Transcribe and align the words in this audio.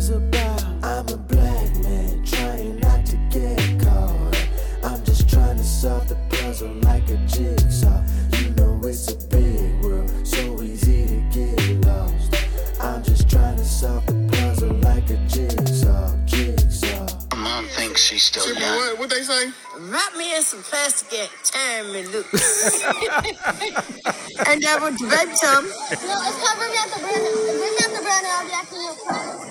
is 0.00 0.08
about. 0.08 0.64
I'm 0.82 1.06
a 1.08 1.16
black 1.18 1.76
man 1.84 2.24
trying 2.24 2.80
not 2.80 3.04
to 3.04 3.16
get 3.28 3.60
caught. 3.84 4.48
I'm 4.82 5.04
just 5.04 5.28
trying 5.28 5.58
to 5.58 5.64
solve 5.64 6.08
the 6.08 6.16
puzzle 6.30 6.72
like 6.88 7.06
a 7.10 7.18
jigsaw. 7.26 8.00
You 8.38 8.48
know 8.56 8.80
it's 8.84 9.12
a 9.12 9.16
big 9.28 9.84
world, 9.84 10.10
so 10.26 10.62
easy 10.62 11.04
to 11.06 11.20
get 11.36 11.86
lost. 11.86 12.34
I'm 12.80 13.02
just 13.02 13.28
trying 13.28 13.58
to 13.58 13.64
solve 13.64 14.06
the 14.06 14.16
puzzle 14.32 14.72
like 14.88 15.10
a 15.10 15.18
jigsaw, 15.28 16.16
jigsaw. 16.24 17.06
Mom 17.36 17.66
thinks 17.66 18.00
she's 18.02 18.22
still 18.22 18.44
Trippy, 18.44 18.60
young. 18.60 18.76
what, 18.76 18.98
what 19.00 19.10
they 19.10 19.20
say? 19.22 19.52
Wrap 19.80 20.16
me 20.16 20.34
in 20.34 20.42
some 20.42 20.62
plastic 20.62 21.12
and 21.12 21.30
turn 21.44 21.92
me 21.92 22.06
loose. 22.06 22.84
and 24.48 24.62
that 24.64 24.78
would 24.80 24.96
baby 24.96 25.36
Tom. 25.44 25.64
No, 25.68 26.16
it's 26.24 26.38
called 26.40 26.56
Bring 26.56 26.72
Me 26.72 26.78
Out 26.80 26.88
the 26.88 27.00
Brand 27.04 27.20
Bring 27.20 27.74
Me 27.76 27.80
Out 27.84 27.92
the 27.92 28.02
Brand 28.02 28.22
New, 28.24 28.32
I'll 28.32 28.46
be 28.46 28.52
acting 28.54 28.80
your 28.80 28.94
friend. 29.04 29.49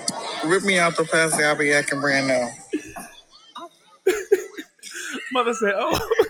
Rip 0.50 0.64
me 0.64 0.78
out 0.78 0.96
the 0.96 1.04
plastic, 1.04 1.44
I'll 1.44 1.56
be 1.56 1.72
acting 1.72 2.00
brand 2.00 2.26
new. 2.26 4.12
Mother 5.32 5.54
said, 5.54 5.74
"Oh." 5.76 6.10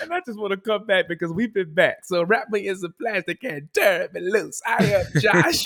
And 0.00 0.12
I 0.14 0.20
just 0.24 0.38
want 0.38 0.52
to 0.52 0.56
come 0.56 0.86
back 0.86 1.08
because 1.08 1.32
we've 1.32 1.52
been 1.52 1.74
back. 1.74 2.04
So 2.04 2.22
wrap 2.22 2.48
me 2.50 2.68
in 2.68 2.76
some 2.76 2.94
plastic 3.00 3.42
and 3.42 3.68
turn 3.74 4.08
me 4.12 4.20
loose. 4.20 4.62
I 4.64 4.84
am 4.84 5.06
Josh 5.20 5.64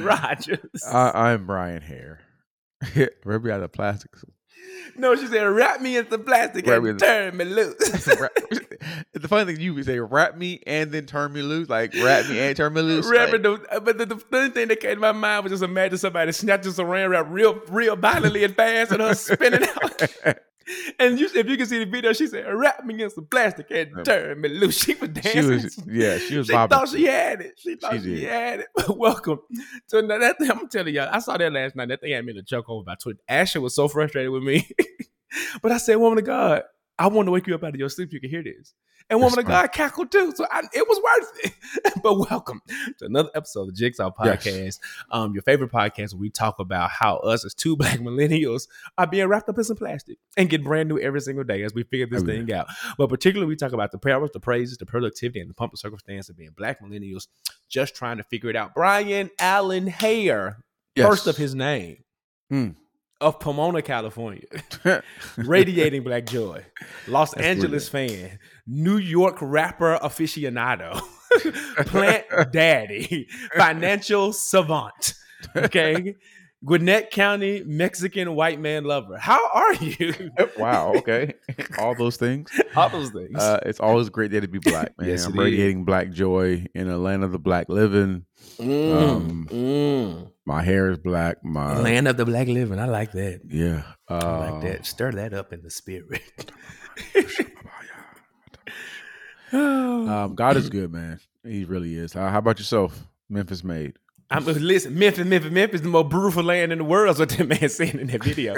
Rodgers. 0.00 0.82
I, 0.84 1.30
I'm 1.30 1.46
Bryan 1.46 1.82
Haire. 1.82 2.18
Rip 3.24 3.44
me 3.44 3.52
out 3.52 3.62
of 3.62 3.70
plastic. 3.70 4.10
no, 4.96 5.14
she 5.16 5.26
said, 5.26 5.42
wrap 5.42 5.80
me 5.80 5.96
in 5.96 6.08
some 6.08 6.24
plastic 6.24 6.66
Wrap 6.66 6.82
and 6.82 6.98
turn 6.98 7.36
me 7.36 7.44
loose. 7.44 8.08
The 9.12 9.26
funny 9.26 9.52
thing 9.52 9.60
you 9.60 9.74
would 9.74 9.84
say, 9.84 9.98
wrap 9.98 10.36
me 10.36 10.62
and 10.64 10.92
then 10.92 11.06
turn 11.06 11.32
me 11.32 11.42
loose, 11.42 11.68
like 11.68 11.92
wrap 11.94 12.28
me 12.28 12.38
and 12.38 12.56
turn 12.56 12.72
me 12.72 12.82
loose. 12.82 13.10
Like- 13.32 13.42
the, 13.42 13.80
but 13.80 13.98
the, 13.98 14.06
the 14.06 14.16
funny 14.16 14.50
thing 14.50 14.68
that 14.68 14.78
came 14.78 14.94
to 14.94 15.00
my 15.00 15.10
mind 15.10 15.42
was 15.42 15.50
just 15.50 15.64
imagine 15.64 15.98
somebody 15.98 16.30
snatching 16.30 16.70
some 16.70 16.86
rain 16.86 17.08
wrap 17.08 17.26
real, 17.28 17.60
real 17.68 17.96
violently 17.96 18.44
and 18.44 18.54
fast 18.54 18.92
and 18.92 19.00
her 19.02 19.14
spinning 19.14 19.64
out. 19.82 20.02
And 20.98 21.18
you, 21.18 21.28
if 21.34 21.48
you 21.48 21.56
can 21.56 21.66
see 21.66 21.78
the 21.84 21.90
video, 21.90 22.12
she 22.12 22.26
said, 22.26 22.44
"Wrap 22.46 22.84
me 22.84 23.02
in 23.02 23.10
some 23.10 23.26
plastic 23.26 23.70
and 23.70 24.04
turn 24.04 24.40
me 24.40 24.48
loose." 24.48 24.78
She 24.84 24.94
was 24.94 25.08
she 25.08 25.20
dancing. 25.20 25.50
was, 25.62 25.80
yeah, 25.86 26.18
she 26.18 26.36
was 26.36 26.46
She 26.46 26.52
bobbing. 26.52 26.76
thought 26.76 26.88
she 26.88 27.04
had 27.04 27.40
it. 27.40 27.58
She 27.58 27.76
thought 27.76 27.94
She 27.94 28.00
she, 28.18 28.24
had 28.24 28.60
it. 28.60 28.66
Welcome 28.88 29.40
to 29.88 30.02
that. 30.02 30.20
that 30.20 30.38
thing, 30.38 30.50
I'm 30.50 30.68
telling 30.68 30.94
y'all, 30.94 31.08
I 31.12 31.18
saw 31.20 31.36
that 31.36 31.52
last 31.52 31.76
night. 31.76 31.88
That 31.88 32.00
thing 32.00 32.12
had 32.12 32.24
me 32.24 32.32
to 32.34 32.42
joke 32.42 32.68
over 32.68 32.82
about 32.82 33.00
Twitter. 33.00 33.20
Asher 33.28 33.60
was 33.60 33.74
so 33.74 33.88
frustrated 33.88 34.30
with 34.30 34.42
me, 34.42 34.68
but 35.62 35.72
I 35.72 35.78
said, 35.78 35.96
"Woman 35.96 36.18
of 36.18 36.24
God, 36.24 36.62
I 36.98 37.06
want 37.08 37.26
to 37.26 37.32
wake 37.32 37.46
you 37.46 37.54
up 37.54 37.64
out 37.64 37.70
of 37.74 37.76
your 37.80 37.88
sleep. 37.88 38.12
You 38.12 38.20
can 38.20 38.30
hear 38.30 38.42
this." 38.42 38.74
And 39.10 39.20
woman 39.20 39.38
of 39.38 39.46
That's 39.46 39.62
God 39.68 39.72
cackled 39.72 40.12
too, 40.12 40.32
so 40.36 40.46
I, 40.50 40.60
it 40.74 40.86
was 40.86 41.00
worth 41.02 41.44
it. 41.44 41.94
but 42.02 42.18
welcome 42.30 42.60
to 42.98 43.06
another 43.06 43.30
episode 43.34 43.62
of 43.62 43.66
the 43.68 43.72
Jigsaw 43.72 44.12
Yes. 44.22 44.44
Podcast, 44.44 44.78
um, 45.10 45.32
your 45.32 45.40
favorite 45.42 45.72
podcast 45.72 46.12
where 46.12 46.20
we 46.20 46.28
talk 46.28 46.58
about 46.58 46.90
how 46.90 47.16
us 47.18 47.42
as 47.44 47.54
two 47.54 47.74
black 47.78 48.00
millennials 48.00 48.68
are 48.98 49.06
being 49.06 49.26
wrapped 49.26 49.48
up 49.48 49.56
in 49.56 49.64
some 49.64 49.78
plastic 49.78 50.18
and 50.36 50.50
get 50.50 50.62
brand 50.62 50.90
new 50.90 50.98
every 50.98 51.22
single 51.22 51.42
day 51.44 51.62
as 51.62 51.72
we 51.72 51.84
figure 51.84 52.06
this 52.06 52.20
Every 52.20 52.44
thing 52.44 52.52
out. 52.52 52.66
But 52.98 53.08
particularly, 53.08 53.48
we 53.48 53.56
talk 53.56 53.72
about 53.72 53.92
the 53.92 53.98
powers, 53.98 54.30
the 54.32 54.40
praises, 54.40 54.76
the 54.76 54.84
productivity, 54.84 55.40
and 55.40 55.48
the 55.48 55.54
pump 55.54 55.72
and 55.72 55.78
circumstance 55.78 56.28
of 56.28 56.36
being 56.36 56.50
black 56.54 56.82
millennials 56.82 57.28
just 57.70 57.94
trying 57.94 58.18
to 58.18 58.24
figure 58.24 58.50
it 58.50 58.56
out. 58.56 58.74
Bryan 58.74 59.30
Allen 59.38 59.86
Haire, 59.86 60.58
Yes. 60.94 61.06
first 61.08 61.26
of 61.26 61.38
his 61.38 61.54
name, 61.54 62.04
Hmm. 62.50 62.68
Of 63.20 63.40
Pomona, 63.40 63.82
California, 63.82 64.44
radiating 65.36 66.02
black 66.02 66.26
joy, 66.26 66.64
Los 67.06 67.32
That's 67.32 67.46
Angeles 67.46 67.88
fan, 67.88 68.38
New 68.66 68.96
York 68.96 69.38
rapper 69.40 69.98
aficionado, 70.02 71.00
plant 71.86 72.24
daddy, 72.52 73.26
financial 73.56 74.32
savant. 74.32 75.14
Okay. 75.56 76.16
Gwinnett 76.64 77.12
County 77.12 77.62
Mexican 77.64 78.34
white 78.34 78.60
man 78.60 78.84
lover. 78.84 79.16
How 79.16 79.38
are 79.52 79.74
you? 79.74 80.32
wow. 80.58 80.92
Okay. 80.96 81.34
All 81.78 81.94
those 81.94 82.16
things. 82.16 82.50
All 82.76 82.88
those 82.88 83.10
things. 83.10 83.38
Uh, 83.38 83.60
it's 83.64 83.78
always 83.78 84.08
a 84.08 84.10
great 84.10 84.30
day 84.32 84.40
to 84.40 84.48
be 84.48 84.58
black, 84.58 84.92
man. 84.98 85.08
Yes, 85.08 85.24
I'm 85.24 85.32
it 85.32 85.34
is. 85.34 85.44
radiating 85.44 85.84
black 85.84 86.10
joy 86.10 86.66
in 86.74 86.88
a 86.88 86.98
land 86.98 87.22
of 87.22 87.30
the 87.30 87.38
black 87.38 87.68
living. 87.68 88.24
Mm, 88.58 89.02
um, 89.02 89.48
mm. 89.50 90.32
My 90.46 90.62
hair 90.62 90.90
is 90.90 90.98
black. 90.98 91.44
My 91.44 91.78
Land 91.78 92.08
of 92.08 92.16
the 92.16 92.24
black 92.24 92.48
living. 92.48 92.78
I 92.80 92.86
like 92.86 93.12
that. 93.12 93.42
yeah. 93.48 93.82
Uh, 94.08 94.14
I 94.16 94.50
like 94.50 94.62
that. 94.62 94.86
Stir 94.86 95.12
that 95.12 95.32
up 95.32 95.52
in 95.52 95.62
the 95.62 95.70
spirit. 95.70 96.22
Um, 99.52 100.34
God 100.34 100.56
is 100.56 100.68
good, 100.68 100.92
man. 100.92 101.20
He 101.42 101.64
really 101.64 101.96
is. 101.96 102.12
How 102.12 102.36
about 102.36 102.58
yourself, 102.58 103.06
Memphis 103.28 103.64
made? 103.64 103.94
I'm 104.30 104.44
listen, 104.44 104.98
Memphis, 104.98 105.24
Memphis, 105.24 105.50
Memphis, 105.50 105.80
the 105.80 105.88
most 105.88 106.10
beautiful 106.10 106.42
land 106.42 106.70
in 106.72 106.78
the 106.78 106.84
world. 106.84 107.14
Is 107.14 107.18
what 107.18 107.30
that 107.30 107.48
man 107.48 107.68
said 107.68 107.94
in 107.94 108.08
that 108.08 108.22
video. 108.22 108.54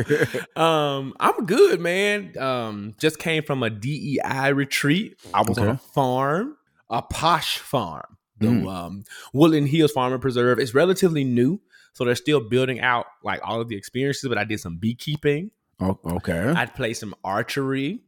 um, 0.60 1.14
I'm 1.20 1.46
good, 1.46 1.80
man. 1.80 2.36
Um, 2.38 2.94
just 2.98 3.18
came 3.18 3.42
from 3.44 3.62
a 3.62 3.70
DEI 3.70 4.52
retreat. 4.52 5.16
I 5.32 5.42
was 5.42 5.58
on 5.58 5.68
a 5.68 5.76
farm, 5.76 6.56
a 6.88 7.02
posh 7.02 7.58
farm, 7.58 8.16
the 8.38 8.46
Mm. 8.48 8.68
um, 8.72 9.04
Woodland 9.32 9.68
Hills 9.68 9.92
Farm 9.92 10.12
and 10.12 10.20
Preserve. 10.20 10.58
It's 10.58 10.74
relatively 10.74 11.22
new, 11.24 11.60
so 11.92 12.04
they're 12.04 12.14
still 12.16 12.40
building 12.40 12.80
out 12.80 13.06
like 13.22 13.40
all 13.44 13.60
of 13.60 13.68
the 13.68 13.76
experiences. 13.76 14.28
But 14.28 14.38
I 14.38 14.44
did 14.44 14.58
some 14.60 14.76
beekeeping. 14.76 15.50
Oh, 15.78 15.98
okay. 16.04 16.40
I'd 16.56 16.74
play 16.74 16.94
some 16.94 17.14
archery. 17.24 18.00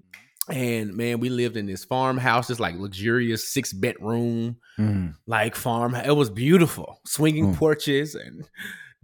And 0.49 0.95
man, 0.95 1.21
we 1.21 1.29
lived 1.29 1.57
in 1.57 1.67
this 1.67 1.85
farmhouse, 1.85 2.49
this 2.49 2.59
like 2.61 2.75
luxurious 2.77 3.53
six 3.53 3.73
bedroom, 3.73 4.57
Mm. 4.79 5.15
like 5.27 5.55
farm. 5.55 5.95
It 5.95 6.17
was 6.17 6.31
beautiful, 6.31 7.01
swinging 7.07 7.53
Mm. 7.55 7.57
porches 7.57 8.15
and 8.15 8.45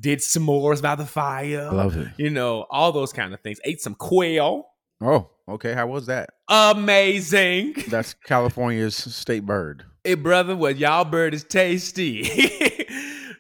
did 0.00 0.18
s'mores 0.20 0.82
by 0.82 0.94
the 0.96 1.06
fire. 1.06 1.70
Love 1.72 1.96
it. 1.96 2.08
You 2.16 2.30
know, 2.30 2.66
all 2.70 2.90
those 2.92 3.12
kind 3.12 3.32
of 3.34 3.40
things. 3.40 3.58
Ate 3.64 3.80
some 3.80 3.94
quail. 3.94 4.64
Oh, 5.00 5.30
okay. 5.48 5.74
How 5.74 5.86
was 5.86 6.06
that? 6.06 6.30
Amazing. 6.48 7.74
That's 7.88 8.14
California's 8.14 8.96
state 8.96 9.44
bird. 9.46 9.84
Hey, 10.04 10.14
brother, 10.14 10.56
well, 10.56 10.72
y'all 10.72 11.04
bird 11.04 11.34
is 11.34 11.44
tasty. 11.44 12.28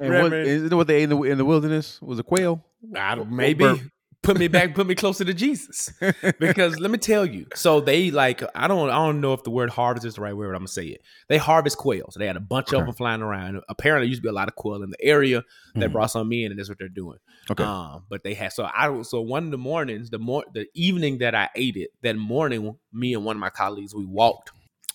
And 0.00 0.10
what, 0.10 0.22
Reverend- 0.30 0.46
isn't 0.48 0.72
it 0.72 0.76
what 0.76 0.86
they 0.86 0.98
ate 0.98 1.02
in 1.04 1.10
the, 1.10 1.22
in 1.22 1.38
the 1.38 1.44
wilderness? 1.44 2.00
Was 2.00 2.20
a 2.20 2.22
quail? 2.22 2.64
I 2.96 3.16
don't, 3.16 3.32
maybe 3.32 3.64
bird? 3.64 3.90
Put 4.22 4.38
me 4.38 4.48
back, 4.48 4.74
put 4.74 4.86
me 4.86 4.94
closer 4.94 5.24
to 5.24 5.34
Jesus. 5.34 5.92
Because 6.38 6.78
let 6.78 6.90
me 6.90 6.98
tell 6.98 7.24
you, 7.26 7.46
so 7.54 7.80
they 7.80 8.10
like 8.10 8.42
I 8.54 8.68
don't 8.68 8.90
I 8.90 8.94
don't 8.94 9.20
know 9.20 9.32
if 9.32 9.42
the 9.42 9.50
word 9.50 9.70
harvest 9.70 10.04
is 10.06 10.14
the 10.14 10.20
right 10.20 10.36
word. 10.36 10.48
But 10.48 10.54
I'm 10.56 10.60
gonna 10.62 10.68
say 10.68 10.86
it. 10.86 11.02
They 11.28 11.38
harvest 11.38 11.76
quails. 11.78 12.14
they 12.18 12.26
had 12.26 12.36
a 12.36 12.40
bunch 12.40 12.72
of 12.72 12.84
them 12.86 12.94
flying 12.94 13.22
around. 13.22 13.60
Apparently, 13.68 14.06
there 14.06 14.10
used 14.10 14.22
to 14.22 14.26
be 14.26 14.28
a 14.28 14.32
lot 14.32 14.48
of 14.48 14.54
quail 14.54 14.82
in 14.82 14.90
the 14.90 15.02
area. 15.02 15.42
They 15.74 15.86
Mhm. 15.86 15.92
brought 15.92 16.10
some 16.10 16.32
in, 16.32 16.50
and 16.50 16.58
that's 16.58 16.68
what 16.68 16.78
they're 16.78 16.88
doing. 16.88 17.18
Okay. 17.50 17.64
Um, 17.64 18.04
but 18.08 18.22
they 18.24 18.34
had 18.34 18.52
so 18.52 18.64
I 18.72 19.02
so 19.02 19.20
one 19.20 19.44
of 19.46 19.50
the 19.50 19.58
mornings, 19.58 20.10
the 20.10 20.18
more 20.18 20.44
the 20.52 20.66
evening 20.74 21.18
that 21.18 21.34
I 21.34 21.48
ate 21.54 21.76
it, 21.76 21.90
that 22.02 22.16
morning, 22.16 22.76
me 22.92 23.14
and 23.14 23.24
one 23.24 23.36
of 23.36 23.40
my 23.40 23.50
colleagues 23.50 23.94
we 23.94 24.04
walked 24.04 24.50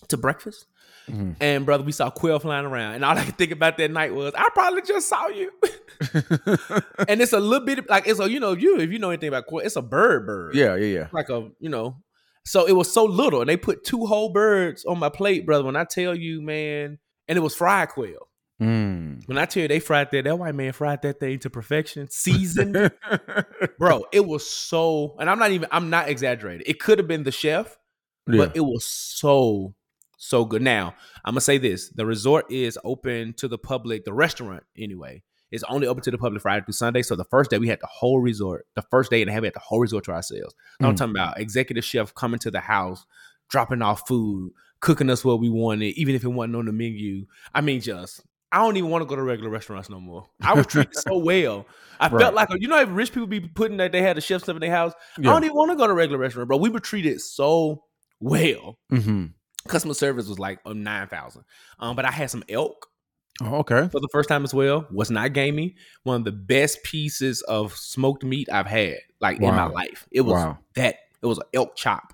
to 0.08 0.16
breakfast. 0.16 0.66
Mhm. 1.08 1.36
And 1.40 1.66
brother, 1.66 1.84
we 1.84 1.92
saw 1.92 2.10
quail 2.10 2.38
flying 2.38 2.64
around, 2.64 2.94
and 2.94 3.04
all 3.04 3.16
I 3.16 3.24
could 3.24 3.36
think 3.36 3.52
about 3.52 3.76
that 3.78 3.90
night 3.90 4.14
was, 4.14 4.32
I 4.34 4.48
probably 4.54 4.82
just 4.82 5.08
saw 5.08 5.28
you. 5.28 5.50
and 7.08 7.20
it's 7.20 7.32
a 7.32 7.40
little 7.40 7.66
bit 7.66 7.88
like 7.88 8.06
it's 8.06 8.20
a 8.20 8.30
you 8.30 8.40
know 8.40 8.52
you 8.52 8.78
if 8.78 8.90
you 8.90 8.98
know 8.98 9.10
anything 9.10 9.28
about 9.28 9.46
quail, 9.46 9.64
it's 9.66 9.76
a 9.76 9.82
bird 9.82 10.26
bird. 10.26 10.54
yeah, 10.54 10.74
yeah, 10.76 10.98
yeah. 10.98 11.06
like 11.12 11.28
a 11.28 11.50
you 11.60 11.68
know. 11.68 11.96
So 12.46 12.66
it 12.66 12.72
was 12.72 12.92
so 12.92 13.04
little, 13.04 13.40
and 13.40 13.48
they 13.48 13.56
put 13.56 13.84
two 13.84 14.06
whole 14.06 14.30
birds 14.30 14.84
on 14.84 14.98
my 14.98 15.08
plate, 15.08 15.46
brother. 15.46 15.64
When 15.64 15.76
I 15.76 15.84
tell 15.84 16.14
you, 16.14 16.42
man, 16.42 16.98
and 17.28 17.38
it 17.38 17.40
was 17.40 17.54
fried 17.54 17.90
quail. 17.90 18.28
Mm. 18.62 19.26
When 19.26 19.36
I 19.36 19.46
tell 19.46 19.62
you 19.62 19.68
they 19.68 19.80
fried 19.80 20.10
that, 20.12 20.24
that 20.24 20.38
white 20.38 20.54
man 20.54 20.72
fried 20.72 21.02
that 21.02 21.18
thing 21.20 21.38
to 21.40 21.50
perfection, 21.50 22.08
seasoned, 22.10 22.92
bro. 23.78 24.04
It 24.12 24.26
was 24.26 24.48
so, 24.48 25.16
and 25.18 25.28
I'm 25.28 25.38
not 25.38 25.50
even, 25.50 25.68
I'm 25.72 25.90
not 25.90 26.08
exaggerating. 26.08 26.64
It 26.66 26.78
could 26.78 26.98
have 26.98 27.08
been 27.08 27.24
the 27.24 27.32
chef, 27.32 27.76
yeah. 28.28 28.36
but 28.38 28.56
it 28.56 28.60
was 28.60 28.84
so 28.84 29.74
so 30.18 30.44
good. 30.44 30.62
Now 30.62 30.94
I'm 31.24 31.32
gonna 31.34 31.40
say 31.40 31.58
this: 31.58 31.88
the 31.90 32.06
resort 32.06 32.50
is 32.50 32.78
open 32.84 33.34
to 33.34 33.48
the 33.48 33.58
public. 33.58 34.04
The 34.04 34.12
restaurant, 34.12 34.62
anyway, 34.76 35.22
is 35.50 35.64
only 35.64 35.86
open 35.86 36.02
to 36.04 36.10
the 36.10 36.18
public 36.18 36.42
Friday 36.42 36.64
through 36.64 36.72
Sunday. 36.74 37.02
So 37.02 37.16
the 37.16 37.24
first 37.24 37.50
day 37.50 37.58
we 37.58 37.68
had 37.68 37.80
the 37.80 37.86
whole 37.86 38.20
resort. 38.20 38.66
The 38.74 38.82
first 38.90 39.10
day 39.10 39.20
and 39.22 39.30
a 39.30 39.32
half 39.32 39.42
we 39.42 39.46
had 39.46 39.54
the 39.54 39.60
whole 39.60 39.80
resort 39.80 40.04
to 40.04 40.12
ourselves. 40.12 40.54
Now 40.80 40.88
I'm 40.88 40.94
Mm. 40.94 40.98
talking 40.98 41.14
about 41.16 41.38
executive 41.40 41.84
chef 41.84 42.14
coming 42.14 42.38
to 42.40 42.50
the 42.50 42.60
house, 42.60 43.04
dropping 43.48 43.82
off 43.82 44.06
food, 44.08 44.52
cooking 44.80 45.10
us 45.10 45.24
what 45.24 45.40
we 45.40 45.48
wanted, 45.48 45.96
even 45.96 46.14
if 46.14 46.24
it 46.24 46.28
wasn't 46.28 46.56
on 46.56 46.66
the 46.66 46.72
menu. 46.72 47.26
I 47.54 47.60
mean, 47.60 47.80
just. 47.80 48.20
I 48.52 48.58
don't 48.58 48.76
even 48.76 48.88
want 48.88 49.02
to 49.02 49.06
go 49.06 49.16
to 49.16 49.22
regular 49.22 49.50
restaurants 49.50 49.90
no 49.90 49.98
more. 49.98 50.26
I 50.40 50.54
was 50.54 50.68
treated 50.68 50.94
so 50.94 51.18
well. 51.24 51.66
I 51.98 52.08
Right. 52.08 52.20
felt 52.22 52.34
like 52.34 52.48
you 52.60 52.68
know, 52.68 52.80
if 52.80 52.88
rich 52.92 53.10
people 53.12 53.26
be 53.26 53.40
putting 53.40 53.78
that 53.78 53.90
they 53.90 54.00
had 54.00 54.16
the 54.16 54.20
chef 54.20 54.42
stuff 54.42 54.54
in 54.54 54.60
their 54.60 54.70
house. 54.70 54.92
I 55.18 55.22
don't 55.22 55.42
even 55.42 55.56
want 55.56 55.72
to 55.72 55.76
go 55.76 55.86
to 55.88 55.92
a 55.92 55.94
regular 55.94 56.18
restaurant, 56.18 56.46
bro. 56.48 56.58
We 56.58 56.68
were 56.68 56.78
treated 56.78 57.20
so 57.20 57.82
well 58.20 58.78
hmm 58.90 59.26
customer 59.68 59.94
service 59.94 60.28
was 60.28 60.38
like 60.38 60.58
um, 60.66 60.82
9000 60.82 61.42
um 61.78 61.96
but 61.96 62.04
i 62.04 62.10
had 62.10 62.30
some 62.30 62.44
elk 62.48 62.88
Oh, 63.42 63.56
okay. 63.56 63.88
for 63.90 63.98
the 63.98 64.08
first 64.12 64.28
time 64.28 64.44
as 64.44 64.54
well 64.54 64.86
was 64.92 65.10
not 65.10 65.32
gamey 65.32 65.74
one 66.04 66.16
of 66.20 66.24
the 66.24 66.30
best 66.32 66.84
pieces 66.84 67.42
of 67.42 67.72
smoked 67.74 68.22
meat 68.22 68.48
i've 68.52 68.66
had 68.66 68.98
like 69.20 69.38
in 69.40 69.54
my 69.54 69.64
life 69.66 70.06
it 70.12 70.20
was 70.20 70.34
Wow. 70.34 70.58
that 70.76 70.96
it 71.22 71.26
was 71.26 71.38
an 71.38 71.44
elk 71.52 71.74
chop 71.76 72.12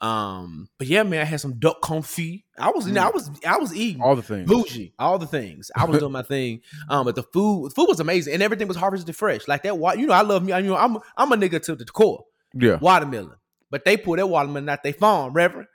Um, 0.00 0.68
but 0.78 0.86
yeah, 0.86 1.02
man, 1.02 1.22
I 1.22 1.24
had 1.24 1.40
some 1.40 1.58
duck 1.58 1.80
confit. 1.80 2.42
I 2.58 2.70
was, 2.70 2.86
you 2.86 2.92
know, 2.92 3.04
I 3.06 3.10
was, 3.10 3.30
I 3.46 3.56
was 3.56 3.74
eating 3.74 4.02
All 4.02 4.14
the 4.14 4.22
things. 4.22 4.46
bougie, 4.50 4.92
all 4.98 5.18
the 5.18 5.26
things. 5.26 5.70
I 5.74 5.86
was 5.86 5.98
doing 5.98 6.12
my 6.12 6.22
thing. 6.22 6.60
Um, 6.90 7.06
but 7.06 7.14
the 7.14 7.22
food, 7.22 7.72
food 7.72 7.86
was 7.88 8.00
amazing, 8.00 8.34
and 8.34 8.42
everything 8.42 8.68
was 8.68 8.76
harvested 8.76 9.16
fresh. 9.16 9.48
Like 9.48 9.62
that, 9.62 9.74
you 9.98 10.06
know, 10.06 10.12
I 10.12 10.20
love 10.22 10.44
me. 10.44 10.52
I, 10.52 10.58
you 10.58 10.68
know, 10.68 10.76
I'm, 10.76 10.98
I'm 11.16 11.32
a 11.32 11.36
nigga 11.36 11.62
to 11.62 11.74
the 11.74 11.86
core. 11.86 12.24
Yeah. 12.52 12.76
Watermelon, 12.76 13.36
but 13.70 13.84
they 13.86 13.96
pull 13.96 14.16
that 14.16 14.26
watermelon 14.28 14.68
out 14.68 14.82
they 14.82 14.92
farm, 14.92 15.32
Reverend. 15.32 15.68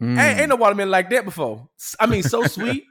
Mm. 0.00 0.18
Ain't, 0.18 0.40
ain't 0.40 0.48
no 0.48 0.56
watermelon 0.56 0.90
like 0.90 1.10
that 1.10 1.24
before. 1.24 1.68
I 1.98 2.06
mean, 2.06 2.22
so 2.22 2.42
sweet. 2.56 2.84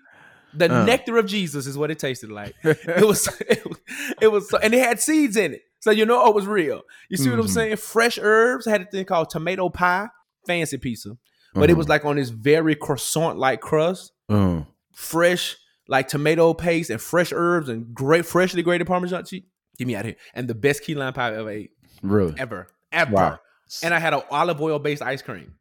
The 0.53 0.71
Uh. 0.73 0.85
nectar 0.85 1.17
of 1.17 1.25
Jesus 1.27 1.67
is 1.67 1.77
what 1.77 1.91
it 1.91 1.99
tasted 1.99 2.31
like. 2.31 2.55
It 2.63 3.05
was, 3.05 3.27
it 3.47 3.65
was, 3.67 3.77
it 4.21 4.27
was, 4.31 4.49
so, 4.49 4.57
and 4.57 4.73
it 4.73 4.79
had 4.79 4.99
seeds 4.99 5.37
in 5.37 5.53
it, 5.53 5.61
so 5.79 5.91
you 5.91 6.05
know 6.05 6.27
it 6.27 6.33
was 6.35 6.47
real. 6.47 6.81
You 7.09 7.17
see 7.17 7.29
what 7.29 7.39
I'm 7.39 7.45
Mhm. 7.45 7.49
saying? 7.49 7.75
Fresh 7.77 8.17
herbs. 8.21 8.65
I 8.67 8.71
had 8.71 8.81
a 8.81 8.85
thing 8.85 9.05
called 9.05 9.29
tomato 9.29 9.69
pie, 9.69 10.07
fancy 10.47 10.77
pizza, 10.77 11.17
but 11.53 11.69
it 11.69 11.77
was 11.77 11.85
Uh-huh. 11.85 11.93
like 11.93 12.05
on 12.05 12.15
this 12.15 12.29
very 12.29 12.75
croissant 12.75 13.37
like 13.37 13.61
crust, 13.61 14.11
Uh, 14.27 14.61
fresh 14.93 15.55
like 15.87 16.07
tomato 16.07 16.53
paste 16.53 16.89
and 16.89 17.01
fresh 17.01 17.31
herbs 17.33 17.69
and 17.69 17.93
great 17.93 18.25
freshly 18.25 18.61
grated 18.63 18.85
Parmesan 18.87 19.25
cheese. 19.25 19.43
Get 19.77 19.87
me 19.87 19.95
out 19.95 20.01
of 20.01 20.05
here! 20.07 20.15
And 20.33 20.47
the 20.47 20.55
best 20.55 20.83
key 20.83 20.93
lime 20.95 21.13
pie 21.13 21.29
I 21.29 21.35
ever 21.37 21.49
ate, 21.49 21.71
really 22.01 22.33
ever, 22.39 22.67
ever. 22.91 23.11
Wow. 23.13 23.39
And 23.83 23.93
I 23.93 23.99
had 23.99 24.13
an 24.15 24.21
olive 24.31 24.59
oil 24.61 24.79
based 24.79 25.01
ice 25.03 25.21
cream. 25.21 25.53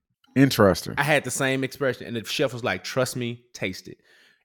Interesting. 0.42 0.94
I 0.96 1.02
had 1.02 1.24
the 1.24 1.30
same 1.30 1.64
expression, 1.64 2.06
and 2.06 2.16
the 2.16 2.24
chef 2.24 2.52
was 2.52 2.64
like, 2.64 2.84
"Trust 2.84 3.16
me, 3.16 3.44
taste 3.52 3.88
it." 3.88 3.98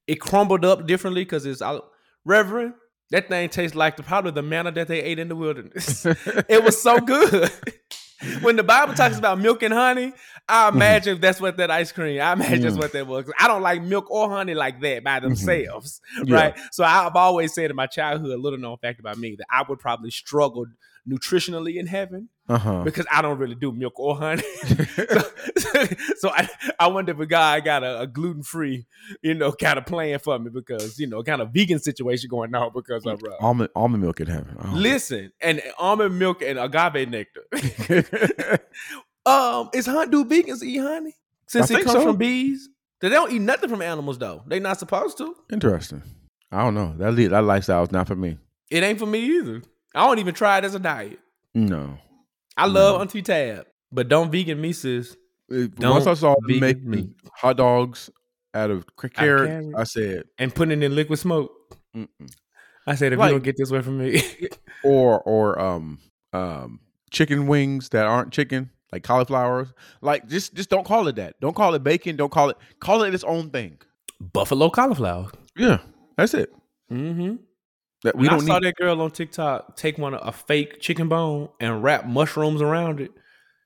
It 0.07 0.16
crumbled 0.19 0.66
up 0.66 0.86
differently 0.88 1.24
because 1.24 1.45
it's 1.45 1.62
ol- 1.62 1.90
Reverend. 2.25 2.74
That 3.12 3.30
thing 3.30 3.50
tastes 3.50 3.75
like 3.75 3.95
the 3.98 4.04
probably 4.04 4.31
the 4.31 4.42
manna 4.42 4.72
that 4.72 4.88
they 4.88 5.01
ate 5.01 5.19
in 5.19 5.28
the 5.30 5.36
wilderness. 5.36 6.06
it 6.06 6.63
was 6.63 6.81
so 6.81 7.00
good. 7.00 7.51
when 8.42 8.56
the 8.56 8.63
Bible 8.63 8.94
talks 8.95 9.18
about 9.18 9.40
milk 9.40 9.62
and 9.63 9.74
honey, 9.74 10.13
I 10.50 10.69
imagine 10.69 11.19
that's 11.22 11.40
what 11.40 11.57
that 11.57 11.69
ice 11.69 11.92
cream. 11.92 12.19
I 12.22 12.34
imagine 12.34 12.62
that's 12.62 12.75
Mm. 12.75 12.80
what 12.80 12.92
that 12.94 13.06
was. 13.07 13.25
I 13.39 13.48
don't 13.48 13.62
like 13.62 13.81
milk 13.84 14.10
or 14.10 14.30
honey 14.30 14.54
like 14.56 14.81
that 14.81 15.04
by 15.04 15.19
themselves, 15.19 16.01
Yeah. 16.24 16.36
right? 16.36 16.60
So 16.72 16.84
I've 16.84 17.16
always 17.16 17.54
said 17.54 17.69
in 17.69 17.75
my 17.75 17.88
childhood, 17.88 18.31
a 18.31 18.38
little 18.38 18.60
known 18.60 18.78
fact 18.78 19.00
about 19.00 19.18
me, 19.18 19.36
that 19.38 19.46
I 19.51 19.63
would 19.68 19.80
probably 19.80 20.10
struggle 20.12 20.66
nutritionally 21.08 21.76
in 21.76 21.88
heaven 21.88 22.30
Uh 22.48 22.58
huh. 22.58 22.84
because 22.84 23.06
I 23.12 23.22
don't 23.22 23.38
really 23.38 23.56
do 23.56 23.72
milk 23.72 24.00
or 24.00 24.16
honey. 24.16 24.44
so, 25.58 25.86
so 26.18 26.30
I, 26.30 26.50
I 26.80 26.88
wonder 26.88 27.12
if 27.12 27.20
a 27.20 27.26
guy 27.26 27.60
got 27.60 27.84
a, 27.84 28.02
a 28.02 28.08
gluten 28.08 28.44
free, 28.44 28.86
you 29.22 29.34
know, 29.34 29.52
kind 29.52 29.78
of 29.78 29.86
plan 29.86 30.20
for 30.20 30.40
me 30.40 30.50
because 30.50 30.98
you 31.00 31.08
know, 31.08 31.22
kind 31.24 31.42
of 31.42 31.52
vegan 31.52 31.80
situation 31.80 32.30
going 32.30 32.54
on 32.56 32.72
because 32.74 33.06
of 33.06 33.22
uh, 33.24 33.36
almond 33.40 33.70
almond 33.76 34.04
milk 34.04 34.22
in 34.22 34.28
heaven. 34.28 34.56
Oh. 34.64 34.72
listen 34.74 35.32
and 35.42 35.62
almond 35.78 36.18
milk 36.18 36.42
and 36.42 36.58
agave 36.58 37.10
nectar. 37.10 37.44
um, 39.26 39.70
is 39.74 39.86
hunt 39.86 40.12
do 40.12 40.26
vegans 40.26 40.64
eat 40.64 40.78
honey 40.78 41.16
since 41.48 41.70
I 41.72 41.80
it 41.80 41.84
comes 41.84 41.92
so. 41.94 42.04
from 42.04 42.18
bees? 42.18 42.70
They 43.02 43.10
don't 43.10 43.34
eat 43.34 43.42
nothing 43.42 43.70
from 43.70 43.82
animals 43.82 44.18
though. 44.18 44.44
They 44.48 44.60
not 44.60 44.80
supposed 44.80 45.18
to. 45.18 45.36
Interesting. 45.52 46.04
I 46.52 46.64
don't 46.64 46.76
know. 46.76 46.94
That 46.98 47.16
that 47.32 47.44
lifestyle 47.44 47.84
is 47.84 47.92
not 47.92 48.08
for 48.08 48.16
me. 48.16 48.38
It 48.70 48.84
ain't 48.84 49.00
for 49.00 49.06
me 49.06 49.20
either. 49.20 49.62
I 49.95 50.06
don't 50.06 50.19
even 50.19 50.34
try 50.34 50.57
it 50.57 50.66
as 50.66 50.75
a 50.75 50.80
diet. 50.80 51.19
No. 51.54 51.98
I 52.57 52.66
love 52.68 52.95
No. 52.95 53.01
Auntie 53.01 53.22
Tab, 53.22 53.66
but 53.92 54.07
don't 54.07 54.31
vegan 54.31 54.60
me, 54.60 54.74
sis. 54.74 55.16
It- 55.50 55.75
Don't 55.75 55.92
Once 55.92 56.07
I 56.07 56.13
saw 56.16 56.36
them 56.48 56.60
make 56.60 56.81
meat. 56.84 57.10
hot 57.36 57.57
dogs 57.57 58.10
out 58.54 58.72
of 58.72 58.86
carrot, 58.98 59.13
carrot. 59.50 59.74
I 59.75 59.84
said, 59.84 60.24
And 60.40 60.54
putting 60.54 60.81
it 60.81 60.86
in 60.86 60.95
liquid 60.95 61.19
smoke. 61.19 61.51
Mm-mm. 61.95 62.07
I 62.88 62.95
said, 62.95 63.13
if 63.13 63.19
Like- 63.19 63.30
you 63.30 63.36
don't 63.36 63.44
get 63.44 63.56
this 63.57 63.72
way 63.72 63.81
from 63.81 63.98
me, 64.00 64.22
or 64.84 65.19
or 65.22 65.60
um 65.60 66.00
um 66.34 66.80
chicken 67.12 67.46
wings 67.48 67.89
that 67.89 68.06
aren't 68.06 68.31
chicken, 68.34 68.72
like 68.92 69.04
cauliflowers. 69.04 69.74
Like 70.01 70.28
just 70.28 70.54
just 70.56 70.69
don't 70.69 70.86
call 70.86 71.07
it 71.07 71.16
that. 71.18 71.39
Don't 71.39 71.56
call 71.56 71.74
it 71.75 71.84
bacon. 71.84 72.16
Don't 72.16 72.31
call 72.31 72.50
it 72.50 72.57
call 72.80 73.04
it 73.04 73.13
its 73.13 73.24
own 73.24 73.50
thing. 73.51 73.78
buffalo 74.19 74.69
cauliflower. 74.69 75.30
Yeah, 75.56 75.80
that's 76.18 76.34
it. 76.34 76.51
Mm-hmm. 76.92 77.36
That 78.04 78.16
We 78.16 78.24
we 78.24 78.28
I 78.28 78.32
don't 78.32 78.42
saw 78.46 78.54
need. 78.60 78.64
that 78.68 78.76
girl 78.76 79.02
on 79.02 79.12
TikTok 79.12 79.76
take 79.78 79.98
one 79.98 80.14
a 80.14 80.32
fake 80.32 80.80
chicken 80.82 81.08
bone 81.10 81.50
and 81.60 81.82
wrap 81.84 82.06
mushrooms 82.06 82.62
around 82.62 83.00
it, 83.00 83.12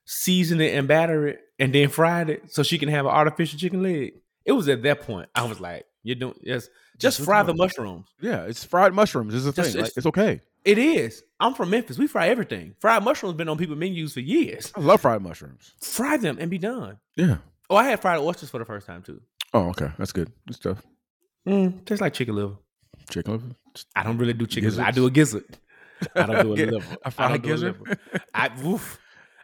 season 0.04 0.60
it 0.60 0.74
and 0.74 0.86
batter 0.88 1.26
it, 1.26 1.40
and 1.58 1.74
then 1.74 1.88
fried 1.88 2.30
it 2.30 2.50
so 2.52 2.62
she 2.62 2.78
can 2.78 2.88
have 2.88 3.04
an 3.06 3.12
artificial 3.12 3.58
chicken 3.58 3.82
leg. 3.82 4.14
It 4.44 4.52
was 4.52 4.68
at 4.68 4.82
that 4.84 5.02
point 5.02 5.28
I 5.34 5.44
was 5.44 5.60
like, 5.60 5.86
"You're 6.02 6.16
doing 6.16 6.34
yes, 6.42 6.68
just 6.98 7.20
fry 7.20 7.42
the 7.42 7.54
mushrooms." 7.54 8.06
Yeah, 8.20 8.44
it's 8.44 8.64
fried 8.64 8.94
mushrooms. 8.94 9.34
Is 9.34 9.46
a 9.46 9.52
thing. 9.52 9.64
Like, 9.66 9.74
it's- 9.74 9.96
it's 9.96 10.06
okay. 10.06 10.40
It 10.64 10.76
is. 10.78 11.22
I'm 11.40 11.54
from 11.54 11.70
Memphis. 11.70 11.98
We 11.98 12.06
fry 12.08 12.28
everything. 12.28 12.74
Fried 12.80 13.02
mushrooms 13.04 13.36
been 13.36 13.48
on 13.48 13.56
people 13.58 13.76
menus 13.76 14.12
for 14.12 14.20
years. 14.20 14.72
I 14.76 14.80
love 14.80 15.00
fried 15.00 15.22
mushrooms. 15.22 15.72
Fry 15.80 16.16
them 16.16 16.36
and 16.40 16.50
be 16.50 16.58
done. 16.58 16.98
Yeah. 17.16 17.38
Oh, 17.70 17.76
I 17.76 17.84
had 17.84 18.00
fried 18.00 18.18
oysters 18.20 18.50
for 18.50 18.58
the 18.58 18.64
first 18.64 18.86
time 18.86 19.02
too. 19.02 19.20
Oh, 19.54 19.68
okay. 19.70 19.90
That's 19.98 20.12
good. 20.12 20.30
Good 20.46 20.56
stuff. 20.56 20.82
Mm, 21.46 21.84
tastes 21.86 22.00
like 22.02 22.12
chicken 22.12 22.34
liver. 22.34 22.56
Chicken 23.10 23.32
liver. 23.32 23.48
I 23.96 24.02
don't 24.02 24.18
really 24.18 24.32
do 24.34 24.46
chicken. 24.46 24.70
liver. 24.70 24.82
I 24.82 24.90
do 24.90 25.06
a 25.06 25.10
gizzard. 25.10 25.44
I 26.14 26.26
don't 26.26 26.44
do 26.44 26.52
a 26.52 26.54
liver. 26.66 26.96
A 27.04 27.06
I 27.06 27.10
fried 27.10 27.30
don't 27.30 27.42
do 27.42 27.48
a 27.48 27.52
gizzard. 27.52 27.80
liver. 27.80 27.98
I 28.34 28.50
woof. 28.62 28.98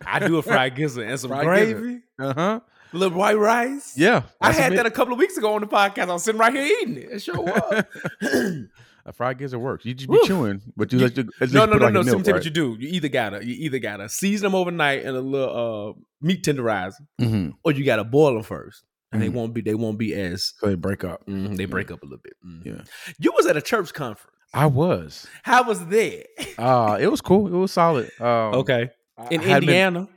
I 0.06 0.18
do 0.26 0.38
a 0.38 0.42
fried 0.50 0.74
gizzard 0.76 1.08
and 1.08 1.18
some 1.18 1.30
Fried 1.30 1.44
gravy. 1.44 2.00
Uh 2.18 2.34
huh. 2.34 2.60
a 2.92 2.96
little 2.96 3.16
white 3.18 3.38
rice. 3.38 3.94
Yeah. 3.96 4.22
I 4.40 4.52
had 4.52 4.70
bit- 4.70 4.76
that 4.76 4.86
a 4.86 4.90
couple 4.90 5.12
of 5.14 5.18
weeks 5.18 5.36
ago 5.36 5.54
on 5.54 5.60
the 5.62 5.66
podcast. 5.66 6.08
I 6.08 6.12
was 6.12 6.24
sitting 6.24 6.38
right 6.40 6.52
here 6.52 6.64
eating 6.82 6.96
it. 6.96 7.10
It 7.12 7.22
sure 7.22 7.40
was. 7.40 7.84
a 9.06 9.12
fried 9.12 9.38
gizzard 9.38 9.60
works. 9.60 9.84
You 9.84 9.94
just 9.94 10.08
be 10.10 10.16
Woof. 10.16 10.26
chewing, 10.26 10.62
but 10.76 10.92
you 10.92 10.98
You- 10.98 11.04
like 11.06 11.14
to 11.14 11.24
no, 11.52 11.64
no, 11.66 11.76
no, 11.76 11.88
no. 11.88 12.00
a 12.00 12.04
So 12.04 12.04
let 12.04 12.04
me 12.04 12.04
milk, 12.04 12.04
tell 12.04 12.16
you 12.16 12.24
right? 12.24 12.34
what 12.34 12.44
you 12.44 12.50
do. 12.50 12.76
You 12.78 12.88
either 12.90 13.08
gotta, 13.08 13.46
you 13.46 13.54
either 13.66 13.78
gotta 13.78 14.08
season 14.08 14.44
them 14.44 14.54
overnight 14.54 15.02
in 15.02 15.14
a 15.14 15.20
little 15.20 15.90
uh, 15.90 16.02
meat 16.20 16.42
tenderizer, 16.44 16.94
Mhm. 17.20 17.52
or 17.64 17.72
you 17.72 17.84
gotta 17.84 18.04
boil 18.04 18.34
them 18.34 18.42
first, 18.42 18.84
and 19.14 19.22
they 19.22 19.28
Mhm. 19.28 19.32
won't 19.34 19.54
be, 19.54 19.60
they 19.62 19.74
won't 19.74 19.96
be 19.98 20.12
as 20.14 20.52
So 20.58 20.66
they 20.66 20.74
break 20.74 21.04
up. 21.04 21.24
mhm, 21.26 21.56
they 21.56 21.64
break 21.64 21.90
up 21.90 22.02
a 22.02 22.04
little 22.04 22.18
bit. 22.22 22.34
Mhm. 22.46 22.66
Yeah. 22.66 22.84
You 23.18 23.32
was 23.34 23.46
at 23.46 23.56
a 23.56 23.62
church 23.62 23.94
conference. 23.94 24.30
I 24.52 24.66
was. 24.66 25.26
How 25.42 25.62
was 25.66 25.86
that? 25.86 26.26
Uh 26.58 26.98
it 27.00 27.08
was 27.08 27.20
cool. 27.20 27.46
It 27.46 27.56
was 27.56 27.72
solid. 27.72 28.10
Um, 28.20 28.54
okay, 28.54 28.90
in 29.30 29.40
I 29.40 29.44
hadn't 29.44 29.44
been- 29.44 29.52
Indiana. 29.62 30.08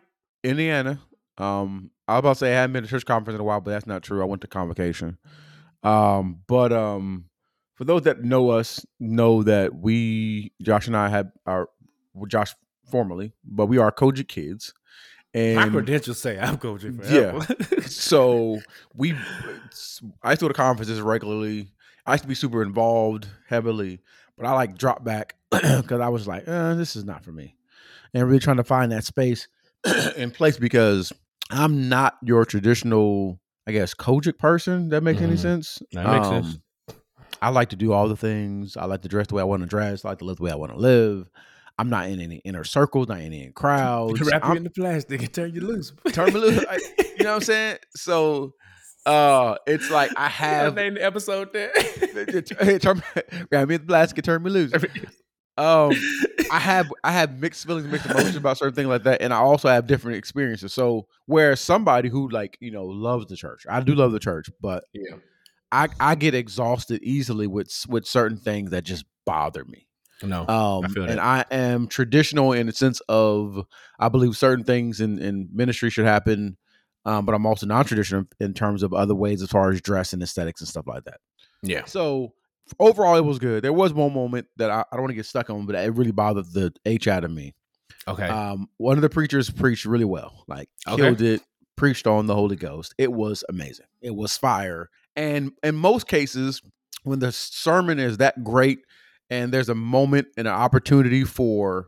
Indiana. 0.43 0.99
Um, 1.37 1.91
I 2.07 2.13
was 2.13 2.19
about 2.19 2.33
to 2.33 2.39
say 2.39 2.51
I 2.55 2.61
hadn't 2.61 2.73
been 2.73 2.83
to 2.83 2.89
church 2.89 3.05
conference 3.05 3.35
in 3.35 3.41
a 3.41 3.43
while, 3.43 3.61
but 3.61 3.71
that's 3.71 3.87
not 3.87 4.03
true. 4.03 4.21
I 4.21 4.25
went 4.25 4.41
to 4.41 4.47
convocation. 4.47 5.17
Um, 5.83 6.39
but 6.47 6.71
um, 6.73 7.25
for 7.75 7.83
those 7.85 8.03
that 8.03 8.23
know 8.23 8.49
us, 8.49 8.85
know 8.99 9.43
that 9.43 9.75
we, 9.75 10.51
Josh 10.61 10.87
and 10.87 10.95
I, 10.97 11.09
have 11.09 11.31
our 11.45 11.69
Josh 12.27 12.53
formerly, 12.89 13.33
but 13.43 13.67
we 13.67 13.77
are 13.77 13.91
COGIC 13.91 14.27
kids, 14.27 14.73
My 15.35 15.69
credentials 15.69 16.19
say 16.19 16.39
I'm 16.39 16.57
COGIC 16.57 17.09
Yeah. 17.09 17.79
so 17.85 18.59
we, 18.95 19.13
I 20.23 20.31
used 20.31 20.39
to 20.39 20.45
go 20.45 20.47
to 20.47 20.53
conferences 20.53 20.99
regularly. 21.01 21.69
I 22.05 22.13
used 22.13 22.23
to 22.23 22.27
be 22.27 22.35
super 22.35 22.63
involved 22.63 23.27
heavily, 23.47 23.99
but 24.37 24.45
I 24.45 24.53
like 24.53 24.77
dropped 24.77 25.03
back 25.03 25.35
because 25.51 25.99
I 26.01 26.09
was 26.09 26.27
like, 26.27 26.47
uh, 26.47 26.73
this 26.75 26.95
is 26.95 27.03
not 27.03 27.23
for 27.23 27.31
me, 27.31 27.55
and 28.13 28.25
really 28.25 28.39
trying 28.39 28.57
to 28.57 28.63
find 28.63 28.91
that 28.91 29.03
space 29.03 29.47
in 30.15 30.31
place 30.31 30.57
because 30.57 31.11
I'm 31.51 31.89
not 31.89 32.17
your 32.23 32.45
traditional, 32.45 33.39
I 33.67 33.73
guess, 33.73 33.93
COGIC 33.93 34.37
person. 34.39 34.89
That 34.89 35.03
makes 35.03 35.21
any 35.21 35.35
Mhm. 35.35 35.39
sense? 35.39 35.79
That 35.91 36.07
makes 36.09 36.27
sense. 36.29 36.57
I 37.41 37.49
like 37.49 37.69
to 37.69 37.75
do 37.75 37.91
all 37.93 38.07
the 38.07 38.15
things. 38.15 38.75
I 38.77 38.85
like 38.85 39.01
to 39.03 39.07
dress 39.07 39.27
the 39.27 39.35
way 39.35 39.41
I 39.41 39.45
want 39.45 39.61
to 39.61 39.67
dress. 39.67 40.03
I 40.03 40.09
like 40.09 40.19
to 40.19 40.25
live 40.25 40.37
the 40.37 40.43
way 40.43 40.51
I 40.51 40.55
want 40.55 40.71
to 40.71 40.77
live. 40.77 41.29
I'm 41.79 41.89
not 41.89 42.09
in 42.09 42.19
any 42.19 42.37
inner 42.37 42.63
circles, 42.63 43.07
not 43.07 43.19
in 43.19 43.33
any 43.33 43.51
crowds. 43.51 44.19
Wrap 44.21 44.43
you 44.43 44.47
I'm- 44.49 44.57
in 44.57 44.63
the 44.63 44.69
plastic 44.71 45.21
and 45.21 45.33
turn 45.33 45.53
you 45.53 45.61
loose. 45.61 45.93
turn 46.11 46.33
me 46.33 46.39
loose. 46.39 46.65
I- 46.69 46.79
you 47.17 47.23
know 47.23 47.31
what 47.31 47.35
I'm 47.35 47.41
saying? 47.41 47.77
So 47.95 48.53
uh 49.05 49.55
it's 49.67 49.89
like 49.89 50.11
I 50.17 50.27
have 50.27 50.75
name 50.75 50.95
the 50.95 51.03
episode 51.05 51.53
there. 51.53 51.71
turn 52.79 52.97
me, 52.97 53.21
grab 53.49 53.69
me 53.69 53.75
at 53.75 53.81
the 53.81 53.87
blast, 53.87 54.15
turn 54.23 54.43
me 54.43 54.49
loose. 54.49 54.73
Um 55.57 55.91
I 56.51 56.59
have 56.59 56.91
I 57.03 57.11
have 57.11 57.39
mixed 57.39 57.65
feelings 57.65 57.87
mixed 57.87 58.05
emotions 58.07 58.35
about 58.35 58.57
certain 58.57 58.75
things 58.75 58.87
like 58.89 59.03
that. 59.03 59.21
And 59.21 59.33
I 59.33 59.37
also 59.37 59.69
have 59.69 59.87
different 59.87 60.17
experiences. 60.17 60.73
So 60.73 61.07
where 61.25 61.55
somebody 61.55 62.09
who 62.09 62.27
like, 62.29 62.57
you 62.59 62.71
know, 62.71 62.85
loves 62.85 63.27
the 63.27 63.35
church. 63.35 63.65
I 63.69 63.79
do 63.81 63.95
love 63.95 64.11
the 64.11 64.19
church, 64.19 64.49
but 64.61 64.83
yeah. 64.93 65.15
I, 65.71 65.87
I 65.99 66.15
get 66.15 66.33
exhausted 66.33 67.01
easily 67.03 67.47
with 67.47 67.71
with 67.89 68.05
certain 68.05 68.37
things 68.37 68.71
that 68.71 68.83
just 68.83 69.05
bother 69.25 69.63
me. 69.65 69.86
No. 70.23 70.47
Um, 70.47 70.89
feel 70.89 71.03
and. 71.03 71.19
I 71.19 71.45
am 71.51 71.87
traditional 71.87 72.53
in 72.53 72.67
the 72.67 72.73
sense 72.73 73.01
of 73.07 73.65
I 73.99 74.09
believe 74.09 74.35
certain 74.37 74.63
things 74.63 74.99
in, 75.01 75.19
in 75.19 75.49
ministry 75.53 75.89
should 75.89 76.05
happen, 76.05 76.57
um, 77.05 77.25
but 77.25 77.35
I'm 77.35 77.45
also 77.45 77.65
non-traditional 77.65 78.25
in 78.39 78.53
terms 78.53 78.83
of 78.83 78.93
other 78.93 79.15
ways 79.15 79.41
as 79.41 79.49
far 79.49 79.69
as 79.71 79.81
dress 79.81 80.13
and 80.13 80.23
aesthetics 80.23 80.61
and 80.61 80.67
stuff 80.67 80.87
like 80.87 81.03
that. 81.05 81.19
yeah. 81.61 81.85
So 81.85 82.33
overall, 82.79 83.15
it 83.15 83.23
was 83.25 83.39
good. 83.39 83.63
There 83.63 83.73
was 83.73 83.93
one 83.93 84.13
moment 84.13 84.47
that 84.57 84.69
I, 84.71 84.81
I 84.81 84.95
don't 84.95 85.01
want 85.01 85.11
to 85.11 85.15
get 85.15 85.25
stuck 85.25 85.49
on, 85.49 85.65
but 85.65 85.75
it 85.75 85.93
really 85.93 86.11
bothered 86.11 86.51
the 86.53 86.73
H 86.85 87.07
out 87.07 87.23
of 87.23 87.31
me. 87.31 87.53
Okay. 88.07 88.27
Um, 88.27 88.69
one 88.77 88.97
of 88.97 89.01
the 89.01 89.09
preachers 89.09 89.49
preached 89.49 89.85
really 89.85 90.05
well, 90.05 90.43
like 90.47 90.69
Okay. 90.87 91.01
killed 91.01 91.21
it, 91.21 91.41
preached 91.75 92.07
on 92.07 92.25
the 92.25 92.33
Holy 92.35 92.55
Ghost. 92.55 92.95
It 92.97 93.11
was 93.11 93.43
amazing. 93.49 93.85
It 94.01 94.15
was 94.15 94.37
fire. 94.37 94.89
And 95.15 95.51
in 95.63 95.75
most 95.75 96.07
cases, 96.07 96.61
when 97.03 97.19
the 97.19 97.31
sermon 97.31 97.99
is 97.99 98.17
that 98.17 98.43
great 98.43 98.79
and 99.29 99.51
there's 99.53 99.69
a 99.69 99.75
moment 99.75 100.27
and 100.37 100.47
an 100.47 100.53
opportunity 100.53 101.23
for 101.23 101.87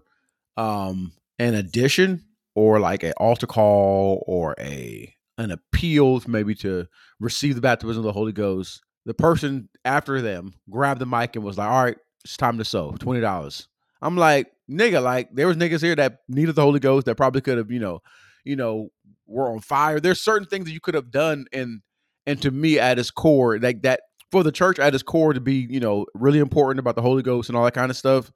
um 0.57 1.11
an 1.37 1.53
addition 1.53 2.25
or 2.55 2.79
like 2.79 3.03
an 3.03 3.13
altar 3.17 3.47
call 3.47 4.23
or 4.27 4.55
a 4.59 5.13
an 5.37 5.51
appeal 5.51 6.21
maybe 6.27 6.53
to 6.53 6.85
receive 7.19 7.55
the 7.55 7.61
baptism 7.61 7.97
of 7.99 8.03
the 8.03 8.11
Holy 8.11 8.33
Ghost, 8.33 8.81
the 9.05 9.13
person 9.13 9.69
after 9.85 10.21
them 10.21 10.53
grabbed 10.69 10.99
the 10.99 11.05
mic 11.05 11.35
and 11.35 11.45
was 11.45 11.57
like, 11.57 11.69
"All 11.69 11.83
right, 11.83 11.97
it's 12.25 12.35
time 12.37 12.57
to 12.57 12.65
sow 12.65 12.91
twenty 12.99 13.21
dollars." 13.21 13.67
I'm 14.01 14.17
like, 14.17 14.51
nigga, 14.69 15.01
like 15.01 15.29
there 15.33 15.47
was 15.47 15.57
niggas 15.57 15.81
here 15.81 15.95
that 15.95 16.19
needed 16.27 16.55
the 16.55 16.61
Holy 16.61 16.79
Ghost 16.79 17.05
that 17.05 17.15
probably 17.15 17.41
could 17.41 17.57
have, 17.57 17.71
you 17.71 17.79
know, 17.79 18.01
you 18.43 18.55
know, 18.55 18.89
were 19.25 19.51
on 19.51 19.59
fire. 19.59 19.99
There's 19.99 20.21
certain 20.21 20.47
things 20.47 20.65
that 20.65 20.73
you 20.73 20.79
could 20.81 20.95
have 20.95 21.11
done, 21.11 21.45
and 21.53 21.81
and 22.25 22.41
to 22.41 22.51
me, 22.51 22.77
at 22.77 22.99
its 22.99 23.11
core, 23.11 23.57
like 23.59 23.81
that 23.83 24.01
for 24.31 24.43
the 24.43 24.51
church 24.51 24.79
at 24.79 24.93
its 24.93 25.03
core 25.03 25.33
to 25.33 25.39
be, 25.41 25.65
you 25.69 25.79
know, 25.79 26.05
really 26.13 26.39
important 26.39 26.79
about 26.79 26.95
the 26.95 27.01
Holy 27.01 27.23
Ghost 27.23 27.49
and 27.49 27.57
all 27.57 27.63
that 27.65 27.73
kind 27.73 27.89
of 27.89 27.97
stuff. 27.97 28.31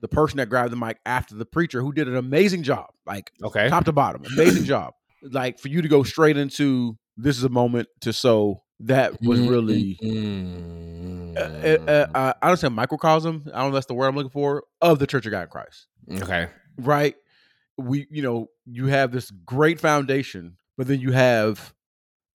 The 0.00 0.08
person 0.08 0.36
that 0.38 0.48
grabbed 0.48 0.70
the 0.72 0.76
mic 0.76 0.98
after 1.06 1.34
the 1.34 1.44
preacher, 1.44 1.80
who 1.82 1.92
did 1.92 2.06
an 2.08 2.16
amazing 2.16 2.62
job, 2.62 2.86
like 3.06 3.32
Okay. 3.42 3.68
top 3.68 3.84
to 3.84 3.92
bottom, 3.92 4.24
amazing 4.24 4.64
job. 4.64 4.94
Like 5.22 5.58
for 5.58 5.68
you 5.68 5.82
to 5.82 5.88
go 5.88 6.02
straight 6.04 6.36
into 6.36 6.96
this 7.16 7.36
is 7.36 7.42
a 7.44 7.48
moment 7.48 7.88
to 8.02 8.12
sow. 8.12 8.62
That 8.80 9.20
was 9.20 9.40
really 9.40 9.98
Mm. 10.00 11.36
uh, 11.36 11.40
uh, 11.88 12.06
uh, 12.14 12.32
I 12.40 12.46
don't 12.48 12.56
say 12.56 12.68
microcosm. 12.68 13.42
I 13.46 13.50
don't 13.50 13.62
know 13.62 13.68
if 13.68 13.74
that's 13.74 13.86
the 13.86 13.94
word 13.94 14.06
I'm 14.08 14.16
looking 14.16 14.30
for 14.30 14.64
of 14.80 14.98
the 15.00 15.06
Church 15.06 15.26
of 15.26 15.32
God 15.32 15.42
in 15.42 15.48
Christ. 15.48 15.86
okay. 16.22 16.48
Right? 16.76 17.16
We, 17.76 18.06
you 18.10 18.22
know, 18.22 18.48
you 18.66 18.86
have 18.86 19.10
this 19.12 19.30
great 19.30 19.80
foundation, 19.80 20.56
but 20.76 20.86
then 20.86 21.00
you 21.00 21.12
have 21.12 21.74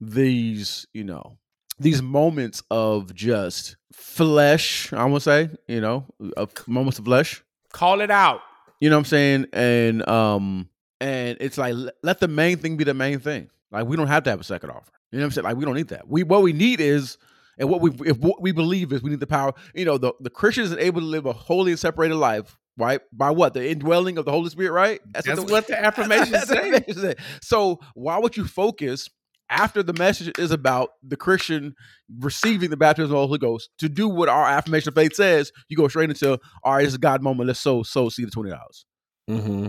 these, 0.01 0.85
you 0.93 1.03
know, 1.03 1.37
these 1.79 2.01
moments 2.01 2.63
of 2.71 3.13
just 3.13 3.75
flesh. 3.91 4.91
I 4.93 5.03
want 5.05 5.15
to 5.15 5.19
say, 5.21 5.49
you 5.67 5.81
know, 5.81 6.05
of 6.37 6.51
moments 6.67 6.99
of 6.99 7.05
flesh. 7.05 7.43
Call 7.71 8.01
it 8.01 8.11
out. 8.11 8.41
You 8.79 8.89
know 8.89 8.97
what 8.97 8.99
I'm 9.01 9.05
saying? 9.05 9.45
And 9.53 10.07
um, 10.07 10.69
and 11.01 11.37
it's 11.39 11.57
like 11.57 11.75
let 12.03 12.19
the 12.19 12.27
main 12.27 12.57
thing 12.57 12.77
be 12.77 12.83
the 12.83 12.93
main 12.93 13.19
thing. 13.19 13.49
Like 13.71 13.85
we 13.85 13.97
don't 13.97 14.07
have 14.07 14.23
to 14.23 14.29
have 14.29 14.41
a 14.41 14.43
second 14.43 14.69
offer. 14.69 14.91
You 15.11 15.19
know 15.19 15.23
what 15.23 15.27
I'm 15.27 15.31
saying? 15.31 15.45
Like 15.45 15.57
we 15.57 15.65
don't 15.65 15.75
need 15.75 15.87
that. 15.89 16.07
We 16.07 16.23
what 16.23 16.41
we 16.43 16.53
need 16.53 16.79
is 16.81 17.17
and 17.57 17.69
what 17.69 17.81
we 17.81 17.91
if 18.05 18.17
what 18.17 18.41
we 18.41 18.51
believe 18.51 18.91
is 18.93 19.01
we 19.01 19.09
need 19.09 19.19
the 19.19 19.27
power. 19.27 19.53
You 19.73 19.85
know, 19.85 19.97
the 19.97 20.13
the 20.19 20.29
Christian 20.29 20.63
is 20.65 20.73
able 20.73 21.01
to 21.01 21.07
live 21.07 21.25
a 21.25 21.33
holy 21.33 21.71
and 21.71 21.79
separated 21.79 22.15
life, 22.15 22.57
right? 22.77 23.01
By 23.11 23.29
what 23.31 23.53
the 23.53 23.67
indwelling 23.69 24.17
of 24.17 24.25
the 24.25 24.31
Holy 24.31 24.49
Spirit, 24.49 24.71
right? 24.73 24.99
That's 25.13 25.25
the- 25.47 25.53
what 25.53 25.67
the 25.67 25.73
that's 26.31 26.49
what 26.49 26.85
the 26.87 26.93
say. 26.93 27.15
So 27.41 27.79
why 27.93 28.17
would 28.17 28.35
you 28.37 28.45
focus 28.45 29.09
after 29.49 29.83
the 29.83 29.93
message 29.93 30.31
is 30.39 30.51
about 30.51 30.89
the 31.03 31.15
Christian 31.17 31.75
receiving 32.19 32.69
the 32.69 32.77
baptism 32.77 33.05
of 33.05 33.21
the 33.21 33.27
Holy 33.27 33.39
Ghost 33.39 33.69
to 33.79 33.89
do 33.89 34.07
what 34.07 34.29
our 34.29 34.45
affirmation 34.45 34.89
of 34.89 34.95
faith 34.95 35.13
says? 35.15 35.51
You 35.69 35.77
go 35.77 35.87
straight 35.87 36.09
into 36.09 36.39
all 36.63 36.73
right, 36.75 36.85
is 36.85 36.95
a 36.95 36.97
God 36.99 37.21
moment. 37.21 37.47
Let's 37.47 37.59
sow 37.59 37.83
sow 37.83 38.09
seed 38.09 38.25
of 38.25 38.31
twenty 38.33 38.49
dollars. 38.51 38.85
Mm-hmm. 39.29 39.67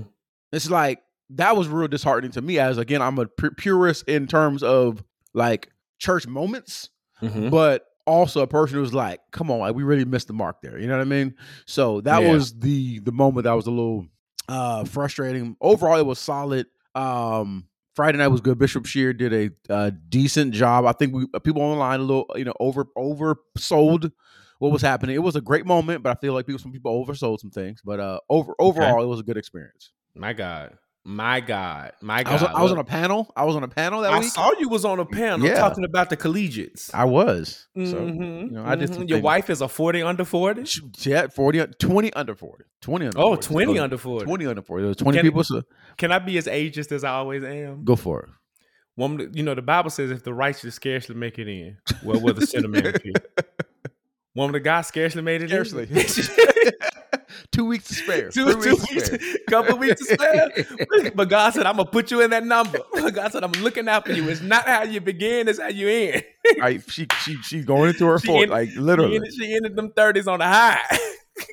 It's 0.52 0.71
like 0.71 1.00
that 1.31 1.57
was 1.57 1.69
real 1.69 1.88
disheartening 1.88 2.33
to 2.33 2.43
me 2.43 2.59
as 2.59 2.78
again 2.78 3.02
I'm 3.02 3.19
a 3.19 3.26
pu- 3.26 3.50
purist 3.52 4.09
in 4.09 4.26
terms 4.26 4.62
of 4.62 5.02
like 5.35 5.71
church 5.99 6.26
moments, 6.26 6.90
Mm-hmm. 7.23 7.49
but 7.50 7.85
also 8.07 8.43
a 8.43 8.47
person 8.47 8.76
who's 8.76 8.93
like, 8.93 9.21
come 9.33 9.50
on, 9.50 9.61
like 9.61 9.75
we 9.75 9.83
really 9.83 10.04
missed 10.04 10.26
the 10.26 10.35
mark 10.35 10.61
there. 10.62 10.78
You 10.78 10.87
know 10.87 10.97
what 10.99 11.02
I 11.02 11.09
mean? 11.09 11.35
So 11.66 12.00
that 12.02 12.23
Yeah. 12.23 12.33
was 12.33 12.52
the 12.59 12.99
the 13.00 13.12
moment 13.12 13.45
that 13.45 13.52
was 13.52 13.66
a 13.66 13.71
little 13.71 14.07
uh 14.49 14.85
frustrating. 14.85 15.57
Overall, 15.61 15.99
it 15.99 16.07
was 16.07 16.19
solid. 16.19 16.66
Um 16.95 17.66
Friday 17.94 18.18
night 18.18 18.28
was 18.28 18.40
good. 18.40 18.58
Bishop 18.58 18.86
Shear 18.86 19.12
did 19.12 19.32
a 19.32 19.72
uh, 19.72 19.90
decent 20.08 20.52
job. 20.52 20.84
I 20.84 20.92
think 20.92 21.14
we 21.14 21.26
uh, 21.32 21.38
people 21.38 21.62
online 21.62 22.00
a 22.00 22.02
little, 22.02 22.26
you 22.34 22.44
know, 22.44 22.54
over 22.58 22.86
oversold 22.96 24.10
what 24.58 24.72
was 24.72 24.82
happening. 24.82 25.14
It 25.14 25.22
was 25.22 25.36
a 25.36 25.40
great 25.40 25.66
moment, 25.66 26.02
but 26.02 26.16
I 26.16 26.20
feel 26.20 26.32
like 26.32 26.46
people 26.46 26.60
some 26.60 26.72
people 26.72 27.04
oversold 27.04 27.40
some 27.40 27.50
things. 27.50 27.80
But 27.84 28.00
uh 28.00 28.20
over 28.28 28.54
overall, 28.58 29.02
it 29.02 29.06
was 29.06 29.20
a 29.20 29.22
good 29.22 29.36
experience. 29.36 29.92
My 30.14 30.32
God. 30.32 30.76
My 31.06 31.40
God. 31.40 31.92
My 32.00 32.23
God. 32.23 32.30
I 32.30 32.32
was, 32.32 32.42
I 32.42 32.62
was 32.62 32.73
on 32.73 32.78
a 32.78 32.84
panel. 32.84 33.30
I 33.37 33.44
was 33.44 33.56
on 33.56 33.62
a 33.62 33.68
panel 33.68 34.00
that 34.00 34.12
I 34.14 34.20
week. 34.20 34.30
saw 34.30 34.52
you 34.58 34.70
was 34.70 34.87
on 34.87 34.99
a 35.00 35.04
panel 35.04 35.46
Yeah. 35.46 35.56
talking 35.56 35.84
about 35.84 36.08
the 36.08 36.16
collegiates. 36.16 36.90
I 36.94 37.04
was. 37.04 37.66
So, 37.76 37.82
Mhm, 37.82 38.44
you 38.44 38.50
know, 38.52 38.64
I 38.64 38.75
did 38.75 38.88
mhm. 38.90 38.94
some 38.94 39.02
Your 39.04 39.20
wife 39.20 39.50
is 39.50 39.61
a 39.61 39.68
40 39.68 40.00
under 40.02 40.25
40? 40.25 40.64
She, 40.64 40.80
she 40.96 41.11
had 41.11 41.32
40, 41.34 41.66
20 41.78 42.12
under 42.14 42.34
40. 42.34 42.64
20 42.80 43.06
under 43.06 43.18
Oh, 43.18 43.37
40. 43.37 43.46
20 43.49 43.78
under 43.78 43.99
40. 43.99 44.25
20 44.25 44.46
under 44.46 44.62
40. 44.62 44.84
There 44.84 44.94
20 44.94 45.18
Can- 45.18 45.26
people. 45.26 45.44
So 45.44 45.62
Can 45.99 46.11
I 46.11 46.18
be 46.20 46.38
as 46.38 46.46
ageist 46.46 46.90
as 46.90 47.04
I 47.04 47.11
always 47.11 47.44
am? 47.44 47.84
go 47.84 47.96
for 47.96 48.23
it. 48.23 48.28
Woman, 48.96 49.30
you 49.34 49.42
know, 49.42 49.54
the 49.54 49.61
Bible 49.62 49.90
says 49.90 50.11
if 50.11 50.23
the 50.23 50.32
righteous 50.32 50.75
scarcely 50.76 51.16
make 51.16 51.38
it 51.38 51.49
in, 51.49 51.76
well, 52.02 52.18
will 52.20 52.32
the 52.32 52.46
sinner 52.46 52.68
man 52.68 52.94
be? 53.02 53.12
Woman 54.37 54.54
of 54.56 54.62
God 54.62 54.82
scarcely 54.82 55.20
made 55.20 55.42
it 55.42 55.50
Scarcely. 55.50 55.87
in. 55.90 56.73
two 57.54 57.64
weeks 57.64 57.88
to 57.88 57.94
spare. 57.94 58.28
two, 58.30 58.50
two 58.52 58.58
weeks 58.58 58.87
to 58.87 58.94
weeks, 58.94 59.06
spare. 59.08 59.18
couple 59.49 59.76
weeks 59.78 60.00
to 60.00 60.06
spare. 60.14 60.50
But 61.14 61.28
God 61.28 61.54
said, 61.54 61.66
I'm 61.66 61.76
gonna 61.76 61.88
put 61.90 62.11
you 62.11 62.20
in 62.23 62.30
that 62.30 62.44
number. 62.44 62.78
God 63.12 63.32
said, 63.32 63.44
I'm 63.44 63.52
looking 63.52 63.88
out 63.88 64.06
for 64.06 64.12
you. 64.12 64.28
It's 64.28 64.40
not 64.40 64.66
how 64.66 64.82
you 64.82 65.00
begin, 65.00 65.49
it's 65.49 65.61
how 65.61 65.68
you 65.68 65.88
end. 65.88 66.25
Right, 66.58 66.82
she 66.88 67.06
she 67.25 67.37
she's 67.42 67.64
going 67.64 67.88
into 67.90 68.06
her 68.06 68.18
She 68.18 68.26
fourth, 68.26 68.49
like 68.50 68.70
She 68.70 68.78
literally. 68.78 69.16
ended, 69.16 69.34
she 69.34 69.54
ended 69.54 69.76
them 69.76 69.90
30s 69.90 70.26
on 70.30 70.38
the 70.40 70.46
high. 70.46 70.80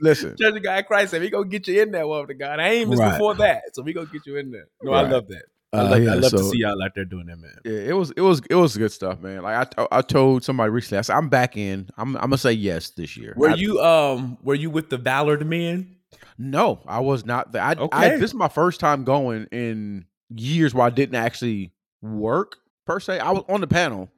Listen, 0.02 0.36
Church 0.40 0.56
of 0.56 0.64
God 0.64 0.86
Christ 0.88 1.12
said, 1.12 1.22
we 1.22 1.30
gonna 1.30 1.48
get 1.48 1.68
you 1.68 1.82
in 1.82 1.92
there, 1.92 2.08
woman 2.08 2.32
of 2.32 2.40
God. 2.40 2.60
I 2.60 2.70
ain't 2.70 2.90
missed 2.90 3.02
Right. 3.02 3.12
before 3.12 3.36
that. 3.36 3.64
So 3.74 3.82
we 3.84 3.94
gonna 3.94 4.08
get 4.08 4.26
you 4.26 4.38
in 4.38 4.52
there. 4.52 4.68
No, 4.82 4.94
I 4.94 5.02
love 5.02 5.28
that. 5.28 5.44
I 5.74 5.78
Uh, 5.78 5.84
love, 5.84 5.94
I 5.94 5.98
yeah, 6.00 6.14
love 6.16 6.32
to 6.32 6.44
see 6.44 6.58
y'all 6.60 6.84
out 6.84 6.96
there 6.96 7.06
doing 7.06 7.28
that, 7.28 7.40
man. 7.40 7.56
yeah, 7.64 7.72
it 7.72 7.94
was 7.96 8.12
it 8.18 8.22
was 8.22 8.42
it 8.50 8.56
was 8.56 8.76
good 8.78 8.92
stuff, 8.92 9.22
man. 9.22 9.42
Like 9.42 9.56
I 9.56 9.64
to- 9.84 9.88
I 9.92 10.02
told 10.02 10.44
somebody 10.44 10.70
recently, 10.70 10.98
I 11.00 11.02
said 11.02 11.16
I'm 11.16 11.30
back 11.30 11.56
in. 11.56 11.90
I'm 11.98 12.16
I'm 12.18 12.24
gonna 12.24 12.38
say 12.38 12.52
yes 12.52 12.90
this 12.90 13.16
year. 13.16 13.34
Were 13.38 13.52
I- 13.52 13.56
you 13.56 13.80
um 13.80 14.38
were 14.44 14.56
you 14.56 14.70
with 14.70 14.90
the 14.90 14.98
Valor 14.98 15.38
Men? 15.46 15.96
No, 16.38 16.82
I 16.86 17.00
was 17.00 17.26
not. 17.26 17.54
there. 17.54 17.62
I, 17.62 17.72
I 17.72 17.76
Okay. 17.76 18.18
this 18.18 18.32
is 18.32 18.34
my 18.34 18.50
first 18.50 18.80
time 18.82 19.06
going 19.06 19.46
in 19.52 20.06
years 20.36 20.74
where 20.74 20.86
I 20.86 20.90
didn't 20.90 21.16
actually 21.16 21.72
work 22.02 22.58
per 22.86 23.00
se. 23.00 23.20
I 23.20 23.32
was 23.32 23.44
on 23.48 23.62
the 23.62 23.68
panel, 23.68 24.10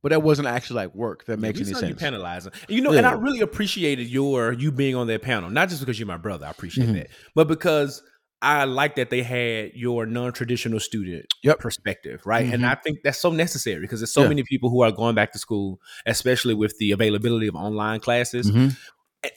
but 0.00 0.10
that 0.10 0.22
wasn't 0.22 0.48
actually 0.48 0.76
like 0.76 0.94
work. 0.94 1.26
That 1.26 1.38
makes 1.40 1.58
we 1.58 1.64
any 1.66 1.74
saw 1.74 1.80
sense. 1.80 1.90
You 1.90 1.94
penalizing, 1.96 2.52
and, 2.68 2.76
you 2.76 2.82
know, 2.82 2.92
and 2.92 3.04
I 3.04 3.12
really 3.12 3.40
appreciated 3.40 4.06
your 4.08 4.52
you 4.52 4.72
being 4.72 4.94
on 4.94 5.08
that 5.08 5.20
panel, 5.22 5.50
not 5.50 5.68
just 5.68 5.80
because 5.82 5.98
you're 5.98 6.06
my 6.06 6.16
brother, 6.16 6.46
I 6.46 6.50
appreciate 6.50 6.88
Mhm. 6.88 6.94
that, 6.94 7.08
but 7.34 7.48
because 7.48 8.02
I 8.42 8.64
like 8.64 8.96
that 8.96 9.10
they 9.10 9.22
had 9.22 9.70
your 9.74 10.04
non-traditional 10.04 10.80
student 10.80 11.32
Yep. 11.42 11.60
perspective, 11.60 12.20
right? 12.26 12.44
And 12.52 12.64
Mhm. 12.64 12.70
I 12.70 12.74
think 12.74 12.98
that's 13.04 13.18
so 13.18 13.30
necessary 13.30 13.80
because 13.80 14.00
there's 14.00 14.12
so 14.12 14.22
Yeah. 14.22 14.28
many 14.30 14.42
people 14.42 14.68
who 14.68 14.82
are 14.82 14.90
going 14.90 15.14
back 15.14 15.32
to 15.32 15.38
school, 15.38 15.80
especially 16.06 16.52
with 16.54 16.76
the 16.78 16.90
availability 16.90 17.46
of 17.46 17.54
online 17.54 18.00
classes. 18.00 18.50
Mhm. 18.50 18.76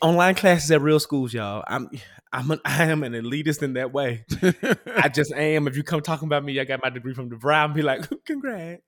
Online 0.01 0.33
classes 0.33 0.71
at 0.71 0.81
real 0.81 0.99
schools, 0.99 1.31
y'all. 1.33 1.63
I'm 1.67 1.89
I'm 2.33 2.49
an, 2.49 2.59
I 2.65 2.85
am 2.85 3.03
an 3.03 3.13
elitist 3.13 3.61
in 3.61 3.73
that 3.73 3.93
way. 3.93 4.25
I 4.95 5.09
just 5.09 5.31
am. 5.31 5.67
If 5.67 5.77
you 5.77 5.83
come 5.83 6.01
talking 6.01 6.27
about 6.27 6.43
me, 6.43 6.59
I 6.59 6.63
got 6.63 6.81
my 6.83 6.89
degree 6.89 7.13
from 7.13 7.29
the 7.29 7.35
Brown. 7.35 7.73
Be 7.73 7.83
like, 7.83 8.01
congrats. 8.25 8.81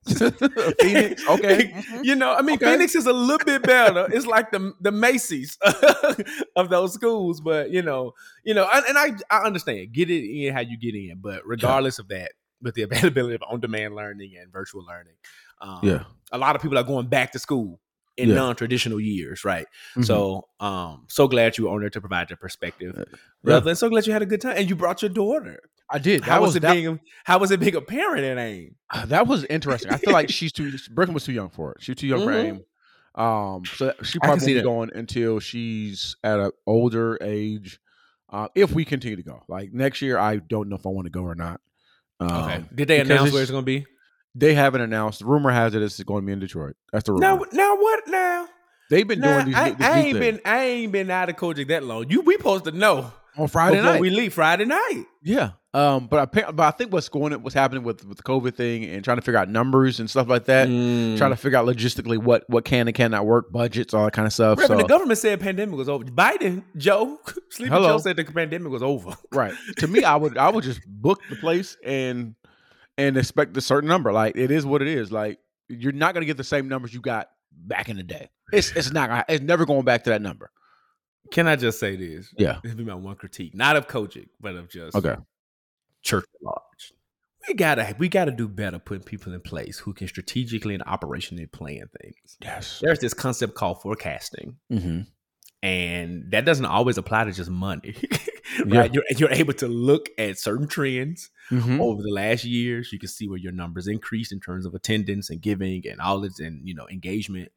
Phoenix, 0.81 1.27
okay. 1.29 1.71
Mhm. 1.71 2.03
you 2.03 2.15
know, 2.15 2.33
I 2.33 2.41
mean, 2.41 2.55
Okay. 2.55 2.71
Phoenix 2.71 2.95
is 2.95 3.05
a 3.05 3.13
little 3.13 3.45
bit 3.45 3.61
better. 3.61 4.07
It's 4.11 4.25
like 4.25 4.51
the 4.51 4.73
the 4.81 4.91
Macy's 4.91 5.57
of 6.55 6.69
those 6.69 6.93
schools, 6.93 7.41
but 7.41 7.69
you 7.69 7.83
know, 7.83 8.13
you 8.43 8.55
know, 8.55 8.67
and, 8.73 8.83
and 8.87 8.97
I 8.97 9.11
I 9.29 9.43
understand 9.45 9.93
get 9.93 10.09
it 10.09 10.23
in 10.27 10.51
how 10.53 10.61
you 10.61 10.77
get 10.79 10.95
in, 10.95 11.19
but 11.21 11.45
regardless 11.45 11.99
of 11.99 12.07
that, 12.07 12.31
with 12.61 12.73
the 12.73 12.81
availability 12.81 13.35
of 13.35 13.43
on 13.47 13.59
demand 13.59 13.95
learning 13.95 14.33
and 14.41 14.51
virtual 14.51 14.83
learning, 14.83 15.13
um, 15.61 15.79
Yeah. 15.83 16.03
a 16.31 16.39
lot 16.39 16.55
of 16.55 16.61
people 16.63 16.77
are 16.79 16.83
going 16.83 17.05
back 17.07 17.33
to 17.33 17.39
school 17.39 17.79
in 18.17 18.29
Yeah. 18.29 18.35
non 18.35 18.55
traditional 18.55 18.99
years, 18.99 19.45
right? 19.45 19.67
Mhm. 19.95 20.05
So, 20.05 20.47
um, 20.59 21.05
so 21.07 21.27
glad 21.27 21.57
you 21.57 21.65
were 21.65 21.71
on 21.71 21.81
there 21.81 21.89
to 21.91 21.99
provide 22.01 22.29
your 22.29 22.37
perspective, 22.37 22.93
Yeah. 22.97 23.03
brother, 23.43 23.69
and 23.69 23.77
so 23.77 23.89
glad 23.89 24.07
you 24.07 24.13
had 24.13 24.21
a 24.21 24.25
good 24.25 24.41
time, 24.41 24.55
and 24.57 24.69
you 24.69 24.75
brought 24.75 25.01
your 25.01 25.09
daughter. 25.09 25.59
I 25.89 25.99
did. 25.99 26.23
How 26.23 26.41
was, 26.41 26.49
was 26.49 26.55
it 26.57 26.59
that, 26.61 26.73
being? 26.73 26.99
How 27.23 27.37
was 27.37 27.51
it 27.51 27.59
being 27.61 27.75
a 27.75 27.81
parent 27.81 28.25
in 28.25 28.37
AIM? 28.37 28.75
uh, 28.89 29.05
that 29.05 29.25
was 29.27 29.45
interesting. 29.45 29.91
I 29.91 29.97
feel 29.97 30.11
like 30.11 30.29
she's 30.29 30.51
too. 30.51 30.73
Brooklyn 30.91 31.13
was 31.13 31.23
too 31.23 31.31
young 31.31 31.49
for 31.49 31.71
it. 31.73 31.77
She 31.81 31.91
was 31.91 31.97
too 31.99 32.07
young 32.07 32.23
for 32.25 32.31
Mhm. 32.33 32.45
AIM. 32.45 32.61
Um, 33.23 33.65
so 33.65 33.93
she 34.03 34.19
probably 34.19 34.53
be 34.53 34.61
going 34.61 34.91
until 34.93 35.39
she's 35.39 36.15
at 36.23 36.39
an 36.39 36.51
older 36.67 37.17
age. 37.21 37.79
Uh, 38.29 38.47
if 38.55 38.73
we 38.73 38.83
continue 38.83 39.15
to 39.15 39.23
go, 39.23 39.43
like 39.47 39.71
next 39.73 40.01
year, 40.01 40.17
I 40.19 40.35
don't 40.37 40.67
know 40.69 40.75
if 40.75 40.85
I 40.85 40.89
want 40.89 41.05
to 41.05 41.09
go 41.11 41.21
or 41.23 41.33
not. 41.35 41.61
Um, 42.19 42.29
Okay. 42.29 42.63
Did 42.75 42.87
they 42.89 42.99
announce 42.99 43.31
where 43.31 43.41
it's 43.41 43.49
going 43.51 43.63
to 43.63 43.65
be? 43.65 43.85
They 44.37 44.53
haven't 44.53 44.81
announced. 44.81 45.19
The 45.19 45.25
rumor 45.25 45.51
has 45.51 45.73
it 45.73 45.81
it's 45.81 46.01
going 46.03 46.21
to 46.23 46.25
be 46.25 46.33
in 46.33 46.39
Detroit. 46.39 46.75
That's 46.93 47.05
the 47.05 47.13
rumor. 47.13 47.21
Now, 47.21 47.45
now 47.51 47.75
what? 47.75 48.07
Now, 48.07 48.47
They've 48.89 49.07
been 49.07 49.19
now 49.19 49.35
doing 49.35 49.47
these. 49.47 49.55
I, 49.55 49.71
this 49.71 49.87
I 49.87 49.99
ain't 49.99 50.17
thing. 50.17 50.35
been. 50.35 50.41
I 50.45 50.63
ain't 50.63 50.91
been 50.91 51.11
out 51.11 51.29
of 51.29 51.35
COGIC 51.35 51.67
that 51.69 51.83
long. 51.83 52.09
You, 52.09 52.21
we 52.21 52.37
supposed 52.37 52.65
to 52.65 52.71
know 52.71 53.11
on 53.37 53.47
Friday 53.47 53.81
night. 53.81 53.99
we 53.99 54.09
leave 54.09 54.33
Friday 54.33 54.65
night. 54.65 55.05
Yeah. 55.23 55.51
Um, 55.73 56.07
but 56.07 56.35
I 56.35 56.51
but 56.51 56.63
I 56.63 56.71
think 56.71 56.91
what's 56.91 57.07
going 57.09 57.33
what's 57.43 57.53
happening 57.53 57.83
with 57.83 58.03
with 58.05 58.17
the 58.17 58.23
COVID 58.23 58.55
thing 58.55 58.85
and 58.85 59.03
trying 59.03 59.17
to 59.17 59.21
figure 59.21 59.37
out 59.37 59.47
numbers 59.49 59.99
and 59.99 60.09
stuff 60.09 60.27
like 60.27 60.45
that. 60.45 60.69
Mm. 60.69 61.17
Trying 61.17 61.31
to 61.31 61.35
figure 61.35 61.57
out 61.59 61.67
logistically 61.67 62.17
what 62.17 62.49
what 62.49 62.65
can 62.65 62.87
and 62.87 62.95
cannot 62.95 63.25
work, 63.27 63.51
budgets, 63.51 63.93
all 63.93 64.05
that 64.05 64.13
kind 64.13 64.25
of 64.25 64.33
stuff. 64.33 64.57
Reverend, 64.57 64.79
So 64.79 64.83
the 64.83 64.87
government 64.89 65.19
said 65.19 65.39
pandemic 65.39 65.75
was 65.75 65.89
over. 65.89 66.05
Biden, 66.05 66.63
Joe, 66.77 67.19
Sleepy 67.51 67.69
Hello. 67.69 67.89
Joe 67.89 67.97
said 67.99 68.15
the 68.15 68.23
pandemic 68.23 68.71
was 68.71 68.81
over. 68.81 69.15
right 69.33 69.53
to 69.77 69.87
me, 69.87 70.03
I 70.03 70.15
would 70.15 70.37
I 70.37 70.49
would 70.49 70.63
just 70.63 70.79
book 70.87 71.19
the 71.29 71.35
place 71.35 71.77
and 71.85 72.33
and 72.97 73.17
expect 73.17 73.55
a 73.57 73.61
certain 73.61 73.87
number. 73.89 74.11
Like 74.11 74.35
it 74.37 74.51
is 74.51 74.65
what 74.65 74.81
it 74.81 74.87
is. 74.87 75.11
Like 75.11 75.39
you're 75.69 75.91
not 75.91 76.13
gonna 76.13 76.25
get 76.25 76.37
the 76.37 76.43
same 76.43 76.67
numbers 76.67 76.93
you 76.93 77.01
got 77.01 77.29
back 77.51 77.89
in 77.89 77.97
the 77.97 78.03
day. 78.03 78.29
It's 78.53 78.71
it's 78.75 78.91
not 78.91 79.09
gonna- 79.09 79.25
it's 79.29 79.43
never 79.43 79.65
going 79.65 79.83
back 79.85 80.03
to 80.05 80.09
that 80.11 80.21
number. 80.21 80.51
Can 81.31 81.47
I 81.47 81.55
just 81.57 81.79
say 81.79 81.95
this? 81.97 82.33
Yeah. 82.37 82.59
This 82.63 82.73
be 82.73 82.85
my 82.85 82.93
one 82.95 83.15
critique, 83.17 83.53
not 83.53 83.75
of 83.75 83.87
COGIC, 83.87 84.29
but 84.39 84.55
of 84.55 84.69
just 84.69 84.95
Okay. 84.95 85.15
church 86.01 86.23
at 86.23 86.41
large. 86.43 86.93
we 87.47 87.53
gotta 87.53 87.95
we 87.99 88.07
gotta 88.09 88.31
do 88.31 88.47
better 88.47 88.79
putting 88.79 89.03
people 89.03 89.33
in 89.33 89.41
place 89.41 89.79
who 89.79 89.93
can 89.93 90.07
strategically 90.07 90.73
and 90.73 90.83
operationally 90.85 91.51
plan 91.51 91.89
things. 92.01 92.37
Yes. 92.41 92.79
There's 92.81 92.99
this 92.99 93.13
concept 93.13 93.55
called 93.55 93.81
forecasting, 93.81 94.55
Mm-hmm. 94.71 95.01
and 95.63 96.31
that 96.31 96.45
doesn't 96.45 96.65
always 96.65 96.97
apply 96.97 97.25
to 97.25 97.31
just 97.31 97.49
money. 97.49 97.95
Yeah. 98.65 98.79
right? 98.79 98.93
You're, 98.93 99.03
you're 99.17 99.31
able 99.31 99.53
to 99.55 99.67
look 99.67 100.07
at 100.17 100.39
certain 100.39 100.67
trends 100.67 101.29
Mm-hmm. 101.51 101.79
over 101.81 102.01
the 102.01 102.11
last 102.11 102.43
years. 102.43 102.91
You 102.91 102.99
can 102.99 103.09
see 103.09 103.27
where 103.27 103.37
your 103.37 103.51
numbers 103.53 103.87
increased 103.87 104.31
in 104.31 104.39
terms 104.39 104.65
of 104.65 104.73
attendance 104.73 105.29
and 105.29 105.41
giving 105.41 105.87
and 105.87 105.99
all 106.01 106.19
this 106.19 106.39
and 106.39 106.67
you 106.67 106.73
know 106.75 106.87
engagement. 106.89 107.51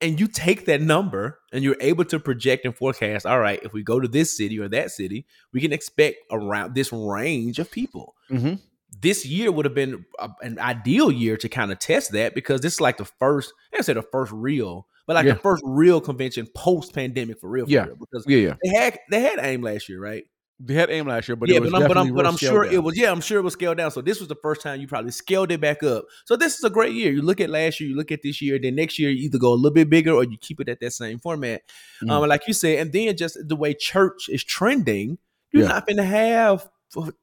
And 0.00 0.18
you 0.18 0.26
take 0.26 0.66
that 0.66 0.80
number 0.80 1.38
and 1.52 1.62
you're 1.62 1.76
able 1.80 2.04
to 2.06 2.18
project 2.18 2.64
and 2.64 2.76
forecast. 2.76 3.24
All 3.24 3.38
right, 3.38 3.60
if 3.62 3.72
we 3.72 3.82
go 3.84 4.00
to 4.00 4.08
this 4.08 4.36
city 4.36 4.58
or 4.58 4.68
that 4.68 4.90
city, 4.90 5.26
we 5.52 5.60
can 5.60 5.72
expect 5.72 6.16
around 6.30 6.74
this 6.74 6.92
range 6.92 7.58
of 7.60 7.70
people. 7.70 8.14
Mm-hmm. 8.30 8.54
This 9.00 9.24
year 9.24 9.50
would 9.52 9.64
have 9.64 9.74
been 9.74 10.04
a, 10.18 10.28
an 10.42 10.58
ideal 10.58 11.10
year 11.12 11.36
to 11.36 11.48
kind 11.48 11.70
of 11.72 11.78
test 11.78 12.12
that 12.12 12.34
because 12.34 12.60
this 12.60 12.74
is 12.74 12.80
like 12.80 12.96
the 12.98 13.04
first, 13.04 13.52
I 13.76 13.80
say 13.82 13.92
the 13.94 14.02
first 14.02 14.32
real, 14.32 14.86
but 15.06 15.14
like 15.14 15.24
Yeah. 15.24 15.34
the 15.34 15.38
first 15.38 15.62
real 15.64 16.00
convention 16.00 16.46
post 16.54 16.92
pandemic 16.94 17.40
for 17.40 17.48
real. 17.48 17.64
For 17.66 17.70
Yeah. 17.72 17.84
real, 17.86 17.96
because 17.96 18.24
Yeah, 18.28 18.38
yeah. 18.38 18.54
they 18.62 18.70
had 18.70 18.98
they 19.10 19.20
had 19.20 19.38
AIM 19.38 19.62
last 19.62 19.88
year, 19.88 20.00
right? 20.00 20.24
They 20.60 20.74
had 20.74 20.90
aim 20.90 21.08
last 21.08 21.26
year, 21.28 21.34
but 21.34 21.48
yeah, 21.48 21.56
it 21.56 21.62
was 21.62 21.72
but 21.72 21.82
I'm, 21.82 21.88
but 21.88 21.96
I'm, 21.98 22.14
but 22.14 22.26
I'm 22.26 22.36
sure 22.36 22.64
down. 22.64 22.72
it 22.74 22.82
was. 22.84 22.96
Yeah, 22.96 23.10
I'm 23.10 23.20
sure 23.20 23.38
it 23.38 23.42
was 23.42 23.54
scaled 23.54 23.78
down. 23.78 23.90
So 23.90 24.00
this 24.00 24.20
was 24.20 24.28
the 24.28 24.36
first 24.36 24.60
time 24.60 24.80
you 24.80 24.86
probably 24.86 25.10
scaled 25.10 25.50
it 25.50 25.60
back 25.60 25.82
up. 25.82 26.04
So 26.24 26.36
this 26.36 26.56
is 26.56 26.62
a 26.62 26.70
great 26.70 26.92
year. 26.92 27.10
You 27.12 27.22
look 27.22 27.40
at 27.40 27.50
last 27.50 27.80
year, 27.80 27.88
you 27.90 27.96
look 27.96 28.12
at 28.12 28.22
this 28.22 28.40
year, 28.40 28.60
then 28.62 28.76
next 28.76 28.96
year 28.98 29.10
you 29.10 29.24
either 29.24 29.38
go 29.38 29.52
a 29.52 29.56
little 29.56 29.72
bit 29.72 29.90
bigger 29.90 30.12
or 30.12 30.22
you 30.22 30.36
keep 30.38 30.60
it 30.60 30.68
at 30.68 30.78
that 30.80 30.92
same 30.92 31.18
format. 31.18 31.62
Mhm. 32.02 32.10
Um, 32.10 32.28
like 32.28 32.46
you 32.46 32.54
said, 32.54 32.78
and 32.78 32.92
then 32.92 33.16
just 33.16 33.36
the 33.44 33.56
way 33.56 33.74
church 33.74 34.28
is 34.28 34.44
trending, 34.44 35.18
you're 35.50 35.62
Yeah. 35.64 35.68
not 35.68 35.86
going 35.86 35.96
to 35.96 36.04
have 36.04 36.68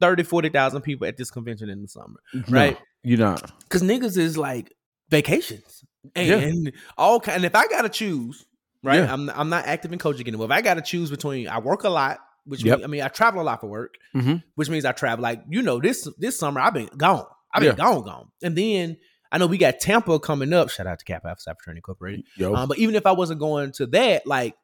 30, 0.02 0.24
40,000 0.24 0.82
people 0.82 1.08
at 1.08 1.16
this 1.16 1.32
convention 1.32 1.70
in 1.70 1.82
the 1.82 1.88
summer, 1.88 2.20
No, 2.34 2.44
right? 2.50 2.78
You're 3.04 3.20
not. 3.20 3.54
Because 3.64 3.84
niggas 3.84 4.18
is 4.18 4.38
like 4.38 4.74
vacations 5.10 5.86
and, 6.16 6.28
Yeah. 6.28 6.36
and 6.40 6.72
all 6.98 7.20
kind. 7.22 7.38
And 7.38 7.46
if 7.46 7.56
I 7.56 7.68
got 7.68 7.84
to 7.84 7.90
choose, 7.90 8.46
right? 8.84 8.98
Yeah. 8.98 9.14
I'm 9.14 9.30
I'm 9.30 9.50
not 9.50 9.66
active 9.66 9.94
in 9.94 10.00
COGIC 10.00 10.28
anymore. 10.28 10.46
If 10.48 10.52
I 10.52 10.62
got 10.62 10.74
to 10.74 10.82
choose 10.82 11.10
between, 11.10 11.48
I 11.48 11.60
work 11.60 11.84
a 11.86 11.90
lot. 11.90 12.20
Which 12.50 12.64
Yep. 12.64 12.80
mean, 12.80 12.84
I 12.84 12.88
mean, 12.88 13.02
I 13.04 13.08
travel 13.08 13.42
a 13.42 13.44
lot 13.44 13.62
for 13.62 13.68
work 13.68 13.96
Mhm. 14.16 14.44
which 14.56 14.70
means 14.70 14.84
I 14.86 14.92
travel. 14.92 15.24
Like 15.24 15.44
you 15.50 15.62
know, 15.62 15.80
this 15.80 16.08
this 16.18 16.38
summer 16.38 16.60
I've 16.60 16.74
been 16.74 16.90
gone. 16.98 17.26
I've 17.54 17.62
been 17.62 17.70
Yeah. 17.72 17.76
gone, 17.76 18.04
gone. 18.04 18.28
And 18.44 18.56
then 18.58 18.98
I 19.32 19.38
know 19.38 19.48
we 19.48 19.58
got 19.58 19.80
Tampa 19.80 20.20
coming 20.20 20.52
up. 20.54 20.70
Shout 20.70 20.88
out 20.88 21.00
to 21.00 21.06
Kappa 21.06 21.30
Alpha 21.30 21.42
Psi 21.42 21.54
Fraternity 21.54 21.78
Incorporated. 21.80 22.26
Um, 22.44 22.68
but 22.68 22.78
even 22.80 22.96
if 22.96 23.06
I 23.06 23.12
wasn't 23.12 23.40
going 23.40 23.72
to 23.74 23.86
that, 23.88 24.26
like 24.28 24.56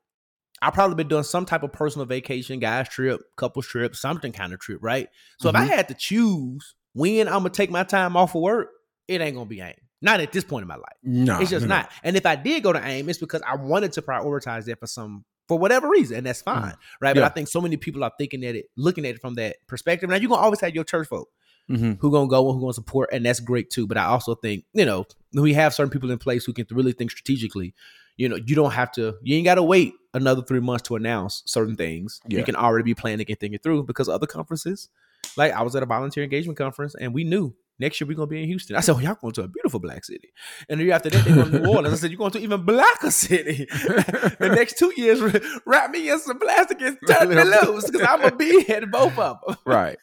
I 0.62 0.72
probably 0.72 0.96
been 0.96 1.08
doing 1.08 1.24
some 1.24 1.46
type 1.46 1.63
of 1.63 1.72
personal 1.74 2.06
vacation, 2.08 2.60
guys 2.60 2.89
trip, 2.89 3.22
couples 3.38 3.68
trip, 3.68 3.96
something 3.96 4.32
kind 4.32 4.54
of 4.54 4.60
trip, 4.60 4.80
right? 4.82 5.10
So 5.39 5.50
if 5.50 5.56
I 5.56 5.65
had 5.65 5.88
to 5.89 5.94
choose 5.94 6.75
when 6.94 7.27
I'm 7.27 7.39
gonna 7.39 7.50
take 7.50 7.70
my 7.70 7.84
time 7.84 8.15
off 8.18 8.34
of 8.36 8.42
work, 8.42 8.70
it 9.08 9.22
ain't 9.22 9.36
gonna 9.36 9.46
be 9.48 9.62
AIM. 9.62 9.75
Not 10.01 10.20
at 10.22 10.32
this 10.32 10.44
point 10.44 10.63
in 10.63 10.68
my 10.68 10.75
life. 10.75 10.98
no, 11.04 11.39
it's 11.39 11.50
just 11.51 11.65
no, 11.68 11.75
no. 11.75 11.82
not. 11.82 11.92
And 12.04 12.15
if 12.18 12.25
I 12.25 12.36
did 12.36 12.63
go 12.63 12.72
to 12.74 12.80
AIM, 12.84 13.10
it's 13.10 13.20
because 13.20 13.42
I 13.46 13.56
wanted 13.56 13.92
to 13.94 14.01
prioritize 14.01 14.65
that 14.65 14.80
for 14.80 14.88
some 14.88 15.25
for 15.48 15.58
whatever 15.60 15.90
reason, 15.90 16.18
and 16.18 16.25
that's 16.25 16.42
fine, 16.42 16.74
right? 17.02 17.14
But 17.14 17.22
Yeah. 17.22 17.25
I 17.28 17.30
think 17.30 17.48
so 17.48 17.62
many 17.62 17.78
people 17.78 18.04
are 18.04 18.12
thinking 18.18 18.44
at 18.46 18.56
it, 18.56 18.70
looking 18.75 19.06
at 19.06 19.16
it 19.16 19.22
from 19.22 19.36
that 19.36 19.58
perspective. 19.68 20.10
Now 20.10 20.16
you're 20.16 20.30
gonna 20.30 20.42
always 20.42 20.62
have 20.62 20.74
your 20.74 20.84
church 20.84 21.08
folk 21.08 21.30
Mhm. 21.70 21.98
who 22.00 22.12
gonna 22.12 22.28
go 22.28 22.48
and 22.50 22.56
who 22.56 22.62
gonna 22.62 22.74
support, 22.74 23.10
and 23.12 23.25
that's 23.25 23.40
great 23.40 23.70
too. 23.70 23.88
But 23.88 23.98
I 23.98 24.06
also 24.06 24.36
think 24.36 24.66
you 24.74 24.86
know 24.86 25.06
we 25.34 25.54
have 25.54 25.74
certain 25.74 25.92
people 25.92 26.12
in 26.12 26.18
place 26.18 26.46
who 26.46 26.54
can 26.54 26.66
really 26.72 26.92
think 26.94 27.12
strategically. 27.12 27.74
You 28.18 28.30
know, 28.30 28.38
you 28.38 28.56
don't 28.56 28.72
have 28.72 28.92
to. 28.94 29.16
You 29.24 29.36
ain't 29.36 29.44
got 29.46 29.56
to 29.56 29.64
wait 29.64 29.94
another 30.14 30.42
three 30.42 30.62
months 30.62 30.84
to 30.88 30.96
announce 30.96 31.44
certain 31.46 31.75
things. 31.75 32.22
Yeah. 32.30 32.40
You 32.40 32.46
can 32.46 32.56
already 32.56 32.84
be 32.86 32.94
planning 32.96 33.25
and 33.28 33.40
thinking 33.40 33.60
through 33.62 33.84
because 33.84 34.08
other 34.08 34.25
conferences, 34.25 34.88
like 35.36 35.52
I 35.52 35.62
was 35.64 35.75
at 35.75 35.84
a 35.84 35.86
volunteer 35.86 36.24
engagement 36.24 36.58
conference, 36.58 36.96
and 36.96 37.14
we 37.14 37.25
knew 37.25 37.54
next 37.79 38.00
year 38.00 38.08
we're 38.08 38.15
gonna 38.15 38.27
be 38.27 38.41
in 38.41 38.48
Houston. 38.48 38.75
I 38.75 38.79
said, 38.82 38.96
well, 38.96 39.03
y'all 39.03 39.15
going 39.22 39.34
to 39.34 39.44
a 39.44 39.48
beautiful 39.48 39.79
black 39.79 40.05
city, 40.05 40.32
and 40.70 40.79
the 40.79 40.86
year 40.86 40.94
after 40.94 41.10
that 41.10 41.24
they're 41.25 41.36
going 41.36 41.51
to 41.51 41.60
New 41.60 41.70
Orleans. 41.75 41.94
I 41.94 41.98
said, 41.98 42.12
you're 42.12 42.17
going 42.17 42.32
to 42.32 42.39
even 42.39 42.63
blacker 42.65 43.12
city. 43.12 43.65
the 43.70 44.51
next 44.55 44.77
two 44.77 44.94
years, 44.98 45.22
wrap 45.65 45.91
me 45.91 46.10
in 46.10 46.20
some 46.20 46.39
plastic 46.39 46.82
and 46.82 46.98
turn 47.08 47.29
me 47.29 47.36
loose 47.36 47.89
because 47.89 48.08
I'm 48.08 48.22
gonna 48.22 48.36
be 48.36 48.65
at 48.70 48.89
both 48.91 49.17
of 49.17 49.38
them. 49.48 49.55
Right. 49.65 49.98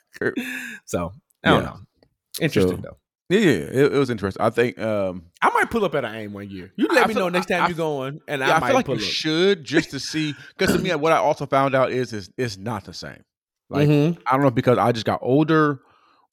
So 0.87 1.13
I 1.45 1.51
don't 1.51 1.63
Yeah. 1.63 1.67
know. 1.71 1.77
Interesting 2.41 2.77
So- 2.77 2.83
though. 2.83 2.97
Yeah, 3.29 3.39
yeah, 3.39 3.51
it, 3.51 3.93
it 3.95 3.99
was 3.99 4.11
interesting. 4.11 4.43
I 4.45 4.51
think 4.51 4.79
um 4.79 5.23
I 5.41 5.49
might 5.55 5.71
pull 5.71 5.87
up 5.87 5.95
at 5.95 6.05
an 6.05 6.15
aim 6.15 6.35
one 6.35 6.51
year. 6.51 6.71
You 6.77 6.87
I 6.91 6.95
let 6.95 7.09
me 7.09 7.15
feel- 7.15 7.23
know 7.23 7.29
next 7.31 7.47
time 7.47 7.63
I- 7.63 7.69
you're 7.69 7.77
going, 7.77 8.21
and 8.29 8.41
yeah, 8.41 8.51
I 8.51 8.57
I, 8.57 8.61
might 8.61 8.67
feel 8.67 8.77
like 8.77 8.87
pull 8.87 8.97
you 8.99 9.07
up. 9.07 9.11
should 9.11 9.65
just 9.65 9.91
to 9.93 10.01
see 10.01 10.35
because 10.59 10.77
to 10.77 10.83
me 10.83 10.95
what 10.97 11.13
I 11.13 11.17
also 11.17 11.47
found 11.47 11.75
out 11.75 11.93
is 11.93 12.13
is 12.13 12.31
it's 12.37 12.59
not 12.59 12.85
the 12.85 12.93
same. 12.93 13.23
Like 13.71 13.89
Mhm. 13.89 14.19
I 14.27 14.33
don't 14.33 14.43
know 14.43 14.51
because 14.51 14.77
I 14.77 14.93
just 14.93 15.07
got 15.07 15.21
older 15.23 15.81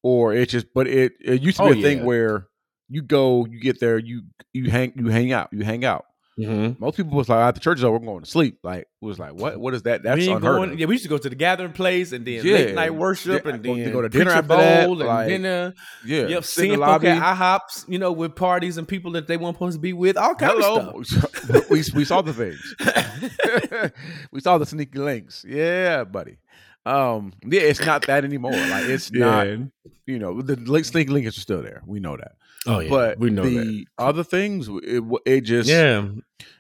or 0.04 0.34
it 0.34 0.50
just 0.50 0.68
but 0.74 0.88
it 0.88 1.14
it 1.20 1.42
used 1.42 1.58
to 1.58 1.64
be 1.64 1.70
Oh, 1.70 1.80
a 1.80 1.82
thing 1.82 1.98
yeah. 2.00 2.04
where 2.06 2.48
you 2.90 3.02
go, 3.02 3.46
you 3.46 3.60
get 3.60 3.80
there, 3.80 3.98
you 3.98 4.24
you 4.54 4.70
hang 4.70 4.94
you 4.96 5.08
hang 5.08 5.32
out, 5.32 5.50
you 5.52 5.64
hang 5.64 5.86
out. 5.86 6.06
Mhm. 6.40 6.80
Most 6.80 6.96
people 6.96 7.18
was 7.18 7.28
like, 7.28 7.38
"Ah, 7.40 7.52
the 7.52 7.60
church 7.60 7.80
is 7.80 7.84
over, 7.84 7.98
we're 7.98 8.06
going 8.06 8.24
to 8.24 8.30
sleep. 8.30 8.60
Like, 8.64 8.84
it 8.84 9.06
was 9.06 9.20
like, 9.20 9.34
what? 9.34 9.60
What 9.60 9.74
is 9.74 9.82
that? 9.84 10.04
That's 10.04 10.20
we 10.20 10.28
unheard 10.30 10.42
going. 10.42 10.72
of. 10.72 10.80
Yeah, 10.80 10.86
we 10.86 10.94
used 10.96 11.04
to 11.04 11.10
go 11.10 11.18
to 11.18 11.28
the 11.30 11.36
gathering 11.36 11.74
place 11.74 12.14
and 12.14 12.26
then 12.26 12.46
Yeah. 12.46 12.54
late 12.54 12.76
night 12.76 12.96
worship 12.96 13.44
Yeah, 13.44 13.52
and 13.52 13.62
then 13.62 13.76
to 13.76 13.92
go 13.92 14.02
to 14.02 14.08
dinner 14.08 14.32
after 14.32 14.48
that, 14.56 14.86
bowl 14.88 15.00
and 15.02 15.08
like, 15.10 15.28
dinner. 15.28 15.74
Yeah, 16.06 16.28
Yep, 16.28 16.44
sit 16.46 16.64
in 16.64 16.70
seeing 16.70 16.72
the 16.80 16.86
folk 16.86 17.04
lobby. 17.04 17.08
at 17.10 17.22
IHOPs, 17.36 17.90
you 17.90 18.00
know, 18.00 18.14
with 18.14 18.36
parties 18.38 18.78
and 18.78 18.88
people 18.88 19.12
that 19.12 19.28
they 19.28 19.36
weren't 19.36 19.56
supposed 19.58 19.76
to 19.76 19.82
be 19.82 19.92
with, 19.92 20.16
all 20.16 20.34
kinds 20.34 20.54
of 20.54 20.82
Hello, 20.86 21.04
stuff. 21.04 21.70
we 21.70 21.84
we 21.94 22.06
saw 22.06 22.22
the 22.22 22.32
things. 22.34 22.74
we 24.32 24.40
saw 24.40 24.58
the 24.58 24.66
sneaky 24.66 25.00
links. 25.00 25.46
Yeah, 25.48 26.06
buddy. 26.06 26.38
Um, 26.86 27.34
yeah, 27.46 27.62
it's 27.62 27.80
not 27.86 28.08
that 28.08 28.24
anymore. 28.24 28.52
Like, 28.52 28.86
it's 28.86 29.12
not. 29.14 29.48
You 30.06 30.18
know, 30.18 30.42
the 30.42 30.56
link, 30.56 30.94
links 31.10 31.38
are 31.38 31.42
still 31.42 31.62
there. 31.62 31.82
We 31.86 32.00
know 32.00 32.18
that. 32.18 32.32
Oh 32.66 32.80
yeah, 32.80 32.90
but 32.90 33.20
we 33.20 33.30
know 33.30 33.44
that. 33.44 33.50
the 33.50 33.88
other 33.98 34.24
things, 34.24 34.68
it, 34.84 35.04
it 35.26 35.42
just 35.42 35.70
Yeah, 35.70 36.08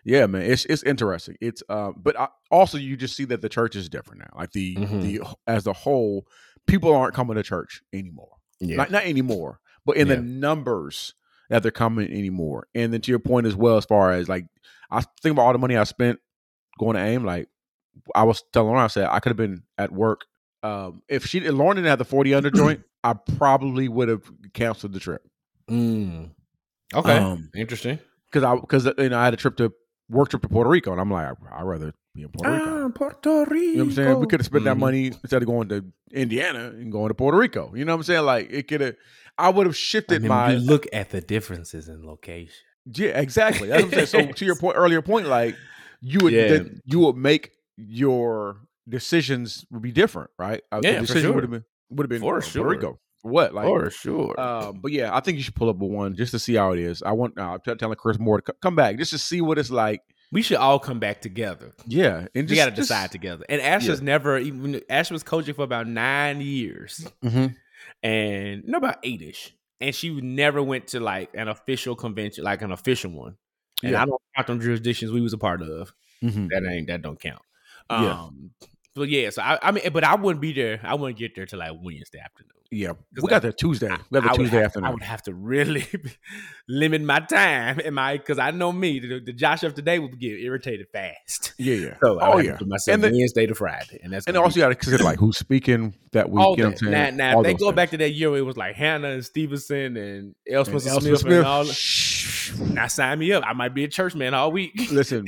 yeah, 0.06 0.28
man, 0.28 0.44
it's 0.44 0.66
it's 0.66 0.84
interesting. 0.84 1.36
It's 1.42 1.62
um, 1.68 1.96
but 1.98 2.18
I, 2.18 2.28
also 2.52 2.78
you 2.78 2.96
just 2.96 3.16
see 3.16 3.26
that 3.26 3.42
the 3.42 3.50
church 3.50 3.76
is 3.76 3.90
different 3.90 4.20
now. 4.22 4.30
Like 4.38 4.52
the 4.52 4.76
Mhm. 4.78 5.02
the 5.02 5.22
as 5.48 5.68
a 5.68 5.74
whole, 5.74 6.26
people 6.68 6.96
aren't 6.96 7.16
coming 7.16 7.36
to 7.36 7.44
church 7.44 7.82
anymore. 7.92 8.38
yeah. 8.60 8.78
Not 8.78 8.92
not 8.92 9.04
anymore, 9.06 9.60
but 9.86 9.98
in 9.98 10.08
Yeah. 10.08 10.16
the 10.16 10.22
numbers 10.22 11.16
that 11.50 11.64
they're 11.64 11.72
coming 11.72 12.10
anymore. 12.12 12.68
And 12.76 12.94
then 12.94 13.02
to 13.02 13.12
your 13.12 13.20
point 13.20 13.48
as 13.48 13.56
well, 13.56 13.78
as 13.78 13.86
far 13.86 14.12
as 14.14 14.30
like 14.30 14.46
I 14.92 15.02
think 15.22 15.34
about 15.34 15.42
all 15.48 15.54
the 15.54 15.60
money 15.60 15.76
I 15.76 15.84
spent 15.86 16.20
going 16.80 16.96
to 16.96 17.02
AIM. 17.04 17.26
Like 17.26 17.50
I 18.16 18.24
was 18.24 18.44
telling 18.54 18.70
Lauren, 18.70 18.84
I 18.84 18.88
said 18.88 19.08
I 19.10 19.20
could 19.20 19.30
have 19.32 19.38
been 19.38 19.64
at 19.78 19.92
work. 19.92 20.22
Um, 20.64 21.02
if 21.08 21.26
she 21.26 21.40
if 21.40 21.54
Lauren 21.54 21.76
didn't 21.78 21.90
have 21.90 22.00
the 22.00 22.06
forty 22.06 22.34
under 22.34 22.50
joint, 22.52 22.82
I 23.04 23.14
probably 23.14 23.88
would 23.88 24.10
have 24.10 24.24
canceled 24.54 24.94
the 24.94 25.00
trip. 25.00 25.22
Mm. 25.70 26.32
Okay, 26.94 27.18
Um, 27.18 27.50
interesting. 27.56 28.00
because 28.32 28.44
I 28.44 28.56
because 28.56 28.86
you 28.98 29.10
know 29.10 29.20
I 29.20 29.26
had 29.26 29.34
a 29.34 29.38
trip 29.38 29.56
to 29.58 29.72
work 30.10 30.30
trip 30.30 30.42
to 30.42 30.50
Puerto 30.50 30.70
Rico, 30.70 30.92
and 30.92 31.00
I'm 31.00 31.12
like, 31.12 31.28
I'd 31.52 31.64
rather 31.64 31.94
be 32.16 32.24
in 32.24 32.30
Puerto 32.30 32.52
Rico. 32.52 32.86
Ah, 32.86 32.90
Puerto 32.90 33.46
Rico. 33.50 33.56
You 33.56 33.74
know 33.78 33.84
what 33.84 33.90
I'm 33.90 33.96
saying? 33.96 34.20
We 34.20 34.28
could 34.28 34.40
have 34.40 34.46
spent 34.48 34.64
that 34.66 34.76
Mhm. 34.76 34.80
money 34.80 35.08
instead 35.08 35.42
of 35.44 35.48
going 35.48 35.70
to 35.70 35.86
Indiana 36.12 36.66
and 36.70 36.92
going 36.92 37.10
to 37.10 37.14
Puerto 37.14 37.38
Rico. 37.38 37.72
You 37.76 37.86
know 37.86 37.94
what 37.94 38.00
I'm 38.00 38.04
saying? 38.04 38.26
Like 38.26 38.50
it 38.52 38.68
could 38.68 38.82
have. 38.82 38.96
I 39.38 39.50
would 39.50 39.68
have 39.68 39.76
I 39.76 39.78
shifted 39.78 40.22
mean, 40.24 40.30
my 40.30 40.54
you 40.54 40.60
look 40.60 40.88
at 40.92 41.12
the 41.12 41.22
differences 41.22 41.88
in 41.88 42.06
location. 42.06 42.54
Yeah, 42.92 43.20
exactly. 43.20 43.68
That's 43.70 43.84
what 43.84 43.94
I'm 43.98 44.08
saying. 44.08 44.28
So 44.28 44.32
to 44.34 44.46
your 44.46 44.56
point, 44.60 44.76
earlier 44.78 45.02
point, 45.04 45.28
like 45.28 45.56
you 46.02 46.20
would 46.24 46.34
Yeah. 46.34 46.64
you 46.86 47.00
would 47.02 47.16
make 47.16 47.52
your 47.88 48.58
decisions 48.88 49.66
would 49.72 49.82
be 49.82 49.92
different, 49.92 50.30
right? 50.38 50.62
Uh, 50.72 50.82
Yeah, 50.84 50.92
the 50.94 50.98
for 50.98 51.02
decision 51.08 51.22
sure. 51.30 51.34
would 51.36 51.44
have 51.44 51.52
been 51.52 51.66
would 51.92 52.04
have 52.06 52.10
been 52.10 52.22
For 52.22 52.38
uh, 52.38 52.42
sure. 52.42 52.68
Rico. 52.68 53.00
What 53.22 53.54
like? 53.54 53.66
For 53.66 53.90
sure. 53.90 54.40
Um, 54.40 54.80
but 54.82 54.92
yeah, 54.92 55.16
I 55.16 55.20
think 55.20 55.38
you 55.38 55.44
should 55.44 55.56
pull 55.56 55.70
up 55.70 55.78
with 55.78 55.92
one 55.92 56.16
just 56.16 56.32
to 56.32 56.40
see 56.40 56.56
how 56.56 56.72
it 56.72 56.80
is. 56.80 57.04
I 57.04 57.12
want. 57.12 57.38
Uh, 57.38 57.58
I'm 57.68 57.78
telling 57.78 57.96
Chris 57.98 58.18
Moore 58.20 58.40
to 58.42 58.52
c- 58.54 58.58
come 58.62 58.76
back 58.76 58.98
just 58.98 59.12
to 59.12 59.18
see 59.18 59.42
what 59.42 59.58
it's 59.58 59.70
like. 59.72 60.02
we 60.32 60.42
should 60.42 60.58
all 60.58 60.80
come 60.80 61.00
back 61.00 61.20
together. 61.22 61.74
Yeah, 61.86 62.28
and 62.36 62.48
just 62.48 62.52
we 62.52 62.56
got 62.56 62.66
to 62.70 62.72
decide 62.72 63.12
together. 63.12 63.44
And 63.50 63.62
Ash 63.62 63.86
has 63.88 64.02
never 64.02 64.38
even 64.38 64.82
Ash 64.90 65.12
was 65.12 65.24
COGIC 65.24 65.56
for 65.56 65.64
about 65.64 65.88
nine 65.88 66.40
years, 66.40 67.06
Mhm. 67.24 67.56
and 68.04 68.64
no, 68.66 68.78
about 68.78 69.00
eight 69.04 69.22
ish. 69.22 69.54
And 69.82 69.94
she 69.96 70.10
never 70.22 70.62
went 70.64 70.88
to 70.90 71.00
like 71.00 71.30
an 71.34 71.48
official 71.50 71.96
convention, 71.96 72.44
like 72.44 72.62
an 72.62 72.72
official 72.72 73.12
one. 73.12 73.36
And 73.84 73.94
Yeah. 73.94 74.04
I 74.04 74.06
don't 74.06 74.22
count 74.36 74.48
them 74.48 74.62
jurisdictions 74.62 75.12
we 75.12 75.22
was 75.22 75.34
a 75.34 75.38
part 75.38 75.62
of. 75.62 75.94
Mhm. 76.24 76.50
That 76.50 76.70
ain't 76.70 76.88
that 76.88 77.02
don't 77.02 77.20
count. 77.20 77.42
Yeah. 77.90 78.12
Um, 78.24 78.52
but 78.96 79.10
yeah, 79.10 79.30
so 79.30 79.42
I, 79.42 79.60
I 79.62 79.72
mean, 79.72 79.92
but 79.92 80.04
I 80.04 80.16
wouldn't 80.16 80.42
be 80.42 80.54
there. 80.54 80.80
I 80.84 80.96
wouldn't 80.96 81.18
get 81.18 81.36
there 81.36 81.46
till 81.46 81.60
like 81.60 81.72
Wednesday 81.82 82.20
afternoon. 82.20 82.59
Yeah, 82.72 82.92
we 83.20 83.28
got 83.28 83.42
there 83.42 83.52
Tuesday. 83.52 83.90
We 84.12 84.20
got 84.22 84.24
I 84.24 84.28
there 84.28 84.34
Tuesday 84.36 84.58
have- 84.58 84.62
I 84.62 84.66
afternoon. 84.66 84.92
would 84.94 85.02
have 85.04 85.24
to 85.24 85.34
really 85.34 85.88
limit 86.70 87.02
my 87.02 87.20
time 87.20 87.80
and 87.84 87.96
my 87.96 88.18
because 88.18 88.38
I 88.38 88.52
know 88.52 88.72
me. 88.72 89.00
The, 89.00 89.20
the 89.26 89.34
Josh 89.34 89.64
of 89.64 89.74
today 89.74 89.98
would 89.98 90.20
get 90.20 90.40
irritated 90.40 90.86
fast. 90.94 91.54
Yeah, 91.58 91.74
yeah. 91.76 91.94
So 92.04 92.20
I 92.20 92.32
oh 92.34 92.38
yeah. 92.38 92.58
myself 92.66 92.94
And 92.94 93.04
then- 93.04 93.14
Wednesday 93.14 93.48
to 93.48 93.56
Friday, 93.56 94.00
and 94.04 94.14
that's 94.14 94.28
And 94.28 94.38
also 94.38 94.54
be 94.56 94.60
you 94.60 94.66
got 94.66 94.70
to 94.70 94.76
consider 94.76 95.04
like 95.04 95.18
who's 95.18 95.38
speaking 95.40 95.96
that 96.12 96.30
week. 96.30 96.46
all 96.46 96.56
you 96.58 96.64
know 96.64 96.70
that. 96.70 96.82
what 96.82 96.88
I'm 96.90 96.94
saying? 96.94 97.18
Now, 97.18 97.34
now 97.34 97.40
if 97.42 97.46
they 97.46 97.54
go 97.56 97.72
back 97.72 97.90
to 97.90 97.98
that 97.98 98.12
year, 98.12 98.30
where 98.30 98.40
it 98.40 98.44
was 98.44 98.56
like 98.58 98.76
Hannah 98.76 99.10
and 99.10 99.26
Stevenson 99.26 99.98
and 99.98 100.36
Elspeth 100.48 100.84
Smith, 100.84 101.06
Elspeth 101.08 101.26
and 101.32 101.46
all. 101.46 101.66
Now 102.74 102.88
sign 102.88 103.20
me 103.20 103.32
up. 103.32 103.44
I 103.46 103.54
might 103.54 103.74
be 103.76 103.84
a 103.84 103.88
church 103.88 104.14
man 104.16 104.34
all 104.36 104.52
week. 104.52 104.72
Listen, 104.92 105.28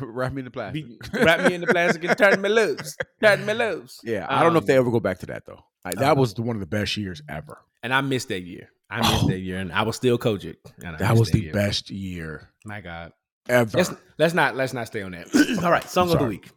wrap 0.00 0.32
me 0.32 0.40
in 0.40 0.44
the 0.46 0.50
plastic. 0.50 0.84
Be, 0.86 0.98
wrap 1.22 1.46
me 1.46 1.54
in 1.54 1.60
the 1.60 1.66
plastic 1.66 2.04
and 2.04 2.16
turn 2.16 2.40
me 2.40 2.48
loose. 2.48 2.96
Turn 3.22 3.44
me 3.44 3.52
loose. 3.54 4.00
Yeah, 4.04 4.26
I 4.28 4.42
don't 4.42 4.52
know 4.52 4.58
if 4.58 4.62
Um, 4.62 4.66
they 4.66 4.76
ever 4.78 4.90
go 4.90 5.00
back 5.00 5.18
to 5.20 5.26
that 5.26 5.44
though. 5.46 5.64
Like, 5.84 5.96
that 5.96 6.12
Uh-huh. 6.12 6.20
was 6.20 6.34
the, 6.34 6.42
one 6.42 6.56
of 6.56 6.60
the 6.60 6.66
best 6.66 6.96
years 6.96 7.22
ever. 7.28 7.58
And 7.82 7.92
I 7.94 8.00
missed 8.00 8.28
that 8.28 8.40
year. 8.40 8.70
I 8.90 8.98
missed 9.00 9.24
Oh. 9.24 9.28
that 9.28 9.38
year, 9.38 9.58
and 9.58 9.72
I 9.72 9.82
was 9.82 9.96
still 9.96 10.18
COGIC. 10.18 10.56
I 10.84 10.96
That 10.96 11.16
was 11.16 11.30
the 11.30 11.40
year. 11.42 11.52
best 11.52 11.90
year 11.90 12.48
My 12.64 12.80
God. 12.80 13.12
ever. 13.48 13.76
Let's 13.76 13.92
let's 14.18 14.34
not 14.34 14.56
let's 14.56 14.72
not 14.72 14.86
stay 14.86 15.02
on 15.02 15.12
that. 15.12 15.28
All 15.64 15.70
right, 15.70 15.84
song 15.88 16.10
of 16.10 16.18
the 16.18 16.24
week. 16.24 16.48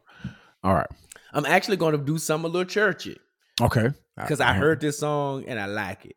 All 0.63 0.73
right. 0.73 0.87
I'm 1.33 1.45
actually 1.45 1.77
going 1.77 1.91
to 1.97 1.97
do 2.03 2.17
some 2.17 2.43
a 2.45 2.47
little 2.47 2.65
churchy 2.65 3.17
Okay. 3.61 3.89
because 4.17 4.41
I 4.41 4.53
heard 4.53 4.79
this 4.81 4.99
song 4.99 5.45
and 5.47 5.59
I 5.59 5.65
like 5.65 6.05
it. 6.05 6.15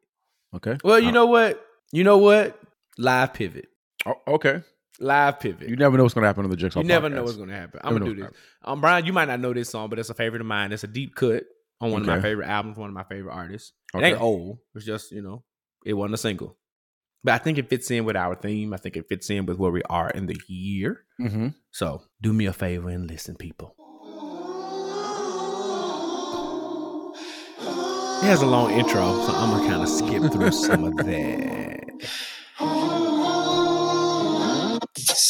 Okay. 0.55 0.77
Well, 0.85 0.99
you 1.01 1.09
Uh, 1.09 1.13
know 1.13 1.27
what? 1.27 1.65
You 1.93 2.05
know 2.05 2.19
what? 2.19 2.61
Live 2.99 3.33
pivot. 3.35 3.69
oh, 4.07 4.15
okay. 4.29 4.63
Live 5.01 5.41
pivot. 5.41 5.69
You 5.69 5.77
never 5.77 5.97
know 5.97 6.05
what's 6.05 6.15
going 6.15 6.23
to 6.23 6.29
happen 6.29 6.45
on 6.45 6.51
the 6.51 6.57
Jigsaw 6.57 6.81
You 6.81 6.87
never 6.87 7.09
know 7.09 7.23
what's 7.25 7.37
going 7.37 7.49
to 7.49 7.55
happen. 7.57 7.81
I'm 7.83 7.95
Never 7.95 8.05
gonna 8.07 8.17
do 8.17 8.23
this. 8.23 8.33
Um, 8.65 8.81
Bryan, 8.81 9.05
you 9.05 9.13
might 9.13 9.27
not 9.27 9.41
know 9.41 9.53
this 9.53 9.69
song, 9.69 9.89
but 9.89 9.99
it's 9.99 10.11
a 10.11 10.15
favorite 10.15 10.41
of 10.41 10.47
mine. 10.47 10.73
It's 10.73 10.85
a 10.85 10.89
deep 10.89 11.15
cut 11.17 11.45
on 11.85 11.93
one 11.93 12.01
of 12.03 12.07
my 12.07 12.21
favorite 12.21 12.49
albums, 12.49 12.77
one 12.77 12.89
of 12.89 12.95
my 12.95 13.05
favorite 13.05 13.33
artists. 13.33 13.73
It 13.95 14.03
ain't 14.03 14.21
old. 14.21 14.59
It's 14.75 14.85
just 14.85 15.13
you 15.13 15.23
know, 15.23 15.45
it 15.85 15.95
wasn't 15.95 16.15
a 16.15 16.19
single. 16.19 16.57
But 17.23 17.35
I 17.35 17.39
think 17.39 17.59
it 17.59 17.71
fits 17.71 17.91
in 17.91 18.05
with 18.05 18.17
our 18.17 18.35
theme. 18.35 18.75
I 18.75 18.77
think 18.77 18.97
it 18.97 19.09
fits 19.09 19.31
in 19.31 19.47
with 19.47 19.59
where 19.59 19.71
we 19.71 19.83
are 19.85 20.11
in 20.11 20.27
the 20.27 20.39
year. 20.47 21.05
Mm-hmm. 21.21 21.49
So 21.71 22.03
do 22.21 22.33
me 22.33 22.47
a 22.47 22.53
favor 22.53 22.91
and 22.91 23.09
listen, 23.09 23.37
people. 23.37 23.75
It 28.23 28.27
has 28.29 28.43
a 28.43 28.47
long 28.47 28.71
intro, 28.73 29.27
so 29.27 29.35
I'm 29.35 29.51
gonna 29.51 29.69
kind 29.69 29.83
of 29.83 29.89
skip 29.89 30.33
through 30.33 30.53
some 30.53 30.85
of 30.85 30.97
that. 30.97 31.81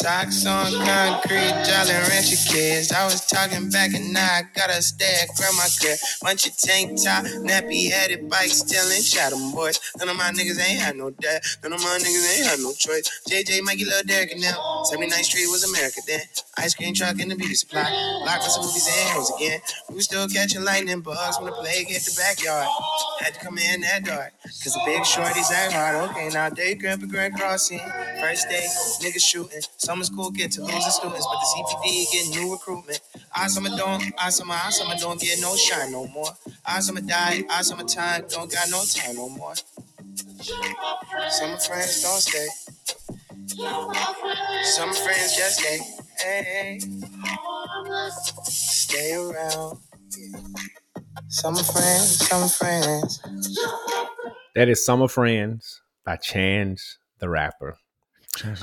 Socks 0.05 0.45
on 0.45 0.71
concrete, 0.85 1.65
Jolly 1.65 1.97
Rancher 2.09 2.37
kids. 2.53 2.91
I 2.91 3.05
was 3.05 3.25
talking 3.25 3.71
back 3.71 3.95
and 3.95 4.13
now 4.13 4.21
I 4.23 4.43
gotta 4.53 4.79
stay 4.83 5.23
at 5.23 5.35
grandma 5.35 5.63
crib. 5.81 5.97
Bunch 6.21 6.45
of 6.45 6.55
tank 6.57 7.03
top, 7.03 7.25
nappy 7.41 7.89
headed 7.89 8.29
bikes, 8.29 8.59
stealing 8.59 9.01
Chatham 9.01 9.51
boys. 9.51 9.79
None 9.97 10.07
of 10.07 10.15
my 10.15 10.29
niggas 10.29 10.61
ain't 10.61 10.79
had 10.79 10.95
no 10.95 11.09
dad. 11.09 11.41
None 11.63 11.73
of 11.73 11.81
my 11.81 11.97
niggas 11.97 12.37
ain't 12.37 12.45
had 12.45 12.59
no 12.59 12.71
choice. 12.73 13.09
JJ, 13.27 13.63
Mikey, 13.63 13.85
Lil 13.85 14.03
Derek, 14.03 14.31
and 14.31 14.43
them. 14.43 14.53
79th 14.85 15.25
Street 15.25 15.47
was 15.47 15.63
America 15.63 16.01
then. 16.05 16.21
Ice 16.57 16.75
cream 16.75 16.93
truck 16.93 17.19
and 17.19 17.31
the 17.31 17.35
beauty 17.35 17.55
supply. 17.55 17.89
Lock 18.25 18.39
us 18.41 18.55
some 18.55 18.65
movies 18.65 18.87
and 18.87 19.09
heroes 19.09 19.31
again. 19.35 19.59
We 19.89 19.95
was 19.95 20.05
still 20.05 20.27
catching 20.27 20.63
lightning 20.63 21.01
bugs 21.01 21.37
when 21.37 21.47
the 21.47 21.53
plague 21.53 21.87
hit 21.87 22.03
the 22.03 22.13
backyard. 22.15 22.67
Had 23.19 23.33
to 23.33 23.39
come 23.39 23.57
in 23.57 23.81
that 23.81 24.05
dark. 24.05 24.33
Cause 24.43 24.73
the 24.73 24.81
big 24.85 25.01
shorties 25.01 25.51
act 25.51 25.73
hard. 25.73 26.09
Okay, 26.11 26.29
now 26.29 26.49
day 26.49 26.75
grandpa 26.75 27.07
grand 27.07 27.33
crossing. 27.35 27.79
First 28.19 28.47
day, 28.49 28.65
niggas 29.01 29.25
shooting. 29.25 29.61
Summer 29.77 30.03
school 30.03 30.29
get 30.29 30.51
to 30.53 30.61
losing 30.61 30.81
students, 30.81 31.25
but 31.25 31.39
the 31.39 31.47
CPD 31.55 32.11
getting 32.11 32.31
new 32.31 32.51
recruitment. 32.53 32.99
I 33.35 33.47
summer 33.47 33.69
don't, 33.75 34.03
I 34.19 34.29
summer, 34.29 34.53
I 34.53 34.69
summer 34.69 34.95
don't 34.99 35.19
get 35.19 35.39
no 35.41 35.55
shine 35.55 35.91
no 35.91 36.07
more. 36.07 36.29
I 36.65 36.79
summer 36.79 37.01
die, 37.01 37.43
I 37.49 37.61
summer 37.63 37.83
time 37.83 38.25
don't 38.29 38.51
got 38.51 38.69
no 38.69 38.83
time 38.85 39.15
no 39.15 39.29
more. 39.29 39.55
Summer 41.29 41.57
friends 41.57 42.03
don't 42.03 42.21
stay. 42.21 42.47
Summer 43.47 44.93
friends 44.93 45.35
just 45.35 45.59
stay. 45.59 45.79
Hey, 46.17 46.79
stay 48.45 49.13
around. 49.13 49.79
Yeah. 50.17 50.39
Summer 51.27 51.63
friends, 51.63 52.27
summer 52.27 52.47
friends. 52.47 53.21
That 54.55 54.69
is 54.69 54.85
Summer 54.85 55.07
Friends 55.07 55.81
by 56.03 56.15
Chance 56.15 56.97
the 57.19 57.29
Rapper. 57.29 57.77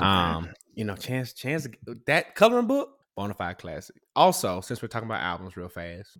Um, 0.01 0.51
you 0.75 0.85
know, 0.85 0.97
Chance, 0.97 1.35
Chance, 1.35 1.68
that 2.07 2.35
coloring 2.35 2.66
book, 2.66 2.99
bona 3.14 3.35
fide 3.35 3.59
classic. 3.59 3.97
Also, 4.16 4.61
since 4.61 4.83
we're 4.83 4.88
talking 4.88 5.09
about 5.09 5.21
albums 5.21 5.57
real 5.57 5.68
fast, 5.68 6.16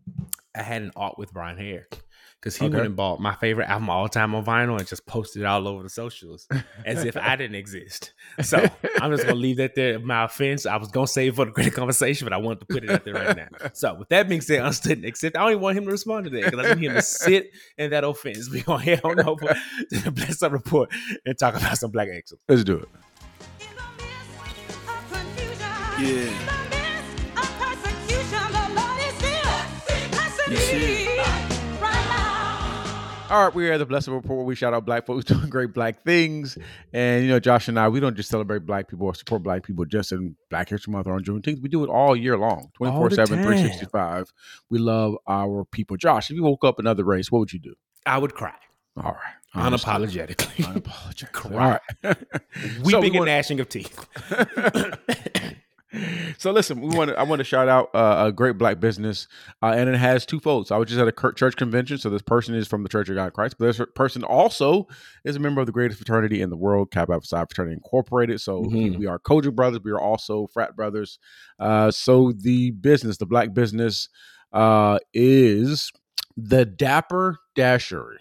I 0.55 0.63
had 0.63 0.83
an 0.83 0.93
art 0.95 1.19
with 1.19 1.33
Bryan 1.33 1.59
Haire 1.59 1.89
because 2.43 2.57
he 2.57 2.65
Okay. 2.67 2.75
went 2.75 2.87
and 2.87 2.97
bought 2.97 3.21
my 3.21 3.37
favorite 3.37 3.69
album 3.69 3.89
all 3.89 4.09
time 4.09 4.35
on 4.35 4.45
vinyl 4.45 4.77
and 4.77 4.89
just 4.89 5.07
posted 5.07 5.43
it 5.43 5.45
all 5.45 5.69
over 5.69 5.85
the 5.85 5.89
socials 5.89 6.49
as 6.85 7.05
if 7.05 7.17
I 7.17 7.37
didn't 7.37 7.55
exist. 7.55 8.15
So 8.43 8.69
I'm 9.01 9.13
just 9.13 9.23
gonna 9.23 9.37
leave 9.37 9.59
that 9.59 9.77
there. 9.77 10.01
My 10.01 10.25
offense, 10.25 10.67
I 10.67 10.77
was 10.77 10.89
gonna 10.89 11.07
save 11.07 11.37
for 11.37 11.45
the 11.45 11.53
greater 11.53 11.71
conversation, 11.71 12.27
but 12.27 12.33
I 12.33 12.39
wanted 12.39 12.59
to 12.61 12.67
put 12.67 12.83
it 12.83 12.91
out 12.91 13.05
there 13.05 13.15
right 13.15 13.37
now. 13.37 13.47
So 13.75 13.95
with 13.95 14.09
that 14.09 14.29
being 14.29 14.41
said, 14.41 14.59
understood 14.61 14.99
and 14.99 15.05
accept. 15.05 15.37
I 15.37 15.43
don't 15.43 15.51
even 15.53 15.63
want 15.63 15.79
him 15.79 15.85
to 15.85 15.91
respond 15.93 16.25
to 16.25 16.31
that 16.31 16.51
because 16.51 16.67
I 16.67 16.75
need 16.75 16.87
him 16.91 16.95
to 16.95 17.03
sit 17.03 17.53
in 17.79 17.91
that 17.91 18.03
offense. 18.03 18.51
We 18.51 18.63
gonna 18.63 18.83
head 18.83 19.03
on 19.05 19.21
over 19.21 19.47
to 19.91 19.99
the 19.99 20.11
Bless 20.11 20.43
Up 20.43 20.51
Report 20.51 20.91
and 21.25 21.39
talk 21.39 21.55
about 21.55 21.79
some 21.79 21.93
black 21.93 22.09
excellence. 22.11 22.43
Let's 22.49 22.65
do 22.65 22.79
it. 22.79 22.89
Yeah. 26.01 26.49
All 33.31 33.45
right, 33.47 33.55
we 33.55 33.69
are 33.69 33.73
at 33.73 33.79
the 33.79 33.87
Blessed 33.87 34.09
Report 34.09 34.37
where 34.37 34.45
we 34.45 34.55
shout 34.55 34.75
out 34.75 34.85
black 34.85 35.07
folks 35.07 35.25
doing 35.27 35.49
great 35.49 35.73
black 35.73 36.05
things. 36.05 36.59
And, 36.93 37.25
you 37.25 37.31
know, 37.31 37.41
Josh 37.41 37.67
and 37.69 37.79
I, 37.79 37.89
we 37.89 37.99
don't 37.99 38.15
just 38.17 38.29
celebrate 38.29 38.67
black 38.67 38.89
people 38.89 39.07
or 39.07 39.15
support 39.15 39.43
black 39.43 39.63
people 39.63 39.87
just 39.87 40.13
in 40.13 40.37
Black 40.51 40.69
History 40.69 40.93
Month 40.93 41.07
or 41.07 41.15
on 41.15 41.25
Juneteenth. 41.25 41.63
We 41.63 41.69
do 41.71 41.83
it 41.83 41.89
all 41.89 42.15
year 42.15 42.37
long, 42.37 42.71
24 42.75 43.11
7, 43.11 43.43
365. 43.43 44.33
We 44.69 44.79
love 44.79 45.17
our 45.27 45.65
people. 45.65 45.97
Josh, 45.97 46.31
if 46.31 46.37
you 46.37 46.43
woke 46.43 46.65
up 46.65 46.79
another 46.79 47.05
race, 47.05 47.33
what 47.33 47.39
would 47.39 47.53
you 47.53 47.61
do? 47.61 47.75
I 48.05 48.19
would 48.19 48.35
cry 48.35 48.55
All 48.97 49.13
right. 49.13 49.73
Unapologetically, 49.73 50.65
Unapologetic. 50.65 51.51
All 51.53 51.59
right. 51.59 51.81
So 52.55 52.69
we 52.85 52.95
weeping 52.95 53.05
and 53.11 53.15
want- 53.17 53.27
gnashing 53.29 53.61
of 53.61 53.69
teeth. 53.69 54.07
so 56.39 56.51
listen, 56.53 56.81
we 56.81 56.97
want 56.97 57.11
to, 57.11 57.19
I 57.19 57.23
want 57.25 57.41
to 57.41 57.45
shout 57.45 57.69
out 57.69 57.95
uh, 57.95 58.25
a 58.27 58.33
great 58.33 58.57
black 58.57 58.81
business, 58.81 59.29
uh, 59.63 59.75
and 59.77 59.89
it 59.89 59.97
has 59.97 60.25
two 60.25 60.41
folks. 60.41 60.71
I 60.71 60.77
was 60.79 60.89
just 60.89 61.01
at 61.01 61.09
a 61.09 61.33
church 61.35 61.57
convention, 61.57 61.99
so 61.99 62.09
this 62.09 62.23
person 62.23 62.55
is 62.55 62.67
from 62.67 62.83
the 62.83 62.89
Church 62.89 63.09
of 63.09 63.15
God 63.15 63.27
in 63.27 63.31
Christ, 63.33 63.57
but 63.59 63.67
this 63.67 63.81
person 63.95 64.25
also 64.25 64.89
is 65.25 65.37
a 65.37 65.41
member 65.41 65.61
of 65.61 65.67
the 65.67 65.73
greatest 65.73 65.99
fraternity 65.99 66.41
in 66.41 66.51
the 66.51 66.57
world, 66.57 66.91
Kappa 66.91 67.13
Alpha 67.13 67.27
Psi 67.27 67.45
Fraternity 67.45 67.75
Incorporated. 67.75 68.41
So 68.41 68.63
Mhm. 68.63 68.99
we 68.99 69.07
are 69.07 69.19
COGIC 69.19 69.55
brothers. 69.55 69.81
We 69.85 69.91
are 69.91 70.01
also 70.01 70.47
frat 70.47 70.75
brothers. 70.77 71.19
Uh, 71.59 71.91
so 71.91 72.33
the 72.33 72.71
business, 72.71 73.19
the 73.19 73.27
black 73.27 73.53
business, 73.53 74.09
uh, 74.53 74.99
is 75.13 75.93
the 76.37 76.65
Dapper 76.65 77.39
Dashery. 77.57 78.17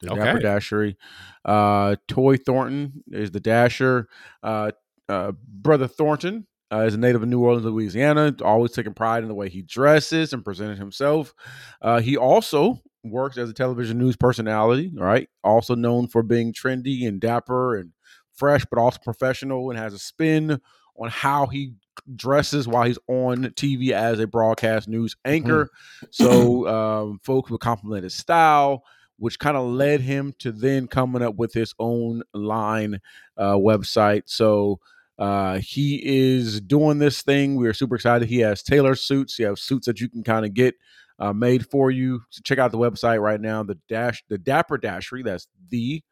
The 0.00 0.14
Dapper 0.16 0.38
Dashery. 0.40 0.96
Uh, 1.44 1.96
Toi 2.08 2.36
Thornton 2.36 3.04
is 3.12 3.30
the 3.30 3.40
Dasher. 3.40 4.08
Uh, 4.42 4.72
uh, 5.08 5.32
Brother 5.46 5.86
Thornton 5.86 6.46
uh, 6.72 6.80
is 6.80 6.94
a 6.94 6.98
native 6.98 7.22
of 7.22 7.28
New 7.28 7.40
Orleans, 7.40 7.64
Louisiana, 7.64 8.34
always 8.42 8.72
taking 8.72 8.94
pride 8.94 9.22
in 9.22 9.28
the 9.28 9.34
way 9.34 9.48
he 9.48 9.62
dresses 9.62 10.32
and 10.32 10.44
presented 10.44 10.78
himself. 10.78 11.34
Uh, 11.82 12.00
he 12.00 12.16
also 12.16 12.80
works 13.04 13.36
as 13.36 13.50
a 13.50 13.54
television 13.54 13.98
news 13.98 14.16
personality, 14.16 14.90
right? 14.94 15.28
Also 15.42 15.74
known 15.74 16.08
for 16.08 16.22
being 16.22 16.52
trendy 16.52 17.06
and 17.06 17.20
dapper 17.20 17.76
and 17.76 17.92
fresh, 18.34 18.64
but 18.64 18.80
also 18.80 18.98
professional 19.02 19.70
and 19.70 19.78
has 19.78 19.92
a 19.92 19.98
spin 19.98 20.60
on 20.96 21.08
how 21.10 21.46
he 21.46 21.74
dresses 22.16 22.68
while 22.68 22.84
he's 22.84 22.98
on 23.08 23.44
TV 23.50 23.90
as 23.90 24.18
a 24.20 24.26
broadcast 24.26 24.88
news 24.88 25.16
anchor. 25.24 25.70
So 26.10 26.66
um, 27.08 27.20
folks 27.22 27.50
would 27.50 27.60
compliment 27.60 28.04
his 28.04 28.14
style, 28.14 28.84
which 29.18 29.38
kind 29.38 29.56
of 29.56 29.66
led 29.66 30.00
him 30.00 30.34
to 30.40 30.52
then 30.52 30.86
coming 30.86 31.22
up 31.22 31.36
with 31.36 31.52
his 31.52 31.74
own 31.78 32.22
line 32.32 33.00
uh, 33.36 33.54
website. 33.54 34.22
So 34.26 34.80
uh, 35.18 35.58
he 35.58 36.00
is 36.04 36.60
doing 36.60 36.98
this 36.98 37.22
thing. 37.22 37.56
We 37.56 37.68
are 37.68 37.74
super 37.74 37.94
excited. 37.94 38.28
He 38.28 38.40
has 38.40 38.62
tailor 38.62 38.94
suits. 38.94 39.36
He 39.36 39.44
has 39.44 39.60
suits 39.60 39.86
that 39.86 40.00
you 40.00 40.08
can 40.08 40.22
kind 40.22 40.44
of 40.44 40.54
get 40.54 40.74
uh, 41.18 41.32
made 41.32 41.68
for 41.70 41.90
you. 41.90 42.22
So 42.30 42.40
check 42.44 42.58
out 42.58 42.72
the 42.72 42.78
website 42.78 43.20
right 43.20 43.40
now. 43.40 43.62
The 43.62 43.78
dash, 43.88 44.24
the 44.28 44.38
Dapper 44.38 44.78
Dashery. 44.78 45.24
That's 45.24 45.46
the 45.68 46.02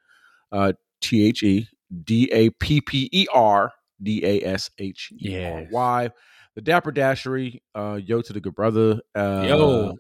uh, 0.53 0.75
T 1.01 1.27
H 1.27 1.43
E 1.43 1.69
D 2.05 2.31
A 2.33 2.51
P 2.51 2.81
P 2.81 3.09
E 3.13 3.27
R 3.33 3.73
D 4.03 4.25
A 4.25 4.47
S 4.47 4.71
H 4.79 5.13
E 5.19 5.43
R 5.45 5.61
Yes. 5.61 5.69
The 6.55 6.61
Dapper 6.61 6.93
Dashery. 6.93 7.61
Uh, 7.75 7.99
yo 8.03 8.23
to 8.23 8.33
the 8.33 8.41
good 8.41 8.55
brother. 8.55 9.01
Uh, 9.15 9.45
Yo. 9.49 9.97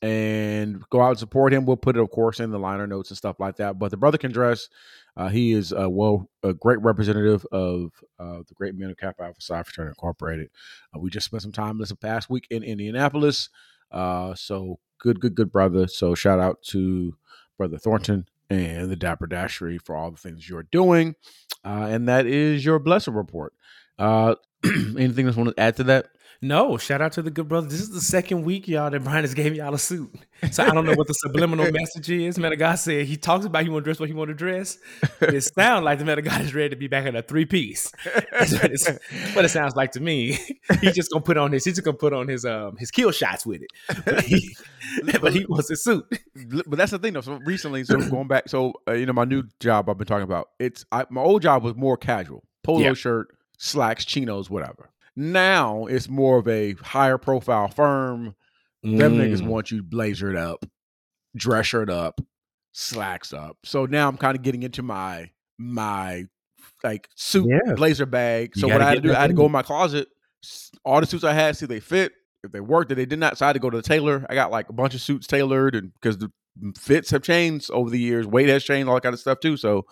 And 0.00 0.82
go 0.90 1.00
out 1.00 1.10
and 1.10 1.18
support 1.18 1.52
him. 1.52 1.66
We'll 1.66 1.76
put 1.76 1.96
it, 1.96 2.02
of 2.02 2.10
course, 2.10 2.40
in 2.40 2.50
the 2.50 2.58
liner 2.58 2.86
notes 2.86 3.10
and 3.10 3.16
stuff 3.16 3.40
like 3.40 3.56
that. 3.56 3.78
But 3.78 3.90
the 3.90 3.96
brother 3.96 4.18
can 4.18 4.30
dress. 4.30 4.68
Uh, 5.16 5.28
he 5.28 5.52
is 5.52 5.72
a 5.72 5.88
well 5.88 6.28
a 6.42 6.54
great 6.54 6.80
representative 6.80 7.44
of 7.50 7.92
uh, 8.18 8.38
the 8.46 8.54
great 8.54 8.76
men 8.76 8.90
of 8.90 8.96
Kappa 8.96 9.24
Alpha 9.24 9.40
Psi 9.40 9.62
Fraternity 9.64 9.90
Incorporated. 9.90 10.50
Uh, 10.94 11.00
we 11.00 11.10
just 11.10 11.26
spent 11.26 11.42
some 11.42 11.52
time 11.52 11.78
this 11.78 11.92
past 11.92 12.30
week 12.30 12.46
in 12.50 12.62
Indianapolis. 12.62 13.48
Uh, 13.90 14.34
so 14.34 14.78
good, 14.98 15.20
good, 15.20 15.34
good 15.34 15.50
brother. 15.50 15.88
So 15.88 16.14
shout 16.14 16.38
out 16.38 16.62
to 16.64 17.16
brother 17.56 17.78
Thornton 17.78 18.26
and 18.50 18.90
the 18.90 18.96
Dapper 18.96 19.26
Dashery 19.26 19.80
for 19.82 19.96
all 19.96 20.10
the 20.10 20.16
things 20.16 20.48
you're 20.48 20.62
doing. 20.70 21.14
Uh, 21.64 21.88
and 21.90 22.08
that 22.08 22.26
is 22.26 22.64
your 22.64 22.78
blessing 22.78 23.14
report. 23.14 23.52
Uh, 23.98 24.36
anything 24.64 25.26
else 25.26 25.36
want 25.36 25.54
to 25.54 25.60
add 25.60 25.76
to 25.76 25.84
that? 25.84 26.08
No, 26.40 26.76
shout 26.78 27.00
out 27.00 27.10
to 27.14 27.22
the 27.22 27.32
good 27.32 27.48
brother. 27.48 27.66
This 27.66 27.80
is 27.80 27.90
the 27.90 28.00
second 28.00 28.44
week, 28.44 28.68
y'all, 28.68 28.90
that 28.90 29.02
Bryan 29.02 29.24
has 29.24 29.34
gave 29.34 29.56
y'all 29.56 29.74
a 29.74 29.78
suit. 29.78 30.14
So 30.52 30.62
I 30.64 30.70
don't 30.70 30.84
know 30.84 30.94
what 30.94 31.08
the 31.08 31.14
subliminal 31.14 31.68
message 31.72 32.08
is. 32.10 32.38
Man 32.38 32.52
of 32.52 32.60
God 32.60 32.76
said 32.76 33.06
he 33.06 33.16
talks 33.16 33.44
about 33.44 33.64
he 33.64 33.68
want 33.68 33.82
to 33.82 33.84
dress 33.84 33.98
what 33.98 34.08
he 34.08 34.14
want 34.14 34.28
to 34.28 34.34
dress. 34.34 34.78
It 35.20 35.40
sounds 35.56 35.84
like 35.84 35.98
the 35.98 36.04
man 36.04 36.16
of 36.16 36.24
God 36.24 36.40
is 36.42 36.54
ready 36.54 36.68
to 36.68 36.76
be 36.76 36.86
back 36.86 37.06
in 37.06 37.16
a 37.16 37.22
three 37.22 37.44
piece. 37.44 37.90
That's 38.30 38.52
what, 38.52 39.00
what 39.34 39.44
it 39.44 39.48
sounds 39.48 39.74
like 39.74 39.90
to 39.92 40.00
me. 40.00 40.38
He's 40.80 40.94
just 40.94 41.10
gonna 41.10 41.24
put 41.24 41.36
on 41.38 41.50
his. 41.50 41.64
He's 41.64 41.74
just 41.74 41.84
gonna 41.84 41.96
put 41.96 42.12
on 42.12 42.28
his 42.28 42.44
um 42.44 42.76
his 42.76 42.92
kill 42.92 43.10
shots 43.10 43.44
with 43.44 43.62
it. 43.62 44.04
But 44.04 44.20
he- 44.22 44.54
but 45.20 45.32
he 45.34 45.44
wants 45.46 45.70
a 45.70 45.76
suit. 45.76 46.06
but 46.66 46.76
that's 46.78 46.92
the 46.92 46.98
thing 47.00 47.14
though. 47.14 47.20
So 47.20 47.34
recently, 47.44 47.82
so 47.82 47.98
going 48.08 48.28
back, 48.28 48.48
so 48.48 48.74
uh, 48.86 48.92
you 48.92 49.06
know, 49.06 49.12
my 49.12 49.24
new 49.24 49.42
job 49.58 49.90
I've 49.90 49.98
been 49.98 50.06
talking 50.06 50.22
about. 50.22 50.50
It's 50.60 50.84
I, 50.92 51.04
my 51.10 51.20
old 51.20 51.42
job 51.42 51.64
was 51.64 51.74
more 51.74 51.96
casual, 51.96 52.44
polo 52.62 52.80
Yeah. 52.80 52.94
shirt, 52.94 53.28
slacks, 53.58 54.04
chinos, 54.04 54.48
whatever. 54.48 54.90
Now 55.18 55.86
it's 55.86 56.08
more 56.08 56.38
of 56.38 56.46
a 56.46 56.74
higher 56.74 57.18
profile 57.18 57.66
firm. 57.68 58.36
Them 58.84 59.18
niggas 59.18 59.42
Mm. 59.42 59.46
want 59.48 59.72
you 59.72 59.82
blazered 59.82 60.36
up, 60.38 60.64
dress 61.34 61.66
shirt 61.66 61.90
up, 61.90 62.20
slacks 62.72 63.32
up. 63.32 63.56
So 63.64 63.86
now 63.86 64.08
I'm 64.08 64.16
kind 64.16 64.36
of 64.36 64.42
getting 64.44 64.62
into 64.62 64.82
my 64.82 65.30
my 65.58 66.26
like 66.84 67.08
suit 67.16 67.48
Yeah. 67.48 67.74
blazer 67.74 68.06
bag. 68.06 68.52
You 68.54 68.60
So 68.60 68.68
what 68.68 68.80
I 68.80 68.84
had 68.88 68.94
to 68.94 69.00
do, 69.00 69.12
I 69.12 69.20
had 69.20 69.26
to 69.26 69.34
go 69.34 69.46
in 69.46 69.50
my 69.52 69.62
closet. 69.62 70.06
All 70.84 71.00
the 71.00 71.06
suits 71.06 71.24
I 71.24 71.32
had, 71.32 71.56
see 71.56 71.66
they 71.66 71.80
fit. 71.80 72.12
If 72.44 72.52
they 72.52 72.60
worked, 72.60 72.92
if 72.92 72.96
they 72.96 73.04
did 73.06 73.18
not, 73.18 73.36
so 73.36 73.44
I 73.44 73.48
had 73.48 73.54
to 73.54 73.58
go 73.58 73.68
to 73.70 73.76
the 73.76 73.82
tailor. 73.82 74.24
I 74.30 74.34
got 74.36 74.52
like 74.52 74.68
a 74.68 74.72
bunch 74.72 74.94
of 74.94 75.00
suits 75.00 75.26
tailored, 75.26 75.74
and 75.74 75.92
because 75.94 76.18
the 76.18 76.30
fits 76.78 77.10
have 77.10 77.22
changed 77.22 77.68
over 77.72 77.90
the 77.90 77.98
years, 77.98 78.28
weight 78.28 78.48
has 78.48 78.62
changed, 78.62 78.88
all 78.88 78.94
that 78.94 79.02
kind 79.02 79.12
of 79.12 79.18
stuff 79.18 79.40
too. 79.40 79.56
So 79.56 79.86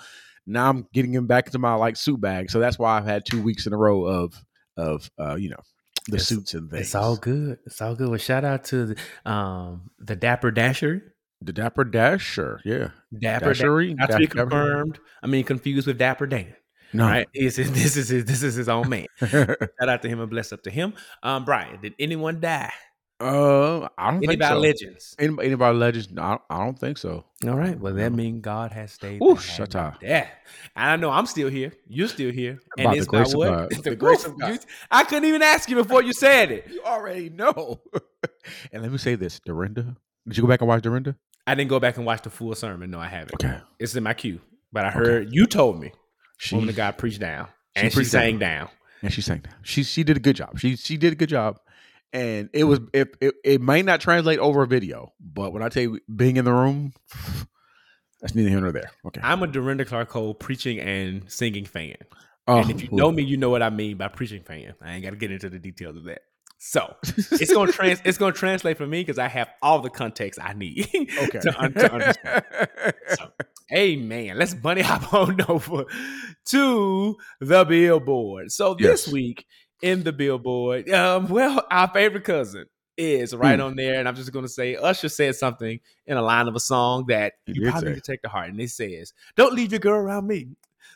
now 0.46 0.70
I'm 0.70 0.86
getting 0.94 1.10
them 1.10 1.26
back 1.26 1.46
into 1.46 1.58
my 1.58 1.74
like 1.74 1.96
suit 1.96 2.20
bag. 2.20 2.48
So 2.52 2.60
that's 2.60 2.78
why 2.78 2.96
I've 2.96 3.04
had 3.04 3.26
two 3.26 3.42
weeks 3.42 3.66
in 3.66 3.72
a 3.72 3.76
row 3.76 4.04
of 4.04 4.40
of 4.76 5.10
uh, 5.18 5.34
you 5.36 5.50
know 5.50 5.60
the 6.08 6.16
It's- 6.16 6.28
suits 6.28 6.54
and 6.54 6.70
things. 6.70 6.82
It's 6.82 6.94
all 6.94 7.16
good. 7.16 7.58
It's 7.66 7.80
all 7.80 7.94
good. 7.94 8.08
Well, 8.08 8.18
shout 8.18 8.44
out 8.44 8.64
to 8.66 8.86
the, 8.86 9.30
um 9.30 9.90
the 9.98 10.16
Dapper 10.16 10.50
Dasher. 10.50 11.12
The 11.42 11.52
Dapper 11.52 11.84
Dasher, 11.84 12.60
yeah. 12.64 12.90
Dapper 13.20 13.52
Dasher. 13.52 13.64
Dashery? 13.68 13.96
Not 13.96 14.10
to 14.10 14.16
be 14.18 14.26
Dapper- 14.26 14.40
confirmed. 14.40 14.98
I 15.22 15.26
mean, 15.26 15.44
confused 15.44 15.86
with 15.86 15.98
Dapper 15.98 16.26
Dan. 16.26 16.54
No. 16.94 17.04
Right? 17.04 17.28
This 17.34 17.58
is 17.58 17.70
this 17.72 17.96
is 17.96 18.08
his, 18.08 18.24
this 18.24 18.42
is 18.42 18.54
his 18.54 18.68
own 18.70 18.88
man. 18.88 19.06
Shout 19.26 19.58
out 19.88 20.00
to 20.02 20.08
him 20.08 20.20
and 20.20 20.30
bless 20.30 20.52
up 20.52 20.62
to 20.62 20.70
him. 20.70 20.94
Um, 21.22 21.44
Bryan, 21.44 21.80
did 21.82 21.94
anyone 21.98 22.40
die? 22.40 22.72
Uh, 23.20 23.88
I 23.96 24.10
don't 24.10 24.16
Any 24.18 24.26
think 24.26 24.40
by 24.40 24.48
so. 24.50 24.58
legends? 24.58 25.16
Any, 25.18 25.36
anybody 25.42 25.78
legends? 25.78 26.10
No, 26.10 26.22
I 26.22 26.28
don't, 26.30 26.42
I 26.50 26.58
don't 26.64 26.78
think 26.78 26.98
so. 26.98 27.24
All 27.46 27.54
right. 27.56 27.78
Well, 27.78 27.94
that 27.94 28.10
No. 28.10 28.16
means 28.16 28.42
God 28.42 28.72
has 28.72 28.92
stayed. 28.92 29.22
Ooh, 29.22 29.36
shut 29.38 29.74
up. 29.74 30.02
Yeah. 30.02 30.28
And 30.74 30.90
I 30.90 30.96
know 30.96 31.10
I'm 31.10 31.26
still 31.26 31.48
here. 31.48 31.72
You're 31.88 32.08
still 32.08 32.30
here. 32.30 32.60
And 32.76 32.84
By 32.84 32.98
the 32.98 33.06
grace 33.06 33.28
by 33.28 33.32
of 33.32 33.38
what? 33.38 33.48
God. 33.48 33.70
The 33.82 33.90
The 33.90 33.96
grace 33.96 33.98
grace 34.22 34.24
of 34.26 34.32
of 34.32 34.38
God. 34.40 34.50
God. 34.50 34.66
I 34.90 35.04
couldn't 35.04 35.24
even 35.28 35.42
ask 35.42 35.68
you 35.70 35.76
before 35.76 36.02
you 36.02 36.12
said 36.12 36.50
it. 36.50 36.66
You 36.70 36.82
already 36.84 37.30
know. 37.30 37.80
and 38.72 38.82
let 38.82 38.92
me 38.92 38.98
say 38.98 39.14
this, 39.14 39.40
Dorinda. 39.40 39.96
Did 40.28 40.36
you 40.36 40.42
go 40.42 40.48
back 40.48 40.60
and 40.60 40.68
watch 40.68 40.82
Dorinda? 40.82 41.16
I 41.46 41.54
didn't 41.54 41.70
go 41.70 41.80
back 41.80 41.96
and 41.96 42.04
watch 42.04 42.22
the 42.22 42.30
full 42.30 42.54
sermon. 42.54 42.90
No, 42.90 42.98
I 43.00 43.06
haven't. 43.06 43.42
Okay. 43.42 43.58
It's 43.78 43.94
in 43.94 44.02
my 44.02 44.14
queue. 44.14 44.40
But 44.72 44.84
I 44.84 44.90
heard 44.90 45.28
you 45.32 45.46
told 45.46 45.80
me 45.80 45.92
She 46.38 46.54
woman 46.54 46.68
of 46.68 46.76
God 46.76 46.98
preached 46.98 47.20
down. 47.20 47.46
she 47.76 47.82
And 47.84 47.92
she 47.92 47.96
preached 47.96 48.10
sang 48.10 48.38
down. 48.38 48.58
down. 48.66 48.68
and 49.02 49.12
she 49.12 49.22
sang. 49.22 49.38
down. 49.38 49.54
She 49.62 49.84
she 49.84 50.02
did 50.02 50.16
a 50.16 50.20
good 50.20 50.36
job. 50.36 50.58
She 50.58 50.76
she 50.76 50.96
did 50.98 51.12
a 51.12 51.16
good 51.16 51.28
job. 51.30 51.60
And 52.16 52.48
it 52.54 52.64
was 52.64 52.80
it, 52.94 53.14
it 53.20 53.34
it 53.44 53.60
may 53.60 53.82
not 53.82 54.00
translate 54.00 54.38
over 54.38 54.62
a 54.62 54.66
video, 54.66 55.12
but 55.20 55.52
when 55.52 55.62
I 55.62 55.68
tell 55.68 55.82
you 55.82 56.00
being 56.14 56.38
in 56.38 56.46
the 56.46 56.52
room, 56.52 56.94
that's 58.22 58.34
neither 58.34 58.48
here 58.48 58.60
nor 58.60 58.72
there. 58.72 58.90
Okay. 59.06 59.20
I'm 59.22 59.42
a 59.42 59.46
Dorinda 59.46 59.84
Clark 59.84 60.08
Cole 60.08 60.32
preaching 60.32 60.80
and 60.80 61.30
singing 61.30 61.66
fan. 61.66 61.96
Oh, 62.48 62.58
and 62.60 62.70
if 62.70 62.82
you 62.82 62.88
know 62.90 63.12
me, 63.12 63.22
you 63.22 63.36
know 63.36 63.50
what 63.50 63.62
I 63.62 63.68
mean 63.68 63.98
by 63.98 64.08
preaching 64.08 64.42
fan. 64.44 64.72
I 64.80 64.94
ain't 64.94 65.04
got 65.04 65.10
to 65.10 65.16
get 65.16 65.30
into 65.30 65.50
the 65.50 65.58
details 65.58 65.96
of 65.96 66.04
that. 66.04 66.20
So 66.58 66.96
it's 67.04 67.52
gonna 67.52 67.70
trans 67.70 68.00
it's 68.04 68.16
gonna 68.16 68.32
translate 68.32 68.78
for 68.78 68.86
me 68.86 69.02
because 69.02 69.18
I 69.18 69.28
have 69.28 69.50
all 69.60 69.80
the 69.80 69.90
context 69.90 70.40
I 70.42 70.54
need. 70.54 70.88
okay. 70.94 71.40
to, 71.40 71.54
un- 71.60 71.74
to 71.74 71.92
understand. 71.92 72.44
So, 73.08 73.28
hey 73.68 73.96
man, 73.96 74.38
let's 74.38 74.54
bunny 74.54 74.80
hop 74.80 75.12
on 75.12 75.38
over 75.50 75.84
to 76.46 77.16
the 77.40 77.64
billboard. 77.66 78.52
So 78.52 78.72
this 78.74 79.06
Yes. 79.06 79.12
week 79.12 79.44
in 79.82 80.02
the 80.02 80.12
billboard, 80.12 80.88
um, 80.90 81.28
well, 81.28 81.64
our 81.70 81.88
favorite 81.88 82.24
cousin 82.24 82.66
is 82.96 83.34
right 83.34 83.60
on 83.60 83.76
there, 83.76 83.98
and 83.98 84.08
I'm 84.08 84.14
just 84.14 84.32
gonna 84.32 84.48
say 84.48 84.76
Usher 84.76 85.08
said 85.08 85.36
something 85.36 85.80
in 86.06 86.16
a 86.16 86.22
line 86.22 86.48
of 86.48 86.56
a 86.56 86.60
song 86.60 87.06
that 87.08 87.34
you 87.46 87.54
did 87.54 87.70
probably 87.70 87.80
say. 87.80 87.94
need 87.94 88.04
to 88.04 88.12
take 88.12 88.22
to 88.22 88.28
heart, 88.28 88.48
and 88.48 88.60
it 88.60 88.70
says, 88.70 89.12
"Don't 89.36 89.54
leave 89.54 89.72
your 89.72 89.80
girl 89.80 90.00
around 90.00 90.26
me, 90.26 90.48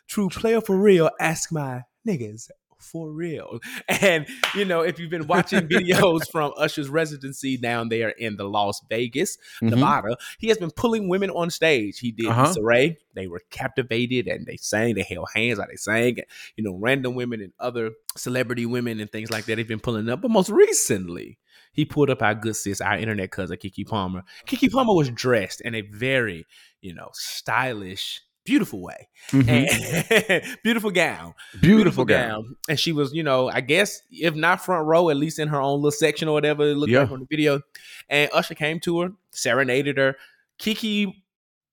true 0.08 0.28
player 0.28 0.60
for 0.60 0.76
real. 0.76 1.10
Ask 1.20 1.52
my 1.52 1.82
niggas." 2.08 2.50
For 2.80 3.10
real. 3.10 3.60
And, 3.88 4.26
you 4.56 4.64
know, 4.64 4.80
if 4.80 4.98
you've 4.98 5.10
been 5.10 5.26
watching 5.26 5.68
videos 5.68 6.22
from 6.32 6.52
Usher's 6.56 6.88
residency 6.88 7.56
down 7.56 7.88
there 7.90 8.08
in 8.10 8.36
the 8.36 8.44
Las 8.44 8.80
Vegas, 8.88 9.36
Mhm. 9.62 9.70
Nevada, 9.70 10.16
he 10.38 10.48
has 10.48 10.58
been 10.58 10.70
pulling 10.70 11.08
women 11.08 11.30
on 11.30 11.50
stage. 11.50 11.98
He 11.98 12.10
did 12.12 12.26
Uh-huh. 12.26 12.48
Issa 12.50 12.62
Rae. 12.62 12.96
They 13.14 13.26
were 13.26 13.42
captivated 13.50 14.26
and 14.28 14.46
they 14.46 14.56
sang, 14.56 14.94
they 14.94 15.02
held 15.02 15.28
hands 15.34 15.58
like 15.58 15.68
they 15.68 15.76
sang. 15.76 16.16
You 16.56 16.64
know, 16.64 16.74
random 16.74 17.14
women 17.14 17.40
and 17.40 17.52
other 17.60 17.90
celebrity 18.16 18.64
women 18.66 18.98
and 19.00 19.10
things 19.12 19.30
like 19.30 19.44
that. 19.46 19.56
They've 19.56 19.68
been 19.68 19.80
pulling 19.80 20.08
up. 20.08 20.22
But 20.22 20.30
most 20.30 20.48
recently, 20.48 21.38
he 21.72 21.84
pulled 21.84 22.10
up 22.10 22.22
our 22.22 22.34
good 22.34 22.56
sis, 22.56 22.80
our 22.80 22.96
internet 22.96 23.30
cousin, 23.30 23.56
Keke 23.58 23.86
Palmer. 23.86 24.22
Keke 24.46 24.70
Palmer 24.70 24.94
was 24.94 25.10
dressed 25.10 25.60
in 25.60 25.74
a 25.74 25.82
very, 25.82 26.46
you 26.80 26.94
know, 26.94 27.10
stylish, 27.12 28.22
beautiful 28.50 28.82
way. 28.82 29.08
Mhm. 29.30 29.48
And 29.48 30.58
beautiful 30.64 30.90
gown 30.90 31.34
Beautiful 31.60 32.04
gown. 32.04 32.56
And 32.68 32.78
she 32.78 32.90
was, 32.92 33.12
you 33.14 33.22
know, 33.22 33.48
I 33.48 33.60
guess 33.60 34.02
if 34.10 34.34
not 34.34 34.64
front 34.64 34.86
row, 34.86 35.08
at 35.10 35.16
least 35.16 35.38
in 35.38 35.48
her 35.48 35.60
own 35.60 35.76
little 35.78 35.92
section 35.92 36.26
or 36.28 36.32
whatever. 36.32 36.64
It 36.64 36.74
looked 36.76 36.90
Yeah. 36.92 37.02
like 37.02 37.12
on 37.12 37.20
the 37.20 37.26
video. 37.30 37.60
And 38.08 38.28
Usher 38.32 38.54
came 38.54 38.80
to 38.80 39.00
her, 39.02 39.08
serenaded 39.30 39.98
her. 39.98 40.16
Keke 40.60 41.12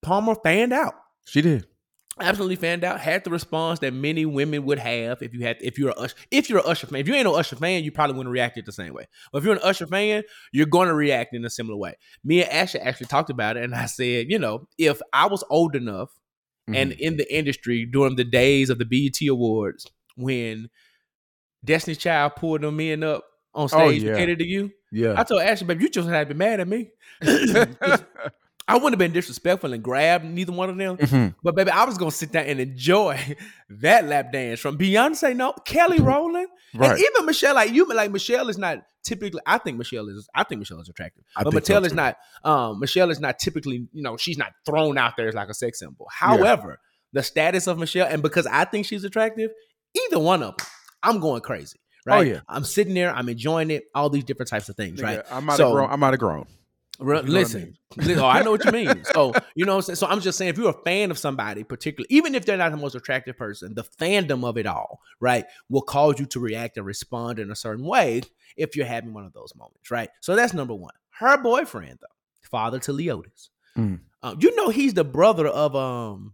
Palmer 0.04 0.36
fanned 0.44 0.72
out. 0.74 0.94
She 1.26 1.42
did. 1.42 1.66
Absolutely 2.20 2.56
fanned 2.56 2.84
out. 2.84 3.00
Had 3.00 3.24
the 3.24 3.30
response 3.30 3.78
that 3.80 3.94
many 3.94 4.26
women 4.26 4.66
would 4.66 4.80
have 4.80 5.22
if 5.22 5.36
you 5.36 5.42
had 5.44 5.58
if 5.62 5.78
you're 5.78 5.92
a 5.92 5.94
Usher, 5.94 6.16
if 6.32 6.50
you're 6.50 6.58
a 6.60 6.64
Usher 6.64 6.88
fan. 6.88 7.00
If 7.00 7.08
you 7.08 7.14
ain't 7.14 7.26
no 7.26 7.36
Usher 7.36 7.56
fan, 7.56 7.84
you 7.84 7.92
probably 7.92 8.16
wouldn't 8.18 8.34
react 8.34 8.58
it 8.58 8.66
the 8.66 8.72
same 8.72 8.94
way. 8.94 9.06
But 9.32 9.40
if 9.40 9.44
you're 9.46 9.54
an 9.54 9.62
Usher 9.64 9.86
fan, 9.86 10.24
you're 10.52 10.66
going 10.66 10.88
to 10.88 10.96
react 10.96 11.36
in 11.36 11.46
a 11.46 11.50
similar 11.50 11.78
way. 11.78 11.94
Me 12.24 12.42
and 12.44 12.52
Ashley 12.52 12.80
actually 12.80 13.06
talked 13.08 13.30
about 13.30 13.56
it, 13.58 13.64
and 13.64 13.76
I 13.76 13.86
said, 13.86 14.32
you 14.32 14.40
know, 14.40 14.68
if 14.80 15.00
I 15.14 15.28
was 15.28 15.44
old 15.52 15.76
enough 15.76 16.10
and 16.68 16.92
Mm-hmm. 16.92 17.00
in 17.00 17.18
the 17.18 17.34
industry 17.36 17.86
during 17.86 18.16
the 18.16 18.24
days 18.24 18.70
of 18.70 18.78
the 18.80 18.86
BET 18.86 19.26
Awards 19.30 19.88
when 20.16 20.70
Destiny 21.64 21.96
Child 21.96 22.36
pulled 22.36 22.62
them 22.62 22.78
men 22.78 23.04
up 23.04 23.24
on 23.54 23.64
Oh, 23.64 23.68
stage 23.68 24.02
to 24.02 24.08
yeah. 24.20 24.36
to 24.36 24.46
you. 24.46 24.72
yeah. 24.92 25.16
I 25.18 25.24
told 25.24 25.42
Ashley, 25.42 25.68
baby, 25.68 25.84
you 25.86 25.90
just 25.90 26.08
had 26.10 26.28
to 26.28 26.34
be 26.34 26.38
mad 26.38 26.60
at 26.60 26.68
me. 26.68 26.90
I 28.70 28.74
wouldn't 28.76 28.94
have 28.94 29.00
been 29.00 29.14
disrespectful 29.14 29.72
and 29.74 29.82
grabbed 29.82 30.26
neither 30.26 30.52
one 30.52 30.70
of 30.70 30.76
them. 30.78 30.98
Mhm. 30.98 31.36
But 31.42 31.56
baby, 31.56 31.72
I 31.72 31.86
was 31.86 31.98
gonna 31.98 32.12
sit 32.12 32.32
down 32.34 32.46
and 32.46 32.60
enjoy 32.60 33.18
that 33.70 34.06
lap 34.06 34.32
dance 34.34 34.60
from 34.60 34.78
Beyonce, 34.78 35.36
no 35.36 35.54
Kelly 35.66 36.00
Rowland, 36.00 36.48
Right. 36.76 36.92
and 36.92 37.00
even 37.00 37.26
Michelle. 37.26 37.56
Like 37.56 37.72
you, 37.72 37.86
like 37.94 38.12
Michelle 38.12 38.50
is 38.50 38.58
not 38.58 38.80
typically. 39.04 39.40
I 39.46 39.58
think 39.58 39.78
Michelle 39.78 40.10
is. 40.10 40.28
I 40.36 40.44
think 40.44 40.60
Michelle 40.60 40.82
is 40.82 40.90
attractive, 40.90 41.24
I 41.36 41.44
but 41.44 41.54
Michelle 41.54 41.86
is 41.86 41.94
not. 41.94 42.18
Um, 42.44 42.80
Michelle 42.80 43.10
is 43.10 43.20
not 43.22 43.40
typically. 43.40 43.88
You 43.94 44.04
know, 44.04 44.18
she's 44.18 44.38
not 44.38 44.52
thrown 44.66 44.98
out 44.98 45.14
there 45.16 45.30
as 45.30 45.34
like 45.36 45.48
a 45.50 45.54
sex 45.54 45.80
symbol. 45.80 46.08
However, 46.12 46.80
the 47.14 47.24
status 47.24 47.68
of 47.68 47.78
Michelle, 47.80 48.08
and 48.08 48.22
because 48.22 48.46
I 48.48 48.66
think 48.66 48.86
she's 48.86 49.04
attractive, 49.06 49.50
either 50.08 50.20
one 50.20 50.44
of 50.44 50.58
them, 50.58 50.68
I'm 51.04 51.20
going 51.22 51.42
crazy. 51.42 51.80
Right? 52.06 52.18
Oh, 52.18 52.22
yeah. 52.22 52.40
I'm 52.48 52.64
sitting 52.64 52.94
there. 52.94 53.14
I'm 53.14 53.28
enjoying 53.28 53.70
it. 53.72 53.84
All 53.94 54.10
these 54.10 54.24
different 54.24 54.50
types 54.50 54.70
of 54.70 54.76
things. 54.78 55.02
Right. 55.02 55.22
I 55.30 55.40
might 55.42 55.54
have 55.54 55.58
So- 55.58 55.72
grown. 55.74 55.90
I 55.90 55.96
might 55.98 56.12
have 56.12 56.20
grown. 56.20 56.46
Re- 57.00 57.16
what 57.18 57.26
I 57.26 57.28
listen, 57.28 57.78
li- 57.98 58.16
oh, 58.16 58.26
I 58.26 58.42
know 58.44 58.52
what 58.52 58.66
you 58.66 58.72
mean. 58.72 59.04
So 59.14 59.34
you 59.56 59.66
know, 59.66 59.74
what 59.74 59.78
I'm 59.78 59.82
saying? 59.84 59.96
so 59.98 60.08
I'm 60.08 60.20
just 60.22 60.38
saying, 60.38 60.50
if 60.50 60.58
you're 60.58 60.70
a 60.70 60.84
fan 60.84 61.12
of 61.12 61.18
somebody, 61.18 61.64
particularly, 61.64 62.08
even 62.10 62.34
if 62.36 62.46
they're 62.46 62.58
not 62.58 62.72
the 62.72 62.78
most 62.78 62.96
attractive 62.96 63.38
person, 63.38 63.74
the 63.76 63.84
fandom 63.84 64.44
of 64.44 64.58
it 64.58 64.66
all, 64.66 65.00
right, 65.20 65.46
will 65.70 65.82
cause 65.84 66.20
you 66.20 66.26
to 66.28 66.40
react 66.40 66.78
and 66.78 66.86
respond 66.86 67.40
in 67.40 67.52
a 67.52 67.56
certain 67.56 67.86
way 67.86 68.22
if 68.56 68.76
you're 68.76 68.86
having 68.88 69.14
one 69.14 69.26
of 69.26 69.34
those 69.34 69.54
moments, 69.56 69.92
right? 69.92 70.10
So 70.22 70.36
that's 70.36 70.54
number 70.54 70.74
one. 70.74 70.94
Her 71.20 71.38
boyfriend, 71.42 72.00
though, 72.02 72.08
father 72.50 72.80
to 72.80 72.92
Leodis, 72.94 73.50
Mm. 73.78 74.00
um, 74.24 74.38
you 74.42 74.56
know, 74.56 74.70
he's 74.70 74.96
the 74.96 75.04
brother 75.04 75.46
of 75.48 75.76
um 75.76 76.34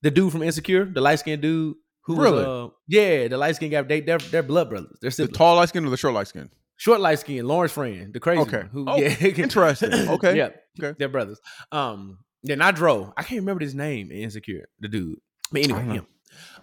the 0.00 0.10
dude 0.10 0.32
from 0.32 0.42
Insecure, 0.42 0.84
the 0.86 1.00
light 1.00 1.18
skinned 1.18 1.42
dude. 1.42 1.76
Who 2.02 2.14
was, 2.14 2.30
Really? 2.30 2.44
uh, 2.44 2.68
yeah, 2.86 3.28
the 3.28 3.36
light 3.36 3.56
skinned 3.56 3.72
guy. 3.72 3.82
They, 3.82 4.00
they're, 4.00 4.16
they're 4.18 4.42
blood 4.42 4.70
brothers. 4.70 4.96
They're 5.02 5.10
The 5.10 5.28
tall 5.28 5.56
light 5.56 5.68
skin 5.68 5.84
or 5.84 5.90
the 5.90 5.96
short 5.98 6.14
light 6.14 6.28
skin? 6.28 6.48
Short 6.78 7.00
light 7.00 7.18
skin, 7.18 7.46
Lawrence 7.46 7.72
friend, 7.72 8.14
the 8.14 8.20
crazy 8.20 8.40
Okay. 8.42 8.58
one. 8.58 8.66
Who, 8.68 8.84
Oh, 8.88 8.96
yeah. 8.96 9.14
interesting. 9.20 9.92
Okay. 9.92 10.36
yeah. 10.36 10.50
Okay. 10.80 10.94
They're 10.98 11.08
brothers. 11.08 11.40
Um, 11.72 12.18
then 12.44 12.62
I 12.62 12.70
Dro. 12.70 13.12
I 13.16 13.22
can't 13.24 13.40
remember 13.40 13.62
his 13.62 13.74
name 13.74 14.10
in 14.12 14.18
Insecure, 14.18 14.68
the 14.80 14.88
dude. 14.88 15.18
But 15.52 15.64
anyway, 15.64 15.82
know. 15.84 15.92
him. 15.92 16.06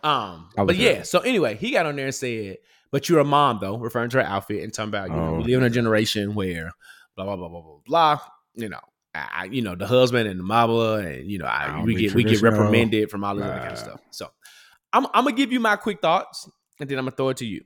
Um, 0.03 0.49
but 0.55 0.75
yeah, 0.77 1.03
so 1.03 1.19
anyway, 1.19 1.55
he 1.55 1.71
got 1.71 1.85
on 1.85 1.95
there 1.97 2.05
and 2.05 2.15
said, 2.15 2.57
But 2.91 3.09
you're 3.09 3.19
a 3.19 3.25
mom, 3.25 3.59
though, 3.61 3.77
referring 3.77 4.09
to 4.11 4.17
her 4.17 4.23
outfit 4.23 4.63
and 4.63 4.73
talking 4.73 4.89
about, 4.89 5.09
you 5.09 5.15
know, 5.15 5.35
Oh. 5.35 5.37
we 5.37 5.43
live 5.43 5.59
in 5.61 5.63
a 5.65 5.69
generation 5.69 6.33
where 6.33 6.71
blah 7.15 7.25
blah 7.25 7.35
blah 7.35 7.49
blah 7.49 7.61
blah 7.61 7.79
blah. 7.85 8.19
You 8.55 8.69
know, 8.69 8.79
I, 9.13 9.49
you 9.51 9.61
know, 9.61 9.75
the 9.75 9.87
husband 9.87 10.29
and 10.29 10.39
the 10.39 10.43
mama, 10.45 10.93
and 11.05 11.29
you 11.29 11.39
know, 11.39 11.45
I, 11.45 11.83
we 11.83 11.95
get 11.95 12.13
we 12.13 12.23
get 12.23 12.41
reprimanded 12.41 13.09
from 13.11 13.23
all 13.25 13.35
this 13.35 13.43
other 13.43 13.57
kind 13.59 13.71
of 13.73 13.77
stuff. 13.79 13.99
So 14.11 14.29
I'm 14.93 15.05
I'm 15.07 15.25
gonna 15.25 15.35
give 15.35 15.51
you 15.51 15.59
my 15.59 15.75
quick 15.75 15.99
thoughts 16.01 16.49
and 16.79 16.89
then 16.89 16.97
I'm 16.99 17.05
gonna 17.05 17.15
throw 17.17 17.29
it 17.29 17.37
to 17.37 17.45
you. 17.45 17.65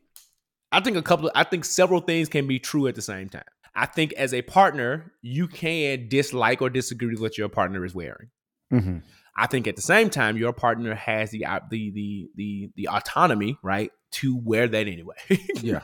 I 0.72 0.80
think 0.82 0.98
a 0.98 1.02
couple. 1.02 1.32
I 1.36 1.44
think 1.44 1.66
several 1.66 2.02
things 2.02 2.30
can 2.30 2.48
be 2.48 2.60
true 2.60 2.88
at 2.88 2.96
the 2.96 3.02
same 3.02 3.30
time. 3.30 3.44
I 3.76 3.86
think 3.86 4.14
as 4.14 4.34
a 4.34 4.42
partner, 4.42 5.14
you 5.22 5.48
can 5.48 6.08
dislike 6.10 6.62
or 6.62 6.70
disagree 6.70 7.10
with 7.12 7.22
what 7.22 7.38
your 7.38 7.50
partner 7.50 7.86
is 7.86 7.96
wearing. 7.96 8.30
Mm-hmm. 8.74 8.98
I 9.38 9.48
think 9.48 9.68
at 9.68 9.76
the 9.76 9.82
same 9.82 10.10
time, 10.10 10.38
your 10.38 10.54
partner 10.54 10.94
has 10.96 11.32
the 11.32 11.46
the 11.70 11.92
the 11.92 12.30
the 12.36 12.70
the 12.76 12.88
autonomy, 12.90 13.58
right, 13.64 13.92
to 14.12 14.36
wear 14.38 14.68
that 14.68 14.88
anyway. 14.88 15.16
Yeah. 15.62 15.82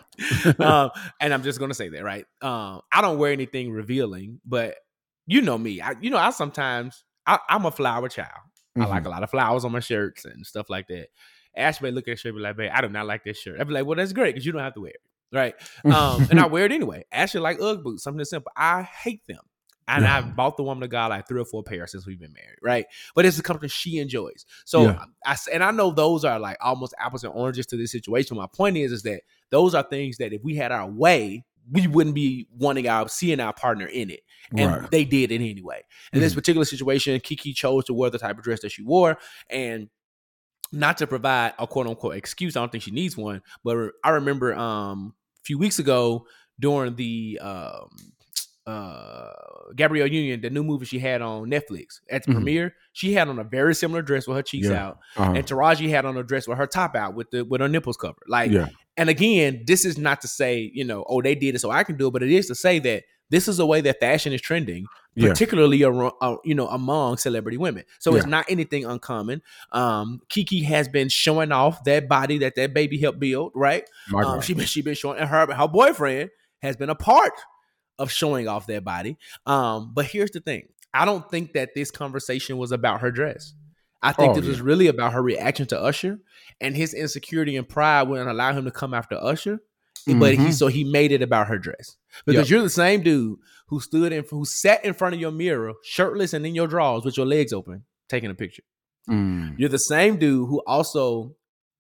um, 0.60 0.92
and 1.22 1.34
I'm 1.34 1.44
just 1.44 1.60
gonna 1.60 1.74
say 1.74 1.90
that, 1.90 2.04
right? 2.04 2.26
Um, 2.42 2.82
I 2.92 3.02
don't 3.02 3.18
wear 3.18 3.32
anything 3.32 3.72
revealing, 3.72 4.40
but 4.46 4.76
you 5.26 5.42
know 5.42 5.58
me. 5.58 5.82
I, 5.82 5.94
you 6.02 6.10
know, 6.10 6.18
I 6.18 6.30
sometimes 6.32 7.04
I, 7.26 7.40
I'm 7.50 7.66
a 7.66 7.72
flower 7.72 8.10
child. 8.10 8.30
I 8.76 8.82
Mm-hmm. 8.82 8.90
like 8.90 9.06
a 9.06 9.10
lot 9.10 9.24
of 9.24 9.30
flowers 9.32 9.64
on 9.64 9.72
my 9.72 9.80
shirts 9.80 10.26
and 10.26 10.46
stuff 10.46 10.70
like 10.70 10.88
that. 10.90 11.08
Ash 11.58 11.82
may 11.82 11.92
look 11.92 12.08
at 12.08 12.12
the 12.14 12.16
shirt 12.18 12.30
and 12.32 12.38
be 12.38 12.42
like, 12.44 12.58
babe, 12.58 12.72
I 12.74 12.82
do 12.82 12.90
not 12.90 13.06
like 13.08 13.24
this 13.24 13.38
shirt. 13.40 13.60
I'd 13.60 13.68
be 13.68 13.74
like, 13.74 13.86
well, 13.86 13.96
that's 13.96 14.14
great 14.14 14.34
because 14.36 14.46
you 14.46 14.52
don't 14.52 14.62
have 14.62 14.74
to 14.76 14.82
wear 14.82 14.92
it. 14.92 15.02
Right. 15.32 15.56
Um, 15.86 16.28
and 16.30 16.40
I 16.40 16.48
wear 16.48 16.66
it 16.66 16.72
anyway. 16.72 17.04
Ashley 17.12 17.42
like 17.42 17.60
Ugg 17.62 17.84
boots, 17.84 18.04
something 18.04 18.24
simple. 18.26 18.52
I 18.56 18.84
hate 18.84 19.22
them. 19.28 19.40
And 19.88 20.04
Yeah. 20.04 20.18
I've 20.18 20.36
bought 20.36 20.58
the 20.58 20.64
woman 20.64 20.84
of 20.84 20.90
God 20.90 21.08
like 21.12 21.28
three 21.28 21.40
or 21.42 21.46
four 21.46 21.62
pairs 21.64 21.92
since 21.92 22.08
we've 22.08 22.20
been 22.20 22.34
married, 22.34 22.58
right? 22.64 22.86
But 23.16 23.26
it's 23.26 23.38
something 23.46 23.70
she 23.70 23.98
enjoys. 24.00 24.46
So 24.66 24.84
Yeah. 24.84 25.06
I 25.26 25.36
and 25.54 25.64
I 25.64 25.72
know 25.72 25.92
those 25.92 26.26
are 26.26 26.40
like 26.40 26.58
almost 26.62 26.94
apples 27.00 27.24
and 27.24 27.34
oranges 27.34 27.66
to 27.68 27.78
this 27.78 27.92
situation. 27.92 28.38
My 28.38 28.48
point 28.48 28.78
is, 28.78 28.92
is 28.92 29.04
that 29.04 29.22
those 29.52 29.76
are 29.76 29.84
things 29.84 30.18
that 30.18 30.34
if 30.34 30.44
we 30.44 30.56
had 30.56 30.72
our 30.72 30.90
way, 30.90 31.44
we 31.72 31.86
wouldn't 31.88 32.16
be 32.16 32.48
wanting 32.58 32.88
our 32.88 33.08
seeing 33.10 33.40
our 33.40 33.54
partner 33.54 33.86
in 33.88 34.10
it. 34.10 34.22
And 34.58 34.72
Right. 34.72 34.92
they 34.92 35.06
did 35.06 35.32
it 35.32 35.36
anyway. 35.36 35.82
In 36.14 36.20
this 36.20 36.34
particular 36.36 36.66
situation, 36.66 37.20
Keke 37.20 37.54
chose 37.56 37.86
to 37.86 37.94
wear 37.94 38.10
the 38.10 38.20
type 38.20 38.38
of 38.38 38.44
dress 38.44 38.62
that 38.62 38.72
she 38.72 38.84
wore, 38.84 39.18
and 39.50 39.90
not 40.76 40.98
to 41.00 41.08
provide 41.08 41.54
a 41.58 41.66
quote 41.66 41.88
unquote 41.88 42.16
excuse. 42.16 42.56
I 42.56 42.60
don't 42.60 42.72
think 42.72 42.84
she 42.84 42.92
needs 42.92 43.16
one, 43.18 43.42
but 43.64 43.92
I 44.04 44.10
remember 44.12 44.54
um 44.54 45.14
a 45.42 45.44
few 45.44 45.58
weeks 45.58 45.80
ago 45.80 46.28
during 46.60 46.96
the 46.96 47.40
um 47.42 47.90
uh 48.68 49.32
Gabrielle 49.76 50.08
Union, 50.08 50.42
the 50.42 50.50
new 50.50 50.64
movie 50.64 50.86
she 50.86 51.00
had 51.00 51.22
on 51.22 51.50
Netflix 51.50 52.00
at 52.10 52.24
the 52.24 52.32
Mhm. 52.32 52.36
premiere, 52.36 52.76
she 52.94 53.14
had 53.14 53.28
on 53.28 53.38
a 53.40 53.44
very 53.44 53.76
similar 53.76 54.02
dress 54.02 54.28
with 54.28 54.38
her 54.38 54.44
cheeks 54.44 54.68
Yeah. 54.68 54.88
out, 54.88 54.98
Uh-huh. 55.18 55.34
and 55.36 55.46
Taraji 55.46 55.90
had 55.90 56.06
on 56.06 56.18
a 56.18 56.24
dress 56.24 56.48
with 56.48 56.58
her 56.58 56.68
top 56.68 56.96
out 56.96 57.14
with 57.16 57.30
the 57.32 57.44
with 57.46 57.62
her 57.62 57.68
nipples 57.68 57.98
covered. 57.98 58.24
Like, 58.28 58.52
Yeah. 58.52 58.68
and 58.98 59.10
again, 59.10 59.64
this 59.68 59.86
is 59.86 59.98
not 59.98 60.22
to 60.22 60.28
say 60.28 60.72
you 60.74 60.84
know, 60.84 61.06
oh, 61.08 61.22
they 61.22 61.36
did 61.36 61.56
it 61.56 61.60
so 61.60 61.70
I 61.72 61.84
can 61.84 61.96
do 61.98 62.08
it, 62.08 62.12
but 62.12 62.24
it 62.24 62.32
is 62.32 62.48
to 62.48 62.56
say 62.56 62.80
that 62.80 63.04
this 63.30 63.48
is 63.48 63.58
the 63.58 63.66
way 63.66 63.82
that 63.82 64.00
fashion 64.00 64.34
is 64.34 64.42
trending, 64.42 64.86
Yeah. 65.16 65.30
particularly 65.30 65.84
uh, 65.84 66.36
you 66.44 66.56
know 66.56 66.68
among 66.68 67.18
celebrity 67.18 67.58
women. 67.58 67.84
So 68.00 68.12
it's 68.16 68.26
not 68.30 68.46
anything 68.50 68.86
uncommon. 68.86 69.42
Um, 69.72 70.22
Keke 70.30 70.64
has 70.66 70.88
been 70.88 71.10
showing 71.10 71.52
off 71.52 71.84
that 71.86 72.08
body 72.08 72.38
that 72.40 72.56
that 72.56 72.74
baby 72.74 73.00
helped 73.00 73.20
build, 73.20 73.52
right? 73.56 73.84
Um, 74.28 74.42
she 74.42 74.54
been 74.54 74.66
she 74.66 74.82
been 74.82 74.96
showing, 74.96 75.20
and 75.20 75.30
her 75.30 75.52
her 75.54 75.68
boyfriend 75.68 76.30
has 76.62 76.76
been 76.76 76.90
a 76.90 76.96
part 76.96 77.34
of 77.98 78.12
showing 78.12 78.48
off 78.48 78.68
that 78.68 78.84
body. 78.84 79.18
Um, 79.46 79.92
but 79.94 80.06
here's 80.06 80.32
the 80.32 80.40
thing: 80.42 80.68
I 80.94 81.06
don't 81.06 81.30
think 81.32 81.54
that 81.54 81.70
this 81.76 81.92
conversation 81.92 82.58
was 82.58 82.72
about 82.72 83.02
her 83.02 83.12
dress. 83.12 83.54
I 84.02 84.12
think 84.12 84.34
Oh, 84.34 84.36
this 84.36 84.46
was 84.48 84.62
really 84.62 84.86
about 84.88 85.14
her 85.14 85.22
reaction 85.22 85.66
to 85.68 85.82
Usher 85.82 86.20
and 86.62 86.76
his 86.76 86.94
insecurity 86.94 87.58
and 87.58 87.68
pride 87.68 88.04
wouldn't 88.04 88.30
allow 88.30 88.54
him 88.54 88.66
to 88.66 88.72
come 88.72 88.94
after 88.94 89.16
Usher. 89.16 89.62
But 90.08 90.36
he 90.36 90.48
Mhm. 90.48 90.54
so 90.54 90.68
he 90.68 90.84
made 90.84 91.12
it 91.12 91.22
about 91.24 91.48
her 91.48 91.58
dress 91.58 91.98
because 92.26 92.48
Yep. 92.48 92.50
you're 92.50 92.62
the 92.62 92.70
same 92.70 93.02
dude 93.02 93.40
who 93.68 93.80
stood 93.80 94.14
in 94.14 94.24
who 94.30 94.46
sat 94.46 94.86
in 94.86 94.94
front 94.94 95.16
of 95.16 95.22
your 95.22 95.32
mirror, 95.32 95.74
shirtless 95.84 96.34
and 96.34 96.46
in 96.46 96.54
your 96.54 96.68
drawers 96.68 97.04
with 97.04 97.18
your 97.18 97.26
legs 97.26 97.52
open, 97.52 97.86
taking 98.08 98.30
a 98.30 98.36
picture. 98.36 98.64
Mm. 99.10 99.58
You're 99.58 99.70
the 99.70 99.80
same 99.80 100.18
dude 100.18 100.48
who 100.48 100.62
also 100.68 101.36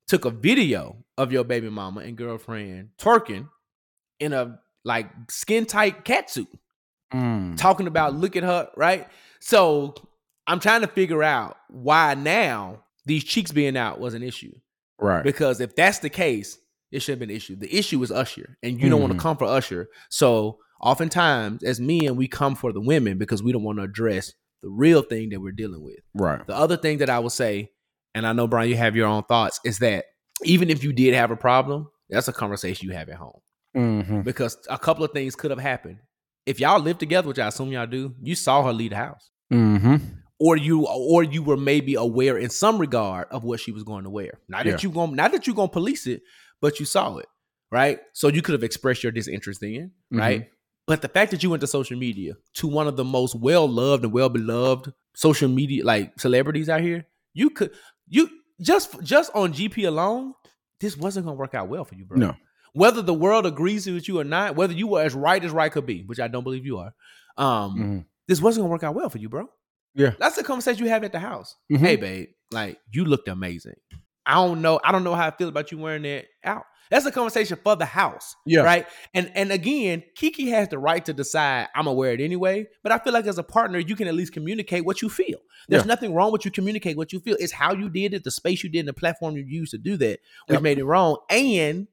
took 0.07 0.25
a 0.25 0.31
video 0.31 1.03
of 1.17 1.31
your 1.31 1.43
baby 1.43 1.69
mama 1.69 2.01
and 2.01 2.17
girlfriend 2.17 2.89
twerking 2.97 3.47
in 4.19 4.33
a 4.33 4.59
like 4.83 5.09
skin 5.29 5.65
tight 5.65 6.03
cat 6.05 6.29
suit, 6.29 6.47
Mm. 7.13 7.57
talking 7.57 7.87
about 7.87 8.15
look 8.15 8.35
at 8.35 8.43
her, 8.43 8.69
right? 8.75 9.07
So 9.39 9.93
I'm 10.47 10.59
trying 10.59 10.81
to 10.81 10.87
figure 10.87 11.23
out 11.23 11.57
why 11.69 12.13
now 12.15 12.83
these 13.05 13.23
cheeks 13.23 13.51
being 13.51 13.77
out 13.77 13.99
was 13.99 14.13
an 14.15 14.23
issue. 14.23 14.53
Right. 14.99 15.23
Because 15.23 15.59
if 15.59 15.75
that's 15.75 15.99
the 15.99 16.09
case, 16.09 16.57
it 16.91 16.99
should 17.01 17.13
have 17.13 17.19
been 17.19 17.29
an 17.29 17.35
issue. 17.35 17.55
The 17.55 17.73
issue 17.75 18.01
is 18.03 18.11
Usher, 18.11 18.57
and 18.63 18.79
you 18.81 18.89
don't 18.89 19.01
want 19.01 19.11
to 19.13 19.17
Mhm. 19.17 19.21
come 19.21 19.37
for 19.37 19.45
Usher. 19.45 19.87
So 20.09 20.59
oftentimes, 20.81 21.63
as 21.63 21.79
men, 21.79 22.15
we 22.15 22.27
come 22.27 22.55
for 22.55 22.71
the 22.71 22.81
women 22.81 23.17
because 23.17 23.41
we 23.43 23.51
don't 23.51 23.63
want 23.63 23.79
to 23.79 23.83
address 23.83 24.33
the 24.61 24.69
real 24.69 25.01
thing 25.01 25.29
that 25.29 25.41
we're 25.41 25.51
dealing 25.51 25.83
with. 25.83 25.99
Right. 26.13 26.45
The 26.47 26.55
other 26.55 26.77
thing 26.77 26.99
that 26.99 27.09
I 27.09 27.19
will 27.19 27.29
say, 27.29 27.71
and 28.13 28.25
I 28.25 28.33
know 28.33 28.47
Brian, 28.47 28.69
you 28.69 28.77
have 28.77 28.95
your 28.95 29.07
own 29.07 29.23
thoughts, 29.23 29.59
is 29.65 29.79
that 29.79 30.05
even 30.43 30.69
if 30.69 30.83
you 30.83 30.93
did 30.93 31.13
have 31.13 31.31
a 31.31 31.35
problem, 31.35 31.87
that's 32.09 32.27
a 32.27 32.33
conversation 32.33 32.87
you 32.87 32.95
have 32.95 33.09
at 33.09 33.15
home 33.17 33.39
Mm-hmm. 33.75 34.21
because 34.21 34.57
a 34.69 34.77
couple 34.77 35.03
of 35.03 35.11
things 35.11 35.35
could 35.35 35.51
have 35.51 35.59
happened. 35.59 35.97
If 36.45 36.59
y'all 36.59 36.79
live 36.79 36.97
together, 36.97 37.27
which 37.27 37.39
I 37.39 37.47
assume 37.47 37.71
y'all 37.71 37.87
do, 37.87 38.13
you 38.21 38.35
saw 38.35 38.63
her 38.63 38.73
leave 38.73 38.91
the 38.91 38.97
house, 38.97 39.29
Mm-hmm. 39.51 39.95
or 40.39 40.55
you, 40.57 40.85
or 40.87 41.23
you 41.23 41.41
were 41.43 41.57
maybe 41.57 41.95
aware 41.95 42.37
in 42.37 42.49
some 42.49 42.77
regard 42.77 43.27
of 43.31 43.43
what 43.43 43.59
she 43.59 43.71
was 43.71 43.83
going 43.83 44.03
to 44.03 44.09
wear. 44.09 44.39
Not 44.47 44.65
that 44.65 44.83
Yeah. 44.83 44.89
you 44.89 44.93
going, 44.93 45.15
not 45.15 45.31
that 45.31 45.45
you're 45.47 45.55
gonna 45.55 45.69
police 45.69 46.05
it, 46.07 46.21
but 46.61 46.79
you 46.79 46.85
saw 46.85 47.17
it, 47.17 47.27
right? 47.71 47.99
So 48.13 48.27
you 48.27 48.41
could 48.41 48.53
have 48.53 48.63
expressed 48.63 49.03
your 49.03 49.11
disinterest 49.11 49.61
in, 49.63 49.91
right? 50.11 50.49
But 50.87 51.01
the 51.01 51.07
fact 51.09 51.31
that 51.31 51.41
you 51.41 51.49
went 51.49 51.61
to 51.61 51.67
social 51.67 51.97
media 51.97 52.33
to 52.55 52.67
one 52.67 52.87
of 52.87 52.95
the 52.95 53.03
most 53.03 53.35
well 53.35 53.67
loved 53.67 54.03
and 54.03 54.13
well 54.13 54.29
beloved 54.29 54.93
social 55.15 55.49
media 55.49 55.83
like 55.83 56.19
celebrities 56.19 56.69
out 56.69 56.81
here, 56.81 57.05
you 57.33 57.49
could 57.49 57.71
you 58.07 58.29
just 58.61 59.01
just 59.01 59.31
on 59.33 59.51
GP 59.53 59.87
alone, 59.87 60.33
this 60.79 60.95
wasn't 60.95 61.25
gonna 61.25 61.37
work 61.37 61.55
out 61.55 61.69
well 61.69 61.85
for 61.85 61.95
you, 61.95 62.05
bro. 62.05 62.17
No. 62.17 62.35
Whether 62.73 63.01
the 63.01 63.13
world 63.13 63.45
agrees 63.45 63.87
with 63.87 64.07
you 64.07 64.19
or 64.19 64.23
not, 64.23 64.55
whether 64.55 64.73
you 64.73 64.85
were 64.87 65.01
as 65.01 65.15
right 65.15 65.43
as 65.43 65.51
right 65.51 65.71
could 65.71 65.85
be, 65.85 66.03
which 66.03 66.19
I 66.19 66.27
don't 66.27 66.43
believe 66.43 66.65
you 66.65 66.77
are, 66.77 66.93
um, 67.37 67.75
Mhm. 67.79 68.05
this 68.27 68.41
wasn't 68.41 68.63
gonna 68.63 68.71
work 68.71 68.83
out 68.83 68.93
well 68.95 69.09
for 69.09 69.17
you, 69.17 69.29
bro. 69.29 69.49
Yeah. 69.95 70.13
That's 70.19 70.35
the 70.35 70.43
conversation 70.43 70.83
you 70.83 70.89
have 70.91 71.03
at 71.05 71.13
the 71.13 71.19
house. 71.19 71.55
Mhm. 71.71 71.77
Hey, 71.79 71.95
babe, 71.95 72.29
like 72.51 72.79
you 72.91 73.05
looked 73.05 73.27
amazing. 73.27 73.75
I 74.25 74.35
don't 74.35 74.61
know. 74.61 74.79
I 74.83 74.91
don't 74.91 75.03
know 75.03 75.15
how 75.15 75.27
I 75.27 75.31
feel 75.31 75.49
about 75.49 75.71
you 75.71 75.77
wearing 75.77 76.03
that 76.03 76.25
out. 76.43 76.63
That's 76.91 77.05
a 77.07 77.11
conversation 77.11 77.57
for 77.63 77.75
the 77.75 77.85
house. 77.85 78.35
Yeah. 78.45 78.61
Right. 78.61 78.85
And 79.15 79.31
and 79.33 79.51
again, 79.51 80.03
Keke 80.19 80.49
has 80.49 80.69
the 80.69 80.77
right 80.77 81.03
to 81.05 81.13
decide 81.13 81.67
I'm 81.75 81.85
gonna 81.85 81.95
wear 81.95 82.13
it 82.13 82.21
anyway. 82.21 82.67
But 82.83 82.91
I 82.91 82.99
feel 82.99 83.11
like 83.11 83.25
as 83.25 83.39
a 83.39 83.43
partner, 83.43 83.79
you 83.79 83.95
can 83.95 84.07
at 84.07 84.13
least 84.13 84.33
communicate 84.33 84.85
what 84.85 85.01
you 85.01 85.09
feel. 85.09 85.39
There's 85.67 85.83
Yeah. 85.83 85.87
nothing 85.87 86.13
wrong 86.13 86.31
with 86.31 86.45
you 86.45 86.51
communicate 86.51 86.95
what 86.95 87.11
you 87.11 87.19
feel. 87.19 87.37
It's 87.39 87.53
how 87.53 87.73
you 87.73 87.89
did 87.89 88.13
it, 88.13 88.23
the 88.23 88.29
space 88.31 88.63
you 88.63 88.69
did, 88.69 88.79
and 88.79 88.87
the 88.87 88.93
platform 88.93 89.35
you 89.35 89.43
used 89.43 89.71
to 89.71 89.79
do 89.79 89.97
that, 89.97 90.19
which 90.45 90.55
Yep. 90.57 90.61
made 90.61 90.77
it 90.77 90.85
wrong. 90.85 91.17
And 91.29 91.87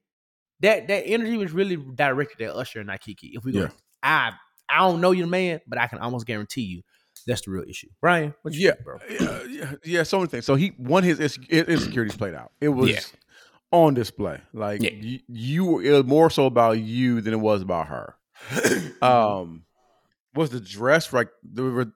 that 0.61 0.89
that 0.89 1.05
energy 1.07 1.39
was 1.39 1.53
really 1.53 1.77
directed 1.77 2.43
at 2.43 2.55
Usher 2.55 2.81
and 2.81 2.89
not 2.89 3.01
Keke. 3.01 3.31
If 3.33 3.45
we 3.45 3.53
go, 3.53 3.61
Yeah. 3.63 3.69
I 4.03 4.33
I 4.69 4.79
don't 4.79 5.01
know 5.01 5.11
you, 5.13 5.27
man, 5.27 5.61
but 5.67 5.79
I 5.79 5.87
can 5.87 5.99
almost 6.01 6.27
guarantee 6.27 6.63
you 6.63 6.83
that's 7.27 7.43
the 7.43 7.51
real 7.51 7.65
issue. 7.69 7.89
Brian, 8.01 8.35
what 8.43 8.55
you 8.55 8.67
Yeah. 8.67 8.73
think, 8.73 8.85
bro? 8.85 8.99
yeah, 9.09 9.43
yeah, 9.49 9.73
yeah. 9.85 10.03
So 10.03 10.19
many 10.19 10.29
things. 10.29 10.45
So 10.45 10.55
he 10.55 10.73
won 10.79 11.03
his 11.05 11.19
insecurities 11.21 12.17
played 12.17 12.35
out. 12.35 12.53
It 12.61 12.69
was 12.71 12.91
Yeah. 12.91 13.01
on 13.71 13.95
display. 13.95 14.41
Like 14.53 14.83
Yeah. 14.83 14.91
you, 14.93 15.19
you, 15.29 15.79
it 15.81 15.91
was 15.93 16.05
more 16.05 16.31
so 16.31 16.47
about 16.47 16.79
you 16.81 17.21
than 17.21 17.33
it 17.35 17.41
was 17.41 17.63
about 17.63 17.89
her. 17.89 18.15
um, 19.03 19.65
was 20.35 20.51
the 20.51 20.61
dress 20.61 21.13
like 21.13 21.29
there 21.43 21.65
were? 21.65 21.93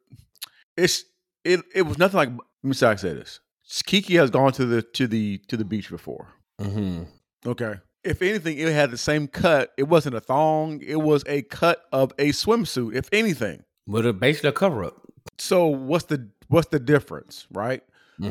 It's 0.77 1.05
it. 1.45 1.61
It 1.75 1.83
was 1.83 1.99
nothing 1.99 2.17
like. 2.19 2.29
Let 2.31 2.39
me 2.69 2.75
say, 2.75 2.87
I 2.89 2.95
say 2.97 3.13
this. 3.15 3.41
Keke 3.69 4.19
has 4.19 4.31
gone 4.31 4.53
to 4.53 4.65
the 4.67 4.83
to 4.83 5.07
the 5.07 5.39
to 5.49 5.57
the 5.57 5.65
beach 5.65 5.91
before. 5.91 6.29
Mm-hmm. 6.61 7.05
Okay. 7.47 7.75
If 8.05 8.23
anything, 8.23 8.57
it 8.59 8.69
had 8.73 8.91
the 8.93 8.99
same 8.99 9.27
cut. 9.27 9.73
It 9.77 9.85
wasn't 9.85 10.15
a 10.15 10.21
thong. 10.21 10.81
It 10.87 10.97
was 11.01 11.25
a 11.27 11.43
cut 11.43 11.81
of 11.93 12.13
a 12.19 12.29
swimsuit. 12.31 12.95
If 12.95 13.09
anything. 13.13 13.65
But 13.89 14.07
a 14.07 14.13
basically 14.13 14.51
a 14.51 14.53
cover 14.53 14.85
up. 14.85 15.06
So 15.39 15.67
what's 15.67 16.05
the 16.07 16.29
what's 16.49 16.69
the 16.69 16.79
difference, 16.81 17.47
right? 17.51 17.83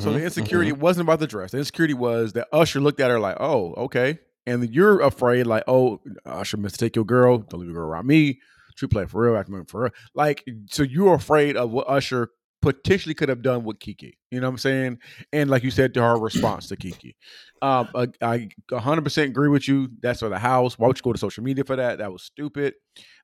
So 0.02 0.10
the 0.14 0.24
insecurity 0.24 0.72
wasn't 0.82 1.08
about 1.08 1.20
the 1.20 1.28
dress. 1.28 1.52
The 1.52 1.60
insecurity 1.60 1.94
was 1.94 2.34
that 2.34 2.48
Usher 2.52 2.80
looked 2.80 3.00
at 3.00 3.12
her 3.12 3.20
like, 3.20 3.38
"Oh, 3.40 3.74
okay," 3.78 4.20
and 4.48 4.68
you're 4.74 5.00
afraid, 5.02 5.46
like, 5.46 5.64
"Oh, 5.68 6.02
Usher 6.26 6.58
must 6.58 6.80
take 6.80 6.96
your 6.96 7.06
girl. 7.06 7.38
Don't 7.38 7.60
leave 7.62 7.70
your 7.70 7.76
girl 7.82 7.90
around 7.90 8.08
me. 8.08 8.40
True 8.76 8.88
play 8.88 9.06
for 9.06 9.24
real, 9.24 9.38
acting 9.38 9.64
for 9.66 9.84
real." 9.84 9.92
Like, 10.16 10.44
so 10.70 10.84
you're 10.84 11.14
afraid 11.14 11.56
of 11.56 11.72
what 11.72 11.88
Usher 11.88 12.30
potentially 12.62 13.14
could 13.14 13.30
have 13.30 13.44
done 13.44 13.64
with 13.64 13.78
Keke. 13.78 14.14
You 14.32 14.40
know 14.40 14.48
what 14.48 14.54
I'm 14.54 14.58
saying? 14.58 14.98
And 15.32 15.52
like 15.52 15.64
you 15.64 15.70
said 15.70 15.94
to 15.94 16.02
her 16.02 16.18
response 16.18 16.68
to 16.70 16.76
Keke, 16.76 17.14
um, 17.62 17.88
I, 17.94 18.08
I 18.24 18.50
100% 18.72 19.24
agree 19.24 19.50
with 19.50 19.68
you. 19.68 19.90
That's 20.02 20.22
for 20.22 20.30
the 20.30 20.40
house. 20.40 20.80
Why 20.80 20.88
would 20.88 20.98
you 20.98 21.04
go 21.04 21.14
to 21.14 21.20
social 21.20 21.44
media 21.44 21.64
for 21.64 21.76
that? 21.76 22.00
That 22.00 22.12
was 22.12 22.24
stupid. 22.24 22.74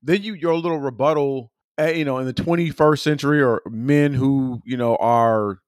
Then 0.03 0.21
you 0.21 0.35
your 0.35 0.53
little 0.55 0.79
rebuttal. 0.79 1.51
Eh, 1.87 1.91
You 1.91 2.05
know, 2.05 2.17
in 2.19 2.25
the 2.25 2.33
21st 2.33 2.99
century, 2.99 3.41
or 3.41 3.61
men 3.69 4.13
who 4.13 4.61
you 4.65 4.77
know 4.77 4.95
are 4.97 5.59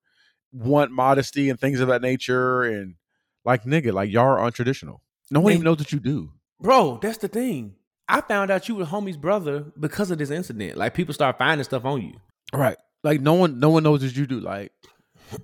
want 0.51 0.91
modesty 0.91 1.49
and 1.49 1.59
things 1.59 1.79
of 1.79 1.87
that 1.87 2.01
nature 2.01 2.63
and 2.63 2.95
like 3.43 3.63
nigga 3.63 3.91
like 3.91 4.11
y'all 4.11 4.23
are 4.25 4.37
untraditional 4.51 4.99
no 5.31 5.39
one 5.39 5.53
even 5.53 5.63
knows 5.65 5.79
what 5.79 5.91
you 5.91 5.99
do 5.99 6.31
Bro, 6.61 6.99
that's 7.01 7.17
the 7.17 7.27
thing. 7.27 7.75
I 8.07 8.21
found 8.21 8.49
out 8.51 8.69
you 8.69 8.75
were 8.75 8.85
homie's 8.85 9.17
brother 9.17 9.65
because 9.77 10.11
of 10.11 10.17
this 10.17 10.29
incident. 10.29 10.77
Like 10.77 10.93
people 10.93 11.13
start 11.13 11.37
finding 11.37 11.63
stuff 11.65 11.83
on 11.85 12.01
you. 12.01 12.13
right 12.53 12.77
like 13.03 13.19
no 13.19 13.33
one 13.33 13.59
no 13.59 13.69
one 13.69 13.83
knows 13.83 14.03
what 14.03 14.15
you 14.15 14.27
do 14.27 14.39
like 14.39 14.71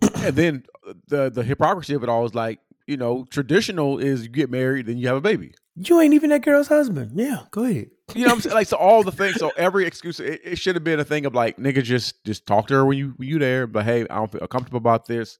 and 0.18 0.36
then 0.36 0.64
the 1.08 1.30
the 1.32 1.44
hypocrisy 1.44 1.94
of 1.96 2.04
it 2.04 2.10
all 2.10 2.26
is 2.26 2.36
like 2.36 2.60
you 2.86 2.96
know 2.98 3.26
traditional 3.32 3.98
is 3.98 4.24
you 4.24 4.30
get 4.30 4.50
married 4.52 4.86
then 4.86 4.98
you 4.98 5.08
have 5.08 5.18
a 5.18 5.22
baby 5.22 5.54
You 5.76 6.00
ain't 6.02 6.14
even 6.14 6.30
that 6.30 6.44
girl's 6.44 6.68
husband. 6.68 7.12
Yeah, 7.16 7.44
go 7.52 7.64
ahead. 7.66 7.90
You 8.16 8.22
know 8.22 8.28
what 8.28 8.36
i'm 8.36 8.42
saying 8.42 8.56
like 8.56 8.68
so 8.68 8.78
all 8.78 9.04
the 9.04 9.12
things 9.12 9.36
so 9.36 9.52
every 9.58 9.86
excuse 9.86 10.20
it, 10.20 10.42
it 10.44 10.58
should 10.58 10.76
have 10.76 10.84
been 10.84 11.00
a 11.00 11.04
thing 11.04 11.26
of 11.26 11.36
like 11.36 11.58
nigga 11.58 11.84
just 11.84 12.24
just 12.26 12.46
talk 12.46 12.68
to 12.68 12.74
her 12.76 12.86
when 12.86 12.98
you 12.98 13.14
when 13.18 13.28
you 13.28 13.40
there 13.40 13.68
but 13.68 13.86
hey 13.86 14.02
i 14.10 14.16
don't 14.16 14.32
feel 14.32 14.46
comfortable 14.48 14.78
about 14.78 15.06
this 15.06 15.38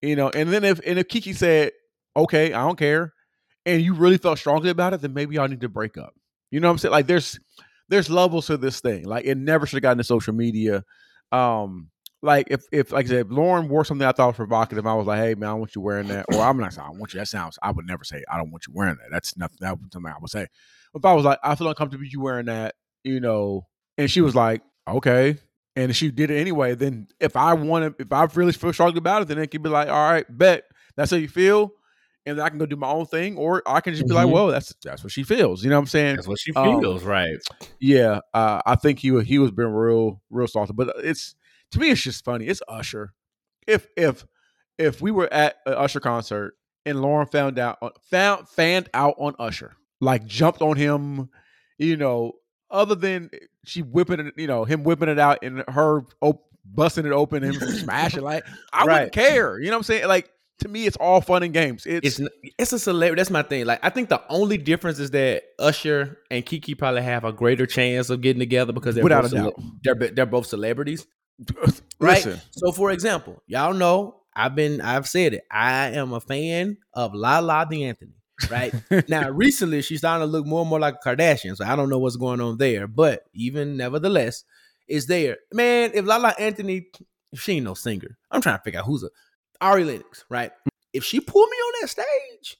you 0.00 0.14
know 0.14 0.30
and 0.30 0.52
then 0.52 0.64
if 0.64 0.80
and 0.86 0.98
if 0.98 1.08
keke 1.08 1.34
said 1.34 1.72
okay 2.16 2.52
i 2.52 2.60
don't 2.60 2.78
care 2.78 3.12
and 3.66 3.82
you 3.82 3.94
really 3.94 4.18
felt 4.18 4.38
strongly 4.38 4.70
about 4.70 4.94
it 4.94 5.00
then 5.00 5.12
maybe 5.12 5.34
y'all 5.34 5.48
need 5.48 5.60
to 5.60 5.68
break 5.68 5.96
up 5.96 6.14
you 6.50 6.60
know 6.60 6.68
what 6.68 6.72
i'm 6.72 6.78
saying 6.78 6.92
like 6.92 7.06
there's 7.06 7.38
there's 7.92 8.08
levels 8.08 8.46
to 8.46 8.56
this 8.56 8.80
thing. 8.80 9.04
Like 9.04 9.26
it 9.26 9.36
never 9.36 9.66
should 9.66 9.76
have 9.76 9.82
gotten 9.82 9.98
to 9.98 10.04
social 10.04 10.32
media. 10.32 10.82
Um, 11.30 11.90
like 12.22 12.46
if 12.50 12.64
if 12.72 12.90
like 12.90 13.04
I 13.06 13.08
said, 13.08 13.26
if 13.26 13.30
Lauren 13.30 13.68
wore 13.68 13.84
something 13.84 14.06
I 14.06 14.12
thought 14.12 14.28
was 14.28 14.36
provocative, 14.36 14.86
I 14.86 14.94
was 14.94 15.06
like, 15.06 15.18
hey 15.18 15.34
man, 15.34 15.50
I 15.50 15.54
want 15.54 15.74
you 15.74 15.82
wearing 15.82 16.08
that, 16.08 16.24
or 16.32 16.40
I'm 16.40 16.56
not 16.56 16.72
saying 16.72 16.88
I 16.88 16.98
want 16.98 17.12
you. 17.12 17.20
That 17.20 17.26
sounds. 17.26 17.58
I 17.62 17.70
would 17.70 17.86
never 17.86 18.02
say 18.02 18.24
I 18.32 18.38
don't 18.38 18.50
want 18.50 18.66
you 18.66 18.72
wearing 18.74 18.96
that. 18.96 19.10
That's 19.10 19.36
nothing. 19.36 19.58
That 19.60 19.78
was 19.78 19.88
something 19.92 20.10
I 20.10 20.18
would 20.18 20.30
say. 20.30 20.46
If 20.94 21.04
I 21.04 21.14
was 21.14 21.24
like, 21.24 21.38
I 21.42 21.54
feel 21.54 21.68
uncomfortable 21.68 22.02
with 22.04 22.12
you 22.12 22.20
wearing 22.20 22.46
that, 22.46 22.74
you 23.04 23.20
know, 23.20 23.66
and 23.98 24.10
she 24.10 24.20
was 24.20 24.34
like, 24.34 24.62
okay, 24.86 25.38
and 25.76 25.94
she 25.96 26.10
did 26.10 26.30
it 26.30 26.38
anyway, 26.38 26.74
then 26.74 27.08
if 27.20 27.36
I 27.36 27.54
want 27.54 27.96
to, 27.98 28.02
if 28.02 28.12
I 28.12 28.24
really 28.34 28.52
feel 28.52 28.72
strongly 28.72 28.98
about 28.98 29.22
it, 29.22 29.28
then 29.28 29.38
it 29.38 29.46
could 29.48 29.62
be 29.62 29.70
like, 29.70 29.88
all 29.88 30.10
right, 30.10 30.26
bet 30.28 30.64
that's 30.96 31.10
how 31.10 31.16
you 31.16 31.28
feel, 31.28 31.72
and 32.26 32.38
then 32.38 32.44
I 32.44 32.50
can 32.50 32.58
go 32.58 32.66
do 32.66 32.76
my 32.76 32.88
own 32.90 33.06
thing, 33.06 33.36
or 33.38 33.62
I 33.66 33.80
can 33.80 33.94
just 33.94 34.06
be 34.06 34.14
like, 34.14 34.26
Mhm. 34.26 34.32
well, 34.32 34.46
that's 34.48 34.74
that's 34.84 35.02
what 35.02 35.12
she 35.12 35.22
feels. 35.22 35.64
You 35.64 35.70
know 35.70 35.76
what 35.76 35.82
I'm 35.82 35.86
saying? 35.86 36.16
That's 36.16 36.28
what 36.28 36.38
she 36.38 36.52
Um, 36.54 36.80
feels, 36.80 37.04
right? 37.04 37.38
Yeah, 37.80 38.20
uh, 38.34 38.60
I 38.66 38.74
think 38.76 38.98
he 38.98 39.18
he 39.22 39.38
was 39.38 39.50
being 39.50 39.70
real 39.70 40.20
real 40.30 40.46
salty, 40.46 40.72
but 40.74 40.94
it's 40.98 41.34
to 41.72 41.78
me 41.80 41.90
it's 41.90 42.02
just 42.02 42.24
funny. 42.24 42.46
It's 42.46 42.60
Usher. 42.68 43.14
If 43.66 43.86
if 43.96 44.26
if 44.78 45.00
we 45.00 45.10
were 45.10 45.32
at 45.32 45.56
an 45.66 45.72
Usher 45.74 46.00
concert 46.00 46.54
and 46.84 47.00
Lauren 47.00 47.26
found 47.26 47.58
out 47.58 47.78
found 48.10 48.48
fanned 48.48 48.88
out 48.94 49.14
on 49.18 49.34
Usher, 49.38 49.74
like 50.02 50.26
jumped 50.26 50.60
on 50.60 50.76
him, 50.76 51.30
you 51.78 51.96
know, 51.96 52.32
other 52.70 52.94
than 52.94 53.30
she 53.64 53.80
whipping 53.82 54.20
it, 54.20 54.34
you 54.36 54.46
know, 54.46 54.64
him 54.64 54.82
whipping 54.84 55.08
it 55.08 55.18
out 55.18 55.38
and 55.42 55.62
her 55.68 56.02
op- 56.20 56.44
busting 56.64 57.06
it 57.06 57.12
open 57.12 57.44
and 57.44 57.54
smashing, 57.80 58.22
like 58.22 58.44
I 58.72 58.84
Right. 58.84 58.94
wouldn't 58.94 59.12
care. 59.12 59.58
You 59.58 59.66
know 59.66 59.72
what 59.72 59.78
I'm 59.78 59.82
saying? 59.84 60.08
Like 60.08 60.30
to 60.58 60.68
me, 60.68 60.86
it's 60.86 60.96
all 60.98 61.20
fun 61.20 61.42
and 61.42 61.52
games. 61.52 61.86
It's, 61.86 62.18
It's 62.20 62.30
it's 62.58 62.72
a 62.72 62.78
celebrity. 62.78 63.20
That's 63.20 63.30
my 63.30 63.42
thing. 63.42 63.64
Like 63.66 63.80
I 63.84 63.90
think 63.90 64.08
the 64.08 64.22
only 64.28 64.58
difference 64.58 64.98
is 64.98 65.10
that 65.12 65.42
Usher 65.58 66.18
and 66.30 66.44
Keke 66.44 66.76
probably 66.78 67.02
have 67.02 67.24
a 67.24 67.32
greater 67.32 67.66
chance 67.66 68.10
of 68.10 68.20
getting 68.20 68.40
together 68.40 68.72
because 68.72 68.94
they're 68.94 69.04
Without 69.04 69.22
both 69.22 69.32
a 69.32 69.36
doubt. 69.36 69.54
they're 69.82 69.94
they're 70.10 70.26
both 70.26 70.46
celebrities, 70.46 71.06
right? 72.00 72.24
listen. 72.24 72.40
So, 72.52 72.72
for 72.72 72.90
example, 72.90 73.42
y'all 73.46 73.74
know 73.74 74.20
I've 74.34 74.54
been 74.54 74.80
I've 74.80 75.06
said 75.08 75.34
it. 75.34 75.44
I 75.50 75.90
am 75.90 76.12
a 76.12 76.20
fan 76.20 76.76
of 76.94 77.12
Lala 77.14 77.66
D'Anthony. 77.70 78.12
Right 78.50 78.74
now, 79.08 79.30
recently 79.30 79.82
she's 79.82 80.00
starting 80.00 80.26
to 80.26 80.30
look 80.30 80.46
more 80.46 80.60
and 80.60 80.70
more 80.70 80.80
like 80.80 80.96
a 81.04 81.08
Kardashian. 81.08 81.56
So 81.56 81.64
I 81.64 81.76
don't 81.76 81.88
know 81.88 81.98
what's 81.98 82.16
going 82.16 82.40
on 82.40 82.58
there, 82.58 82.86
but 82.86 83.24
even 83.34 83.76
nevertheless, 83.76 84.44
it's 84.88 85.06
there 85.06 85.38
man? 85.52 85.92
If 85.94 86.04
Lala 86.04 86.34
Anthony, 86.38 86.86
she 87.34 87.54
ain't 87.54 87.64
no 87.64 87.74
singer, 87.74 88.18
I'm 88.30 88.40
trying 88.40 88.58
to 88.58 88.62
figure 88.62 88.80
out 88.80 88.86
who's 88.86 89.04
a 89.04 89.10
Ari 89.60 89.84
Lennox, 89.84 90.24
right? 90.28 90.52
If 90.92 91.04
she 91.04 91.20
pulled 91.20 91.48
me 91.48 91.56
on 91.56 91.72
that 91.80 91.88
stage, 91.88 92.58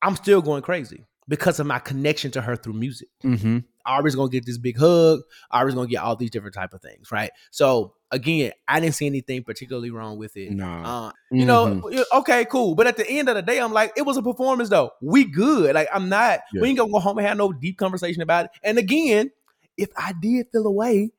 I'm 0.00 0.16
still 0.16 0.42
going 0.42 0.62
crazy 0.62 1.04
because 1.28 1.60
of 1.60 1.66
my 1.66 1.78
connection 1.78 2.30
to 2.32 2.40
her 2.40 2.56
through 2.56 2.72
music. 2.74 3.08
Mm-hmm. 3.24 3.58
Ari's 3.86 4.14
gonna 4.14 4.30
get 4.30 4.46
this 4.46 4.58
big 4.58 4.78
hug. 4.78 5.20
Ari's 5.50 5.74
gonna 5.74 5.88
get 5.88 5.98
all 6.02 6.14
these 6.16 6.30
different 6.30 6.54
type 6.54 6.72
of 6.74 6.80
things, 6.82 7.10
right? 7.10 7.30
So 7.50 7.94
again, 8.10 8.52
I 8.68 8.78
didn't 8.80 8.94
see 8.94 9.06
anything 9.06 9.42
particularly 9.42 9.90
wrong 9.90 10.18
with 10.18 10.36
it. 10.36 10.52
Nah. 10.52 11.08
Uh, 11.08 11.12
you 11.32 11.44
know, 11.46 11.66
Mhm. 11.66 11.92
yeah, 11.92 12.18
okay, 12.18 12.44
cool. 12.44 12.74
But 12.74 12.86
at 12.86 12.96
the 12.96 13.08
end 13.08 13.28
of 13.28 13.34
the 13.34 13.42
day, 13.42 13.58
I'm 13.58 13.72
like, 13.72 13.92
it 13.96 14.02
was 14.02 14.16
a 14.16 14.22
performance 14.22 14.68
though. 14.68 14.90
We 15.00 15.24
good. 15.24 15.74
Like 15.74 15.88
I'm 15.92 16.08
not. 16.08 16.40
Yeah. 16.52 16.62
We 16.62 16.68
ain't 16.68 16.78
gonna 16.78 16.92
go 16.92 17.00
home 17.00 17.18
and 17.18 17.26
have 17.26 17.36
no 17.36 17.52
deep 17.52 17.76
conversation 17.78 18.22
about 18.22 18.44
it. 18.46 18.50
And 18.62 18.78
again, 18.78 19.30
if 19.76 19.88
I 19.96 20.12
did 20.20 20.46
feel 20.52 20.66
away, 20.66 21.10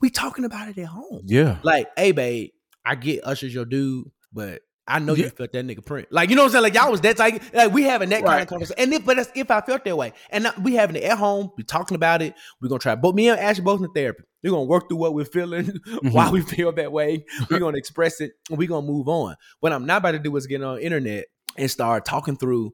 we 0.00 0.10
talking 0.10 0.44
about 0.44 0.68
it 0.68 0.76
at 0.78 0.86
home. 0.86 1.22
yeah. 1.24 1.58
Like, 1.62 1.88
hey, 1.96 2.12
babe, 2.12 2.50
I 2.84 2.94
get 2.96 3.24
Usher's 3.24 3.54
your 3.54 3.64
dude, 3.64 4.10
but 4.32 4.60
I 4.86 4.98
know 4.98 5.14
Yeah. 5.14 5.24
you 5.26 5.30
felt 5.30 5.52
that 5.52 5.64
nigga 5.64 5.84
print. 5.84 6.08
Like, 6.10 6.28
you 6.30 6.36
know 6.36 6.42
what 6.42 6.46
I'm 6.48 6.52
saying? 6.52 6.62
Like, 6.64 6.74
y'all 6.74 6.90
was 6.90 7.00
that 7.02 7.18
like, 7.18 7.54
like 7.54 7.72
we 7.72 7.84
having 7.84 8.08
that 8.10 8.24
kind 8.24 8.42
of 8.42 8.48
conversation. 8.48 8.82
And 8.82 8.92
if, 8.92 9.04
but 9.04 9.16
that's 9.16 9.30
if 9.34 9.50
I 9.50 9.60
felt 9.60 9.84
that 9.84 9.96
way, 9.96 10.12
and 10.30 10.44
now 10.44 10.52
we 10.60 10.74
having 10.74 10.96
it 10.96 11.04
at 11.04 11.18
home, 11.18 11.50
we 11.56 11.62
talking 11.62 11.94
about 11.94 12.20
it. 12.20 12.34
We're 12.60 12.68
gonna 12.68 12.80
try. 12.80 12.94
But 12.96 13.14
me 13.14 13.28
and 13.28 13.38
Ashley 13.38 13.62
both 13.62 13.80
in 13.80 13.90
therapy. 13.92 14.24
We're 14.42 14.50
gonna 14.50 14.64
work 14.64 14.88
through 14.88 14.98
what 14.98 15.14
we're 15.14 15.24
feeling, 15.24 15.66
mm-hmm. 15.86 16.10
why 16.10 16.30
we 16.30 16.40
feel 16.42 16.72
that 16.72 16.90
way. 16.90 17.24
We're 17.48 17.58
gonna 17.60 17.78
express 17.78 18.20
it. 18.20 18.32
and 18.50 18.58
We're 18.58 18.68
gonna 18.68 18.86
move 18.86 19.08
on. 19.08 19.36
What 19.60 19.72
I'm 19.72 19.86
not 19.86 19.98
about 19.98 20.12
to 20.12 20.18
do 20.18 20.34
is 20.36 20.46
get 20.48 20.62
on 20.62 20.76
the 20.76 20.84
internet 20.84 21.26
and 21.56 21.70
start 21.70 22.04
talking 22.04 22.36
through 22.36 22.72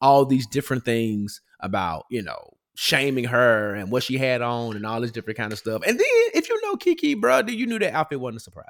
all 0.00 0.24
these 0.24 0.46
different 0.46 0.84
things 0.84 1.42
about, 1.60 2.06
you 2.10 2.22
know, 2.22 2.54
shaming 2.74 3.24
her 3.24 3.74
and 3.74 3.90
what 3.92 4.02
she 4.02 4.16
had 4.16 4.40
on 4.40 4.74
and 4.74 4.86
all 4.86 5.00
this 5.02 5.10
different 5.12 5.36
kind 5.36 5.52
of 5.52 5.58
stuff. 5.58 5.82
And 5.86 5.98
then 6.00 6.06
if 6.34 6.48
you 6.48 6.60
know 6.62 6.76
Keke, 6.76 7.20
bro, 7.20 7.40
you 7.46 7.66
knew 7.66 7.78
that 7.78 7.92
outfit 7.92 8.18
wasn't 8.18 8.38
a 8.38 8.40
surprise. 8.40 8.66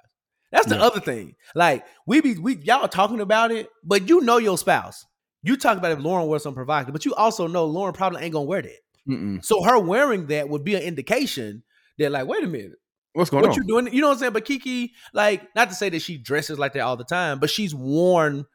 That's 0.52 0.66
the 0.66 0.76
Yeah. 0.76 0.82
other 0.82 1.00
thing. 1.00 1.34
Like 1.54 1.84
we 2.06 2.20
be 2.20 2.38
we 2.38 2.56
y'all 2.58 2.86
talking 2.86 3.20
about 3.20 3.50
it, 3.50 3.68
but 3.82 4.08
you 4.08 4.20
know 4.20 4.36
your 4.36 4.56
spouse. 4.58 5.04
You 5.42 5.56
talk 5.56 5.76
about 5.76 5.90
if 5.90 5.98
Lauren 5.98 6.28
wears 6.28 6.44
something 6.44 6.54
provocative, 6.54 6.92
but 6.92 7.04
you 7.04 7.14
also 7.14 7.48
know 7.48 7.64
Lauren 7.64 7.94
probably 7.94 8.22
ain't 8.22 8.32
gonna 8.32 8.44
wear 8.44 8.62
that. 8.62 8.78
Mm-mm. 9.08 9.44
So 9.44 9.62
her 9.64 9.78
wearing 9.78 10.26
that 10.28 10.48
would 10.48 10.62
be 10.62 10.76
an 10.76 10.82
indication 10.82 11.64
that, 11.98 12.12
like, 12.12 12.28
wait 12.28 12.44
a 12.44 12.46
minute, 12.46 12.72
What's 13.14 13.30
going 13.30 13.42
what 13.42 13.50
on? 13.50 13.56
you 13.56 13.64
doing? 13.66 13.92
You 13.92 14.00
know 14.00 14.08
what 14.08 14.14
I'm 14.14 14.18
saying? 14.20 14.32
But 14.32 14.44
Keke, 14.44 14.90
like, 15.12 15.42
not 15.56 15.68
to 15.70 15.74
say 15.74 15.88
that 15.88 16.00
she 16.00 16.16
dresses 16.16 16.58
like 16.58 16.74
that 16.74 16.80
all 16.80 16.96
the 16.96 17.04
time, 17.04 17.40
but 17.40 17.50
she's 17.50 17.74
worn 17.74 18.46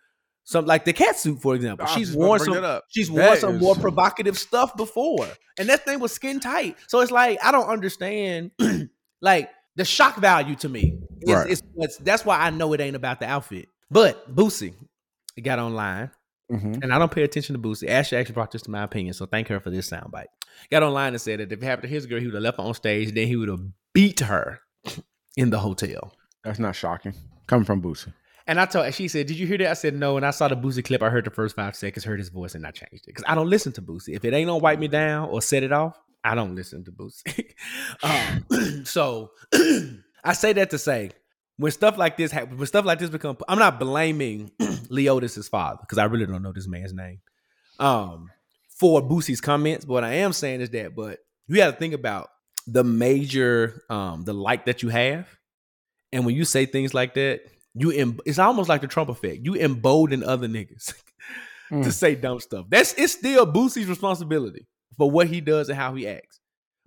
some 0.46 0.66
like 0.66 0.86
the 0.86 0.94
cat 0.94 1.18
suit, 1.18 1.42
for 1.42 1.56
example. 1.56 1.86
She's 1.88 2.08
just 2.08 2.16
about 2.16 2.24
to 2.24 2.28
worn 2.28 2.40
some 2.40 2.62
that 2.62 2.84
she's 2.88 3.12
worn 3.12 3.26
That 3.26 3.40
some 3.40 3.58
more 3.60 3.76
provocative 3.76 4.38
stuff 4.38 4.76
before. 4.78 5.28
And 5.60 5.68
that 5.68 5.84
thing 5.84 6.00
was 6.00 6.14
skin 6.14 6.40
tight. 6.40 6.78
So 6.88 7.02
it's 7.02 7.12
like, 7.12 7.38
I 7.44 7.52
don't 7.52 7.68
understand 7.68 8.52
like 9.22 9.50
the 9.76 9.84
shock 9.84 10.16
value 10.16 10.56
to 10.56 10.70
me. 10.70 10.98
Right. 11.26 11.50
is 11.50 11.64
what's 11.74 11.98
that's 11.98 12.26
why 12.26 12.40
I 12.40 12.50
know 12.50 12.74
it 12.74 12.82
ain't 12.82 12.96
about 12.96 13.20
the 13.20 13.28
outfit. 13.28 13.70
But 13.90 14.34
Boosie 14.34 14.74
got 15.42 15.60
online. 15.60 16.12
Mhm. 16.52 16.82
And 16.82 16.94
I 16.94 17.00
don't 17.00 17.12
pay 17.12 17.24
attention 17.24 17.56
to 17.56 17.62
Boosie. 17.62 17.90
Ashley 17.90 18.18
actually 18.18 18.34
brought 18.34 18.52
this 18.52 18.62
to 18.64 18.72
my 18.72 18.84
opinion, 18.84 19.14
so 19.14 19.26
thank 19.26 19.50
her 19.50 19.60
for 19.60 19.70
this 19.70 19.90
soundbite. 19.90 20.28
Got 20.72 20.84
online 20.84 21.14
and 21.14 21.22
said 21.22 21.40
that 21.40 21.52
if 21.52 21.62
it 21.62 21.66
happened 21.66 21.90
to 21.90 21.94
his 21.94 22.06
girl, 22.06 22.20
he 22.20 22.26
would 22.26 22.36
have 22.36 22.44
left 22.44 22.58
her 22.58 22.64
on 22.64 22.74
stage, 22.74 23.14
then 23.14 23.28
he 23.28 23.36
would 23.36 23.50
have 23.50 23.60
beat 23.94 24.22
her 24.22 24.62
in 25.36 25.50
the 25.50 25.60
hotel. 25.60 26.14
That's 26.44 26.60
not 26.60 26.76
shocking. 26.76 27.14
Coming 27.48 27.66
from 27.66 27.82
Boosie. 27.82 28.14
And 28.48 28.62
I 28.62 28.66
told 28.66 28.86
her, 28.86 28.92
she 28.94 29.10
said, 29.10 29.28
Did 29.28 29.38
you 29.38 29.46
hear 29.46 29.58
that? 29.58 29.68
I 29.68 29.74
said, 29.74 29.94
No. 29.94 30.16
And 30.16 30.26
I 30.26 30.32
saw 30.32 30.48
the 30.48 30.56
Boosie 30.56 30.84
clip. 30.86 31.04
I 31.04 31.10
heard 31.10 31.26
the 31.26 31.32
first 31.32 31.56
five 31.56 31.76
seconds, 31.76 32.06
heard 32.06 32.20
his 32.20 32.30
voice, 32.30 32.56
and 32.56 32.66
I 32.66 32.72
changed 32.72 33.04
it. 33.04 33.08
Because 33.08 33.26
I 33.28 33.36
don't 33.36 33.50
listen 33.50 33.74
to 33.74 33.82
Boosie. 33.82 34.16
If 34.16 34.24
it 34.24 34.34
ain't 34.34 34.48
gonna 34.48 34.60
wipe 34.60 34.80
me 34.80 34.88
down 34.88 35.28
or 35.28 35.42
set 35.42 35.64
it 35.64 35.74
off, 35.74 36.00
I 36.24 36.34
don't 36.34 36.56
listen 36.56 36.86
to 36.86 36.92
Boosie. 36.92 37.52
um, 38.04 38.86
so 38.86 39.32
I 40.28 40.34
say 40.34 40.54
that 40.54 40.70
to 40.72 40.78
say, 40.78 41.12
when 41.58 41.72
stuff 41.72 41.98
like 41.98 42.18
this 42.18 42.32
happens, 42.32 42.58
when 42.60 42.68
stuff 42.68 42.86
like 42.86 43.00
this 43.00 43.10
become, 43.10 43.38
I'm 43.48 43.60
not 43.60 43.80
blaming 43.80 44.52
Leodis' 44.60 45.50
father, 45.50 45.80
because 45.82 45.98
I 45.98 46.04
really 46.06 46.26
don't 46.26 46.44
know 46.44 46.52
this 46.52 46.68
man's 46.68 46.94
name. 46.94 47.20
Um, 47.80 48.30
for 48.80 49.02
Boosie's 49.02 49.42
comments. 49.42 49.86
But 49.86 49.94
what 49.94 50.04
I 50.04 50.14
am 50.16 50.34
saying 50.34 50.62
is 50.62 50.70
that, 50.72 50.96
but 50.96 51.20
you 51.48 51.56
got 51.56 51.72
to 51.72 51.78
think 51.78 51.94
about 51.94 52.30
the 52.68 52.84
major 52.84 53.82
um 53.90 54.24
the 54.24 54.34
like 54.34 54.66
that 54.66 54.84
you 54.84 54.90
have. 54.90 55.28
And 56.12 56.26
when 56.26 56.36
you 56.36 56.46
say 56.46 56.66
things 56.66 56.94
like 56.94 57.14
that, 57.16 57.42
you 57.74 57.92
em- 57.92 58.20
it's 58.26 58.40
almost 58.40 58.70
like 58.70 58.82
the 58.82 58.88
Trump 58.88 59.10
effect. 59.10 59.40
You 59.46 59.56
embolden 59.56 60.24
other 60.24 60.48
niggas 60.48 60.86
to 61.70 61.76
Mm. 61.76 61.92
say 61.92 62.16
dumb 62.16 62.40
stuff. 62.40 62.66
That's 62.70 62.94
it's 62.94 63.14
still 63.14 63.46
Boosie's 63.46 63.88
responsibility 63.88 64.68
for 64.98 65.10
what 65.12 65.28
he 65.28 65.42
does 65.42 65.68
and 65.70 65.78
how 65.78 65.96
he 65.96 66.08
acts. 66.08 66.40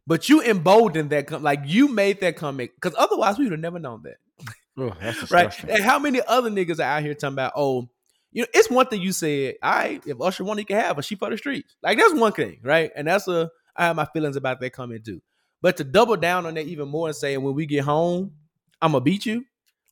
But 0.07 0.28
you 0.28 0.42
emboldened 0.42 1.11
that 1.11 1.26
com- 1.26 1.42
like 1.42 1.61
you 1.66 1.88
made 1.88 2.20
that 2.20 2.36
comment 2.36 2.70
because 2.74 2.96
otherwise 2.98 3.38
we 3.38 3.44
would 3.44 3.53
have 3.53 3.61
never 3.61 3.78
known 3.78 4.03
that. 4.03 4.16
That's 5.01 5.30
Right. 5.30 5.64
And 5.64 5.84
how 5.84 5.98
many 5.98 6.20
other 6.26 6.51
niggas 6.51 6.78
are 6.78 6.82
out 6.82 7.03
here 7.03 7.14
talking 7.14 7.34
about, 7.34 7.53
oh, 7.55 7.88
you 8.32 8.42
know, 8.42 8.48
it's 8.55 8.70
one 8.70 8.86
thing 8.86 9.03
you 9.03 9.12
said, 9.12 9.55
all 9.62 9.70
right, 9.70 10.03
if 10.07 10.20
Usher 10.20 10.44
wanted, 10.44 10.62
he 10.62 10.64
can 10.66 10.76
have 10.76 10.96
her, 10.96 11.03
she 11.03 11.16
for 11.16 11.30
the 11.30 11.38
streets. 11.38 11.76
Like 11.82 11.98
that's 11.98 12.14
one 12.14 12.32
thing, 12.32 12.61
right? 12.62 12.90
And 12.96 13.07
that's 13.07 13.28
a 13.28 13.51
I 13.76 13.86
have 13.86 13.96
my 13.96 14.07
feelings 14.07 14.36
about 14.36 14.61
that 14.61 14.72
comment 14.72 15.05
too. 15.05 15.20
But 15.62 15.76
to 15.76 15.84
double 15.84 16.16
down 16.16 16.46
on 16.46 16.55
that 16.55 16.66
even 16.66 16.88
more 16.88 17.09
and 17.09 17.16
say, 17.16 17.36
when 17.36 17.55
we 17.55 17.66
get 17.66 17.84
home, 17.84 18.32
I'm 18.80 18.92
gonna 18.92 19.05
beat 19.05 19.26
you. 19.26 19.44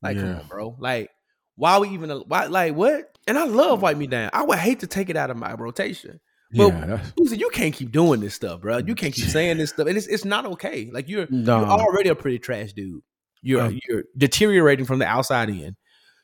Like, 0.03 0.17
come 0.17 0.37
on, 0.37 0.47
bro. 0.47 0.77
Like, 0.79 1.11
why 1.57 1.79
we 1.79 1.91
even 1.91 2.11
why 2.11 2.47
like 2.47 2.75
what? 2.75 3.19
And 3.27 3.37
I 3.37 3.45
love 3.45 3.81
mm. 3.81 3.83
wipe 3.83 3.97
me 3.97 4.07
down. 4.07 4.31
I 4.33 4.45
would 4.45 4.59
hate 4.59 4.81
to 4.81 4.87
take 4.87 5.11
it 5.11 5.17
out 5.17 5.31
of 5.31 5.37
my 5.37 5.55
rotation. 5.55 6.21
But 6.51 6.69
yeah, 6.69 7.01
Boosie, 7.19 7.39
you 7.39 7.51
can't 7.51 7.75
keep 7.75 7.93
doing 7.93 8.21
this 8.21 8.35
stuff, 8.35 8.63
bro. 8.63 8.79
You 8.79 8.95
can't 8.95 9.13
keep 9.13 9.27
saying 9.27 9.59
this 9.59 9.71
stuff, 9.71 9.87
and 9.87 9.97
it's 9.99 10.07
it's 10.07 10.25
not 10.25 10.47
okay. 10.47 10.89
Like 10.91 11.09
you're 11.09 11.27
no. 11.31 11.61
you're 11.61 11.69
already 11.69 12.09
a 12.09 12.15
pretty 12.15 12.39
trash 12.39 12.73
dude. 12.73 13.03
You're 13.43 13.63
Um, 13.63 13.79
you're 13.87 14.05
deteriorating 14.17 14.87
from 14.87 14.99
the 14.99 15.07
outside 15.07 15.51
in. 15.51 15.77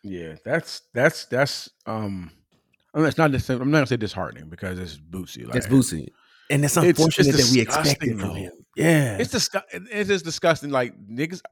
Yeah, 0.02 0.36
that's 0.44 0.82
that's 0.94 1.26
that's 1.26 1.68
um. 1.86 2.30
I 2.94 2.98
mean, 2.98 3.06
it's 3.08 3.18
not 3.18 3.32
this. 3.32 3.50
I'm 3.50 3.70
not 3.70 3.78
gonna 3.78 3.86
say 3.86 3.96
disheartening 3.96 4.48
because 4.48 4.78
it's 4.78 4.96
Boosie. 4.96 5.44
Like, 5.44 5.54
That's 5.54 5.66
Boosie, 5.66 6.08
and 6.48 6.64
it's 6.64 6.76
It's- 6.76 6.90
it's 6.90 6.98
unfortunate 7.00 7.36
that 7.36 7.50
we 7.52 7.60
expected 7.60 8.20
from 8.20 8.30
him. 8.36 8.52
Yeah, 8.76 9.18
It's 9.18 9.30
disgusting. 9.30 9.86
It's 9.90 10.08
just 10.08 10.24
disgusting. 10.24 10.70
Like 10.70 10.94
niggas, 11.06 11.42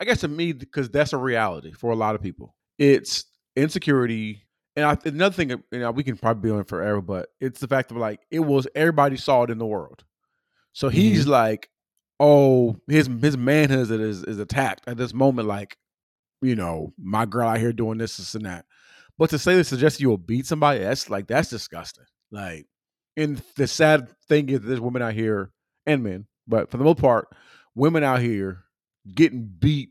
I 0.00 0.04
guess 0.04 0.20
to 0.20 0.28
me 0.28 0.52
because 0.52 0.90
that's 0.90 1.12
a 1.12 1.16
reality 1.16 1.72
for 1.72 1.90
a 1.90 1.96
lot 1.96 2.14
of 2.14 2.22
people. 2.22 2.54
It's 2.78 3.24
insecurity, 3.56 4.42
and 4.76 4.84
I, 4.84 4.96
another 5.04 5.34
thing. 5.34 5.50
You 5.50 5.78
know, 5.78 5.90
we 5.90 6.04
can 6.04 6.16
probably 6.16 6.50
be 6.50 6.56
on 6.56 6.64
forever, 6.64 7.00
but 7.00 7.28
it's 7.40 7.60
the 7.60 7.68
fact 7.68 7.90
of 7.90 7.96
like 7.96 8.20
it 8.30 8.40
was 8.40 8.66
everybody 8.74 9.16
saw 9.16 9.42
it 9.42 9.50
in 9.50 9.58
the 9.58 9.66
world. 9.66 10.04
So 10.72 10.88
he's 10.88 11.26
like, 11.26 11.68
oh, 12.18 12.76
his 12.86 13.08
his 13.20 13.36
manhood 13.36 13.90
is 13.90 14.22
is 14.22 14.38
attacked 14.38 14.86
at 14.86 14.96
this 14.96 15.12
moment. 15.12 15.48
Like, 15.48 15.76
you 16.42 16.54
know, 16.54 16.92
my 16.98 17.26
girl 17.26 17.48
out 17.48 17.58
here 17.58 17.72
doing 17.72 17.98
this, 17.98 18.18
this 18.18 18.34
and 18.34 18.46
that. 18.46 18.66
But 19.18 19.30
to 19.30 19.38
say 19.38 19.54
to 19.54 19.64
suggest 19.64 20.00
you 20.00 20.08
will 20.08 20.16
beat 20.16 20.46
somebody, 20.46 20.80
that's 20.80 21.10
like 21.10 21.26
that's 21.26 21.50
disgusting. 21.50 22.04
Like, 22.30 22.66
and 23.16 23.42
the 23.56 23.66
sad 23.66 24.08
thing 24.28 24.48
is, 24.48 24.60
there's 24.60 24.80
women 24.80 25.02
out 25.02 25.14
here 25.14 25.50
and 25.84 26.02
men, 26.02 26.26
but 26.46 26.70
for 26.70 26.76
the 26.76 26.84
most 26.84 27.00
part, 27.00 27.28
women 27.74 28.04
out 28.04 28.20
here 28.20 28.64
getting 29.12 29.44
beat, 29.44 29.90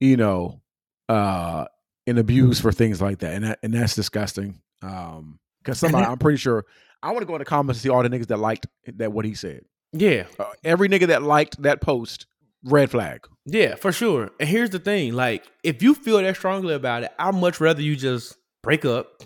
you 0.00 0.16
know, 0.16 0.62
uh, 1.08 1.66
and 2.06 2.18
abused 2.18 2.62
for 2.62 2.72
things 2.72 3.00
like 3.02 3.18
that, 3.18 3.34
and 3.34 3.44
that, 3.44 3.58
and 3.62 3.74
that's 3.74 3.94
disgusting. 3.94 4.60
Um, 4.82 5.38
because 5.62 5.78
somebody, 5.80 6.06
I'm 6.06 6.18
pretty 6.18 6.38
sure, 6.38 6.64
I 7.02 7.08
want 7.10 7.20
to 7.22 7.26
go 7.26 7.34
in 7.34 7.40
the 7.40 7.44
comments 7.44 7.78
and 7.78 7.82
see 7.82 7.88
all 7.88 8.02
the 8.02 8.08
niggas 8.08 8.28
that 8.28 8.38
liked 8.38 8.66
that 8.96 9.12
what 9.12 9.24
he 9.24 9.34
said. 9.34 9.62
Yeah, 9.92 10.26
Uh, 10.38 10.46
every 10.64 10.88
nigga 10.88 11.08
that 11.08 11.22
liked 11.22 11.60
that 11.62 11.80
post, 11.80 12.26
red 12.64 12.90
flag. 12.90 13.26
yeah, 13.46 13.74
for 13.76 13.90
sure. 13.92 14.30
And 14.38 14.48
here's 14.48 14.70
the 14.70 14.78
thing: 14.78 15.14
like, 15.14 15.44
if 15.62 15.82
you 15.82 15.94
feel 15.94 16.18
that 16.22 16.36
strongly 16.36 16.74
about 16.74 17.02
it, 17.04 17.12
I'd 17.18 17.34
much 17.34 17.60
rather 17.60 17.82
you 17.82 17.96
just 17.96 18.36
break 18.62 18.84
up 18.84 19.22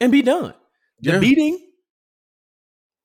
and 0.00 0.10
be 0.12 0.22
done. 0.22 0.54
The 1.00 1.12
Yeah. 1.12 1.20
beating, 1.20 1.60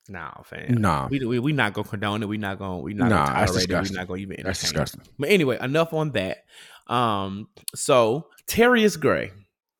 nah, 0.08 0.42
fam. 0.42 0.74
Nah, 0.80 1.08
We, 1.08 1.24
we 1.24 1.38
we 1.38 1.52
not 1.52 1.72
gonna 1.74 1.88
condone 1.88 2.22
it. 2.22 2.28
We 2.28 2.38
not 2.38 2.58
gonna 2.58 2.78
we 2.78 2.94
not 2.94 3.08
Nah, 3.08 3.26
gonna 3.26 3.46
tolerate 3.46 3.70
it. 3.70 3.82
We 3.82 3.96
not 3.96 4.08
gonna 4.08 4.20
even 4.20 4.36
that's 4.42 4.60
it. 4.60 4.62
disgusting. 4.62 5.02
But 5.18 5.30
anyway, 5.30 5.58
enough 5.60 5.92
on 5.92 6.10
that. 6.12 6.38
Um, 6.86 7.48
so 7.74 8.28
Terius 8.46 8.98
Gray 9.00 9.32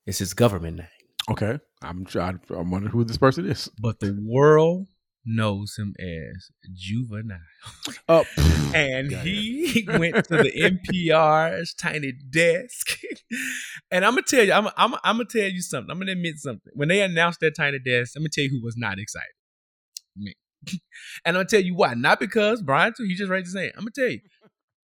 is 0.06 0.18
his 0.18 0.34
government 0.34 0.78
name, 0.78 0.86
Okay, 1.30 1.58
I'm 1.82 2.04
trying. 2.04 2.40
I'm 2.50 2.70
wondering 2.70 2.92
who 2.92 3.04
this 3.04 3.18
person 3.18 3.46
is. 3.48 3.68
but 3.80 4.00
the 4.00 4.18
world 4.22 4.86
knows 5.26 5.74
him 5.78 5.94
as 5.98 6.50
Juvenile. 6.74 7.38
Oh, 8.08 8.24
and 8.74 9.10
Got 9.10 9.24
he 9.26 9.86
went 9.88 10.16
to 10.26 10.36
the 10.42 10.52
NPR's 10.52 11.72
tiny 11.74 12.12
desk. 12.30 12.98
and 13.90 14.04
I'm 14.04 14.12
gonna 14.12 14.22
tell 14.22 14.44
you, 14.44 14.52
I'm, 14.52 14.66
I'm, 14.76 14.94
I'm 15.02 15.16
gonna 15.16 15.24
tell 15.24 15.48
you 15.48 15.62
something. 15.62 15.90
I'm 15.90 15.98
gonna 15.98 16.12
admit 16.12 16.36
something. 16.38 16.72
When 16.74 16.88
they 16.88 17.00
announced 17.02 17.40
that 17.40 17.56
tiny 17.56 17.78
desk, 17.78 18.12
I'm 18.16 18.22
gonna 18.22 18.28
tell 18.30 18.44
you 18.44 18.50
who 18.50 18.62
was 18.62 18.76
not 18.76 18.98
excited. 18.98 19.32
Me. 20.16 20.34
and 21.24 21.34
I'm 21.36 21.40
gonna 21.40 21.44
tell 21.46 21.60
you 21.62 21.74
why. 21.74 21.94
Not 21.94 22.20
because 22.20 22.62
Brian 22.62 22.92
too. 22.96 23.04
He 23.04 23.14
just 23.14 23.30
raised 23.30 23.46
his 23.46 23.54
hand. 23.56 23.72
I'm 23.76 23.84
gonna 23.84 23.90
tell 23.94 24.08
you, 24.10 24.20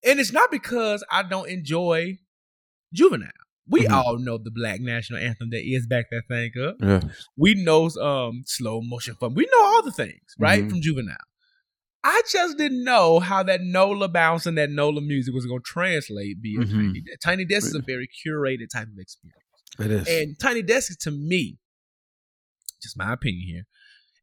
and 0.04 0.18
it's 0.20 0.32
not 0.32 0.50
because 0.50 1.04
I 1.10 1.22
don't 1.22 1.48
enjoy 1.48 2.18
Juvenile. 2.92 3.30
We 3.68 3.82
Mhm. 3.86 3.90
all 3.92 4.18
know 4.18 4.36
the 4.36 4.50
Black 4.50 4.80
National 4.80 5.20
Anthem 5.20 5.50
that 5.50 5.62
is 5.64 5.86
back 5.86 6.06
that 6.10 6.22
thing 6.28 6.50
up. 6.60 6.76
yeah. 6.82 7.00
We 7.36 7.54
know 7.54 7.88
um 8.00 8.42
slow 8.46 8.80
motion 8.82 9.14
fun. 9.20 9.34
We 9.34 9.46
know 9.52 9.64
all 9.64 9.82
the 9.82 9.92
things, 9.92 10.34
right? 10.38 10.64
Mhm. 10.64 10.70
From 10.70 10.82
juvenile. 10.82 11.16
I 12.02 12.22
just 12.32 12.56
didn't 12.58 12.82
know 12.82 13.20
how 13.20 13.42
that 13.42 13.60
Nola 13.60 14.08
bounce 14.08 14.46
and 14.46 14.56
that 14.58 14.70
Nola 14.70 15.00
music 15.02 15.34
was 15.34 15.44
gonna 15.46 15.60
translate 15.60 16.38
via 16.40 16.60
Mhm. 16.60 16.70
Tiny 16.72 17.00
Desk. 17.02 17.20
Tiny 17.22 17.44
Desk 17.44 17.66
is 17.68 17.74
a 17.74 17.82
very 17.82 18.08
curated 18.08 18.70
type 18.70 18.88
of 18.88 18.98
experience. 18.98 19.36
It 19.78 19.90
is. 19.90 20.08
And 20.08 20.38
Tiny 20.40 20.62
Desk 20.62 20.90
is 20.90 20.96
to 21.02 21.10
me, 21.10 21.58
just 22.82 22.96
my 22.96 23.12
opinion 23.12 23.46
here, 23.46 23.66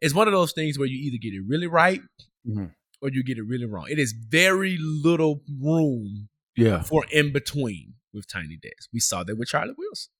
is 0.01 0.13
one 0.13 0.27
of 0.27 0.33
those 0.33 0.51
things 0.53 0.77
where 0.77 0.87
you 0.87 0.97
either 0.97 1.17
get 1.21 1.33
it 1.33 1.41
really 1.47 1.67
right 1.67 2.01
Mhm. 2.45 2.73
Or 3.01 3.09
you 3.11 3.23
get 3.23 3.37
it 3.37 3.43
really 3.43 3.65
wrong. 3.65 3.85
It 3.89 3.99
is 3.99 4.11
very 4.11 4.77
little 4.79 5.41
room 5.61 6.29
yeah. 6.55 6.81
for 6.81 7.05
in 7.11 7.31
between 7.31 7.93
with 8.13 8.27
Tiny 8.27 8.57
Desk. 8.57 8.89
We 8.91 8.99
saw 8.99 9.23
that 9.23 9.37
with 9.37 9.49
Charlie 9.49 9.75
Wilson. 9.77 10.11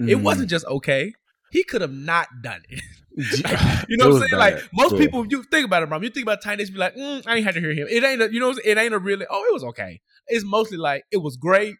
Mm-hmm. 0.00 0.10
It 0.10 0.20
wasn't 0.20 0.48
just 0.48 0.64
okay. 0.66 1.12
He 1.50 1.64
could 1.64 1.80
have 1.80 1.92
not 1.92 2.28
done 2.42 2.62
it. 2.68 2.82
Mm. 3.18 3.84
You 3.88 3.96
know 3.96 4.10
what 4.10 4.22
I'm 4.22 4.28
saying? 4.28 4.38
Like 4.38 4.62
most 4.72 4.92
Yeah. 4.92 4.98
people, 4.98 5.26
you 5.26 5.42
think 5.42 5.66
about 5.66 5.82
it, 5.82 5.88
bro. 5.88 6.00
You 6.00 6.10
think 6.10 6.24
about 6.24 6.42
Tiny 6.42 6.58
Desk, 6.58 6.72
be 6.72 6.78
like, 6.78 6.94
mm, 6.94 7.26
I 7.26 7.36
ain't 7.36 7.44
had 7.44 7.54
to 7.54 7.60
hear 7.60 7.72
him. 7.72 7.88
It 7.90 8.04
ain't, 8.04 8.22
a, 8.22 8.32
you 8.32 8.38
know, 8.38 8.54
it 8.64 8.78
ain't 8.78 8.94
a 8.94 8.98
really. 9.00 9.26
Oh, 9.28 9.44
it 9.44 9.52
was 9.52 9.64
okay. 9.64 10.00
It's 10.28 10.44
mostly 10.44 10.78
like 10.78 11.02
it 11.10 11.16
was 11.16 11.36
great, 11.36 11.74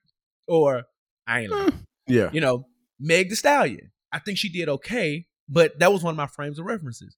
or 0.48 0.82
I 1.28 1.42
ain't. 1.42 1.52
Like, 1.52 1.74
Yeah. 2.08 2.30
you 2.32 2.40
know, 2.40 2.66
Meg 2.98 3.28
Thee 3.28 3.36
Stallion. 3.36 3.92
I 4.12 4.18
think 4.18 4.38
she 4.38 4.48
did 4.48 4.68
okay, 4.68 5.26
but 5.48 5.78
that 5.78 5.92
was 5.92 6.02
one 6.02 6.14
of 6.14 6.16
my 6.16 6.26
frames 6.26 6.58
of 6.58 6.66
references. 6.66 7.16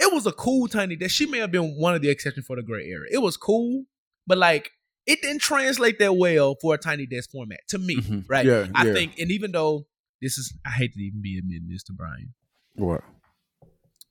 It 0.00 0.12
was 0.12 0.26
a 0.26 0.32
cool 0.32 0.68
Tiny 0.68 0.96
Desk. 0.96 1.14
She 1.14 1.26
may 1.26 1.38
have 1.38 1.50
been 1.50 1.74
one 1.76 1.94
of 1.94 2.02
the 2.02 2.08
exceptions 2.08 2.46
for 2.46 2.56
the 2.56 2.62
gray 2.62 2.84
area. 2.84 3.10
It 3.12 3.18
was 3.18 3.36
cool, 3.36 3.84
but 4.26 4.38
like 4.38 4.70
it 5.06 5.22
didn't 5.22 5.40
translate 5.40 5.98
that 5.98 6.16
well 6.16 6.56
for 6.60 6.74
a 6.74 6.78
Tiny 6.78 7.06
Desk 7.06 7.30
format 7.30 7.60
to 7.68 7.78
me, 7.78 7.96
Mhm. 7.96 8.24
right? 8.28 8.44
Yeah. 8.46 8.66
I 8.74 8.86
yeah. 8.86 8.92
think, 8.92 9.18
and 9.18 9.30
even 9.30 9.52
though 9.52 9.86
this 10.20 10.36
is, 10.38 10.52
I 10.66 10.70
hate 10.70 10.92
to 10.94 11.00
even 11.00 11.22
be 11.22 11.38
admitting 11.38 11.68
this 11.68 11.82
to 11.84 11.92
Brian. 11.92 12.34
What? 12.74 13.02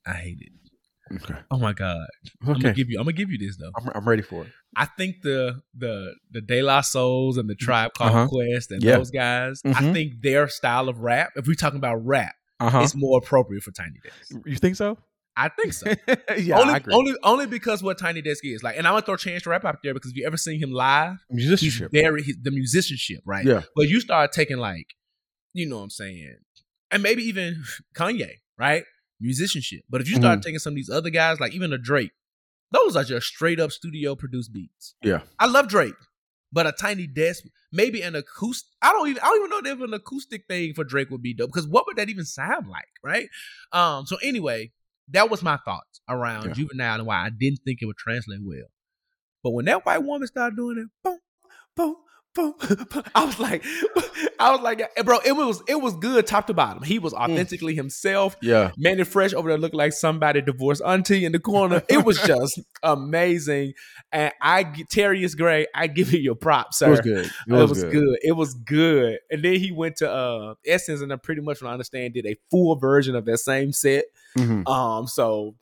I 0.06 0.12
hate 0.14 0.38
it. 0.40 0.52
Okay. 1.22 1.34
Oh 1.50 1.58
my 1.58 1.72
god. 1.72 2.06
Okay. 2.42 2.52
I'm 2.52 2.60
gonna 2.60 2.74
give 2.74 2.90
you. 2.90 2.98
I'm 2.98 3.04
gonna 3.04 3.12
give 3.14 3.30
you 3.30 3.38
this 3.38 3.56
though. 3.56 3.70
I'm, 3.76 3.90
I'm 3.94 4.06
ready 4.08 4.20
for 4.22 4.42
it. 4.42 4.48
I 4.76 4.84
think 4.84 5.22
the 5.22 5.62
the 5.74 6.12
the 6.30 6.42
De 6.42 6.60
La 6.60 6.82
Souls 6.82 7.38
and 7.38 7.48
the 7.48 7.54
Tribe 7.54 7.92
Called 7.94 8.10
Uh-huh. 8.10 8.28
Quest 8.28 8.70
and 8.72 8.82
Yeah. 8.82 8.98
those 8.98 9.10
guys. 9.10 9.62
I 9.64 9.68
Mhm. 9.70 9.92
think 9.94 10.12
their 10.22 10.48
style 10.48 10.86
of 10.90 10.98
rap, 10.98 11.30
if 11.36 11.46
we're 11.46 11.54
talking 11.54 11.78
about 11.78 12.04
rap, 12.04 12.34
Uh 12.60 12.68
huh. 12.68 12.80
is 12.80 12.94
more 12.94 13.18
appropriate 13.18 13.62
for 13.62 13.70
Tiny 13.70 13.96
Desk. 14.04 14.42
You 14.44 14.56
think 14.56 14.76
so? 14.76 14.98
I 15.38 15.48
think 15.48 15.72
so. 15.72 15.86
yeah, 16.36 16.58
only, 16.58 16.80
only 16.90 17.14
only 17.22 17.46
because 17.46 17.82
what 17.82 17.96
Tiny 17.98 18.20
Desk 18.22 18.44
is 18.44 18.62
like, 18.62 18.76
and 18.76 18.86
I'm 18.86 18.92
gonna 18.94 19.06
throw 19.06 19.16
Chance 19.16 19.44
the 19.44 19.50
Rap 19.50 19.64
out 19.64 19.78
there 19.84 19.94
because 19.94 20.10
if 20.10 20.16
you 20.16 20.26
ever 20.26 20.36
seen 20.36 20.60
him 20.60 20.72
live, 20.72 21.16
musicianship. 21.30 21.92
very 21.92 22.22
the 22.42 22.50
musicianship, 22.50 23.20
right? 23.24 23.44
Yeah. 23.44 23.62
But 23.76 23.88
you 23.88 24.00
start 24.00 24.32
taking 24.32 24.58
like, 24.58 24.86
you 25.52 25.68
know 25.68 25.76
what 25.78 25.84
I'm 25.84 25.90
saying, 25.90 26.36
and 26.90 27.02
maybe 27.02 27.22
even 27.22 27.62
Kanye, 27.94 28.32
right? 28.58 28.82
Musicianship. 29.20 29.82
But 29.88 30.00
if 30.00 30.08
you 30.08 30.14
Mm-hmm. 30.16 30.22
start 30.22 30.42
taking 30.42 30.58
some 30.58 30.72
of 30.72 30.76
these 30.76 30.90
other 30.90 31.10
guys, 31.10 31.38
like 31.40 31.52
even 31.54 31.72
a 31.72 31.78
Drake, 31.78 32.10
those 32.72 32.96
are 32.96 33.04
just 33.04 33.26
straight 33.26 33.60
up 33.60 33.70
studio 33.72 34.14
produced 34.16 34.52
beats. 34.52 34.94
Yeah. 35.02 35.20
I 35.38 35.46
love 35.46 35.68
Drake, 35.68 35.94
but 36.52 36.66
a 36.66 36.72
tiny 36.72 37.06
desk, 37.06 37.44
maybe 37.72 38.02
an 38.02 38.14
acoustic. 38.16 38.68
I 38.82 38.92
don't 38.92 39.08
even 39.08 39.22
I 39.22 39.26
don't 39.26 39.38
even 39.38 39.50
know 39.50 39.70
if 39.84 39.88
an 39.88 39.94
acoustic 39.94 40.46
thing 40.48 40.74
for 40.74 40.84
Drake 40.84 41.10
would 41.10 41.22
be 41.22 41.34
dope 41.34 41.50
because 41.52 41.68
what 41.68 41.86
would 41.86 41.96
that 41.96 42.08
even 42.08 42.24
sound 42.24 42.68
like, 42.68 42.88
right? 43.04 43.28
Um. 43.72 44.06
So 44.06 44.16
anyway, 44.22 44.72
that 45.10 45.30
was 45.30 45.42
my 45.42 45.56
thoughts 45.64 46.00
around 46.08 46.46
Yeah. 46.46 46.52
Juvenile 46.52 46.96
and 46.96 47.06
why 47.06 47.24
I 47.24 47.30
didn't 47.30 47.60
think 47.64 47.80
it 47.82 47.86
would 47.86 47.96
translate 47.96 48.40
well. 48.42 48.66
But 49.42 49.50
when 49.50 49.64
that 49.66 49.86
white 49.86 50.02
woman 50.02 50.26
started 50.26 50.56
doing 50.56 50.78
it, 50.78 50.88
boom, 51.02 51.18
boom, 51.42 51.50
boom, 51.76 51.96
boom, 51.96 51.96
I 53.14 53.24
was 53.24 53.38
like, 53.40 53.64
I 54.40 54.52
was 54.52 54.60
like, 54.60 54.80
eh, 54.96 55.02
bro, 55.02 55.18
it 55.24 55.32
was 55.32 55.62
it 55.66 55.80
was 55.80 55.94
good 55.96 56.26
top 56.26 56.46
to 56.46 56.54
bottom. 56.54 56.82
He 56.82 56.98
was 56.98 57.12
authentically 57.12 57.74
himself. 57.74 58.36
Yeah. 58.40 58.70
Mannie 58.76 59.04
Fresh 59.04 59.34
over 59.34 59.48
there 59.48 59.58
looked 59.58 59.74
like 59.74 59.92
somebody 59.92 60.40
divorced 60.40 60.82
auntie 60.84 61.24
in 61.24 61.32
the 61.32 61.40
corner. 61.40 61.82
It 61.88 62.04
was 62.04 62.18
just 62.26 62.60
amazing. 62.82 63.72
And 64.12 64.32
I, 64.40 64.64
Terius 64.64 65.36
Gray, 65.36 65.66
I 65.74 65.86
give 65.88 66.12
you 66.12 66.20
your 66.20 66.34
props, 66.36 66.78
sir. 66.78 66.86
It 66.86 66.90
was 66.90 67.00
good. 67.00 67.26
It 67.26 67.32
It 67.48 67.52
was, 67.52 67.70
was, 67.70 67.82
good. 67.84 67.92
good. 67.92 68.18
It 68.22 68.32
was 68.32 68.54
good. 68.54 69.18
And 69.30 69.42
then 69.44 69.56
he 69.56 69.72
went 69.72 69.96
to 69.96 70.10
uh 70.10 70.54
Essence 70.66 71.00
and 71.00 71.12
I 71.12 71.16
pretty 71.16 71.40
much 71.40 71.60
what 71.60 71.70
I 71.70 71.72
understand 71.72 72.14
did 72.14 72.26
a 72.26 72.36
full 72.50 72.76
version 72.76 73.16
of 73.16 73.24
that 73.24 73.38
same 73.38 73.72
set. 73.72 74.04
Mhm. 74.36 74.68
Um, 74.68 75.06
so 75.06 75.56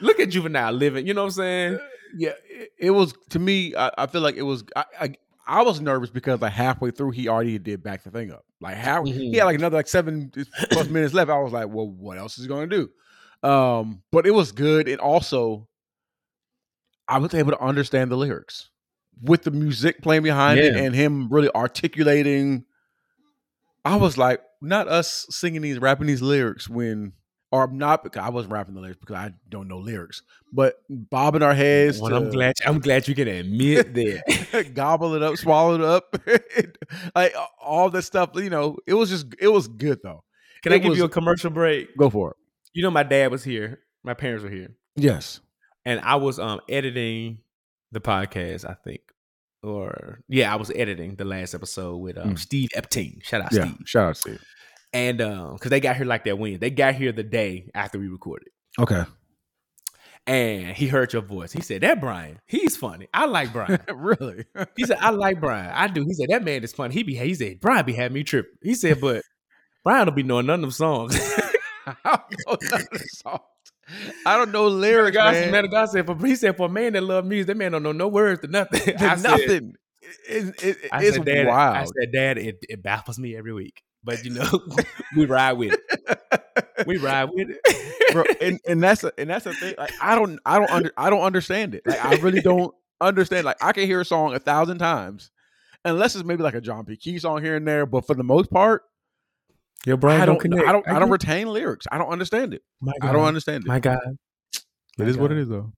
look 0.00 0.20
at 0.20 0.28
Juvenile 0.30 0.72
living, 0.72 1.06
you 1.06 1.14
know 1.14 1.22
what 1.22 1.28
I'm 1.28 1.32
saying? 1.32 1.78
Yeah, 2.16 2.32
it, 2.48 2.70
it 2.78 2.90
was 2.90 3.14
to 3.30 3.38
me. 3.38 3.74
I, 3.76 3.90
I 3.98 4.06
feel 4.06 4.20
like 4.22 4.36
it 4.36 4.42
was. 4.42 4.64
I, 4.74 4.84
I 5.00 5.14
I 5.48 5.62
was 5.62 5.80
nervous 5.80 6.10
because 6.10 6.40
like 6.42 6.52
halfway 6.52 6.90
through, 6.90 7.12
he 7.12 7.26
already 7.28 7.58
did 7.58 7.82
back 7.82 8.04
the 8.04 8.10
thing 8.10 8.30
up. 8.30 8.44
Like 8.60 8.76
how 8.76 9.04
he 9.04 9.12
Mhm. 9.32 9.38
had 9.38 9.44
like 9.44 9.56
another 9.58 9.76
like 9.78 9.88
seven 9.88 10.30
plus 10.70 10.88
minutes 10.88 11.14
left. 11.14 11.30
I 11.30 11.38
was 11.38 11.52
like, 11.52 11.68
well, 11.68 11.88
what 11.88 12.18
else 12.18 12.36
is 12.38 12.44
he 12.44 12.48
going 12.48 12.68
to 12.68 12.76
do? 13.42 13.48
Um, 13.48 14.02
but 14.12 14.26
it 14.26 14.32
was 14.32 14.52
good. 14.52 14.88
And 14.88 15.00
also, 15.00 15.66
I 17.08 17.18
was 17.18 17.32
able 17.34 17.52
to 17.52 17.60
understand 17.62 18.10
the 18.10 18.16
lyrics 18.16 18.68
with 19.22 19.42
the 19.44 19.50
music 19.50 20.02
playing 20.02 20.22
behind 20.22 20.58
it 20.60 20.74
and 20.84 20.94
him 20.94 21.28
really 21.30 21.48
articulating. 21.54 22.64
I 23.84 23.96
was 23.96 24.18
like, 24.18 24.42
not 24.60 24.86
us 24.88 25.26
singing 25.30 25.62
these, 25.62 25.78
rapping 25.78 26.06
these 26.08 26.20
lyrics 26.20 26.68
when, 26.68 27.12
or 27.50 27.66
not 27.68 28.02
because 28.04 28.22
I 28.22 28.28
wasn't 28.28 28.52
rapping 28.52 28.74
the 28.74 28.80
lyrics 28.80 29.00
because 29.00 29.16
I 29.16 29.32
don't 29.48 29.68
know 29.68 29.78
lyrics, 29.78 30.22
but 30.52 30.82
bobbing 30.88 31.42
our 31.42 31.54
heads. 31.54 32.00
Well, 32.00 32.10
to, 32.10 32.16
I'm 32.16 32.30
glad 32.30 32.54
I'm 32.66 32.78
glad 32.80 33.08
you 33.08 33.14
can 33.14 33.28
admit 33.28 33.94
that. 34.52 34.70
gobble 34.74 35.14
it 35.14 35.22
up, 35.22 35.36
swallow 35.36 35.74
it 35.74 35.80
up, 35.80 36.16
like 37.14 37.34
all 37.62 37.90
that 37.90 38.02
stuff. 38.02 38.30
You 38.34 38.50
know, 38.50 38.76
it 38.86 38.94
was 38.94 39.10
just 39.10 39.26
it 39.40 39.48
was 39.48 39.68
good 39.68 40.00
though. 40.02 40.24
Can 40.62 40.72
I 40.72 40.78
give 40.78 40.90
was- 40.90 40.98
you 40.98 41.04
a 41.04 41.08
commercial 41.08 41.50
break? 41.50 41.96
Go 41.96 42.10
for 42.10 42.30
it. 42.32 42.36
You 42.74 42.82
know, 42.82 42.90
my 42.90 43.02
dad 43.02 43.30
was 43.30 43.42
here, 43.44 43.80
my 44.04 44.14
parents 44.14 44.44
were 44.44 44.50
here, 44.50 44.68
Yes. 44.94 45.40
and 45.84 46.00
I 46.00 46.16
was 46.16 46.38
um 46.38 46.60
editing 46.68 47.38
the 47.92 48.00
podcast, 48.00 48.68
I 48.68 48.74
think. 48.74 49.00
Or 49.62 50.20
yeah, 50.28 50.52
I 50.52 50.56
was 50.56 50.70
editing 50.74 51.16
the 51.16 51.24
last 51.24 51.54
episode 51.54 51.96
with 51.96 52.16
um 52.18 52.34
Mm. 52.34 52.38
Steve 52.38 52.68
Epting. 52.76 53.24
Shout 53.24 53.40
out 53.40 53.52
Yeah. 53.52 53.64
Steve. 53.64 53.76
Shout 53.86 54.08
out 54.10 54.26
you. 54.26 54.38
And 54.92 55.20
um, 55.20 55.54
because 55.54 55.70
they 55.70 55.80
got 55.80 55.96
here 55.96 56.06
like 56.06 56.24
that 56.24 56.38
when 56.38 56.58
They 56.58 56.70
got 56.70 56.94
here 56.94 57.12
the 57.12 57.22
day 57.22 57.70
after 57.74 57.98
we 57.98 58.08
recorded. 58.08 58.48
Okay. 58.78 59.04
And 60.26 60.76
he 60.76 60.88
heard 60.88 61.12
your 61.14 61.22
voice. 61.22 61.52
He 61.52 61.62
said, 61.62 61.80
That 61.82 62.00
Brian, 62.00 62.38
he's 62.46 62.76
funny. 62.76 63.08
I 63.14 63.26
like 63.26 63.52
Brian. 63.52 63.80
really? 63.94 64.44
He 64.76 64.84
said, 64.84 64.98
I 65.00 65.10
like 65.10 65.40
Brian. 65.40 65.70
I 65.74 65.88
do. 65.88 66.04
He 66.04 66.12
said, 66.12 66.28
That 66.28 66.44
man 66.44 66.62
is 66.62 66.72
funny. 66.72 66.94
He 66.94 67.02
be 67.02 67.14
he 67.14 67.34
said, 67.34 67.60
Brian 67.60 67.84
be 67.86 67.94
having 67.94 68.14
me 68.14 68.24
trip. 68.24 68.46
He 68.62 68.74
said, 68.74 69.00
but 69.00 69.22
Brian 69.84 70.06
don't 70.06 70.14
be 70.14 70.22
knowing 70.22 70.46
none 70.46 70.56
of 70.56 70.60
them 70.62 70.70
songs. 70.70 71.18
I 71.86 71.94
don't 72.04 72.34
know 72.46 72.56
none 72.70 72.80
of 72.80 72.90
the 72.90 73.08
songs. 73.24 73.40
I 74.26 74.36
don't 74.36 74.52
know 74.52 74.68
lyrics, 74.68 75.16
God, 75.16 75.32
man. 75.32 75.50
man 75.50 75.70
God 75.70 75.86
said, 75.88 76.04
for 76.04 76.14
he 76.26 76.36
said, 76.36 76.58
for 76.58 76.66
a 76.66 76.70
man 76.70 76.92
that 76.92 77.02
love 77.02 77.24
music, 77.24 77.46
that 77.46 77.56
man 77.56 77.72
don't 77.72 77.82
know 77.82 77.92
no 77.92 78.08
words 78.08 78.42
to 78.42 78.48
nothing. 78.48 78.82
I 78.82 78.92
There's 78.98 79.22
said- 79.22 79.30
nothing. 79.30 79.74
It, 80.26 80.62
it, 80.62 80.76
I 80.92 81.04
it's 81.04 81.16
said, 81.16 81.24
Dad, 81.26 81.46
wild. 81.46 81.76
I 81.76 81.84
said, 81.84 82.12
Dad, 82.12 82.38
it, 82.38 82.58
it 82.68 82.82
baffles 82.82 83.18
me 83.18 83.36
every 83.36 83.52
week. 83.52 83.82
But 84.08 84.24
you 84.24 84.30
know, 84.30 84.48
we 85.16 85.26
ride 85.26 85.52
with 85.52 85.74
it. 85.74 86.86
We 86.86 86.96
ride 86.96 87.28
with 87.30 87.50
it. 87.50 88.12
Bro, 88.14 88.24
and, 88.40 88.58
and 88.66 88.82
that's 88.82 89.04
a, 89.04 89.12
and 89.18 89.28
that's 89.28 89.44
the 89.44 89.52
thing. 89.52 89.74
Like 89.76 89.92
I 90.00 90.14
don't 90.14 90.40
I 90.46 90.58
don't 90.58 90.70
under 90.70 90.90
I 90.96 91.10
don't 91.10 91.20
understand 91.20 91.74
it. 91.74 91.82
Like 91.84 92.02
I 92.02 92.14
really 92.14 92.40
don't 92.40 92.74
understand. 93.02 93.44
Like 93.44 93.62
I 93.62 93.72
can 93.72 93.84
hear 93.84 94.00
a 94.00 94.06
song 94.06 94.34
a 94.34 94.38
thousand 94.38 94.78
times, 94.78 95.30
unless 95.84 96.14
it's 96.16 96.24
maybe 96.24 96.42
like 96.42 96.54
a 96.54 96.60
John 96.62 96.86
P. 96.86 96.96
Key 96.96 97.18
song 97.18 97.42
here 97.42 97.54
and 97.56 97.68
there. 97.68 97.84
But 97.84 98.06
for 98.06 98.14
the 98.14 98.24
most 98.24 98.50
part, 98.50 98.84
Your 99.84 99.98
brain 99.98 100.22
I 100.22 100.24
don't, 100.24 100.36
don't. 100.36 100.52
connect. 100.52 100.66
I 100.66 100.72
don't. 100.72 100.88
I 100.88 100.98
don't 100.98 101.10
retain 101.10 101.48
lyrics. 101.48 101.86
I 101.92 101.98
don't 101.98 102.08
understand 102.08 102.54
it. 102.54 102.62
my 102.80 102.94
I 103.02 103.12
don't 103.12 103.26
understand 103.26 103.64
it. 103.64 103.68
My 103.68 103.78
God, 103.78 104.00
It 104.98 105.06
is 105.06 105.18
what 105.18 105.32
it 105.32 105.36
is, 105.36 105.50
though. 105.50 105.70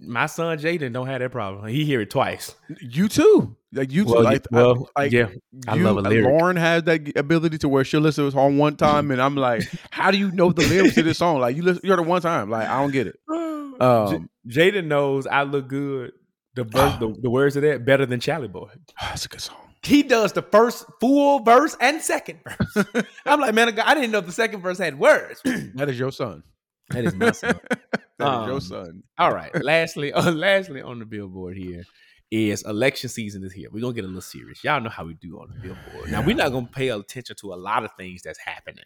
my 0.00 0.24
son 0.24 0.56
Jaden 0.58 0.94
don't 0.94 1.06
have 1.06 1.20
that 1.20 1.32
problem. 1.32 1.66
He 1.66 1.84
hear 1.84 2.00
it 2.00 2.08
twice. 2.08 2.54
You 2.80 3.08
too. 3.10 3.57
Like 3.72 3.92
you. 3.92 4.06
Well, 4.06 4.22
like, 4.22 4.46
well, 4.50 4.88
I, 4.96 5.02
like 5.02 5.12
yeah, 5.12 5.28
I 5.66 5.74
you, 5.76 5.84
love 5.84 5.98
a 5.98 6.00
lyric. 6.00 6.26
Lauren 6.26 6.56
has 6.56 6.84
that 6.84 7.16
ability 7.16 7.58
to 7.58 7.68
where 7.68 7.84
she'll 7.84 8.00
listen 8.00 8.24
to 8.24 8.28
a 8.28 8.32
song 8.32 8.56
one 8.56 8.76
time, 8.76 9.10
and 9.10 9.20
I'm 9.20 9.36
like, 9.36 9.62
how 9.90 10.10
do 10.10 10.16
you 10.16 10.30
know 10.32 10.52
the 10.52 10.66
lyrics 10.66 10.94
to 10.94 11.02
this 11.02 11.18
song? 11.18 11.40
Like 11.40 11.54
you 11.56 11.62
listen, 11.62 11.82
you 11.84 11.90
heard 11.90 11.98
it 11.98 12.06
one 12.06 12.22
time. 12.22 12.48
Like 12.50 12.66
I 12.68 12.80
don't 12.80 12.90
get 12.92 13.06
it. 13.08 13.16
Um, 13.80 14.28
J- 14.48 14.72
Jaden 14.72 14.86
knows 14.86 15.28
I 15.28 15.44
look 15.44 15.68
good. 15.68 16.10
The, 16.56 16.64
verse, 16.64 16.98
the 16.98 17.14
the 17.22 17.30
words 17.30 17.54
of 17.54 17.62
that 17.62 17.84
better 17.84 18.06
than 18.06 18.18
Chalie 18.18 18.50
Boy. 18.50 18.70
that's 19.00 19.24
a 19.26 19.28
good 19.28 19.40
song. 19.40 19.56
He 19.84 20.02
does 20.02 20.32
the 20.32 20.42
first 20.42 20.84
full 20.98 21.44
verse 21.44 21.76
and 21.80 22.02
second 22.02 22.40
verse. 22.44 23.06
I'm 23.24 23.38
like, 23.38 23.54
man, 23.54 23.78
I 23.78 23.94
didn't 23.94 24.10
know 24.10 24.20
the 24.20 24.32
second 24.32 24.62
verse 24.62 24.78
had 24.78 24.98
words. 24.98 25.40
That 25.76 25.88
is 25.88 25.96
your 25.96 26.10
son. 26.10 26.42
that 26.90 27.04
is 27.04 27.14
my 27.14 27.30
son. 27.30 27.60
That 28.18 28.40
is 28.42 28.46
your 28.48 28.54
Um, 28.54 28.60
son. 28.60 29.02
All 29.16 29.32
right. 29.32 29.54
Lastly, 29.62 30.12
uh, 30.12 30.32
lastly 30.32 30.82
on 30.82 30.98
the 30.98 31.04
billboard 31.04 31.56
here 31.56 31.84
is 32.30 32.62
election 32.62 33.08
season 33.08 33.42
is 33.44 33.52
here. 33.52 33.68
We're 33.72 33.80
gonna 33.80 33.94
get 33.94 34.04
a 34.04 34.08
little 34.08 34.20
serious. 34.20 34.62
Y'all 34.62 34.80
know 34.80 34.90
how 34.90 35.04
we 35.04 35.14
do 35.14 35.40
on 35.40 35.48
the 35.48 35.60
billboard. 35.60 36.10
Now 36.10 36.22
we're 36.22 36.36
not 36.36 36.52
gonna 36.52 36.66
pay 36.66 36.88
attention 36.88 37.36
to 37.40 37.52
a 37.52 37.56
lot 37.56 37.84
of 37.84 37.90
things 37.96 38.22
that's 38.22 38.38
happening 38.38 38.84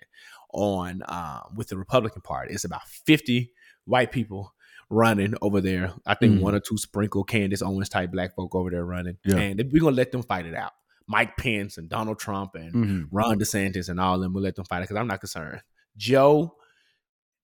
on 0.52 1.02
um, 1.08 1.54
with 1.56 1.68
the 1.68 1.76
Republican 1.76 2.22
Party. 2.22 2.54
It's 2.54 2.64
about 2.64 2.86
50 2.86 3.52
white 3.84 4.12
people 4.12 4.52
running 4.90 5.34
over 5.42 5.60
there. 5.60 5.92
I 6.06 6.14
think 6.14 6.34
Mhm. 6.38 6.40
one 6.42 6.54
or 6.54 6.60
two 6.60 6.76
sprinkle 6.76 7.24
Candace 7.24 7.62
Owens 7.62 7.88
type 7.88 8.12
black 8.12 8.34
folk 8.36 8.54
over 8.54 8.70
there 8.70 8.84
running. 8.84 9.16
Yeah. 9.24 9.36
And 9.38 9.58
we're 9.72 9.80
gonna 9.80 9.96
let 9.96 10.12
them 10.12 10.22
fight 10.22 10.46
it 10.46 10.54
out. 10.54 10.72
Mike 11.08 11.36
Pence 11.36 11.78
and 11.78 11.88
Donald 11.88 12.18
Trump 12.20 12.54
and 12.54 12.72
Mhm. 12.74 13.08
Ron 13.10 13.38
DeSantis 13.40 13.88
and 13.88 13.98
all 13.98 14.14
of 14.16 14.20
them. 14.20 14.32
We'll 14.34 14.44
let 14.44 14.54
them 14.54 14.64
fight 14.66 14.78
it 14.78 14.82
because 14.82 14.96
I'm 14.96 15.08
not 15.08 15.20
concerned. 15.20 15.62
Joe 15.96 16.56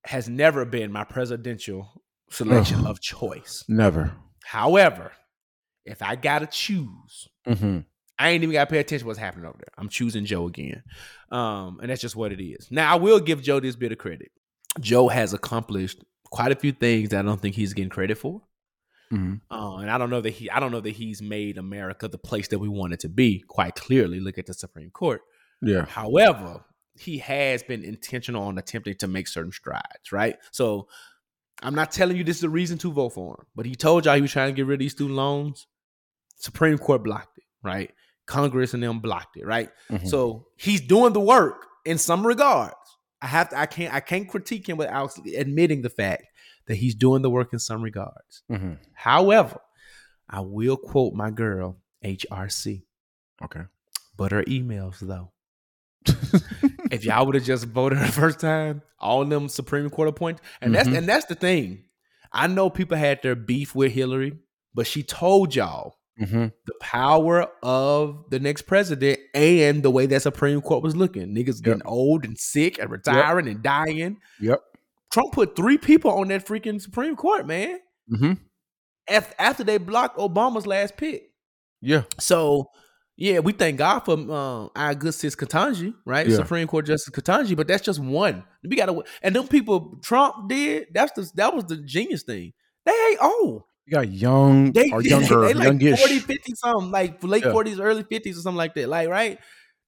has 0.04 0.28
never 0.28 0.64
been 0.64 0.92
my 0.92 1.04
presidential 1.04 2.02
selection 2.30 2.86
of 2.86 3.00
choice. 3.00 3.64
Never. 3.66 4.12
However, 4.44 5.12
if 5.88 6.02
I 6.02 6.16
gotta 6.16 6.46
choose, 6.46 7.28
Mm-hmm. 7.48 7.78
I 8.18 8.30
ain't 8.30 8.42
even 8.42 8.52
gotta 8.52 8.70
pay 8.70 8.78
attention 8.78 9.04
to 9.04 9.06
what's 9.06 9.18
happening 9.18 9.46
over 9.46 9.58
there. 9.58 9.72
I'm 9.78 9.88
choosing 9.88 10.24
Joe 10.24 10.46
again. 10.46 10.82
Um, 11.30 11.78
and 11.80 11.90
that's 11.90 12.00
just 12.00 12.16
what 12.16 12.32
it 12.32 12.42
is. 12.42 12.68
Now 12.70 12.92
I 12.92 12.96
will 12.96 13.20
give 13.20 13.42
Joe 13.42 13.60
this 13.60 13.76
bit 13.76 13.92
of 13.92 13.98
credit. 13.98 14.30
Joe 14.80 15.08
has 15.08 15.32
accomplished 15.32 16.04
quite 16.24 16.52
a 16.52 16.56
few 16.56 16.72
things 16.72 17.10
that 17.10 17.20
I 17.20 17.22
don't 17.22 17.40
think 17.40 17.54
he's 17.54 17.74
getting 17.74 17.90
credit 17.90 18.18
for. 18.18 18.42
Mm-hmm. 19.12 19.36
Uh, 19.50 19.76
and 19.78 19.90
I 19.90 19.98
don't 19.98 20.10
know 20.10 20.20
that 20.20 20.30
he 20.30 20.50
I 20.50 20.60
don't 20.60 20.72
know 20.72 20.80
that 20.80 20.90
he's 20.90 21.22
made 21.22 21.58
America 21.58 22.08
the 22.08 22.18
place 22.18 22.48
that 22.48 22.58
we 22.58 22.68
want 22.68 22.92
it 22.92 23.00
to 23.00 23.08
be, 23.08 23.44
quite 23.46 23.74
clearly. 23.74 24.20
Look 24.20 24.36
at 24.36 24.46
the 24.46 24.54
Supreme 24.54 24.90
Court. 24.90 25.22
Yeah. 25.62 25.86
However, 25.86 26.64
he 26.98 27.18
has 27.18 27.62
been 27.62 27.84
intentional 27.84 28.42
on 28.42 28.58
attempting 28.58 28.96
to 28.96 29.08
make 29.08 29.28
certain 29.28 29.52
strides, 29.52 30.12
right? 30.12 30.36
So 30.50 30.88
I'm 31.62 31.74
not 31.74 31.92
telling 31.92 32.16
you 32.16 32.24
this 32.24 32.38
is 32.38 32.44
a 32.44 32.50
reason 32.50 32.78
to 32.78 32.92
vote 32.92 33.10
for 33.10 33.36
him, 33.36 33.46
but 33.54 33.64
he 33.64 33.74
told 33.74 34.04
y'all 34.04 34.16
he 34.16 34.20
was 34.20 34.32
trying 34.32 34.48
to 34.48 34.56
get 34.56 34.66
rid 34.66 34.74
of 34.74 34.80
these 34.80 34.92
student 34.92 35.16
loans. 35.16 35.66
Supreme 36.38 36.78
Court 36.78 37.02
blocked 37.04 37.36
it, 37.38 37.44
right? 37.62 37.92
Congress 38.26 38.74
and 38.74 38.82
them 38.82 39.00
blocked 39.00 39.36
it, 39.36 39.46
right? 39.46 39.70
Mhm. 39.90 40.06
So 40.08 40.46
he's 40.56 40.80
doing 40.80 41.12
the 41.12 41.20
work 41.20 41.66
in 41.84 41.98
some 41.98 42.26
regards. 42.26 42.74
I 43.22 43.26
have 43.26 43.48
to, 43.50 43.58
I 43.58 43.66
can't, 43.66 43.92
I 43.92 44.00
can't 44.00 44.28
critique 44.28 44.68
him 44.68 44.76
without 44.76 45.16
admitting 45.36 45.82
the 45.82 45.90
fact 45.90 46.24
that 46.66 46.76
he's 46.76 46.94
doing 46.94 47.22
the 47.22 47.30
work 47.30 47.52
in 47.52 47.58
some 47.58 47.82
regards. 47.82 48.42
Mm-hmm. 48.50 48.74
However, 48.92 49.60
I 50.28 50.40
will 50.40 50.76
quote 50.76 51.14
my 51.14 51.30
girl 51.30 51.78
HRC, 52.04 52.82
Okay. 53.42 53.62
but 54.16 54.32
her 54.32 54.44
emails 54.44 54.98
though. 55.00 55.32
if 56.90 57.04
y'all 57.04 57.26
would 57.26 57.34
have 57.34 57.44
just 57.44 57.64
voted 57.66 57.98
the 57.98 58.06
first 58.12 58.40
time, 58.40 58.82
all 58.98 59.24
them 59.24 59.48
Supreme 59.48 59.90
Court 59.90 60.08
appointed, 60.08 60.40
and 60.60 60.74
that's 60.74 60.88
Mhm. 60.88 60.98
and 60.98 61.08
that's 61.08 61.26
the 61.26 61.34
thing. 61.34 61.84
I 62.32 62.46
know 62.46 62.70
people 62.70 62.96
had 62.96 63.20
their 63.22 63.34
beef 63.34 63.74
with 63.74 63.92
Hillary, 63.92 64.38
but 64.74 64.86
she 64.86 65.02
told 65.02 65.54
y'all 65.54 65.97
Mm-hmm. 66.20 66.46
the 66.66 66.74
power 66.80 67.46
of 67.62 68.24
the 68.30 68.40
next 68.40 68.62
president 68.62 69.20
and 69.34 69.84
the 69.84 69.90
way 69.90 70.06
that 70.06 70.22
Supreme 70.22 70.60
Court 70.60 70.82
was 70.82 70.96
looking. 70.96 71.32
Niggas 71.32 71.62
getting 71.62 71.82
old 71.84 72.24
and 72.24 72.36
sick 72.36 72.80
and 72.80 72.90
retiring 72.90 73.46
and 73.46 73.62
dying. 73.62 74.18
Yep. 74.40 74.60
Trump 75.12 75.32
put 75.32 75.54
three 75.54 75.78
people 75.78 76.10
on 76.10 76.28
that 76.28 76.44
freaking 76.44 76.80
Supreme 76.80 77.14
Court, 77.14 77.46
man. 77.46 77.78
Mm-hmm. 78.12 78.32
After, 79.08 79.34
after 79.38 79.64
they 79.64 79.78
blocked 79.78 80.18
Obama's 80.18 80.66
last 80.66 80.96
pick. 80.96 81.30
Yeah. 81.80 82.02
So, 82.18 82.70
yeah, 83.16 83.38
we 83.38 83.52
thank 83.52 83.78
God 83.78 84.00
for 84.00 84.12
um, 84.12 84.70
our 84.74 84.94
good 84.94 85.14
sis 85.14 85.34
Ketanji, 85.34 85.94
right? 86.04 86.26
Yeah. 86.26 86.36
Supreme 86.36 86.66
Court 86.66 86.86
Justice 86.86 87.14
Ketanji, 87.14 87.56
but 87.56 87.68
that's 87.68 87.84
just 87.84 88.00
one. 88.00 88.44
We 88.62 88.76
got 88.76 88.86
to, 88.86 89.02
and 89.22 89.34
them 89.34 89.48
people 89.48 89.98
Trump 90.02 90.48
did. 90.48 90.88
That's 90.92 91.12
the 91.12 91.30
that 91.36 91.54
was 91.54 91.64
the 91.64 91.76
genius 91.78 92.22
thing. 92.22 92.52
They 92.84 92.92
ain't 92.92 93.22
old. 93.22 93.62
You 93.88 93.92
got 93.92 94.10
young 94.12 94.72
They 94.72 94.90
or 94.90 95.00
younger, 95.02 95.40
they 95.46 95.54
like 95.54 95.64
youngish. 95.64 95.98
40, 95.98 96.18
50 96.18 96.54
something, 96.56 96.90
like 96.90 97.24
late 97.24 97.42
Yeah. 97.42 97.52
40s, 97.52 97.80
early 97.80 98.04
50s 98.04 98.32
or 98.32 98.40
something 98.40 98.56
like 98.58 98.74
that. 98.74 98.86
Like, 98.86 99.08
right? 99.08 99.38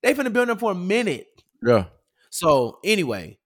They 0.02 0.14
finna 0.14 0.32
be 0.32 0.40
on 0.40 0.46
there 0.46 0.56
for 0.56 0.72
a 0.72 0.74
minute. 0.74 1.26
Yeah. 1.62 1.84
So 2.30 2.78
anyway, 2.82 3.38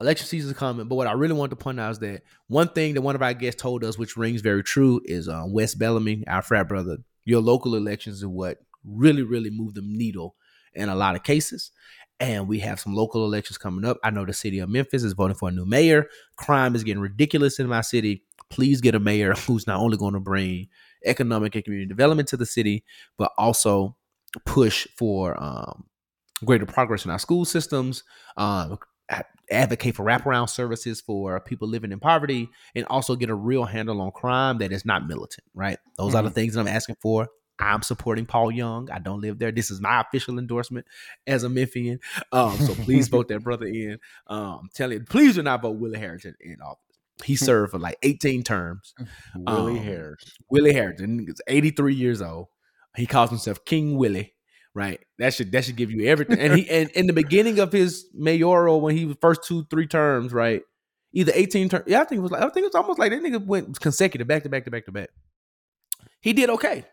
election 0.00 0.28
season 0.28 0.52
is 0.52 0.56
coming. 0.56 0.86
But 0.86 0.94
what 0.94 1.08
I 1.08 1.12
really 1.12 1.34
want 1.34 1.50
to 1.50 1.56
point 1.56 1.80
out 1.80 1.90
is 1.90 1.98
that 1.98 2.22
one 2.46 2.68
thing 2.68 2.94
that 2.94 3.00
one 3.02 3.16
of 3.16 3.22
our 3.22 3.34
guests 3.34 3.60
told 3.60 3.82
us, 3.82 3.98
which 3.98 4.16
rings 4.16 4.42
very 4.42 4.62
true, 4.62 5.00
is 5.06 5.28
um, 5.28 5.52
Wes 5.52 5.74
Bellamy, 5.74 6.24
our 6.28 6.42
frat 6.42 6.68
brother. 6.68 6.98
Your 7.24 7.40
local 7.40 7.74
elections 7.74 8.22
are 8.22 8.28
what 8.28 8.58
really, 8.84 9.22
really 9.22 9.50
move 9.50 9.74
the 9.74 9.82
needle 9.82 10.36
in 10.72 10.88
a 10.88 10.94
lot 10.94 11.16
of 11.16 11.24
cases. 11.24 11.72
And 12.20 12.46
we 12.46 12.60
have 12.60 12.78
some 12.78 12.94
local 12.94 13.24
elections 13.24 13.58
coming 13.58 13.84
up. 13.84 13.98
I 14.04 14.10
know 14.10 14.24
the 14.24 14.32
city 14.32 14.60
of 14.60 14.68
Memphis 14.68 15.02
is 15.02 15.14
voting 15.14 15.34
for 15.34 15.48
a 15.48 15.52
new 15.52 15.66
mayor. 15.66 16.06
Crime 16.36 16.76
is 16.76 16.84
getting 16.84 17.02
ridiculous 17.02 17.58
in 17.58 17.66
my 17.66 17.80
city. 17.80 18.22
Please 18.50 18.80
get 18.80 18.94
a 18.94 19.00
mayor 19.00 19.34
who's 19.46 19.66
not 19.66 19.80
only 19.80 19.96
going 19.96 20.14
to 20.14 20.20
bring 20.20 20.68
economic 21.04 21.54
and 21.54 21.64
community 21.64 21.88
development 21.88 22.28
to 22.28 22.36
the 22.36 22.46
city, 22.46 22.84
but 23.18 23.32
also 23.36 23.96
push 24.44 24.86
for 24.96 25.40
um, 25.42 25.84
greater 26.44 26.66
progress 26.66 27.04
in 27.04 27.10
our 27.10 27.18
school 27.18 27.44
systems, 27.44 28.02
um, 28.36 28.78
advocate 29.50 29.94
for 29.94 30.04
wraparound 30.04 30.48
services 30.48 31.00
for 31.00 31.38
people 31.40 31.68
living 31.68 31.92
in 31.92 32.00
poverty, 32.00 32.48
and 32.74 32.86
also 32.86 33.16
get 33.16 33.30
a 33.30 33.34
real 33.34 33.64
handle 33.64 34.00
on 34.00 34.10
crime 34.10 34.58
that 34.58 34.72
is 34.72 34.84
not 34.84 35.06
militant, 35.06 35.44
right? 35.54 35.78
Those 35.98 36.14
are 36.14 36.22
the 36.22 36.30
things 36.30 36.54
that 36.54 36.60
I'm 36.60 36.68
asking 36.68 36.96
for. 37.00 37.28
I'm 37.58 37.82
supporting 37.82 38.26
Paul 38.26 38.50
Young. 38.50 38.90
I 38.90 38.98
don't 38.98 39.20
live 39.20 39.38
there. 39.38 39.52
This 39.52 39.70
is 39.70 39.80
my 39.80 40.00
official 40.00 40.38
endorsement 40.38 40.86
as 41.26 41.44
a 41.44 41.48
Memphian. 41.48 42.00
Um, 42.32 42.56
so 42.58 42.74
please 42.74 43.06
vote 43.10 43.28
that 43.28 43.44
brother 43.44 43.66
in. 43.66 43.98
Um, 44.26 44.70
tell 44.74 44.92
you, 44.92 45.00
please 45.00 45.36
do 45.36 45.42
not 45.42 45.62
vote 45.62 45.76
Willie 45.76 45.98
Herenton 45.98 46.34
in 46.40 46.60
office. 46.60 46.83
He 47.22 47.36
served 47.36 47.70
for 47.72 47.78
like 47.78 47.96
18 48.02 48.42
terms. 48.42 48.92
Willie 49.36 49.78
Um, 49.78 49.84
Harris. 49.84 50.24
Willie 50.50 50.72
Herenton 50.74 51.28
is 51.28 51.40
83 51.46 51.94
years 51.94 52.20
old. 52.20 52.48
He 52.96 53.06
calls 53.06 53.30
himself 53.30 53.64
King 53.64 53.96
Willie. 53.96 54.32
Right. 54.74 55.00
That 55.20 55.32
should 55.32 55.52
that 55.52 55.64
should 55.64 55.76
give 55.76 55.92
you 55.92 56.06
everything. 56.08 56.40
And 56.40 56.54
he 56.58 56.68
and 56.70 56.90
in 56.90 57.06
the 57.06 57.12
beginning 57.12 57.60
of 57.60 57.70
his 57.72 58.06
mayoral, 58.12 58.80
when 58.80 58.96
he 58.96 59.04
was 59.04 59.16
first 59.20 59.44
two, 59.44 59.64
three 59.70 59.86
terms, 59.86 60.32
right? 60.32 60.62
Either 61.12 61.30
18 61.32 61.68
terms. 61.68 61.84
Yeah, 61.86 62.00
I 62.00 62.04
think 62.04 62.18
it 62.18 62.22
was 62.22 62.32
like 62.32 62.42
I 62.42 62.48
think 62.48 62.66
it's 62.66 62.74
almost 62.74 62.98
like 62.98 63.12
that 63.12 63.22
nigga 63.22 63.44
went 63.44 63.78
consecutive 63.78 64.26
back 64.26 64.42
to 64.42 64.48
back 64.48 64.64
to 64.64 64.70
back 64.72 64.86
to 64.86 64.92
back. 64.92 65.10
He 66.20 66.32
did 66.32 66.50
okay. 66.50 66.84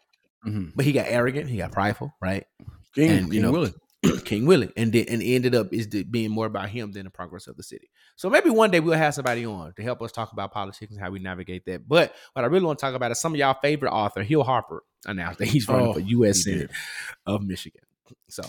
Mhm. 0.47 0.73
But 0.75 0.85
he 0.85 0.91
got 0.91 1.07
arrogant, 1.07 1.49
he 1.49 1.57
got 1.57 1.71
prideful, 1.71 2.13
right? 2.21 2.45
King, 2.93 3.09
and, 3.11 3.25
you 3.27 3.33
King 3.33 3.41
know, 3.41 3.51
Willie. 3.51 3.73
King 4.25 4.45
Willie. 4.45 4.71
And 4.75 4.91
then 4.91 5.05
and 5.09 5.21
ended 5.21 5.55
up 5.55 5.73
is 5.73 5.87
being 5.87 6.31
more 6.31 6.45
about 6.45 6.69
him 6.69 6.91
than 6.91 7.05
the 7.05 7.09
progress 7.11 7.47
of 7.47 7.57
the 7.57 7.63
city. 7.63 7.89
So 8.15 8.29
maybe 8.29 8.49
one 8.49 8.71
day 8.71 8.79
we'll 8.79 8.97
have 8.97 9.13
somebody 9.13 9.45
on 9.45 9.73
to 9.73 9.83
help 9.83 10.01
us 10.01 10.11
talk 10.11 10.31
about 10.33 10.51
politics 10.51 10.91
and 10.91 10.99
how 10.99 11.11
we 11.11 11.19
navigate 11.19 11.65
that. 11.65 11.87
But 11.87 12.13
what 12.33 12.43
I 12.43 12.47
really 12.47 12.65
want 12.65 12.79
to 12.79 12.85
talk 12.85 12.95
about 12.95 13.11
is 13.11 13.19
some 13.19 13.33
of 13.33 13.39
y'all 13.39 13.57
favorite 13.61 13.91
author, 13.91 14.23
Hill 14.23 14.43
Harper, 14.43 14.83
announced 15.05 15.39
that 15.39 15.47
he's 15.47 15.67
running 15.67 15.87
Oh, 15.87 15.93
for 15.93 15.99
U.S. 15.99 16.43
Senate 16.43 16.71
of 17.25 17.43
Michigan. 17.43 17.81
So 18.29 18.43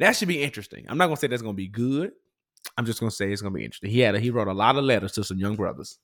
that 0.00 0.12
should 0.16 0.28
be 0.28 0.42
interesting. 0.42 0.84
I'm 0.88 0.98
not 0.98 1.06
gonna 1.06 1.16
say 1.16 1.26
that's 1.28 1.42
gonna 1.42 1.54
be 1.54 1.68
good. 1.68 2.12
I'm 2.76 2.84
just 2.84 3.00
gonna 3.00 3.10
say 3.10 3.32
it's 3.32 3.40
gonna 3.42 3.54
be 3.54 3.64
interesting. 3.64 3.90
He 3.90 4.00
had 4.00 4.14
a, 4.14 4.20
he 4.20 4.30
wrote 4.30 4.48
a 4.48 4.52
lot 4.52 4.76
of 4.76 4.84
letters 4.84 5.12
to 5.12 5.24
some 5.24 5.38
young 5.38 5.56
brothers. 5.56 5.98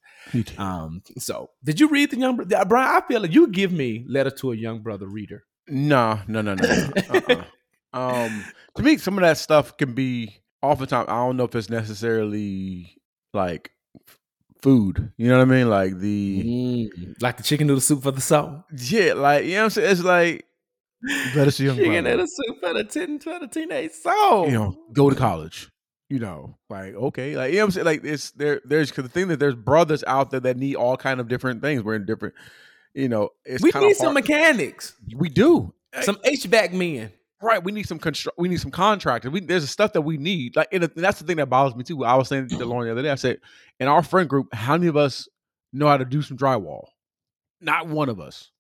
Um, 0.57 1.03
so 1.19 1.51
did 1.63 1.79
you 1.81 1.89
read 1.89 2.11
the 2.11 2.19
young 2.19 2.37
brother? 2.37 2.65
Brian, 2.65 3.03
I 3.03 3.07
feel 3.07 3.21
like 3.21 3.33
you 3.33 3.49
give 3.49 3.73
me 3.73 4.05
letter 4.09 4.31
to 4.31 4.53
a 4.53 4.57
young 4.57 4.81
brother 4.81 5.07
reader. 5.07 5.45
No, 5.69 6.21
no, 6.29 6.43
no, 6.43 6.55
no. 6.55 6.67
no. 6.67 6.93
Uh-uh. 7.11 7.45
um, 7.95 8.45
to 8.77 8.83
me, 8.83 8.97
some 8.99 9.17
of 9.17 9.23
that 9.23 9.39
stuff 9.39 9.77
can 9.77 9.95
be 9.95 10.37
oftentimes. 10.63 11.09
I 11.09 11.17
don't 11.17 11.37
know 11.37 11.45
if 11.45 11.55
it's 11.55 11.71
necessarily 11.71 12.97
like 13.33 13.71
food. 14.63 15.13
You 15.17 15.29
know 15.29 15.39
what 15.39 15.43
I 15.49 15.51
mean? 15.51 15.69
Like 15.71 15.99
the 15.99 16.43
Mm, 16.45 17.23
like 17.23 17.37
the 17.37 17.43
chicken 17.43 17.67
noodle 17.67 17.81
soup 17.81 18.03
for 18.03 18.11
the 18.11 18.21
soul. 18.21 18.65
yeah, 18.77 19.13
like 19.15 19.45
you 19.45 19.53
know 19.53 19.59
what 19.59 19.65
I'm 19.65 19.71
saying. 19.71 19.91
It's 19.93 20.03
like 20.03 20.45
better 21.35 21.51
see 21.51 21.67
young 21.67 21.77
Chicken 21.77 22.05
noodle 22.05 22.27
soup 22.27 22.61
for 22.61 22.75
the 22.75 22.85
teen 22.85 23.19
for 23.19 23.39
the 23.39 23.47
teenage 23.49 23.93
soul. 23.93 24.47
You 24.47 24.53
know, 24.53 24.79
go 24.93 25.11
to 25.11 25.17
college. 25.17 25.71
You 26.11 26.19
know, 26.19 26.59
like 26.69 26.95
okay, 26.95 27.35
like 27.37 27.51
you 27.53 27.57
know 27.59 27.63
what 27.63 27.67
I'm 27.67 27.71
saying. 27.73 27.85
Like 27.87 28.05
it's 28.05 28.31
there. 28.33 28.61
There's 28.65 28.91
because 28.91 29.05
the 29.05 29.09
thing 29.11 29.29
that 29.29 29.39
there's 29.41 29.55
brothers 29.55 30.05
out 30.07 30.31
there 30.31 30.41
that 30.41 30.57
need 30.57 30.77
all 30.77 30.97
kind 30.97 31.19
of 31.19 31.29
different 31.29 31.63
things. 31.63 31.83
We're 31.83 31.95
in 31.95 32.05
different. 32.05 32.35
you 32.95 33.09
know, 33.09 33.31
it's 33.45 33.63
we 33.63 33.71
need 33.75 33.97
some 33.97 34.15
mechanics, 34.15 34.95
We 35.17 35.29
do. 35.29 35.73
some 36.03 36.17
HVAC 36.17 36.73
men. 36.73 37.11
Right, 37.43 37.63
we 37.63 37.73
need 37.73 37.87
some 37.87 37.99
construct. 37.99 38.39
We 38.39 38.49
need 38.49 38.61
some 38.61 38.71
contractors. 38.71 39.31
We, 39.31 39.41
there's 39.41 39.69
stuff 39.69 39.93
that 39.93 40.01
we 40.03 40.17
need. 40.17 40.57
Like, 40.57 40.69
and 40.73 40.85
that's 40.97 41.19
the 41.19 41.27
thing 41.27 41.37
that 41.37 41.51
bothers 41.51 41.77
me 41.77 41.85
too. 41.85 42.05
I 42.05 42.15
was 42.15 42.29
saying 42.29 42.49
to 42.49 42.57
Lauren 42.65 42.87
the 42.87 42.93
other 42.93 43.03
day. 43.03 43.11
I 43.11 43.17
said, 43.17 43.39
in 43.81 43.89
our 43.89 44.03
friend 44.03 44.29
group, 44.29 44.55
how 44.55 44.75
many 44.75 44.87
of 44.87 44.97
us 44.97 45.29
know 45.73 45.87
how 45.89 45.97
to 45.97 46.05
do 46.05 46.23
some 46.23 46.39
drywall? 46.39 46.85
Not 47.61 47.89
one 47.89 48.09
of 48.09 48.21
us. 48.21 48.51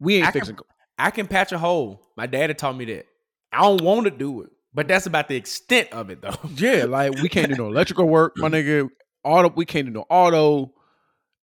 We 0.00 0.16
ain't 0.16 0.26
I 0.26 0.30
can- 0.32 0.40
fixing. 0.40 0.58
I 0.98 1.10
can 1.12 1.28
patch 1.28 1.52
a 1.52 1.58
hole. 1.58 2.02
My 2.16 2.26
daddy 2.26 2.54
taught 2.54 2.76
me 2.76 2.84
that. 2.86 3.06
I 3.52 3.62
don't 3.62 3.80
want 3.82 4.04
to 4.04 4.10
do 4.10 4.42
it, 4.42 4.50
but 4.74 4.88
that's 4.88 5.06
about 5.06 5.28
the 5.28 5.36
extent 5.36 5.92
of 5.92 6.10
it, 6.10 6.20
though. 6.20 6.34
Yeah, 6.56 6.86
like 6.86 7.22
we 7.22 7.28
can't 7.28 7.48
do 7.48 7.54
no 7.54 7.68
electrical 7.68 8.06
work, 8.08 8.34
my 8.36 8.48
nigga. 8.48 8.88
Auto, 9.22 9.52
we 9.54 9.64
can't 9.64 9.86
do 9.86 9.92
no 9.92 10.04
auto. 10.10 10.72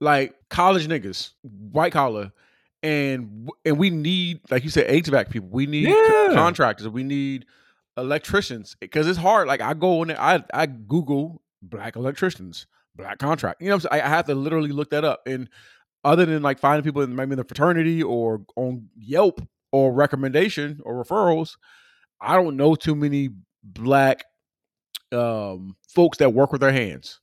Like 0.01 0.35
college 0.49 0.87
niggas, 0.89 1.31
white 1.71 1.93
collar, 1.93 2.33
and 2.85 3.49
and 3.65 3.77
we 3.77 3.89
need, 3.89 4.41
like 4.51 4.63
you 4.63 4.69
said, 4.69 4.87
HVAC 4.87 5.29
people. 5.29 5.49
We 5.49 5.65
need 5.65 5.89
Yeah. 5.89 6.27
contractors. 6.33 6.87
We 6.87 7.03
need 7.03 7.45
electricians 7.97 8.75
because 8.79 9.07
it's 9.07 9.17
hard. 9.17 9.47
Like 9.47 9.61
I 9.61 9.73
go 9.73 10.01
in 10.03 10.09
there, 10.09 10.21
I 10.21 10.43
I 10.53 10.65
Google 10.67 11.41
black 11.61 11.95
electricians, 11.95 12.67
black 12.95 13.17
contract. 13.17 13.61
You 13.61 13.69
know, 13.69 13.75
what 13.75 13.85
I'm 13.85 13.91
saying? 13.91 14.03
I 14.03 14.05
I 14.05 14.09
have 14.09 14.25
to 14.27 14.35
literally 14.35 14.69
look 14.71 14.91
that 14.91 15.03
up. 15.03 15.21
And 15.25 15.49
other 16.03 16.25
than 16.25 16.43
like 16.43 16.59
finding 16.59 16.83
people 16.83 17.01
in 17.01 17.15
maybe 17.15 17.31
in 17.31 17.37
the 17.37 17.43
fraternity 17.43 18.03
or 18.03 18.45
on 18.55 18.89
Yelp 18.95 19.41
or 19.71 19.91
recommendation 19.91 20.79
or 20.83 21.03
referrals, 21.03 21.57
I 22.21 22.35
don't 22.35 22.55
know 22.55 22.75
too 22.75 22.95
many 22.95 23.29
black 23.63 24.23
um 25.11 25.75
folks 25.89 26.19
that 26.19 26.33
work 26.33 26.51
with 26.51 26.61
their 26.61 26.71
hands. 26.71 27.19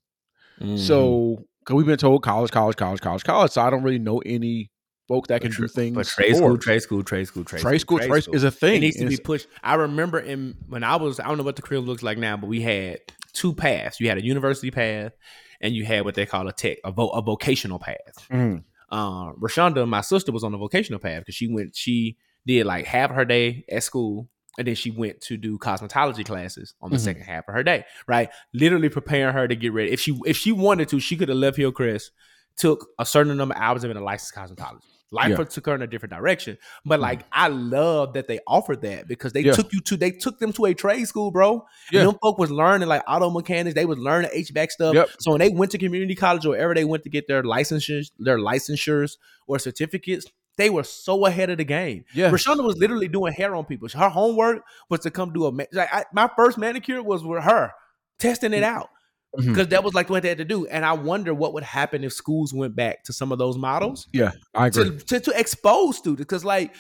Mm-hmm. 0.61 0.77
So 0.77 1.45
because 1.61 1.77
we've 1.77 1.87
been 1.87 1.99
told 1.99 2.25
college, 2.25 2.51
college, 2.51 2.75
college, 2.75 3.01
college, 3.01 3.23
college. 3.23 3.53
So 3.53 3.63
I 3.63 3.71
don't 3.71 3.85
really 3.85 4.01
know 4.01 4.19
any 4.27 4.72
folks 5.09 5.29
that 5.29 5.41
can 5.41 5.51
But 5.51 5.57
do 5.59 5.69
things. 5.69 5.95
but 5.95 6.07
trade 6.07 6.37
school, 6.37 6.57
trade 6.59 6.81
school, 6.83 7.03
trade 7.03 7.27
school, 7.27 7.45
trade, 7.45 7.61
trade 7.61 7.79
school, 7.81 7.99
trade 7.99 8.25
is 8.33 8.45
a 8.45 8.51
thing. 8.51 8.77
It 8.77 8.81
needs 8.81 8.97
to 8.99 9.07
be 9.07 9.17
pushed. 9.17 9.47
I 9.63 9.75
remember 9.75 10.19
in 10.21 10.57
when 10.69 10.85
I 10.85 10.97
was, 10.97 11.21
I 11.21 11.25
don't 11.29 11.39
know 11.39 11.45
what 11.45 11.57
the 11.57 11.63
career 11.63 11.81
looks 11.81 12.03
like 12.03 12.19
now, 12.19 12.37
but 12.37 12.47
we 12.49 12.61
had 12.63 12.99
two 13.33 13.53
paths. 13.55 14.01
You 14.01 14.09
had 14.09 14.19
a 14.19 14.25
university 14.25 14.71
path, 14.71 15.13
and 15.61 15.75
you 15.75 15.85
had 15.85 16.05
what 16.05 16.15
they 16.15 16.27
call 16.27 16.47
a 16.49 16.53
tech, 16.53 16.79
a, 16.85 16.93
vo- 16.93 17.09
a 17.11 17.23
vocational 17.23 17.79
path. 17.79 18.27
Mhm. 18.31 18.65
Uh, 18.91 19.33
Rashonda, 19.41 19.89
my 19.89 20.03
sister, 20.03 20.33
was 20.33 20.45
on 20.45 20.53
the 20.53 20.59
vocational 20.59 20.99
path 21.01 21.21
because 21.23 21.35
she 21.35 21.49
went, 21.49 21.75
she 21.75 22.17
did 22.47 22.67
like 22.67 22.85
half 22.85 23.11
her 23.11 23.25
day 23.25 23.65
at 23.71 23.83
school, 23.83 24.29
and 24.59 24.67
then 24.69 24.75
she 24.75 24.91
went 24.91 25.21
to 25.23 25.37
do 25.39 25.57
cosmetology 25.59 26.27
classes 26.27 26.75
on 26.83 26.91
the 26.91 26.97
Mhm. 26.99 27.01
second 27.01 27.23
half 27.23 27.49
of 27.49 27.55
her 27.55 27.63
day. 27.63 27.85
Right, 28.07 28.29
literally 28.53 28.91
preparing 28.91 29.33
her 29.35 29.49
to 29.49 29.57
get 29.57 29.73
ready. 29.73 29.91
If 29.93 30.01
she 30.01 30.19
if 30.27 30.37
she 30.37 30.53
wanted 30.53 30.89
to, 30.89 31.01
she 31.01 31.17
could 31.17 31.29
have 31.31 31.39
left 31.39 31.57
Hillcrest, 31.57 32.11
took 32.57 32.89
a 32.99 33.07
certain 33.07 33.37
number 33.37 33.55
of 33.55 33.61
hours 33.61 33.85
of 33.85 33.89
being 33.89 33.97
a 33.97 34.05
licensed 34.05 34.35
cosmetologist. 34.35 34.83
Life 35.13 35.39
Yeah. 35.39 35.45
took 35.45 35.67
her 35.67 35.75
in 35.75 35.83
a 35.83 35.87
different 35.87 36.15
direction. 36.15 36.57
But 36.87 36.99
mm. 36.99 37.03
like 37.03 37.25
I 37.31 37.49
love 37.49 38.15
that 38.15 38.29
they 38.29 38.41
offered 38.47 38.81
that 38.81 39.07
because 39.07 39.35
they 39.35 39.43
Yeah. 39.43 39.53
took 39.53 39.71
you 39.73 39.81
to 39.83 39.97
they 39.99 40.11
took 40.11 40.39
them 40.39 40.53
to 40.55 40.65
a 40.65 40.75
trade 40.75 41.05
school, 41.07 41.31
bro. 41.31 41.67
Yeah. 41.93 42.01
And 42.01 42.09
them 42.09 42.19
folk 42.23 42.39
was 42.39 42.51
learning 42.51 42.89
like 42.89 43.03
auto 43.07 43.29
mechanics, 43.29 43.75
they 43.75 43.85
was 43.85 43.99
learning 43.99 44.31
HVAC 44.33 44.71
stuff. 44.73 44.95
Yep. 44.95 45.11
So 45.21 45.33
when 45.33 45.41
they 45.41 45.51
went 45.51 45.71
to 45.73 45.79
community 45.79 46.15
college 46.15 46.47
or 46.47 46.51
wherever 46.51 46.75
they 46.75 46.87
went 46.87 47.03
to 47.05 47.11
get 47.11 47.29
their 47.29 47.43
licensures, 47.43 48.11
their 48.19 48.39
licensures 48.39 49.19
or 49.47 49.59
certificates, 49.59 50.27
they 50.57 50.71
were 50.71 50.85
so 50.85 51.27
ahead 51.27 51.51
of 51.51 51.59
the 51.59 51.65
game. 51.65 52.05
Yeah. 52.15 52.31
Rashonda 52.31 52.65
was 52.65 52.79
literally 52.79 53.09
doing 53.09 53.35
hair 53.35 53.55
on 53.55 53.67
people. 53.67 53.89
Her 53.91 54.09
homework 54.09 54.63
was 54.89 55.01
to 55.01 55.11
come 55.11 55.33
do 55.35 55.45
a 55.45 55.51
like 55.73 55.93
I, 55.93 56.05
my 56.15 56.31
first 56.37 56.57
manicure 56.57 57.03
was 57.03 57.23
with 57.23 57.43
her 57.45 57.73
testing 58.19 58.55
it 58.55 58.63
mm. 58.63 58.65
out 58.65 58.89
Because 59.37 59.69
that 59.69 59.83
was 59.83 59.95
like 59.95 60.11
what 60.11 60.23
they 60.23 60.29
had 60.29 60.39
to 60.39 60.45
do. 60.45 60.67
And 60.67 60.85
I 60.85 60.93
wonder 60.93 61.33
what 61.33 61.55
would 61.55 61.63
happen 61.63 62.05
if 62.05 62.13
schools 62.13 62.53
went 62.53 62.77
back 62.77 63.03
to 63.05 63.13
some 63.15 63.33
of 63.33 63.39
those 63.39 63.57
models 63.57 64.07
Yeah, 64.13 64.33
I 64.55 64.67
agree. 64.67 64.99
to, 64.99 65.05
to, 65.07 65.21
to 65.21 65.39
expose 65.41 65.97
students 65.97 66.21
because 66.21 66.45
like 66.45 66.75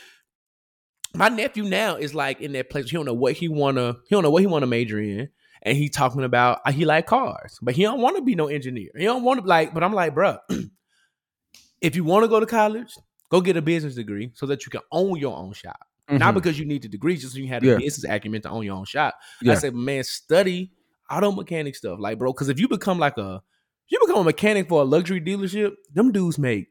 my 1.15 1.29
nephew 1.29 1.65
now 1.65 1.97
is 1.97 2.15
like 2.15 2.41
in 2.41 2.53
that 2.53 2.69
place 2.71 2.91
he 2.91 2.97
don't 2.97 3.07
know 3.07 3.15
what 3.15 3.35
he 3.35 3.49
wanna 3.49 3.97
he 4.09 4.15
don't 4.15 4.23
know 4.23 4.31
what 4.31 4.41
he 4.41 4.47
wanna 4.47 4.67
major 4.67 4.99
in 4.99 5.29
and 5.63 5.77
he 5.79 5.89
talking 5.91 6.25
about 6.25 6.61
uh, 6.67 6.73
he 6.73 6.85
like 6.87 7.07
cars 7.07 7.59
but 7.63 7.75
he 7.75 7.83
don't 7.83 8.01
want 8.01 8.17
to 8.17 8.23
be 8.23 8.35
no 8.35 8.49
engineer 8.49 8.89
he 8.97 9.05
don't 9.05 9.23
want 9.23 9.41
to 9.43 9.47
like 9.47 9.75
but 9.75 9.83
i'm 9.83 9.93
like 9.93 10.15
bruh 10.15 10.39
if 11.81 11.97
you 11.97 12.05
want 12.05 12.25
to 12.25 12.29
go 12.29 12.41
to 12.41 12.47
college 12.47 12.95
go 13.31 13.41
get 13.41 13.57
a 13.57 13.63
business 13.63 13.95
degree 13.95 14.31
so 14.35 14.47
that 14.47 14.65
you 14.65 14.71
can 14.71 14.81
own 14.91 15.19
your 15.19 15.37
own 15.37 15.53
shop 15.53 15.79
not 16.09 16.33
Mhm. 16.33 16.35
because 16.35 16.59
you 16.59 16.65
need 16.65 16.83
the 16.83 16.89
degree 16.89 17.17
just 17.17 17.33
so 17.35 17.39
you 17.39 17.49
have 17.49 17.63
the 17.63 17.69
Yeah. 17.69 17.77
business 17.79 18.11
acumen 18.11 18.43
to 18.43 18.51
own 18.51 18.65
your 18.65 18.77
own 18.77 18.85
shop 18.85 19.15
Yeah. 19.41 19.53
i 19.53 19.55
said 19.57 19.75
man 19.75 20.05
study 20.05 20.73
auto 21.13 21.31
mechanic 21.33 21.75
stuff 21.77 21.99
like 22.01 22.19
bro 22.19 22.33
because 22.33 22.49
if 22.49 22.59
you 22.59 22.69
become 22.69 22.99
like 22.99 23.17
a 23.19 23.43
you 23.89 23.99
become 24.01 24.21
a 24.21 24.25
mechanic 24.25 24.69
for 24.69 24.83
a 24.83 24.85
luxury 24.85 25.21
dealership 25.21 25.73
them 25.93 26.11
dudes 26.13 26.39
make 26.39 26.69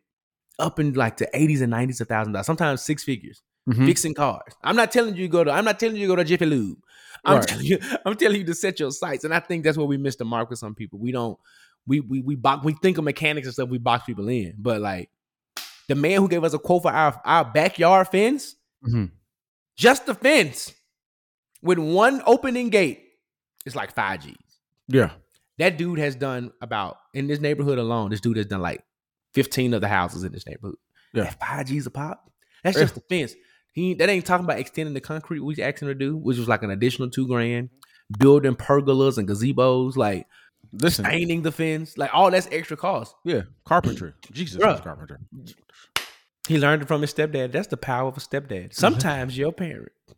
up 0.60 0.80
in 0.80 0.94
like 0.94 1.18
the 1.18 1.28
80s 1.34 1.62
and 1.62 1.72
90s 1.74 2.02
a 2.02 2.06
thousand 2.06 2.34
dollars 2.34 2.46
sometimes 2.46 2.82
six 2.82 3.04
figures 3.04 3.42
Mhm. 3.70 3.86
fixing 3.86 4.16
cars 4.16 4.54
i'm 4.64 4.76
not 4.76 4.92
telling 4.92 5.16
you 5.16 5.24
to 5.26 5.28
go 5.28 5.44
to 5.44 5.52
i'm 5.52 5.64
not 5.66 5.80
telling 5.80 5.96
you 5.96 6.08
to 6.08 6.12
go 6.12 6.16
to 6.16 6.24
jiffy 6.24 6.48
lube 6.48 6.80
i'm 7.26 7.38
Right. 7.38 7.48
telling 7.48 7.66
you 7.66 7.78
i'm 8.06 8.16
telling 8.18 8.39
you 8.42 8.46
to 8.48 8.56
set 8.56 8.80
your 8.80 8.89
sights 8.92 9.24
and 9.24 9.34
i 9.36 9.39
think 9.39 9.64
that's 9.64 9.78
where 9.78 9.86
we 9.86 9.98
missed 9.98 10.18
the 10.18 10.26
mark 10.26 10.50
with 10.50 10.58
some 10.58 10.74
people 10.74 10.98
we 10.98 11.12
don't 11.12 11.38
we 11.86 12.00
we 12.00 12.22
we 12.22 12.36
box, 12.36 12.66
we 12.66 12.74
think 12.82 12.98
of 12.98 13.04
mechanics 13.04 13.46
and 13.46 13.54
stuff 13.54 13.70
we 13.70 13.78
box 13.78 14.04
people 14.06 14.28
in 14.30 14.56
but 14.58 14.82
like 14.82 15.12
the 15.88 15.94
man 15.96 16.18
who 16.20 16.28
gave 16.28 16.44
us 16.44 16.54
a 16.54 16.60
quote 16.60 16.82
for 16.82 16.92
our 16.92 17.22
our 17.24 17.46
backyard 17.46 18.08
fence 18.08 18.56
Mhm. 18.84 19.12
just 19.78 20.08
the 20.08 20.16
fence 20.16 20.74
with 21.62 21.78
one 21.78 22.24
opening 22.26 22.70
gate 22.70 23.04
is 23.66 23.76
like 23.76 23.93
5 23.93 24.24
g's 24.24 24.36
Yeah, 24.88 25.12
that 25.57 25.78
dude 25.78 25.99
has 25.99 26.16
done 26.16 26.51
about 26.62 26.97
in 27.14 27.28
this 27.28 27.39
neighborhood 27.39 27.78
alone. 27.78 28.09
This 28.09 28.22
dude 28.22 28.38
has 28.38 28.47
done 28.47 28.62
like 28.62 28.84
fifteen 29.34 29.74
of 29.74 29.82
the 29.82 29.88
houses 29.88 30.24
in 30.24 30.32
this 30.32 30.45
neighborhood. 30.47 30.78
Yeah. 31.14 31.26
At 31.26 31.39
five 31.39 31.66
G's 31.68 31.86
a 31.86 31.91
pop. 31.91 32.32
That's 32.64 32.78
just 32.78 32.95
the 32.95 33.01
fence. 33.01 33.36
He 33.74 33.93
that 33.95 34.09
ain't 34.09 34.26
talking 34.26 34.45
about 34.45 34.59
extending 34.59 34.93
the 34.93 35.01
concrete 35.01 35.39
we 35.39 35.62
asked 35.62 35.82
him 35.82 35.88
to 35.88 35.95
do, 35.95 36.18
which 36.18 36.38
was 36.38 36.47
like 36.47 36.64
an 36.64 36.72
additional 36.72 37.09
two 37.09 37.28
grand. 37.28 37.70
Building 38.18 38.55
pergolas 38.55 39.18
and 39.18 39.28
gazebos, 39.28 39.95
like 39.95 40.28
listen. 40.74 41.05
painting 41.05 41.43
the 41.43 41.51
fence, 41.51 41.97
like 41.97 42.14
all 42.14 42.30
that's 42.30 42.47
extra 42.51 42.76
cost. 42.76 43.16
Yeah, 43.24 43.43
carpentry. 43.64 44.14
Jesus, 44.32 44.62
Bruh. 44.62 44.84
carpenter. 44.84 45.22
He 46.48 46.58
learned 46.58 46.82
it 46.82 46.88
from 46.88 47.02
his 47.02 47.14
stepdad. 47.14 47.52
That's 47.52 47.68
the 47.68 47.78
power 47.78 48.08
of 48.08 48.18
a 48.18 48.20
stepdad. 48.20 48.74
Sometimes 48.74 49.38
your 49.38 49.52
parent. 49.52 49.92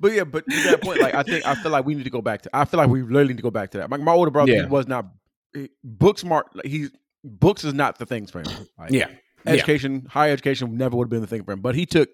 but 0.00 0.12
yeah, 0.12 0.24
but 0.24 0.48
to 0.48 0.62
that 0.64 0.80
point, 0.82 1.00
like 1.00 1.14
I 1.14 1.22
think 1.22 1.46
I 1.46 1.54
feel 1.56 1.72
like 1.72 1.84
we 1.84 1.94
need 1.94 2.04
to 2.04 2.10
go 2.10 2.22
back 2.22 2.42
to. 2.42 2.50
I 2.52 2.64
feel 2.64 2.78
like 2.78 2.88
we 2.88 3.02
really 3.02 3.28
need 3.28 3.36
to 3.38 3.42
go 3.42 3.50
back 3.50 3.70
to 3.72 3.78
that. 3.78 3.90
Like 3.90 4.00
my 4.00 4.12
older 4.12 4.30
brother, 4.30 4.52
Yeah. 4.52 4.62
he 4.62 4.66
was 4.68 4.86
not 4.86 5.06
he- 5.54 5.70
book 5.84 6.18
smart. 6.18 6.54
Like 6.54 6.66
he's 6.66 6.90
books 7.24 7.64
is 7.64 7.74
not 7.74 7.98
the 7.98 8.06
things 8.06 8.30
for 8.30 8.38
him. 8.40 8.46
Like, 8.78 8.90
Yeah. 8.90 9.08
Yeah. 9.44 9.52
education, 9.52 10.06
higher 10.08 10.32
education 10.32 10.76
never 10.76 10.96
would 10.96 11.04
have 11.06 11.10
been 11.10 11.20
the 11.20 11.26
thing 11.26 11.44
for 11.44 11.52
him. 11.52 11.60
But 11.60 11.74
he 11.74 11.84
took 11.86 12.08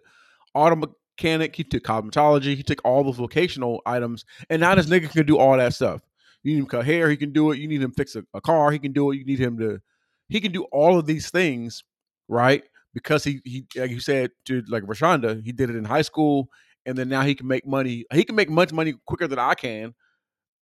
auto 0.55 0.77
mechanic, 0.77 1.55
he 1.57 1.65
took 1.65 1.83
cosmetology, 1.83 2.57
he 2.57 2.63
took 2.63 2.81
all 2.85 3.05
those 3.05 3.17
vocational 3.17 3.83
items, 3.87 4.25
and 4.51 4.61
now 4.61 4.75
this 4.75 4.87
nigga 4.87 5.11
can 5.11 5.27
do 5.27 5.39
all 5.39 5.57
that 5.57 5.75
stuff. 5.75 6.01
You 6.43 6.53
need 6.55 6.59
him 6.61 6.65
to 6.67 6.71
cut 6.71 6.85
hair, 6.87 7.09
he 7.11 7.17
can 7.17 7.33
do 7.33 7.51
it. 7.53 7.59
You 7.59 7.69
need 7.69 7.83
him 7.83 7.91
to 7.91 7.97
fix 7.97 8.15
a, 8.17 8.25
a 8.35 8.41
car, 8.41 8.71
he 8.71 8.79
can 8.79 8.93
do 8.93 9.11
it. 9.11 9.17
You 9.17 9.25
need 9.25 9.39
him 9.39 9.59
to, 9.59 9.81
he 10.29 10.41
can 10.41 10.53
do 10.53 10.65
all 10.65 10.99
of 10.99 11.07
these 11.07 11.31
things, 11.31 11.83
right? 12.29 12.63
Because 12.93 13.25
he 13.25 13.41
he 13.45 13.67
like 13.77 13.91
you 13.91 14.01
said 14.01 14.31
to 14.47 14.63
like 14.69 14.85
Rashonda, 14.85 15.43
he 15.45 15.53
did 15.53 15.71
it 15.71 15.77
in 15.77 15.85
high 15.85 16.03
school, 16.03 16.49
and 16.87 16.97
then 16.97 17.09
now 17.09 17.23
he 17.23 17.35
can 17.35 17.47
make 17.47 17.67
money. 17.67 18.05
He 18.13 18.25
can 18.25 18.37
make 18.37 18.51
much 18.51 18.73
money 18.73 18.95
quicker 19.07 19.27
than 19.27 19.39
I 19.39 19.55
can, 19.55 19.95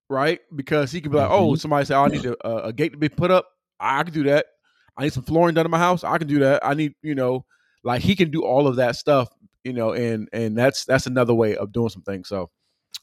right? 0.08 0.40
Because 0.54 0.90
he 0.92 1.00
can 1.00 1.10
be 1.10 1.18
like, 1.18 1.30
oh, 1.30 1.54
somebody 1.56 1.84
said 1.84 1.98
oh, 1.98 2.04
I 2.04 2.08
need 2.08 2.26
a, 2.26 2.48
a, 2.48 2.56
a 2.68 2.72
gate 2.72 2.92
to 2.92 2.98
be 2.98 3.08
put 3.08 3.30
up. 3.30 3.48
I 3.78 4.02
can 4.02 4.12
do 4.12 4.22
that. 4.24 4.46
I 4.96 5.04
need 5.04 5.12
some 5.12 5.24
flooring 5.24 5.54
done 5.54 5.64
in 5.66 5.70
my 5.70 5.78
house. 5.78 6.04
I 6.04 6.18
can 6.18 6.28
do 6.28 6.38
that. 6.40 6.64
I 6.64 6.74
need, 6.74 6.94
you 7.02 7.14
know, 7.14 7.44
like 7.84 8.02
he 8.02 8.14
can 8.14 8.30
do 8.30 8.44
all 8.44 8.66
of 8.66 8.76
that 8.76 8.96
stuff, 8.96 9.28
you 9.64 9.72
know, 9.72 9.92
and 9.92 10.28
and 10.32 10.56
that's 10.56 10.84
that's 10.84 11.06
another 11.06 11.34
way 11.34 11.56
of 11.56 11.72
doing 11.72 11.88
some 11.88 12.02
things. 12.02 12.28
So 12.28 12.50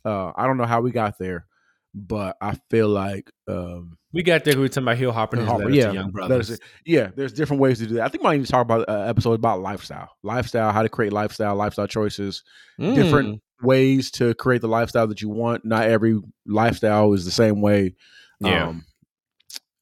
uh 0.05 0.31
I 0.35 0.45
don't 0.47 0.57
know 0.57 0.65
how 0.65 0.81
we 0.81 0.91
got 0.91 1.17
there, 1.17 1.45
but 1.93 2.37
I 2.41 2.57
feel 2.69 2.87
like 2.89 3.31
um 3.47 3.97
We 4.13 4.23
got 4.23 4.43
there. 4.43 4.55
We 4.55 4.61
were 4.61 4.67
talking 4.69 4.83
about 4.83 4.97
Hill 4.97 5.11
Hopper 5.11 5.37
and 5.37 5.41
his 5.45 5.49
Harper, 5.51 5.69
yeah, 5.69 5.87
to 5.87 5.93
young 5.93 6.11
brothers. 6.11 6.59
yeah, 6.85 7.09
there's 7.15 7.33
different 7.33 7.61
ways 7.61 7.79
to 7.79 7.87
do 7.87 7.95
that. 7.95 8.03
I 8.05 8.07
think 8.09 8.23
we 8.23 8.29
might 8.29 8.37
need 8.37 8.45
to 8.45 8.51
talk 8.51 8.61
about 8.63 8.87
uh, 8.89 9.01
episode 9.07 9.33
about 9.33 9.61
lifestyle, 9.61 10.09
lifestyle, 10.23 10.71
how 10.71 10.83
to 10.83 10.89
create 10.89 11.13
lifestyle, 11.13 11.55
lifestyle 11.55 11.87
choices, 11.87 12.43
Mm. 12.79 12.95
different 12.95 13.41
ways 13.61 14.09
to 14.11 14.33
create 14.35 14.61
the 14.61 14.67
lifestyle 14.67 15.05
that 15.07 15.21
you 15.21 15.29
want. 15.29 15.65
Not 15.65 15.83
every 15.83 16.19
lifestyle 16.45 17.11
is 17.13 17.25
the 17.25 17.31
same 17.31 17.59
way. 17.61 17.95
Yeah. 18.39 18.67
Um, 18.69 18.85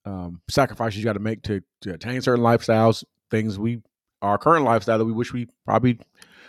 um, 0.05 0.41
sacrifices 0.49 0.97
you 0.97 1.03
got 1.03 1.13
to 1.13 1.19
make 1.19 1.43
to 1.43 1.61
to 1.81 1.93
attain 1.93 2.21
certain 2.21 2.43
lifestyles. 2.43 3.03
Things 3.29 3.59
we 3.59 3.81
our 4.21 4.37
current 4.37 4.63
lifestyle 4.65 4.97
that 4.97 5.05
we 5.05 5.11
wish 5.11 5.31
we 5.33 5.47
probably 5.65 5.99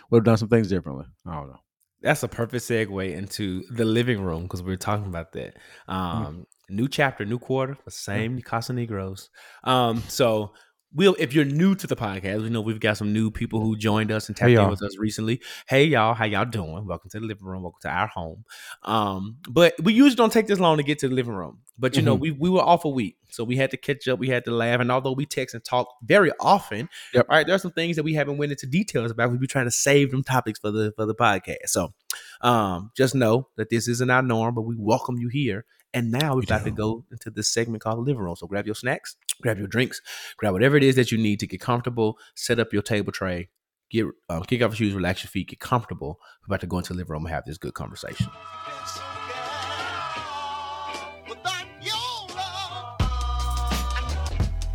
would 0.09 0.19
have 0.19 0.23
done 0.25 0.37
some 0.37 0.47
things 0.49 0.69
differently. 0.69 1.05
I 1.25 1.35
don't 1.35 1.49
know. 1.49 1.59
That's 2.01 2.23
a 2.23 2.27
perfect 2.27 2.63
segue 2.63 3.13
into 3.15 3.63
the 3.71 3.85
living 3.85 4.21
room 4.21 4.43
because 4.43 4.63
we 4.63 4.73
are 4.73 4.77
talking 4.77 5.07
about 5.07 5.33
that. 5.33 5.57
Um, 5.87 6.45
New 6.69 6.87
chapter, 6.87 7.25
new 7.25 7.39
quarter, 7.39 7.77
the 7.83 7.91
same 7.91 8.39
Casanegros. 8.39 9.29
Um, 9.63 10.03
so 10.07 10.53
we'll 10.93 11.15
if 11.19 11.33
you're 11.33 11.45
new 11.45 11.75
to 11.75 11.87
the 11.87 11.95
podcast, 11.95 12.41
we 12.41 12.49
know 12.49 12.61
we've 12.61 12.79
got 12.79 12.97
some 12.97 13.13
new 13.13 13.29
people 13.31 13.59
who 13.61 13.75
joined 13.77 14.11
us 14.11 14.27
and 14.27 14.35
tapped 14.35 14.49
Hey, 14.49 14.55
in 14.61 14.69
with 14.69 14.81
us 14.83 14.97
recently. 14.97 15.41
Hey 15.67 15.85
y'all, 15.85 16.13
how 16.13 16.25
y'all 16.25 16.45
doing? 16.45 16.85
Welcome 16.85 17.09
to 17.11 17.19
the 17.19 17.25
living 17.25 17.45
room. 17.45 17.63
Welcome 17.63 17.79
to 17.83 17.89
our 17.89 18.07
home. 18.07 18.43
Um, 18.83 19.37
but 19.49 19.75
we 19.83 19.93
usually 19.93 20.15
don't 20.15 20.33
take 20.33 20.47
this 20.47 20.59
long 20.59 20.77
to 20.77 20.83
get 20.83 20.99
to 20.99 21.09
the 21.09 21.15
living 21.15 21.33
room. 21.33 21.59
But 21.77 21.95
you 21.95 22.01
know, 22.01 22.17
Mhm. 22.17 22.19
we 22.19 22.31
we 22.31 22.49
were 22.49 22.61
off 22.61 22.83
a 22.83 22.89
week, 22.89 23.15
so 23.29 23.43
we 23.45 23.55
had 23.55 23.71
to 23.71 23.77
catch 23.77 24.07
up. 24.09 24.19
We 24.19 24.27
had 24.27 24.43
to 24.45 24.51
laugh, 24.51 24.81
and 24.81 24.91
although 24.91 25.13
we 25.13 25.25
text 25.25 25.55
and 25.55 25.63
talk 25.63 25.87
very 26.03 26.31
often, 26.39 26.89
Yep. 27.13 27.25
all 27.29 27.37
right, 27.37 27.45
there 27.47 27.55
are 27.55 27.59
some 27.59 27.71
things 27.71 27.95
that 27.95 28.03
we 28.03 28.15
haven't 28.15 28.37
went 28.37 28.51
into 28.51 28.65
details 28.67 29.11
about. 29.11 29.31
We 29.31 29.37
be 29.37 29.47
trying 29.47 29.65
to 29.67 29.71
save 29.71 30.11
them 30.11 30.23
topics 30.23 30.59
for 30.59 30.71
the 30.71 30.91
for 30.97 31.05
the 31.05 31.15
podcast. 31.15 31.67
So, 31.67 31.93
um, 32.41 32.91
just 32.97 33.15
know 33.15 33.47
that 33.55 33.69
this 33.69 33.87
isn't 33.87 34.09
our 34.09 34.21
norm, 34.21 34.55
but 34.55 34.63
we 34.63 34.75
welcome 34.77 35.17
you 35.17 35.29
here. 35.29 35.63
And 35.93 36.11
now 36.11 36.35
we're 36.35 36.41
We 36.41 36.45
about 36.45 36.65
to 36.65 36.71
go 36.71 37.03
into 37.11 37.31
this 37.31 37.49
segment 37.49 37.81
called 37.81 37.97
the 37.97 38.01
living 38.01 38.21
room. 38.21 38.35
So 38.35 38.45
grab 38.45 38.67
your 38.67 38.75
snacks, 38.75 39.15
grab 39.41 39.57
your 39.57 39.67
drinks, 39.67 40.01
grab 40.37 40.53
whatever 40.53 40.77
it 40.77 40.83
is 40.83 40.95
that 40.97 41.11
you 41.11 41.17
need 41.17 41.39
to 41.39 41.47
get 41.47 41.61
comfortable. 41.61 42.19
Set 42.35 42.59
up 42.59 42.71
your 42.71 42.83
table 42.83 43.11
tray, 43.11 43.49
get 43.89 44.05
um, 44.29 44.43
kick 44.43 44.61
off 44.61 44.71
your 44.71 44.75
shoes, 44.75 44.93
relax 44.93 45.23
your 45.23 45.29
feet, 45.29 45.49
get 45.49 45.59
comfortable. 45.59 46.19
We're 46.41 46.53
about 46.53 46.61
to 46.61 46.67
go 46.67 46.77
into 46.77 46.93
the 46.93 46.97
living 46.97 47.11
room 47.11 47.25
and 47.25 47.33
have 47.33 47.45
this 47.45 47.57
good 47.57 47.73
conversation. 47.73 48.27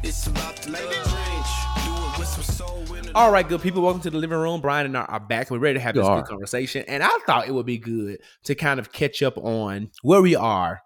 It's 0.02 0.26
about 0.26 0.56
to 0.56 0.70
make 0.70 0.82
a 0.82 0.86
change. 0.86 1.48
Do 1.84 1.94
it 1.94 2.18
with 2.18 2.28
some 2.28 2.42
soul 2.42 2.94
in 2.94 3.04
it. 3.04 3.14
All 3.14 3.30
right, 3.30 3.48
good 3.48 3.62
people. 3.62 3.82
Welcome 3.82 4.02
to 4.02 4.10
the 4.10 4.18
living 4.18 4.38
room. 4.38 4.60
Brian 4.60 4.86
and 4.86 4.96
I 4.96 5.02
are 5.02 5.20
back. 5.20 5.48
We're 5.48 5.58
ready 5.58 5.78
to 5.78 5.80
have 5.80 5.94
this 5.94 6.06
good 6.06 6.24
conversation. 6.24 6.84
And 6.88 7.04
I 7.04 7.18
thought 7.24 7.46
it 7.46 7.54
would 7.54 7.66
be 7.66 7.78
good 7.78 8.18
to 8.44 8.56
kind 8.56 8.80
of 8.80 8.90
catch 8.90 9.22
up 9.22 9.38
on 9.38 9.92
where 10.02 10.20
we 10.20 10.34
are 10.34 10.82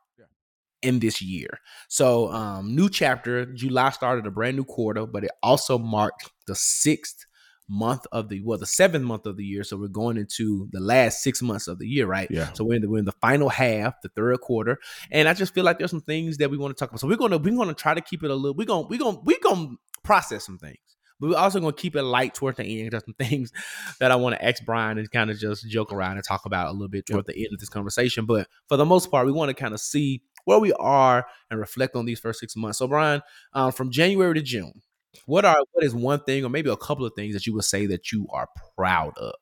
in 0.83 0.99
this 1.01 1.21
year. 1.21 1.61
So, 1.89 2.31
um, 2.33 2.75
new 2.75 2.89
chapter. 2.89 3.47
July 3.47 3.91
started 3.91 4.27
a 4.27 4.31
brand 4.31 4.57
new 4.57 4.65
quarter, 4.65 5.07
but 5.07 5.25
it 5.25 5.31
also 5.43 5.79
marked 5.79 6.31
the 6.47 6.55
sixth 6.55 7.27
month 7.69 8.07
of 8.13 8.29
the 8.29 8.43
well, 8.43 8.59
the 8.59 8.67
seventh 8.67 9.05
month 9.05 9.27
of 9.27 9.37
the 9.37 9.45
year. 9.45 9.63
So 9.63 9.77
we're 9.77 9.89
going 9.89 10.17
into 10.17 10.69
the 10.73 10.81
last 10.81 11.23
six 11.23 11.43
months 11.43 11.69
of 11.69 11.79
the 11.79 11.87
year, 11.87 12.07
right? 12.07 12.29
Yeah. 12.31 12.53
So 12.55 12.65
we're 12.65 12.77
in 12.77 12.83
the 12.83 12.89
we're 12.89 12.99
in 12.99 13.05
the 13.05 13.13
final 13.13 13.49
half, 13.49 14.01
the 14.03 14.09
third 14.09 14.41
quarter, 14.41 14.79
and 15.11 15.29
I 15.29 15.35
just 15.35 15.55
feel 15.55 15.65
like 15.65 15.79
there's 15.79 15.91
some 15.91 16.01
things 16.01 16.39
that 16.39 16.51
we 16.51 16.57
want 16.57 16.77
to 16.77 16.81
talk 16.81 16.91
about. 16.91 17.01
So 17.01 17.09
we're 17.09 17.17
gonna 17.17 17.39
we're 17.39 17.57
gonna 17.57 17.75
try 17.75 17.95
to 17.95 18.01
keep 18.01 18.25
it 18.25 18.31
a 18.31 18.35
little. 18.35 18.57
We're 18.57 18.67
gonna 18.67 18.87
we're 18.89 18.99
gonna 18.99 19.19
we're 19.23 19.41
gonna 19.43 19.77
process 20.03 20.47
some 20.47 20.59
things. 20.59 20.79
But 21.21 21.31
we're 21.31 21.37
also 21.37 21.61
gonna 21.61 21.73
keep 21.73 21.97
it 21.97 22.03
light 22.03 22.35
toward 22.35 22.57
the 22.57 22.81
end. 22.81 22.93
There's 22.93 23.05
some 23.05 23.15
things 23.15 23.53
that 24.01 24.11
I 24.11 24.17
want 24.17 24.37
to 24.37 24.45
ask 24.45 24.65
Brian 24.65 24.99
and 24.99 25.11
kind 25.11 25.31
of 25.31 25.39
just 25.39 25.69
joke 25.69 25.93
around 25.93 26.13
and 26.13 26.25
talk 26.25 26.47
about 26.47 26.69
a 26.69 26.73
little 26.73 26.89
bit 26.89 27.07
toward 27.07 27.27
the 27.27 27.37
end 27.37 27.49
of 27.53 27.61
this 27.61 27.69
conversation. 27.69 28.25
But 28.25 28.49
for 28.69 28.77
the 28.77 28.87
most 28.87 29.11
part, 29.11 29.27
we 29.27 29.33
want 29.33 29.51
to 29.51 29.55
kind 29.55 29.75
of 29.75 29.81
see 29.81 30.23
where 30.49 30.59
we 30.59 30.73
are 30.73 31.27
and 31.51 31.61
reflect 31.61 31.95
on 31.95 32.07
these 32.07 32.19
first 32.19 32.41
six 32.41 32.57
months. 32.57 32.79
So, 32.79 32.89
Brian, 32.89 33.21
um, 33.53 33.71
from 33.71 33.91
January 33.91 34.35
to 34.35 34.43
June, 34.43 34.73
what 35.27 35.45
are 35.45 35.57
what 35.73 35.85
is 35.85 35.95
one 35.95 36.21
thing 36.21 36.45
or 36.45 36.49
maybe 36.49 36.71
a 36.71 36.77
couple 36.77 37.05
of 37.05 37.13
things 37.15 37.35
that 37.35 37.47
you 37.47 37.55
would 37.55 37.65
say 37.65 37.87
that 37.87 38.13
you 38.13 38.27
are 38.33 38.49
proud 38.77 39.17
of? 39.19 39.35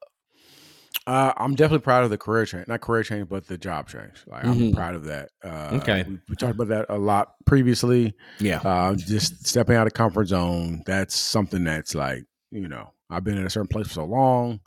Uh, 1.07 1.33
I'm 1.37 1.55
definitely 1.55 1.85
proud 1.85 2.03
of 2.03 2.11
the 2.11 2.19
career 2.19 2.45
change, 2.47 2.67
not 2.67 2.81
career 2.81 3.05
change, 3.05 3.29
but 3.29 3.47
the 3.47 3.57
job 3.57 3.89
change. 3.89 4.25
Like 4.27 4.45
I'm 4.45 4.59
Mhm. 4.59 4.75
proud 4.75 4.97
of 4.97 5.05
that. 5.05 5.31
Uh, 5.45 5.79
Okay. 5.81 6.05
we, 6.09 6.19
we 6.29 6.35
talked 6.35 6.55
about 6.55 6.69
that 6.69 6.87
a 6.89 6.99
lot 6.99 7.35
previously. 7.45 8.15
Yeah. 8.41 8.61
Uh, 8.65 8.97
just 8.97 9.47
stepping 9.47 9.77
out 9.77 9.87
of 9.87 9.93
comfort 9.95 10.27
zone. 10.27 10.83
That's 10.87 11.15
something 11.15 11.63
that's 11.63 11.95
like 11.95 12.25
you 12.51 12.67
know 12.67 12.93
I've 13.09 13.23
been 13.23 13.39
in 13.39 13.47
a 13.47 13.51
certain 13.51 13.69
place 13.69 13.87
for 13.87 13.93
so 13.95 14.05
long, 14.05 14.61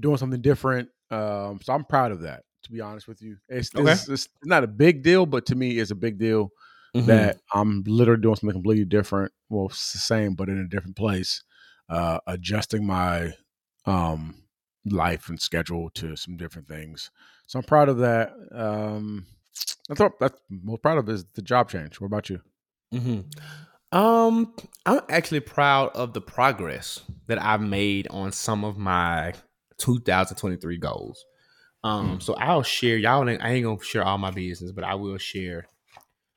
doing 0.00 0.16
something 0.16 0.40
different. 0.40 0.88
Um, 1.10 1.60
so 1.62 1.74
I'm 1.74 1.84
proud 1.84 2.12
of 2.12 2.22
that. 2.22 2.44
To 2.64 2.72
be 2.72 2.80
honest 2.80 3.06
with 3.06 3.20
you, 3.22 3.36
it's, 3.48 3.70
Okay. 3.76 3.92
it's, 3.92 4.08
it's 4.08 4.28
not 4.44 4.64
a 4.64 4.66
big 4.66 5.02
deal, 5.02 5.26
but 5.26 5.44
to 5.46 5.54
me, 5.54 5.78
it's 5.78 5.90
a 5.90 5.94
big 5.94 6.18
deal 6.18 6.50
Mhm. 6.94 7.06
that 7.06 7.36
I'm 7.52 7.82
literally 7.86 8.22
doing 8.22 8.36
something 8.36 8.54
completely 8.54 8.86
different. 8.86 9.32
Well, 9.50 9.66
it's 9.66 9.92
the 9.92 9.98
same, 9.98 10.34
but 10.34 10.48
in 10.48 10.58
a 10.58 10.66
different 10.68 10.96
place. 10.96 11.42
Uh, 11.88 12.18
adjusting 12.26 12.86
my 12.86 13.34
um, 13.84 14.42
life 14.86 15.28
and 15.28 15.38
schedule 15.38 15.90
to 15.90 16.16
some 16.16 16.38
different 16.38 16.66
things. 16.68 17.10
So 17.46 17.58
I'm 17.58 17.64
proud 17.64 17.90
of 17.90 17.98
that. 17.98 18.32
Um, 18.52 19.26
I 19.90 19.94
thought 19.94 20.18
that's 20.18 20.40
most 20.48 20.80
proud 20.80 20.96
of 20.98 21.08
is 21.10 21.26
the 21.34 21.42
job 21.42 21.68
change. 21.68 22.00
What 22.00 22.06
about 22.06 22.30
you? 22.30 22.40
Mm-hmm. 22.92 23.96
Um, 23.96 24.54
I'm 24.86 25.00
actually 25.08 25.40
proud 25.40 25.90
of 25.94 26.12
the 26.14 26.20
progress 26.20 27.02
that 27.26 27.40
I've 27.40 27.60
made 27.60 28.08
on 28.08 28.32
some 28.32 28.64
of 28.64 28.76
my 28.76 29.34
2023 29.78 30.78
goals. 30.78 31.24
Um, 31.84 32.20
so 32.20 32.34
I'll 32.34 32.62
share. 32.62 32.96
Y'all, 32.96 33.28
ain't, 33.28 33.42
I 33.42 33.50
ain't 33.52 33.64
gonna 33.64 33.82
share 33.82 34.02
all 34.04 34.18
my 34.18 34.30
business, 34.30 34.72
but 34.72 34.84
I 34.84 34.94
will 34.94 35.18
share. 35.18 35.66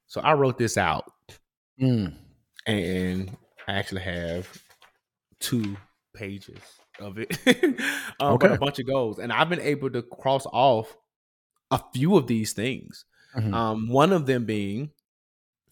So 0.08 0.22
I 0.22 0.34
wrote 0.34 0.58
this 0.58 0.78
out, 0.78 1.06
Mm. 1.82 2.14
and 2.66 3.36
I 3.68 3.74
actually 3.74 4.02
have 4.02 4.48
two 5.40 5.78
pages 6.14 6.60
of 7.00 7.18
it, 7.18 7.32
um, 8.20 8.34
with 8.34 8.44
Okay. 8.44 8.54
a 8.54 8.58
bunch 8.58 8.80
of 8.80 8.88
goals, 8.88 9.20
and 9.20 9.32
I've 9.32 9.50
been 9.50 9.62
able 9.62 9.90
to 9.92 10.02
cross 10.02 10.46
off 10.48 10.96
a 11.72 11.82
few 11.94 12.16
of 12.18 12.28
these 12.28 12.54
things. 12.54 13.06
Mhm. 13.36 13.54
Um, 13.54 13.88
one 13.90 14.12
of 14.14 14.26
them 14.26 14.46
being 14.46 14.92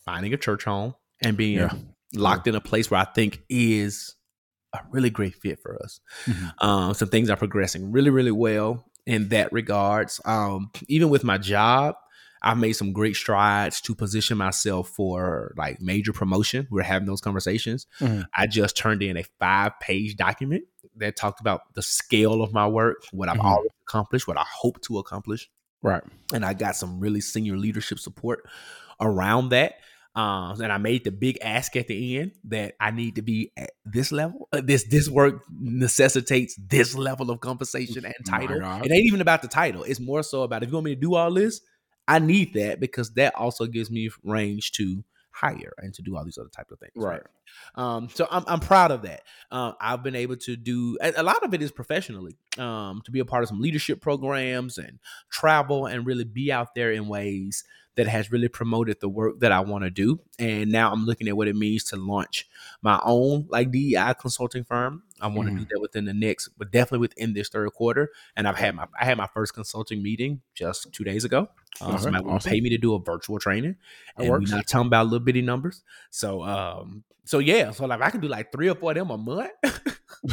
finding 0.05 0.33
a 0.33 0.37
church 0.37 0.63
home 0.65 0.93
and 1.21 1.35
being 1.35 1.55
Yeah. 1.59 1.73
locked 2.13 2.47
in 2.47 2.55
a 2.55 2.61
place 2.61 2.91
where 2.91 2.99
I 3.01 3.05
think 3.05 3.43
is 3.49 4.15
a 4.73 4.79
really 4.91 5.09
great 5.09 5.35
fit 5.35 5.59
for 5.59 5.81
us. 5.83 5.99
Mhm. 6.25 6.63
Um, 6.63 6.93
some 6.93 7.09
things 7.09 7.29
are 7.29 7.37
progressing 7.37 7.91
really, 7.91 8.09
really 8.09 8.31
well 8.31 8.85
in 9.05 9.29
that 9.29 9.51
regards. 9.51 10.19
Um, 10.25 10.71
even 10.87 11.09
with 11.09 11.23
my 11.23 11.37
job, 11.37 11.95
I've 12.41 12.57
made 12.57 12.73
some 12.73 12.93
great 12.93 13.15
strides 13.15 13.81
to 13.81 13.95
position 13.95 14.37
myself 14.37 14.89
for 14.89 15.53
like 15.57 15.81
major 15.81 16.13
promotion. 16.13 16.67
We're 16.69 16.83
having 16.83 17.07
those 17.07 17.21
conversations. 17.21 17.87
Mhm. 17.99 18.25
I 18.35 18.45
just 18.47 18.77
turned 18.77 19.01
in 19.01 19.17
a 19.17 19.23
five 19.39 19.73
page 19.79 20.15
document 20.15 20.63
that 20.97 21.15
talked 21.15 21.39
about 21.41 21.73
the 21.73 21.81
scale 21.81 22.41
of 22.43 22.53
my 22.53 22.67
work, 22.67 22.97
what 23.11 23.29
I've 23.29 23.37
Mhm. 23.37 23.45
already 23.45 23.69
accomplished, 23.87 24.27
what 24.27 24.37
I 24.37 24.45
hope 24.47 24.79
to 24.83 24.99
accomplish 24.99 25.49
Right. 25.81 26.03
and 26.33 26.45
I 26.45 26.53
got 26.53 26.75
some 26.75 26.99
really 26.99 27.21
senior 27.21 27.57
leadership 27.57 27.99
support 27.99 28.47
around 29.01 29.49
that. 29.49 29.75
Um, 30.15 30.61
and 30.61 30.71
I 30.71 30.77
made 30.77 31.03
the 31.03 31.11
big 31.11 31.37
ask 31.41 31.75
at 31.75 31.87
the 31.87 32.17
end 32.19 32.31
that 32.45 32.75
I 32.79 32.91
need 32.91 33.15
to 33.17 33.21
be 33.21 33.51
at 33.57 33.71
this 33.83 34.13
level. 34.13 34.47
Uh, 34.53 34.61
This 34.63 34.85
this 34.85 35.09
work 35.09 35.43
necessitates 35.51 36.55
this 36.55 36.95
level 36.95 37.29
of 37.31 37.41
compensation 37.41 38.05
and 38.05 38.15
My 38.25 38.37
title. 38.39 38.61
It 38.83 38.91
ain't 38.91 39.05
even 39.05 39.19
about 39.19 39.41
the 39.41 39.49
title. 39.49 39.83
It's 39.83 39.99
more 39.99 40.23
so 40.23 40.43
about 40.43 40.63
if 40.63 40.69
you 40.69 40.75
want 40.75 40.85
me 40.85 40.95
to 40.95 41.01
do 41.01 41.15
all 41.15 41.33
this, 41.33 41.59
I 42.07 42.19
need 42.19 42.53
that 42.53 42.79
because 42.79 43.13
that 43.15 43.35
also 43.35 43.65
gives 43.65 43.91
me 43.91 44.09
range 44.23 44.71
to 44.73 45.03
hire 45.31 45.73
and 45.79 45.93
to 45.93 46.01
do 46.01 46.15
all 46.15 46.23
these 46.23 46.37
other 46.37 46.49
type 46.49 46.71
of 46.71 46.79
things. 46.79 46.93
Right. 46.95 47.21
Um, 47.75 48.07
so 48.13 48.25
I'm, 48.31 48.45
I'm 48.47 48.61
proud 48.61 48.91
of 48.91 49.01
that. 49.01 49.23
Uh, 49.51 49.73
I've 49.81 50.01
been 50.01 50.15
able 50.15 50.37
to 50.37 50.55
do 50.55 50.97
a, 51.01 51.11
a 51.17 51.23
lot 51.23 51.43
of 51.43 51.53
it 51.53 51.61
is 51.61 51.73
professionally, 51.73 52.37
um, 52.57 53.01
to 53.03 53.11
be 53.11 53.19
a 53.19 53.25
part 53.25 53.43
of 53.43 53.49
some 53.49 53.59
leadership 53.59 53.99
programs 53.99 54.77
and 54.77 54.99
travel 55.29 55.87
and 55.87 56.05
really 56.05 56.23
be 56.23 56.53
out 56.53 56.73
there 56.73 56.93
in 56.93 57.09
ways 57.09 57.65
that 57.95 58.07
has 58.07 58.31
really 58.31 58.47
promoted 58.47 58.99
the 58.99 59.09
work 59.09 59.39
that 59.39 59.51
I 59.51 59.61
want 59.61 59.83
to 59.83 59.89
do. 59.89 60.19
And 60.37 60.71
now 60.71 60.91
I'm 60.91 61.05
looking 61.05 61.27
at 61.27 61.37
what 61.37 61.47
it 61.47 61.55
means 61.55 61.83
to 61.85 61.95
launch 61.95 62.47
my 62.81 62.99
own 63.03 63.47
like 63.49 63.71
DEI 63.71 64.13
consulting 64.19 64.63
firm. 64.63 65.03
I 65.21 65.27
want 65.27 65.49
to 65.49 65.55
do 65.55 65.65
that 65.71 65.79
within 65.79 66.05
the 66.05 66.13
next, 66.13 66.49
but 66.57 66.71
definitely 66.71 66.99
within 66.99 67.33
this 67.33 67.47
third 67.49 67.71
quarter. 67.73 68.09
And 68.35 68.47
I've 68.47 68.57
had 68.57 68.75
my 68.75 68.85
I 68.99 69.05
had 69.05 69.17
my 69.17 69.27
first 69.33 69.53
consulting 69.53 70.03
meeting 70.03 70.41
just 70.53 70.91
two 70.93 71.03
days 71.03 71.23
ago. 71.23 71.47
Um, 71.81 71.93
Okay, 71.95 72.03
somebody 72.03 72.25
awesome. 72.25 72.49
pay 72.51 72.61
me 72.61 72.69
to 72.69 72.77
do 72.77 72.93
a 72.95 72.99
virtual 72.99 73.39
training, 73.39 73.75
That 74.17 74.23
and 74.23 74.31
works. 74.31 74.49
we're 74.51 74.57
not 74.57 74.67
talking 74.67 74.87
about 74.87 75.05
little 75.07 75.19
bitty 75.25 75.41
numbers. 75.41 75.83
So, 76.09 76.41
um, 76.43 77.03
so 77.25 77.39
yeah, 77.39 77.71
so 77.71 77.85
like 77.85 78.01
I 78.01 78.09
can 78.11 78.21
do 78.21 78.27
like 78.27 78.51
three 78.51 78.69
or 78.69 78.75
four 78.75 78.91
of 78.91 78.95
them 78.97 79.09
a 79.09 79.17
month. 79.17 79.51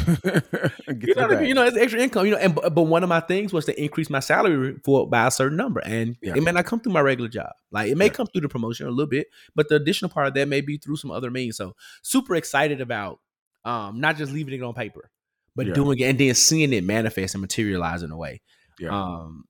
You 1.03 1.14
know 1.14 1.24
I 1.28 1.35
mean? 1.41 1.45
You 1.47 1.55
know, 1.55 1.64
it's 1.64 1.76
extra 1.76 2.01
income. 2.01 2.26
You 2.26 2.33
know, 2.33 2.39
and 2.39 2.55
but 2.55 2.74
but 2.74 2.83
one 2.83 3.03
of 3.03 3.09
my 3.09 3.20
things 3.20 3.53
was 3.53 3.64
to 3.66 3.83
increase 3.83 4.11
my 4.11 4.20
salary 4.20 4.76
for 4.85 5.09
by 5.09 5.26
a 5.26 5.30
certain 5.30 5.57
number, 5.57 5.80
and 5.85 6.16
Yeah. 6.22 6.35
it 6.37 6.43
may 6.43 6.53
not 6.53 6.64
come 6.66 6.80
through 6.80 6.93
my 6.93 7.01
regular 7.01 7.28
job. 7.28 7.51
Like 7.70 7.91
it 7.91 7.97
may 7.97 8.07
Yeah. 8.07 8.12
come 8.12 8.26
through 8.26 8.43
the 8.43 8.49
promotion 8.49 8.87
a 8.87 8.91
little 8.91 9.07
bit, 9.09 9.26
but 9.55 9.68
the 9.68 9.76
additional 9.76 10.11
part 10.11 10.28
of 10.28 10.35
that 10.35 10.49
may 10.49 10.61
be 10.61 10.78
through 10.78 10.97
some 10.97 11.11
other 11.11 11.30
means. 11.30 11.57
So 11.57 11.74
super 12.03 12.35
excited 12.37 12.80
about 12.80 13.20
um 13.65 14.01
not 14.01 14.17
just 14.17 14.33
leaving 14.33 14.55
it 14.55 14.63
on 14.63 14.75
paper, 14.75 15.11
but 15.57 15.67
Yeah. 15.67 15.75
doing 15.75 15.99
it 15.99 16.05
and 16.05 16.19
then 16.19 16.35
seeing 16.35 16.73
it 16.73 16.85
manifest 16.85 17.35
and 17.35 17.41
materialize 17.43 18.03
in 18.03 18.11
a 18.11 18.17
way. 18.17 18.41
Yeah. 18.79 18.91
Um, 18.91 19.45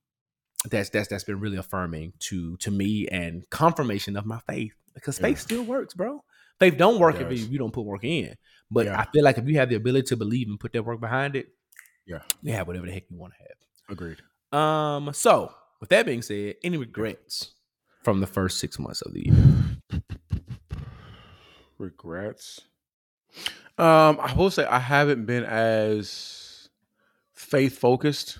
that's 0.69 0.89
that's 0.89 1.07
that's 1.09 1.23
been 1.23 1.39
really 1.39 1.57
affirming 1.57 2.13
to 2.29 2.55
to 2.57 2.71
me 2.71 3.07
and 3.07 3.49
confirmation 3.49 4.15
of 4.15 4.25
my 4.25 4.39
faith 4.47 4.73
because 4.93 5.17
Yeah. 5.19 5.27
faith 5.27 5.39
still 5.39 5.63
works, 5.63 5.93
bro. 5.93 6.23
Faith 6.59 6.77
don't 6.77 6.99
work 6.99 7.19
if 7.19 7.31
you, 7.31 7.45
you 7.47 7.57
don't 7.57 7.73
put 7.73 7.85
work 7.85 8.03
in. 8.03 8.35
But 8.69 8.85
Yeah. 8.85 8.99
I 8.99 9.05
feel 9.11 9.23
like 9.23 9.37
if 9.37 9.47
you 9.47 9.57
have 9.57 9.69
the 9.69 9.75
ability 9.75 10.07
to 10.07 10.17
believe 10.17 10.47
and 10.47 10.59
put 10.59 10.71
that 10.73 10.83
work 10.83 10.99
behind 10.99 11.35
it, 11.35 11.47
Yeah. 12.05 12.21
you 12.41 12.53
have 12.53 12.67
whatever 12.67 12.85
the 12.85 12.91
heck 12.93 13.09
you 13.09 13.17
want 13.17 13.33
to 13.33 13.39
have. 13.39 13.57
Agreed. 13.89 14.21
Um, 14.57 15.11
so 15.13 15.53
with 15.79 15.89
that 15.89 16.05
being 16.05 16.21
said, 16.21 16.55
any 16.63 16.77
regrets 16.77 17.53
from 18.03 18.19
the 18.21 18.27
first 18.27 18.59
six 18.59 18.77
months 18.77 19.01
of 19.01 19.13
the 19.13 19.25
year? 19.25 20.01
Regrets. 21.77 22.61
Um, 23.77 24.19
I 24.21 24.33
will 24.35 24.51
say 24.51 24.65
I 24.65 24.79
haven't 24.79 25.25
been 25.25 25.43
as 25.43 26.69
faith 27.33 27.79
focused 27.79 28.39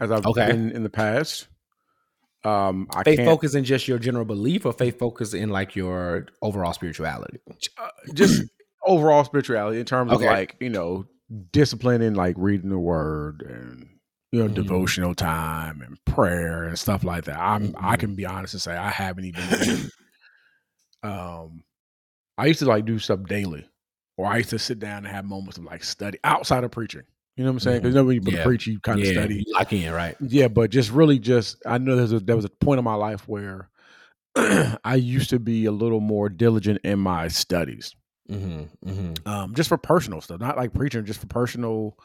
as 0.00 0.10
I've 0.10 0.24
Okay. 0.24 0.46
been 0.46 0.70
in 0.72 0.82
the 0.82 0.90
past. 0.90 1.48
Um, 2.44 2.88
I 2.90 3.02
Faith 3.04 3.24
focus 3.24 3.54
in 3.54 3.64
just 3.64 3.88
your 3.88 3.98
general 3.98 4.26
belief, 4.26 4.66
or 4.66 4.72
faith 4.74 4.98
focus 4.98 5.32
in 5.32 5.48
like 5.48 5.74
your 5.74 6.26
overall 6.42 6.74
spirituality? 6.74 7.38
uh, 7.78 7.88
just 8.12 8.42
overall 8.86 9.24
spirituality 9.24 9.80
in 9.80 9.86
terms 9.86 10.12
Okay. 10.12 10.26
of 10.26 10.30
like 10.30 10.56
you 10.60 10.68
know 10.68 11.06
discipline 11.52 12.02
in 12.02 12.14
like 12.14 12.34
reading 12.36 12.68
the 12.68 12.78
word 12.78 13.40
and 13.48 13.88
you 14.30 14.40
know 14.40 14.48
Mhm. 14.48 14.54
devotional 14.54 15.14
time 15.14 15.80
and 15.80 15.96
prayer 16.04 16.64
and 16.64 16.78
stuff 16.78 17.02
like 17.02 17.24
that. 17.24 17.38
I'm 17.40 17.74
I 17.78 17.96
Mhm. 17.96 18.00
can 18.00 18.14
be 18.14 18.26
honest 18.26 18.52
and 18.52 18.60
say 18.60 18.76
I 18.76 18.90
haven't 18.90 19.24
even. 19.24 19.90
um, 21.02 21.64
I 22.36 22.46
used 22.46 22.58
to 22.60 22.66
like 22.66 22.84
do 22.84 22.98
stuff 22.98 23.22
daily, 23.24 23.66
or 24.16 24.26
I 24.26 24.38
used 24.38 24.50
to 24.50 24.58
sit 24.58 24.78
down 24.78 24.98
and 24.98 25.06
have 25.06 25.24
moments 25.24 25.58
of 25.58 25.64
like 25.64 25.84
study 25.84 26.18
outside 26.24 26.64
of 26.64 26.70
preaching. 26.70 27.02
You 27.36 27.44
know 27.44 27.50
what 27.50 27.54
I'm 27.54 27.60
saying? 27.60 27.80
Because 27.82 27.94
you 27.94 28.00
know 28.00 28.04
when 28.04 28.14
you 28.14 28.20
Mm-hmm. 28.20 28.36
Yeah. 28.36 28.44
preach, 28.44 28.66
you 28.66 28.78
kind 28.80 29.00
of 29.00 29.06
yeah, 29.06 29.12
study. 29.12 29.44
I 29.56 29.64
can, 29.64 29.92
right? 29.92 30.16
Yeah, 30.20 30.48
but 30.48 30.70
just 30.70 30.90
really 30.90 31.18
just 31.18 31.56
I 31.66 31.78
know 31.78 31.96
there's 31.96 32.12
a, 32.12 32.20
there 32.20 32.36
was 32.36 32.44
a 32.44 32.48
point 32.50 32.78
in 32.78 32.84
my 32.84 32.94
life 32.94 33.26
where 33.26 33.70
I 34.36 34.94
used 34.96 35.30
to 35.30 35.38
be 35.38 35.64
a 35.66 35.72
little 35.72 36.00
more 36.00 36.28
diligent 36.28 36.80
in 36.84 36.98
my 36.98 37.28
studies, 37.28 37.94
Mm-hmm. 38.30 38.88
Mm-hmm. 38.88 39.28
um, 39.28 39.54
just 39.54 39.68
for 39.68 39.76
personal 39.78 40.20
stuff, 40.20 40.40
not 40.40 40.56
like 40.56 40.72
preaching, 40.72 41.04
just 41.04 41.20
for 41.20 41.26
personal, 41.26 41.98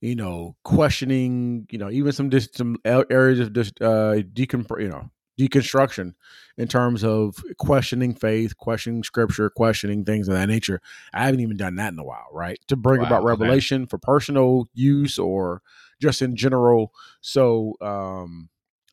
you 0.00 0.16
know, 0.16 0.56
questioning, 0.64 1.66
you 1.70 1.78
know, 1.78 1.90
even 1.90 2.12
some 2.12 2.28
dis- 2.28 2.48
some 2.54 2.76
areas 2.84 3.38
of 3.40 3.52
just 3.52 3.80
uh, 3.80 4.14
decon, 4.34 4.66
you 4.80 4.88
know, 4.88 5.10
deconstruction 5.48 6.14
in 6.56 6.68
terms 6.68 7.02
of 7.04 7.36
questioning 7.58 8.14
faith, 8.14 8.56
questioning 8.56 9.02
scripture, 9.02 9.48
questioning 9.50 10.04
things 10.04 10.28
of 10.28 10.34
that 10.34 10.48
nature. 10.48 10.80
I 11.12 11.24
haven't 11.24 11.40
even 11.40 11.56
done 11.56 11.76
that 11.76 11.92
in 11.92 11.98
a 11.98 12.04
while, 12.04 12.28
right? 12.32 12.58
To 12.68 12.76
bring 12.76 13.00
Wow, 13.00 13.06
about 13.06 13.24
revelation 13.24 13.86
for 13.86 13.98
personal 13.98 14.68
use 14.74 15.18
or 15.18 15.62
just 16.00 16.22
in 16.22 16.36
general. 16.36 16.92
So, 17.20 17.74
um, 17.80 18.48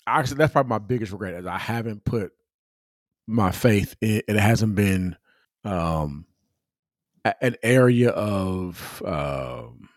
actually, 0.05 0.37
that's 0.37 0.53
probably 0.53 0.69
my 0.69 0.79
biggest 0.79 1.11
regret 1.11 1.33
is 1.35 1.45
I 1.45 1.57
haven't 1.57 2.05
put 2.05 2.31
my 3.27 3.51
faith. 3.51 3.95
It, 4.01 4.25
it 4.27 4.37
hasn't 4.37 4.75
been 4.75 5.17
um, 5.63 6.25
an 7.41 7.55
area 7.63 8.09
of 8.09 9.01
um, 9.05 9.89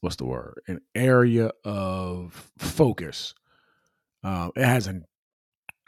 what's 0.00 0.16
the 0.16 0.26
word? 0.26 0.60
An 0.66 0.80
area 0.94 1.52
of 1.64 2.50
focus. 2.58 3.34
Um, 4.22 4.52
it 4.56 4.64
hasn't 4.64 5.04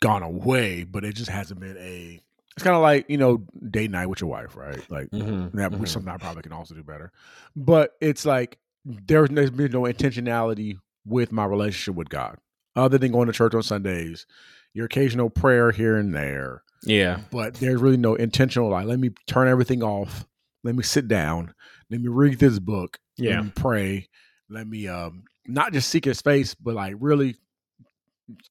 gone 0.00 0.22
away, 0.22 0.84
but 0.84 1.04
it 1.04 1.14
just 1.14 1.30
hasn't 1.30 1.60
been 1.60 1.76
a. 1.78 2.20
It's 2.56 2.64
kind 2.64 2.74
of 2.76 2.82
like 2.82 3.08
you 3.08 3.16
know 3.16 3.44
date 3.70 3.90
night 3.90 4.06
with 4.06 4.20
your 4.20 4.30
wife, 4.30 4.56
right? 4.56 4.78
Like 4.90 5.10
Mm-hmm. 5.10 5.56
that, 5.56 5.72
which 5.72 5.90
something 5.90 6.12
I 6.12 6.16
probably 6.16 6.42
can 6.42 6.52
also 6.52 6.74
do 6.74 6.82
better. 6.82 7.12
But 7.56 7.96
it's 8.00 8.24
like 8.26 8.58
there's, 8.84 9.28
there's 9.30 9.50
been 9.50 9.72
no 9.72 9.82
intentionality 9.82 10.78
with 11.06 11.32
my 11.32 11.44
relationship 11.44 11.94
with 11.94 12.08
God, 12.08 12.38
other 12.76 12.98
than 12.98 13.12
going 13.12 13.26
to 13.28 13.32
church 13.32 13.54
on 13.54 13.62
Sundays, 13.62 14.26
your 14.74 14.86
occasional 14.86 15.30
prayer 15.30 15.70
here 15.70 15.96
and 15.96 16.14
there. 16.14 16.62
Yeah. 16.82 17.20
But 17.30 17.54
there's 17.54 17.80
really 17.80 17.96
no 17.98 18.14
intentional 18.14 18.70
like, 18.70 18.86
let 18.86 18.98
me 18.98 19.10
turn 19.26 19.48
everything 19.48 19.82
off. 19.82 20.24
Let 20.64 20.74
me 20.74 20.82
sit 20.82 21.08
down. 21.08 21.54
Let 21.90 22.00
me 22.00 22.08
read 22.08 22.38
this 22.38 22.58
book. 22.58 22.98
Yeah. 23.16 23.44
Pray. 23.54 24.08
Let 24.48 24.66
me 24.66 24.88
um 24.88 25.24
not 25.46 25.72
just 25.72 25.88
seek 25.88 26.04
his 26.04 26.20
face, 26.20 26.54
but 26.54 26.74
like 26.74 26.94
really 26.98 27.36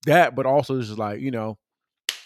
that, 0.06 0.36
but 0.36 0.46
also 0.46 0.80
just 0.80 0.98
like, 0.98 1.22
you 1.22 1.32
know, 1.32 1.58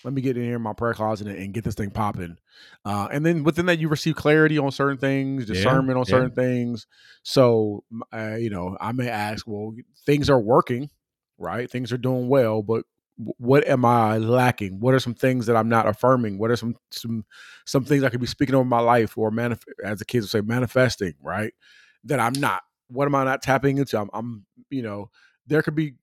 let 0.03 0.13
me 0.13 0.21
get 0.21 0.37
in 0.37 0.43
here 0.43 0.55
in 0.57 0.61
my 0.61 0.73
prayer 0.73 0.93
closet 0.93 1.27
and, 1.27 1.37
and 1.37 1.53
get 1.53 1.63
this 1.63 1.75
thing 1.75 1.89
popping. 1.91 2.37
Uh, 2.83 3.07
and 3.11 3.25
then 3.25 3.43
within 3.43 3.65
that, 3.67 3.79
you 3.79 3.87
receive 3.87 4.15
clarity 4.15 4.57
on 4.57 4.71
certain 4.71 4.97
things, 4.97 5.45
Yeah, 5.45 5.53
discernment 5.53 5.97
on 5.97 6.05
yeah. 6.05 6.11
certain 6.11 6.31
things. 6.31 6.87
So, 7.23 7.83
uh, 8.13 8.35
you 8.35 8.49
know, 8.49 8.77
I 8.81 8.91
may 8.91 9.07
ask, 9.07 9.47
well, 9.47 9.73
things 10.05 10.29
are 10.29 10.39
working, 10.39 10.89
right? 11.37 11.69
Things 11.69 11.91
are 11.93 11.97
doing 11.97 12.27
well, 12.27 12.61
but 12.61 12.85
what 13.15 13.65
am 13.67 13.85
I 13.85 14.17
lacking? 14.17 14.79
What 14.79 14.93
are 14.93 14.99
some 14.99 15.13
things 15.13 15.45
that 15.45 15.55
I'm 15.55 15.69
not 15.69 15.87
affirming? 15.87 16.37
What 16.39 16.49
are 16.51 16.55
some 16.55 16.75
some 16.89 17.25
some 17.65 17.85
things 17.85 18.03
I 18.03 18.09
could 18.09 18.19
be 18.19 18.27
speaking 18.27 18.55
over 18.55 18.65
my 18.65 18.79
life 18.79 19.17
or 19.17 19.31
manif- 19.31 19.63
as 19.83 19.99
the 19.99 20.05
kids 20.05 20.25
would 20.25 20.31
say, 20.31 20.41
manifesting, 20.41 21.13
right? 21.21 21.53
That 22.05 22.19
I'm 22.19 22.33
not. 22.33 22.63
What 22.87 23.05
am 23.05 23.15
I 23.15 23.23
not 23.23 23.41
tapping 23.43 23.77
into? 23.77 23.99
I'm, 23.99 24.09
I'm 24.13 24.45
you 24.69 24.81
know, 24.81 25.09
there 25.47 25.61
could 25.61 25.75
be 25.75 25.93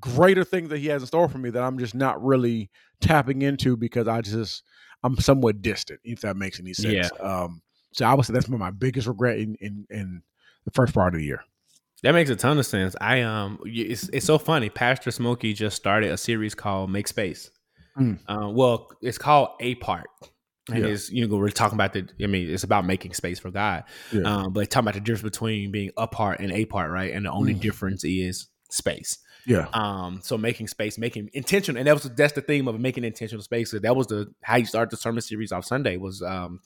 greater 0.00 0.44
things 0.44 0.68
that 0.70 0.78
he 0.78 0.86
has 0.88 1.02
in 1.02 1.06
store 1.06 1.28
for 1.28 1.38
me 1.38 1.50
that 1.50 1.62
I'm 1.62 1.78
just 1.78 1.94
not 1.94 2.22
really 2.24 2.70
tapping 3.00 3.42
into 3.42 3.76
because 3.76 4.08
I 4.08 4.20
just 4.20 4.62
I'm 5.02 5.16
somewhat 5.18 5.62
distant, 5.62 6.00
if 6.04 6.20
that 6.20 6.36
makes 6.36 6.60
any 6.60 6.74
sense. 6.74 7.10
Um, 7.20 7.62
so 7.92 8.04
I 8.06 8.14
would 8.14 8.24
say 8.26 8.32
that's 8.32 8.46
been 8.48 8.58
my 8.58 8.70
biggest 8.70 9.06
regret 9.06 9.38
in 9.38 9.56
in, 9.60 9.86
in 9.90 10.22
the 10.64 10.70
first 10.72 10.94
part 10.94 11.14
of 11.14 11.20
the 11.20 11.26
year. 11.26 11.42
That 12.02 12.12
makes 12.12 12.30
a 12.30 12.36
ton 12.36 12.58
of 12.58 12.64
sense. 12.66 12.96
I 13.00 13.20
um, 13.22 13.58
it's 13.64 14.08
it's 14.10 14.24
so 14.26 14.38
funny. 14.38 14.70
Pastor 14.70 15.10
Smokey 15.10 15.52
just 15.52 15.76
started 15.76 16.10
a 16.10 16.16
series 16.16 16.54
called 16.54 16.90
Make 16.90 17.08
Space. 17.08 17.50
Mm. 17.98 18.18
Uh, 18.26 18.48
well, 18.50 18.88
it's 19.02 19.18
called 19.18 19.50
A 19.60 19.74
Part, 19.74 20.08
and 20.70 20.78
Yeah. 20.84 20.86
it's 20.92 21.10
you 21.10 21.26
know 21.28 21.36
we're 21.36 21.50
talking 21.50 21.76
about 21.76 21.92
the. 21.92 22.08
I 22.22 22.26
mean, 22.26 22.48
it's 22.48 22.64
about 22.64 22.86
making 22.86 23.12
space 23.14 23.38
for 23.38 23.50
God. 23.50 23.84
Yeah. 24.12 24.22
Um, 24.22 24.52
but 24.54 24.70
talking 24.70 24.84
about 24.88 24.94
the 24.94 25.00
difference 25.00 25.22
between 25.36 25.72
being 25.72 25.90
a 25.98 26.06
part 26.06 26.40
and 26.40 26.52
a 26.52 26.64
part, 26.64 26.90
right? 26.90 27.12
And 27.12 27.26
the 27.26 27.30
only 27.32 27.54
Mm. 27.54 27.60
difference 27.60 28.02
is 28.04 28.48
space. 28.70 29.18
Yeah, 29.46 29.66
Um, 29.72 30.20
so 30.22 30.36
making 30.38 30.68
space, 30.68 30.98
making 30.98 31.30
intentional, 31.32 31.78
and 31.78 31.86
that 31.86 31.94
was 31.94 32.04
that's 32.14 32.32
the 32.34 32.40
theme 32.42 32.68
of 32.68 32.78
making 32.80 33.04
intentional 33.04 33.42
space. 33.42 33.70
That 33.72 33.96
was 33.96 34.06
the 34.06 34.32
how 34.42 34.56
you 34.56 34.66
start 34.66 34.90
the 34.90 34.96
sermon 34.96 35.22
series 35.22 35.52
off 35.52 35.64
Sunday 35.64 35.96
was 35.96 36.22
um 36.22 36.60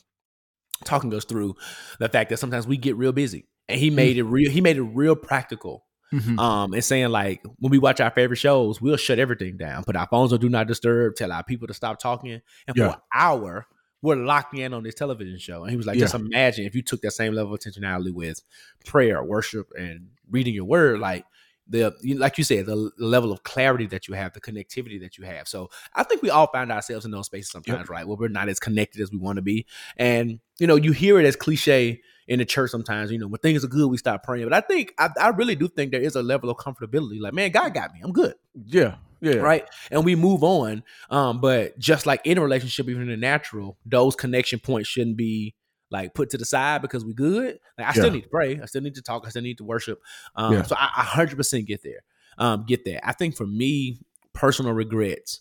talking 0.84 1.12
us 1.14 1.24
through 1.24 1.54
the 1.98 2.08
fact 2.08 2.30
that 2.30 2.38
sometimes 2.38 2.66
we 2.66 2.76
get 2.76 2.96
real 2.96 3.12
busy, 3.12 3.46
and 3.68 3.78
he 3.78 3.90
made 3.90 4.16
it 4.18 4.24
real. 4.24 4.50
He 4.50 4.60
made 4.60 4.76
it 4.76 4.82
real 4.82 5.16
practical. 5.16 5.84
Mhm. 6.12 6.38
Um, 6.38 6.74
and 6.74 6.84
saying 6.84 7.08
like 7.08 7.42
when 7.58 7.70
we 7.70 7.78
watch 7.78 8.00
our 8.00 8.10
favorite 8.10 8.36
shows, 8.36 8.80
we'll 8.80 8.96
shut 8.96 9.18
everything 9.18 9.56
down, 9.56 9.82
put 9.84 9.96
our 9.96 10.06
phones 10.06 10.32
on 10.32 10.38
do 10.38 10.48
not 10.48 10.68
disturb, 10.68 11.16
tell 11.16 11.32
our 11.32 11.42
people 11.42 11.66
to 11.66 11.74
stop 11.74 11.98
talking, 11.98 12.40
and 12.68 12.76
for 12.76 12.84
an 12.84 12.94
hour 13.12 13.66
we're 14.00 14.16
locked 14.16 14.54
in 14.56 14.74
on 14.74 14.82
this 14.82 14.94
television 14.94 15.38
show. 15.38 15.62
And 15.62 15.70
he 15.70 15.78
was 15.78 15.86
like, 15.86 15.96
Yeah. 15.96 16.02
just 16.02 16.14
imagine 16.14 16.66
if 16.66 16.74
you 16.74 16.82
took 16.82 17.00
that 17.00 17.12
same 17.12 17.32
level 17.32 17.54
of 17.54 17.58
intentionality 17.58 18.12
with 18.12 18.42
prayer, 18.84 19.24
worship, 19.24 19.70
and 19.78 20.08
reading 20.30 20.52
your 20.54 20.66
word, 20.66 21.00
like 21.00 21.24
the 21.68 21.94
like 22.18 22.38
you 22.38 22.44
said, 22.44 22.66
the, 22.66 22.90
level 22.98 23.32
of 23.32 23.42
clarity 23.42 23.86
that 23.86 24.06
you 24.06 24.14
have, 24.14 24.32
the 24.32 24.40
connectivity 24.40 25.00
that 25.00 25.16
you 25.16 25.24
have. 25.24 25.48
So 25.48 25.70
I 25.94 26.02
think 26.02 26.22
we 26.22 26.30
all 26.30 26.46
find 26.48 26.70
ourselves 26.70 27.04
in 27.04 27.10
those 27.10 27.26
spaces 27.26 27.50
sometimes, 27.50 27.88
right? 27.88 28.06
Where 28.06 28.16
we're 28.16 28.28
not 28.28 28.48
as 28.48 28.60
connected 28.60 29.00
as 29.00 29.10
we 29.10 29.18
want 29.18 29.36
to 29.36 29.42
be. 29.42 29.66
And 29.96 30.40
you 30.58 30.66
know, 30.66 30.76
you 30.76 30.92
hear 30.92 31.18
it 31.18 31.26
as 31.26 31.36
cliche 31.36 32.02
in 32.26 32.38
the 32.38 32.44
church 32.44 32.70
sometimes, 32.70 33.10
you 33.10 33.18
know, 33.18 33.26
when 33.26 33.40
things 33.40 33.64
are 33.64 33.68
good, 33.68 33.88
we 33.88 33.98
stop 33.98 34.22
praying. 34.22 34.46
But 34.46 34.52
I 34.52 34.60
think 34.60 34.94
I, 34.98 35.10
I 35.20 35.28
really 35.28 35.54
do 35.54 35.68
think 35.68 35.92
there 35.92 36.00
is 36.00 36.16
a 36.16 36.22
level 36.22 36.50
of 36.50 36.56
comfortability. 36.56 37.20
Like, 37.20 37.34
man, 37.34 37.50
God 37.50 37.72
got 37.74 37.92
me. 37.92 38.00
I'm 38.02 38.12
good 38.12 38.34
yeah, 38.66 38.96
yeah. 39.20 39.36
right 39.36 39.68
and 39.90 40.04
we 40.04 40.14
move 40.14 40.44
on 40.44 40.82
um 41.10 41.40
but 41.40 41.78
just 41.78 42.06
like 42.06 42.20
in 42.24 42.38
a 42.38 42.40
relationship 42.42 42.88
even 42.88 43.02
in 43.02 43.08
the 43.08 43.16
natural 43.16 43.76
those 43.84 44.14
connection 44.14 44.58
points 44.58 44.88
shouldn't 44.88 45.16
be 45.16 45.54
like 45.90 46.14
put 46.14 46.30
to 46.30 46.38
the 46.38 46.44
side 46.44 46.82
because 46.82 47.04
we 47.04 47.12
good 47.14 47.58
like 47.78 47.86
i 47.86 47.92
still 47.92 48.06
Yeah. 48.06 48.12
need 48.12 48.22
to 48.24 48.28
pray 48.28 48.60
i 48.60 48.66
still 48.66 48.82
need 48.82 48.94
to 48.96 49.02
talk 49.02 49.24
i 49.26 49.28
still 49.30 49.42
need 49.42 49.58
to 49.58 49.64
worship 49.64 50.00
um 50.34 50.52
Yeah. 50.54 50.62
so 50.62 50.76
i, 50.78 50.90
I 50.96 51.02
100% 51.04 51.66
get 51.66 51.82
there 51.82 52.00
um 52.38 52.64
get 52.66 52.84
there 52.84 53.00
i 53.04 53.12
think 53.12 53.36
for 53.36 53.46
me 53.46 53.98
personal 54.32 54.72
regrets 54.72 55.40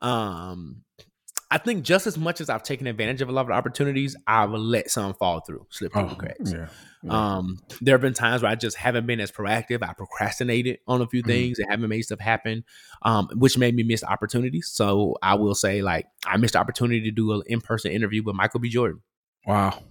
um 0.00 0.82
i 1.50 1.58
think 1.58 1.84
just 1.84 2.06
as 2.06 2.16
much 2.16 2.40
as 2.40 2.48
i've 2.48 2.62
taken 2.62 2.86
advantage 2.86 3.20
of 3.20 3.28
a 3.28 3.32
lot 3.32 3.44
of 3.44 3.50
opportunities 3.50 4.16
i've 4.26 4.50
let 4.52 4.90
some 4.90 5.12
fall 5.14 5.40
through 5.40 5.66
slip 5.70 5.92
through 5.92 6.02
Oh, 6.02 6.08
the 6.08 6.14
cracks 6.14 6.52
yeah. 6.52 6.68
yeah. 7.02 7.36
um, 7.36 7.58
there 7.80 7.94
have 7.94 8.00
been 8.00 8.14
times 8.14 8.42
where 8.42 8.50
I 8.50 8.54
just 8.54 8.76
haven't 8.76 9.06
been 9.06 9.20
as 9.20 9.32
proactive. 9.32 9.82
I 9.82 9.94
procrastinated 9.94 10.78
on 10.86 11.00
a 11.00 11.06
few 11.06 11.22
Mhm. 11.22 11.26
things 11.26 11.58
and 11.58 11.70
haven't 11.70 11.88
made 11.88 12.02
stuff 12.02 12.18
happen, 12.20 12.62
um, 13.02 13.28
which 13.34 13.56
made 13.56 13.74
me 13.74 13.82
miss 13.82 14.04
opportunities. 14.04 14.68
So 14.70 15.16
I 15.22 15.34
will 15.36 15.54
say, 15.54 15.80
like, 15.80 16.04
I 16.26 16.36
missed 16.36 16.52
the 16.52 16.58
opportunity 16.58 17.00
to 17.04 17.10
do 17.10 17.32
an 17.32 17.42
in 17.46 17.62
person 17.62 17.90
interview 17.90 18.22
with 18.22 18.36
Michael 18.36 18.60
B. 18.60 18.68
Jordan 18.68 19.00
wow, 19.46 19.82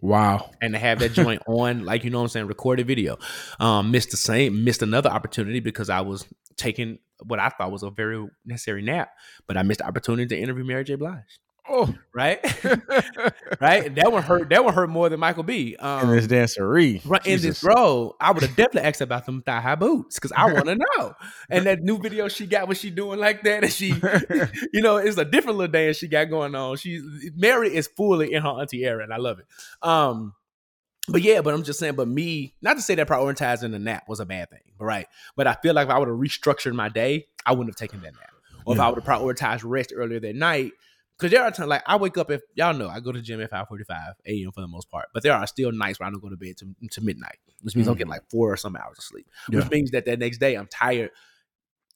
wow. 0.00 0.50
and 0.60 0.74
to 0.74 0.78
have 0.78 1.00
that 1.00 1.12
joint 1.12 1.42
on, 1.46 1.84
like, 1.84 2.04
you 2.04 2.10
know 2.10 2.18
what 2.18 2.24
I'm 2.24 2.28
saying, 2.28 2.46
recorded 2.46 2.86
video. 2.86 3.18
Um, 3.60 3.90
missed 3.90 4.10
the 4.10 4.16
same, 4.16 4.64
missed 4.64 4.82
another 4.82 5.10
opportunity 5.10 5.60
because 5.60 5.90
I 5.90 6.00
was 6.00 6.26
taking 6.56 6.98
what 7.24 7.38
I 7.38 7.48
thought 7.48 7.72
was 7.72 7.82
a 7.82 7.90
very 7.90 8.26
necessary 8.44 8.82
nap, 8.82 9.10
but 9.46 9.56
I 9.56 9.62
missed 9.62 9.78
the 9.78 9.86
opportunity 9.86 10.26
to 10.34 10.40
interview 10.40 10.64
Mary 10.64 10.84
J. 10.84 10.94
Blige. 10.94 11.38
Oh, 11.68 11.94
Right, 12.18 12.40
right. 13.60 13.94
That 13.94 14.10
one 14.10 14.22
hurt. 14.22 14.48
That 14.48 14.64
one 14.64 14.74
hurt 14.74 14.90
more 14.90 15.08
than 15.08 15.20
Michael 15.20 15.44
B. 15.44 15.76
Um, 15.76 16.08
and 16.10 16.18
this 16.18 16.26
dancery, 16.26 17.00
Right 17.04 17.24
in 17.24 17.40
this 17.40 17.60
bro, 17.60 18.16
I 18.20 18.32
would 18.32 18.42
have 18.42 18.56
definitely 18.56 18.88
asked 18.88 19.00
about 19.00 19.24
them 19.26 19.42
thigh 19.42 19.60
high 19.60 19.76
boots 19.76 20.16
because 20.16 20.32
I 20.32 20.46
want 20.52 20.66
to 20.66 20.76
know. 20.76 21.14
And 21.48 21.66
that 21.66 21.80
new 21.80 21.98
video 21.98 22.28
she 22.28 22.46
got, 22.46 22.66
what 22.66 22.76
she 22.76 22.90
doing 22.90 23.20
like 23.20 23.44
that, 23.44 23.62
and 23.62 23.72
she, 23.72 23.94
you 24.72 24.82
know, 24.82 24.96
it's 24.96 25.16
a 25.16 25.24
different 25.24 25.58
little 25.58 25.70
dance 25.70 25.98
she 25.98 26.08
got 26.08 26.24
going 26.24 26.54
on. 26.54 26.76
She's 26.76 27.02
Mary 27.36 27.74
is 27.74 27.86
fully 27.86 28.32
in 28.32 28.42
her 28.42 28.48
auntie 28.48 28.84
era, 28.84 29.04
and 29.04 29.12
I 29.12 29.18
love 29.18 29.38
it. 29.38 29.46
Um, 29.80 30.34
but 31.08 31.22
yeah, 31.22 31.40
but 31.40 31.54
I'm 31.54 31.62
just 31.62 31.78
saying, 31.78 31.94
but 31.94 32.08
me, 32.08 32.54
not 32.60 32.74
to 32.76 32.82
say 32.82 32.94
that 32.96 33.06
prioritizing 33.06 33.70
the 33.70 33.78
nap 33.78 34.08
was 34.08 34.20
a 34.20 34.26
bad 34.26 34.50
thing, 34.50 34.60
right. 34.78 35.06
But 35.36 35.46
I 35.46 35.54
feel 35.54 35.74
like 35.74 35.86
if 35.86 35.94
I 35.94 35.98
would 35.98 36.08
have 36.08 36.18
restructured 36.18 36.74
my 36.74 36.88
day, 36.88 37.26
I 37.46 37.52
wouldn't 37.52 37.70
have 37.70 37.76
taken 37.76 38.00
that 38.02 38.14
nap. 38.14 38.32
Or 38.64 38.74
if 38.74 38.80
I 38.80 38.90
would 38.90 39.02
have 39.02 39.20
prioritized 39.20 39.62
rest 39.64 39.94
earlier 39.96 40.20
that 40.20 40.36
night, 40.36 40.72
because 41.18 41.32
there 41.32 41.42
are 41.42 41.50
times 41.50 41.68
like 41.68 41.82
I 41.86 41.96
wake 41.96 42.16
up 42.16 42.30
if 42.30 42.42
y'all 42.54 42.74
know 42.74 42.88
I 42.88 43.00
go 43.00 43.10
to 43.12 43.18
the 43.18 43.24
gym 43.24 43.40
at 43.40 43.50
5:45 43.50 44.12
a.m. 44.26 44.52
for 44.52 44.60
the 44.60 44.68
most 44.68 44.90
part, 44.90 45.08
but 45.12 45.22
there 45.22 45.34
are 45.34 45.46
still 45.46 45.72
nights 45.72 45.98
where 45.98 46.06
I 46.06 46.10
don't 46.10 46.20
go 46.20 46.28
to 46.28 46.36
bed 46.36 46.56
to, 46.58 46.74
to 46.90 47.00
midnight, 47.00 47.38
which 47.62 47.74
means 47.74 47.88
I'm 47.88 47.94
getting 47.94 48.08
mm. 48.08 48.16
like 48.16 48.30
four 48.30 48.52
or 48.52 48.56
some 48.56 48.76
hours 48.76 48.98
of 48.98 49.04
sleep, 49.04 49.26
Yeah. 49.50 49.60
which 49.60 49.70
means 49.70 49.90
that 49.90 50.04
that 50.06 50.18
next 50.18 50.38
day 50.38 50.54
I'm 50.54 50.68
tired, 50.68 51.10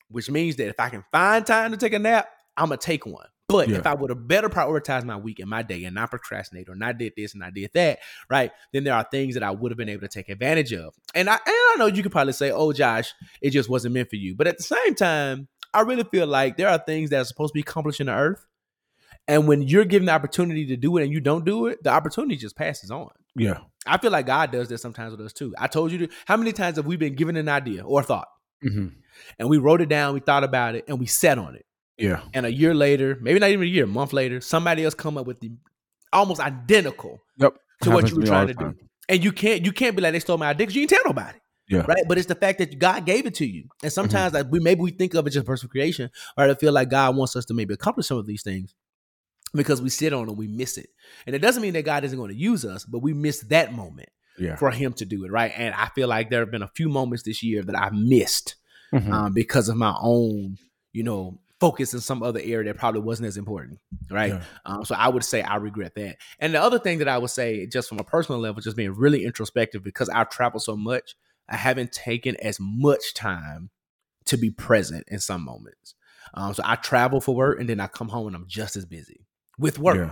which 0.09 0.31
means 0.31 0.57
that 0.57 0.69
if 0.69 0.81
I 0.81 0.89
can 0.89 1.05
find 1.13 1.47
time 1.47 1.71
to 1.71 1.77
take 1.77 1.93
a 1.93 1.99
nap, 1.99 2.29
I'm 2.57 2.69
gonna 2.69 2.79
take 2.79 3.07
one. 3.07 3.27
But 3.49 3.69
Yeah. 3.69 3.79
if 3.79 3.87
I 3.87 3.95
would 3.95 4.11
have 4.11 4.27
better 4.27 4.49
prioritized 4.49 5.05
my 5.05 5.17
week 5.17 5.39
and 5.39 5.49
my 5.49 5.63
day 5.63 5.85
and 5.85 5.95
not 5.95 6.11
procrastinate 6.11 6.69
or 6.69 6.75
not 6.75 6.99
did 6.99 7.13
this 7.17 7.35
and 7.35 7.45
I 7.45 7.51
did 7.51 7.71
that, 7.75 7.99
right? 8.31 8.51
Then 8.73 8.85
there 8.85 8.95
are 8.95 9.07
things 9.09 9.35
that 9.35 9.43
I 9.43 9.51
would 9.51 9.71
have 9.71 9.77
been 9.77 9.89
able 9.89 10.01
to 10.01 10.09
take 10.09 10.31
advantage 10.31 10.73
of. 10.73 10.95
And 11.15 11.29
I 11.29 11.35
and 11.35 11.43
I 11.47 11.77
know 11.79 11.87
you 11.87 12.03
could 12.03 12.13
probably 12.13 12.33
say, 12.33 12.51
"Oh, 12.51 12.73
Josh, 12.73 13.13
it 13.41 13.51
just 13.51 13.69
wasn't 13.69 13.95
meant 13.95 14.11
for 14.11 14.17
you." 14.17 14.35
But 14.35 14.47
at 14.49 14.57
the 14.57 14.65
same 14.65 14.95
time, 14.95 15.49
I 15.75 15.83
really 15.83 16.05
feel 16.05 16.27
like 16.27 16.57
there 16.57 16.69
are 16.69 16.79
things 16.79 17.11
that 17.11 17.21
are 17.21 17.25
supposed 17.25 17.53
to 17.53 17.55
be 17.55 17.61
accomplished 17.61 18.01
in 18.01 18.07
the 18.07 18.15
earth. 18.15 18.45
And 19.29 19.47
when 19.47 19.63
you're 19.63 19.85
given 19.85 20.07
the 20.07 20.13
opportunity 20.13 20.67
to 20.67 20.77
do 20.77 20.97
it 20.97 21.05
and 21.05 21.13
you 21.13 21.21
don't 21.21 21.45
do 21.45 21.67
it, 21.67 21.83
the 21.83 21.91
opportunity 21.91 22.37
just 22.37 22.57
passes 22.57 22.91
on. 22.91 23.11
Yeah. 23.37 23.59
I 23.87 23.99
feel 23.99 24.11
like 24.11 24.27
God 24.27 24.51
does 24.51 24.69
that 24.69 24.79
sometimes 24.79 25.13
with 25.13 25.21
us 25.25 25.33
too. 25.33 25.55
I 25.59 25.67
told 25.67 25.93
you 25.93 25.99
to, 25.99 26.09
how 26.27 26.37
many 26.37 26.53
times 26.53 26.77
have 26.77 26.87
we 26.87 26.97
been 26.97 27.15
given 27.15 27.37
an 27.37 27.49
idea 27.49 27.85
or 27.85 28.03
thought 28.03 28.29
hmm 28.63 28.89
and 29.39 29.49
we 29.49 29.59
wrote 29.59 29.81
it 29.83 29.89
down, 29.89 30.15
we 30.15 30.21
thought 30.21 30.43
about 30.43 30.75
it, 30.75 30.85
and 30.89 30.99
we 30.99 31.07
sat 31.07 31.39
on 31.39 31.55
it. 31.55 31.67
Yeah. 31.99 32.23
And 32.33 32.47
a 32.47 32.53
year 32.53 32.75
later, 32.75 33.19
maybe 33.21 33.39
not 33.39 33.51
even 33.51 33.63
a 33.63 33.71
year, 33.71 33.85
a 33.85 33.87
month 33.87 34.13
later, 34.13 34.41
somebody 34.41 34.85
else 34.85 34.95
come 34.95 35.19
up 35.19 35.27
with 35.27 35.39
the 35.41 35.53
almost 36.13 36.41
identical 36.41 37.23
Yep. 37.37 37.55
to 37.83 37.91
what 37.91 38.11
you 38.11 38.17
were 38.17 38.23
trying 38.23 38.49
to 38.49 38.55
do. 38.55 38.75
And 39.09 39.23
you 39.23 39.33
can't 39.33 39.65
you 39.65 39.73
can't 39.73 39.95
be 39.95 40.03
like 40.03 40.13
they 40.13 40.21
stole 40.21 40.39
my 40.39 40.49
idea 40.49 40.67
because 40.67 40.77
you 40.77 40.87
didn't 40.87 41.03
tell 41.03 41.13
nobody. 41.13 41.39
Yeah. 41.69 41.85
Right. 41.87 42.03
But 42.09 42.19
it's 42.19 42.27
the 42.27 42.35
fact 42.35 42.59
that 42.59 42.79
God 42.79 43.05
gave 43.05 43.27
it 43.27 43.35
to 43.37 43.47
you. 43.47 43.65
Mm-hmm. 43.65 43.85
And 43.85 43.93
sometimes 43.93 44.33
like 44.33 44.47
we 44.51 44.61
maybe 44.61 44.81
we 44.81 44.91
think 44.91 45.15
of 45.15 45.27
it 45.27 45.31
just 45.31 45.47
personal 45.47 45.71
creation, 45.71 46.11
or 46.37 46.49
I 46.49 46.55
feel 46.55 46.73
like 46.73 46.89
God 46.89 47.17
wants 47.17 47.37
us 47.37 47.45
to 47.47 47.55
maybe 47.55 47.75
accomplish 47.75 48.07
some 48.07 48.19
of 48.19 48.27
these 48.27 48.43
things 48.43 48.75
because 49.55 49.83
we 49.83 49.89
sit 49.89 50.13
on 50.13 50.29
it, 50.29 50.37
we 50.37 50.47
miss 50.49 50.79
it. 50.79 50.89
And 51.27 51.35
it 51.37 51.41
doesn't 51.41 51.63
mean 51.63 51.75
that 51.75 51.85
God 51.85 52.05
isn't 52.05 52.19
going 52.19 52.31
to 52.31 52.37
use 52.37 52.65
us, 52.65 52.85
but 52.85 53.01
we 53.01 53.13
miss 53.13 53.41
that 53.43 53.73
moment 53.75 54.09
Yeah. 54.39 54.57
for 54.57 54.71
him 54.71 54.93
to 54.95 55.05
do 55.05 55.25
it. 55.25 55.31
Right. 55.31 55.53
And 55.57 55.75
I 55.75 55.89
feel 55.95 56.09
like 56.09 56.31
there 56.31 56.41
have 56.41 56.51
been 56.51 56.63
a 56.63 56.71
few 56.75 56.89
moments 56.89 57.23
this 57.25 57.43
year 57.43 57.63
that 57.63 57.77
I 57.79 57.91
missed 57.91 58.57
Mhm. 58.93 59.11
um, 59.13 59.33
because 59.35 59.69
of 59.69 59.77
my 59.77 59.95
own, 60.01 60.59
you 60.93 61.03
know, 61.03 61.39
focus 61.61 61.95
in 61.95 62.01
some 62.01 62.23
other 62.25 62.41
area 62.43 62.65
that 62.73 62.77
probably 62.79 63.01
wasn't 63.01 63.27
as 63.29 63.37
important, 63.37 63.79
right? 64.11 64.33
Yeah. 64.33 64.45
Um, 64.65 64.85
so 64.85 64.97
I 64.97 65.09
would 65.09 65.23
say 65.23 65.43
I 65.43 65.57
regret 65.57 65.95
that. 65.95 66.17
And 66.41 66.53
the 66.55 66.61
other 66.61 66.79
thing 66.81 66.99
that 66.99 67.07
I 67.09 67.19
would 67.19 67.31
say, 67.31 67.67
just 67.67 67.89
from 67.89 68.01
a 68.01 68.05
personal 68.05 68.41
level, 68.41 68.61
just 68.61 68.77
being 68.77 68.93
really 68.93 69.25
introspective 69.25 69.85
because 69.85 70.09
I've 70.09 70.29
traveled 70.29 70.65
so 70.65 70.77
much, 70.77 71.15
I 71.49 71.57
haven't 71.57 71.93
taken 71.93 72.35
as 72.43 72.59
much 72.61 73.15
time 73.15 73.71
to 74.25 74.37
be 74.37 74.51
present 74.51 75.05
in 75.09 75.21
some 75.21 75.45
moments. 75.45 75.95
Um, 76.35 76.53
so 76.55 76.63
I 76.67 76.77
travel 76.77 77.21
for 77.21 77.35
work 77.35 77.61
and 77.61 77.69
then 77.69 77.79
I 77.81 77.87
come 77.87 78.09
home 78.09 78.27
and 78.27 78.35
I'm 78.35 78.47
just 78.49 78.77
as 78.77 78.85
busy 78.85 79.27
with 79.63 79.79
work 79.79 79.97
Yeah. 79.97 80.11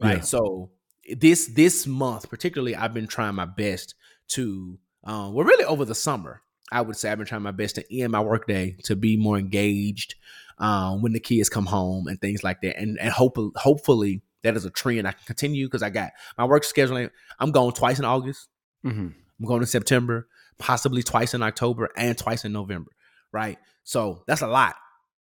right 0.00 0.16
Yeah. 0.18 0.22
so 0.22 0.70
this 1.16 1.46
this 1.46 1.86
month 1.86 2.28
particularly 2.28 2.74
i've 2.74 2.92
been 2.94 3.06
trying 3.06 3.34
my 3.34 3.44
best 3.46 3.94
to 4.28 4.78
um 5.04 5.32
well 5.34 5.46
really 5.46 5.64
over 5.64 5.84
the 5.84 5.94
summer 5.94 6.42
i 6.72 6.80
would 6.80 6.96
say 6.96 7.10
i've 7.10 7.18
been 7.18 7.26
trying 7.26 7.42
my 7.42 7.50
best 7.52 7.76
to 7.76 7.84
end 8.00 8.12
my 8.12 8.20
workday 8.20 8.76
to 8.84 8.96
be 8.96 9.16
more 9.16 9.38
engaged 9.38 10.16
um 10.58 11.00
when 11.02 11.12
the 11.12 11.20
kids 11.20 11.48
come 11.48 11.66
home 11.66 12.06
and 12.08 12.20
things 12.20 12.42
like 12.44 12.60
that 12.62 12.78
and 12.78 12.98
and 12.98 13.10
hope, 13.12 13.36
hopefully 13.56 14.22
that 14.42 14.56
is 14.56 14.64
a 14.64 14.70
trend 14.70 15.06
i 15.08 15.12
can 15.12 15.24
continue 15.26 15.66
because 15.66 15.82
i 15.82 15.90
got 15.90 16.10
my 16.36 16.44
work 16.44 16.62
scheduling 16.64 17.10
i'm 17.38 17.52
going 17.52 17.72
twice 17.72 17.98
in 17.98 18.04
august 18.04 18.48
Mhm. 18.84 19.14
i'm 19.40 19.46
going 19.46 19.60
in 19.62 19.66
september 19.66 20.28
possibly 20.58 21.02
twice 21.02 21.32
in 21.34 21.42
october 21.42 21.88
and 21.96 22.18
twice 22.18 22.44
in 22.44 22.52
november 22.52 22.90
right 23.32 23.58
so 23.84 24.22
that's 24.26 24.42
a 24.42 24.46
lot 24.46 24.74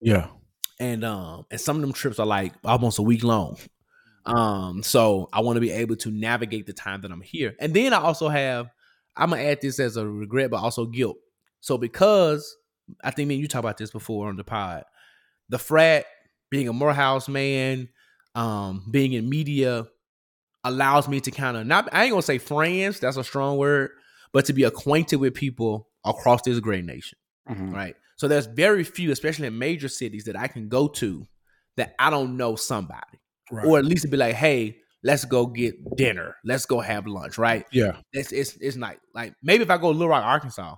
Yeah. 0.00 0.28
And 0.80 1.04
um 1.04 1.46
and 1.52 1.60
some 1.60 1.76
of 1.76 1.82
them 1.82 1.92
trips 1.92 2.18
are 2.18 2.26
like 2.26 2.52
almost 2.64 2.98
a 2.98 3.02
week 3.02 3.22
long 3.22 3.56
um 4.26 4.82
so 4.82 5.28
i 5.32 5.40
want 5.40 5.56
to 5.56 5.60
be 5.60 5.70
able 5.70 5.94
to 5.96 6.10
navigate 6.10 6.66
the 6.66 6.72
time 6.72 7.00
that 7.02 7.12
i'm 7.12 7.20
here 7.20 7.54
and 7.60 7.72
then 7.74 7.92
i 7.92 7.98
also 7.98 8.28
have 8.28 8.68
i'm 9.16 9.30
gonna 9.30 9.42
add 9.42 9.60
this 9.60 9.78
as 9.78 9.96
a 9.96 10.06
regret 10.06 10.50
but 10.50 10.56
also 10.60 10.86
guilt 10.86 11.16
so 11.60 11.78
because 11.78 12.56
i 13.04 13.10
think 13.10 13.28
me 13.28 13.34
and 13.36 13.42
you 13.42 13.46
talked 13.48 13.64
about 13.64 13.78
this 13.78 13.90
before 13.92 14.28
on 14.28 14.36
the 14.36 14.44
pod 14.44 14.84
the 15.48 15.58
frat 15.58 16.04
being 16.50 16.66
a 16.68 16.72
morehouse 16.72 17.28
man 17.28 17.88
um 18.34 18.84
being 18.90 19.12
in 19.12 19.28
media 19.28 19.86
allows 20.64 21.08
me 21.08 21.20
to 21.20 21.30
kind 21.30 21.56
of 21.56 21.66
not 21.66 21.88
i 21.92 22.04
ain't 22.04 22.10
gonna 22.12 22.22
say 22.22 22.38
friends 22.38 23.00
that's 23.00 23.16
a 23.16 23.24
strong 23.24 23.56
word 23.56 23.90
but 24.32 24.44
to 24.44 24.52
be 24.52 24.64
acquainted 24.64 25.16
with 25.16 25.34
people 25.34 25.88
across 26.04 26.42
this 26.42 26.58
great 26.60 26.84
nation 26.84 27.16
Mhm. 27.48 27.72
right? 27.74 27.96
So 28.20 28.28
there's 28.28 28.44
very 28.44 28.84
few, 28.84 29.12
especially 29.12 29.46
in 29.46 29.56
major 29.56 29.88
cities, 29.88 30.24
that 30.24 30.38
I 30.38 30.46
can 30.46 30.68
go 30.68 30.88
to 30.88 31.26
that 31.78 31.94
I 31.98 32.10
don't 32.10 32.36
know 32.36 32.54
somebody, 32.54 33.18
Right. 33.50 33.64
or 33.64 33.78
at 33.78 33.86
least 33.86 34.10
be 34.10 34.18
like, 34.18 34.34
hey, 34.34 34.76
let's 35.02 35.24
go 35.24 35.46
get 35.46 35.96
dinner, 35.96 36.36
let's 36.44 36.66
go 36.66 36.80
have 36.80 37.06
lunch, 37.06 37.38
right? 37.38 37.64
yeah. 37.72 37.96
It's 38.12 38.30
it's 38.30 38.58
it's 38.60 38.76
not 38.76 38.96
like 39.14 39.32
maybe 39.42 39.62
if 39.62 39.70
I 39.70 39.78
go 39.78 39.90
to 39.90 39.96
Little 39.98 40.10
Rock, 40.10 40.22
Arkansas, 40.22 40.74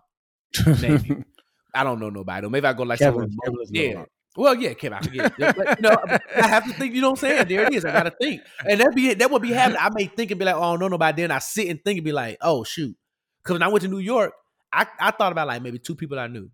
Maybe. 0.81 1.17
I 1.75 1.83
don't 1.83 1.99
know 1.99 2.11
nobody. 2.11 2.47
Or 2.47 2.51
maybe 2.51 2.65
I 2.65 2.75
go 2.75 2.85
like 2.85 3.01
Kevin- 3.01 3.13
somewhere 3.13 3.27
Kevin 3.27 3.39
remote. 3.45 3.59
lives 3.59 3.71
in 3.73 3.77
Little 3.81 4.01
yeah. 4.03 4.05
Well, 4.37 4.55
yeah, 4.55 4.75
Kevin, 4.75 4.99
I 4.99 5.01
forget. 5.03 5.37
but, 5.37 5.79
you 5.81 5.83
know, 5.83 5.97
I 6.37 6.47
have 6.47 6.65
to 6.67 6.73
think. 6.75 6.95
You 6.95 7.01
know 7.01 7.11
what 7.11 7.25
I'm 7.25 7.29
saying? 7.29 7.49
There 7.49 7.65
it 7.67 7.75
is. 7.75 7.85
I 7.85 7.91
got 7.93 8.05
to 8.05 8.13
think, 8.13 8.41
and 8.67 8.81
that 8.81 8.95
be 8.95 9.13
that 9.15 9.31
would 9.33 9.43
be 9.43 9.51
happening. 9.53 9.79
I 9.81 9.91
may 9.93 10.07
think 10.07 10.31
and 10.31 10.39
be 10.39 10.45
like, 10.45 10.55
oh, 10.55 10.77
no, 10.77 10.87
nobody. 10.87 11.23
Then 11.23 11.33
I 11.33 11.41
sit 11.41 11.67
and 11.69 11.81
think 11.85 11.99
and 11.99 12.05
be 12.05 12.13
like, 12.13 12.39
oh, 12.41 12.63
shoot. 12.63 12.97
Because 13.43 13.55
when 13.57 13.63
I 13.65 13.69
went 13.69 13.83
to 13.83 13.89
New 13.89 13.99
York, 13.99 14.33
I, 14.73 14.87
I 15.01 15.11
thought 15.11 15.33
about 15.33 15.49
like 15.49 15.61
maybe 15.61 15.81
two 15.81 15.97
people 15.97 16.19
I 16.21 16.29
knew. 16.29 16.49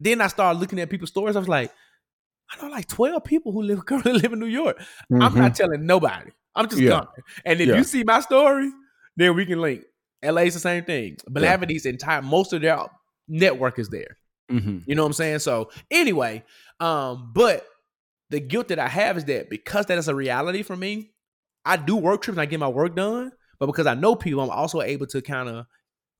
Then 0.00 0.20
I 0.20 0.26
started 0.28 0.58
looking 0.58 0.78
at 0.80 0.90
people's 0.90 1.10
stories. 1.10 1.36
I 1.36 1.38
was 1.38 1.48
like, 1.48 1.72
I 2.50 2.62
know 2.62 2.68
like 2.70 2.88
12 2.88 3.24
people 3.24 3.52
who 3.52 3.62
live 3.62 3.84
currently 3.86 4.12
live 4.12 4.32
in 4.32 4.38
New 4.38 4.46
York. 4.46 4.78
I'm 5.12 5.32
Mhm. 5.32 5.36
not 5.36 5.54
telling 5.54 5.86
nobody. 5.86 6.30
I'm 6.54 6.68
just 6.68 6.82
Yeah. 6.82 6.90
gone. 6.90 7.08
And 7.44 7.60
if 7.60 7.68
Yeah. 7.68 7.76
you 7.76 7.84
see 7.84 8.04
my 8.04 8.20
story, 8.20 8.70
then 9.16 9.34
we 9.34 9.46
can 9.46 9.60
link. 9.60 9.82
LA's 10.22 10.54
the 10.54 10.60
same 10.60 10.84
thing. 10.84 11.16
Blavity's 11.28 11.84
entire 11.86 12.22
most 12.22 12.52
of 12.52 12.62
their 12.62 12.78
network 13.28 13.78
is 13.78 13.88
there. 13.88 14.16
Mhm. 14.50 14.82
You 14.86 14.94
know 14.94 15.02
what 15.02 15.08
I'm 15.08 15.12
saying? 15.14 15.38
So 15.40 15.70
anyway, 15.90 16.44
um, 16.80 17.32
but 17.34 17.66
the 18.30 18.40
guilt 18.40 18.68
that 18.68 18.78
I 18.78 18.88
have 18.88 19.16
is 19.16 19.24
that 19.26 19.48
because 19.50 19.86
that 19.86 19.98
is 19.98 20.08
a 20.08 20.14
reality 20.14 20.62
for 20.62 20.76
me, 20.76 21.12
I 21.64 21.76
do 21.76 21.96
work 21.96 22.22
trips 22.22 22.34
and 22.36 22.40
I 22.42 22.46
get 22.46 22.60
my 22.60 22.68
work 22.68 22.94
done, 22.94 23.32
but 23.58 23.66
because 23.66 23.86
I 23.86 23.94
know 23.94 24.14
people, 24.16 24.42
I'm 24.42 24.50
also 24.50 24.80
able 24.82 25.06
to 25.08 25.22
kind 25.22 25.48
of 25.48 25.66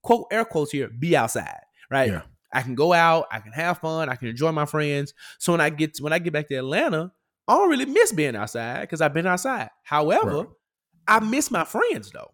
quote 0.03 0.27
air 0.31 0.45
quotes 0.45 0.71
here, 0.73 0.89
be 0.89 1.17
outside, 1.17 1.61
right? 1.91 2.11
Yeah. 2.11 2.23
I 2.55 2.63
can 2.63 2.75
go 2.75 2.93
out, 2.93 3.27
I 3.31 3.41
can 3.41 3.53
have 3.53 3.79
fun, 3.79 4.09
I 4.09 4.17
can 4.17 4.29
enjoy 4.29 4.53
my 4.53 4.65
friends. 4.67 5.13
So 5.39 5.53
when 5.53 5.61
I 5.61 5.71
get 5.71 5.99
when 6.01 6.13
I 6.13 6.19
get 6.19 6.33
back 6.33 6.49
to 6.49 6.55
Atlanta, 6.55 7.13
I 7.49 7.55
don't 7.55 7.69
really 7.69 7.85
miss 7.87 8.13
being 8.13 8.37
outside 8.37 8.83
because 8.83 9.01
I've 9.01 9.13
been 9.13 9.27
outside. 9.27 9.71
However, 9.83 10.37
Right. 10.39 10.47
I 11.07 11.21
miss 11.21 11.51
my 11.51 11.65
friends 11.65 12.11
though 12.13 12.33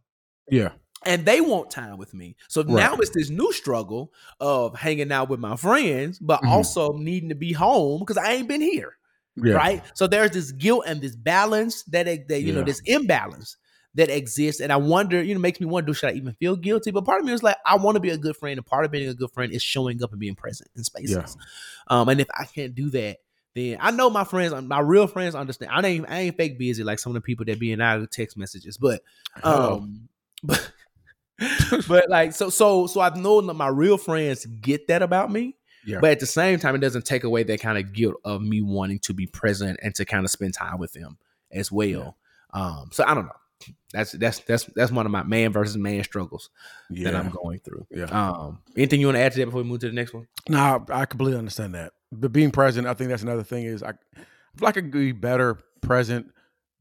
Yeah. 0.48 0.70
and 1.06 1.24
they 1.24 1.40
want 1.40 1.70
time 1.70 1.96
with 1.98 2.14
me. 2.14 2.36
So 2.48 2.62
now 2.62 2.94
it's 2.96 3.10
this 3.10 3.30
new 3.30 3.52
struggle 3.52 4.12
of 4.38 4.76
hanging 4.76 5.10
out 5.10 5.28
with 5.28 5.40
my 5.40 5.56
friends, 5.56 6.18
but 6.20 6.40
Mhm. 6.42 6.50
also 6.50 6.92
needing 6.92 7.30
to 7.30 7.34
be 7.34 7.52
home 7.52 7.98
because 8.00 8.16
I 8.18 8.32
ain't 8.34 8.46
been 8.46 8.60
here, 8.60 8.96
Yeah. 9.36 9.54
right? 9.54 9.82
So 9.94 10.06
there's 10.06 10.30
this 10.30 10.52
guilt 10.52 10.84
and 10.86 11.00
this 11.00 11.16
balance 11.16 11.82
that, 11.84 12.06
that 12.28 12.42
you 12.42 12.52
know, 12.52 12.62
this 12.62 12.80
imbalance 12.84 13.56
that 13.94 14.08
exists, 14.08 14.60
and 14.60 14.72
I 14.72 14.76
wonder, 14.76 15.22
you 15.22 15.34
know, 15.34 15.40
makes 15.40 15.60
me 15.60 15.66
wonder, 15.66 15.92
should 15.94 16.10
I 16.10 16.12
even 16.12 16.34
feel 16.34 16.56
guilty? 16.56 16.90
But 16.90 17.04
part 17.04 17.20
of 17.20 17.26
me 17.26 17.32
is 17.32 17.42
like, 17.42 17.56
I 17.66 17.76
want 17.76 17.96
to 17.96 18.00
be 18.00 18.10
a 18.10 18.18
good 18.18 18.36
friend, 18.36 18.58
and 18.58 18.66
part 18.66 18.84
of 18.84 18.90
being 18.90 19.08
a 19.08 19.14
good 19.14 19.32
friend 19.32 19.52
is 19.52 19.62
showing 19.62 20.02
up 20.02 20.10
and 20.12 20.20
being 20.20 20.34
present 20.34 20.70
in 20.76 20.84
spaces. 20.84 21.36
Um, 21.88 22.08
and 22.08 22.20
if 22.20 22.28
I 22.38 22.44
can't 22.44 22.74
do 22.74 22.90
that. 22.90 23.18
Then 23.52 23.78
I 23.80 23.90
know 23.90 24.10
my 24.10 24.22
friends, 24.22 24.54
my 24.62 24.78
real 24.78 25.08
friends 25.08 25.34
understand. 25.34 25.72
I 25.74 25.84
ain't, 25.84 26.08
I 26.08 26.20
ain't 26.20 26.36
fake 26.36 26.56
busy 26.56 26.84
like 26.84 27.00
some 27.00 27.10
of 27.10 27.14
the 27.14 27.20
people 27.20 27.44
that 27.46 27.58
be 27.58 27.72
in 27.72 27.80
of 27.80 28.08
text 28.10 28.36
messages, 28.36 28.78
but 28.78 29.02
um, 29.42 30.08
but, 30.44 30.70
but 31.88 32.08
like 32.08 32.32
so 32.32 32.48
so 32.48 32.86
so 32.86 33.00
I've 33.00 33.16
known 33.16 33.48
that 33.48 33.54
my 33.54 33.66
real 33.66 33.98
friends 33.98 34.46
get 34.46 34.86
that 34.86 35.02
about 35.02 35.32
me. 35.32 35.56
Yeah. 35.84 35.98
But 36.00 36.10
at 36.10 36.20
the 36.20 36.26
same 36.26 36.58
time, 36.58 36.74
it 36.74 36.80
doesn't 36.80 37.06
take 37.06 37.24
away 37.24 37.42
that 37.42 37.60
kind 37.60 37.78
of 37.78 37.92
guilt 37.92 38.16
of 38.24 38.42
me 38.42 38.60
wanting 38.60 38.98
to 39.00 39.14
be 39.14 39.26
present 39.26 39.80
and 39.82 39.94
to 39.96 40.04
kind 40.04 40.24
of 40.24 40.30
spend 40.30 40.54
time 40.54 40.78
with 40.78 40.92
them 40.92 41.18
as 41.50 41.72
well. 41.72 42.16
Um, 42.52 42.90
so 42.92 43.04
I 43.04 43.14
don't 43.14 43.26
know. 43.26 43.32
That's 43.92 44.12
that's 44.12 44.38
that's 44.40 44.64
that's 44.76 44.92
one 44.92 45.06
of 45.06 45.12
my 45.12 45.22
man 45.22 45.52
versus 45.52 45.76
man 45.76 46.04
struggles 46.04 46.50
that 46.90 47.14
I'm 47.14 47.30
going 47.30 47.58
through. 47.60 47.86
Yeah. 47.90 48.04
Um, 48.04 48.60
anything 48.76 49.00
you 49.00 49.06
want 49.06 49.16
to 49.16 49.20
add 49.20 49.32
to 49.32 49.38
that 49.40 49.46
before 49.46 49.62
we 49.62 49.68
move 49.68 49.80
to 49.80 49.88
the 49.88 49.94
next 49.94 50.14
one? 50.14 50.28
No, 50.48 50.84
I 50.90 51.06
completely 51.06 51.38
understand 51.38 51.74
that. 51.74 51.92
But 52.12 52.32
being 52.32 52.50
present, 52.50 52.86
I 52.86 52.94
think 52.94 53.10
that's 53.10 53.22
another 53.22 53.42
thing. 53.42 53.64
Is 53.64 53.82
I, 53.82 53.90
I 53.90 53.92
feel 54.56 54.66
like 54.66 54.76
I 54.76 54.80
could 54.80 54.92
be 54.92 55.12
better 55.12 55.58
present. 55.80 56.32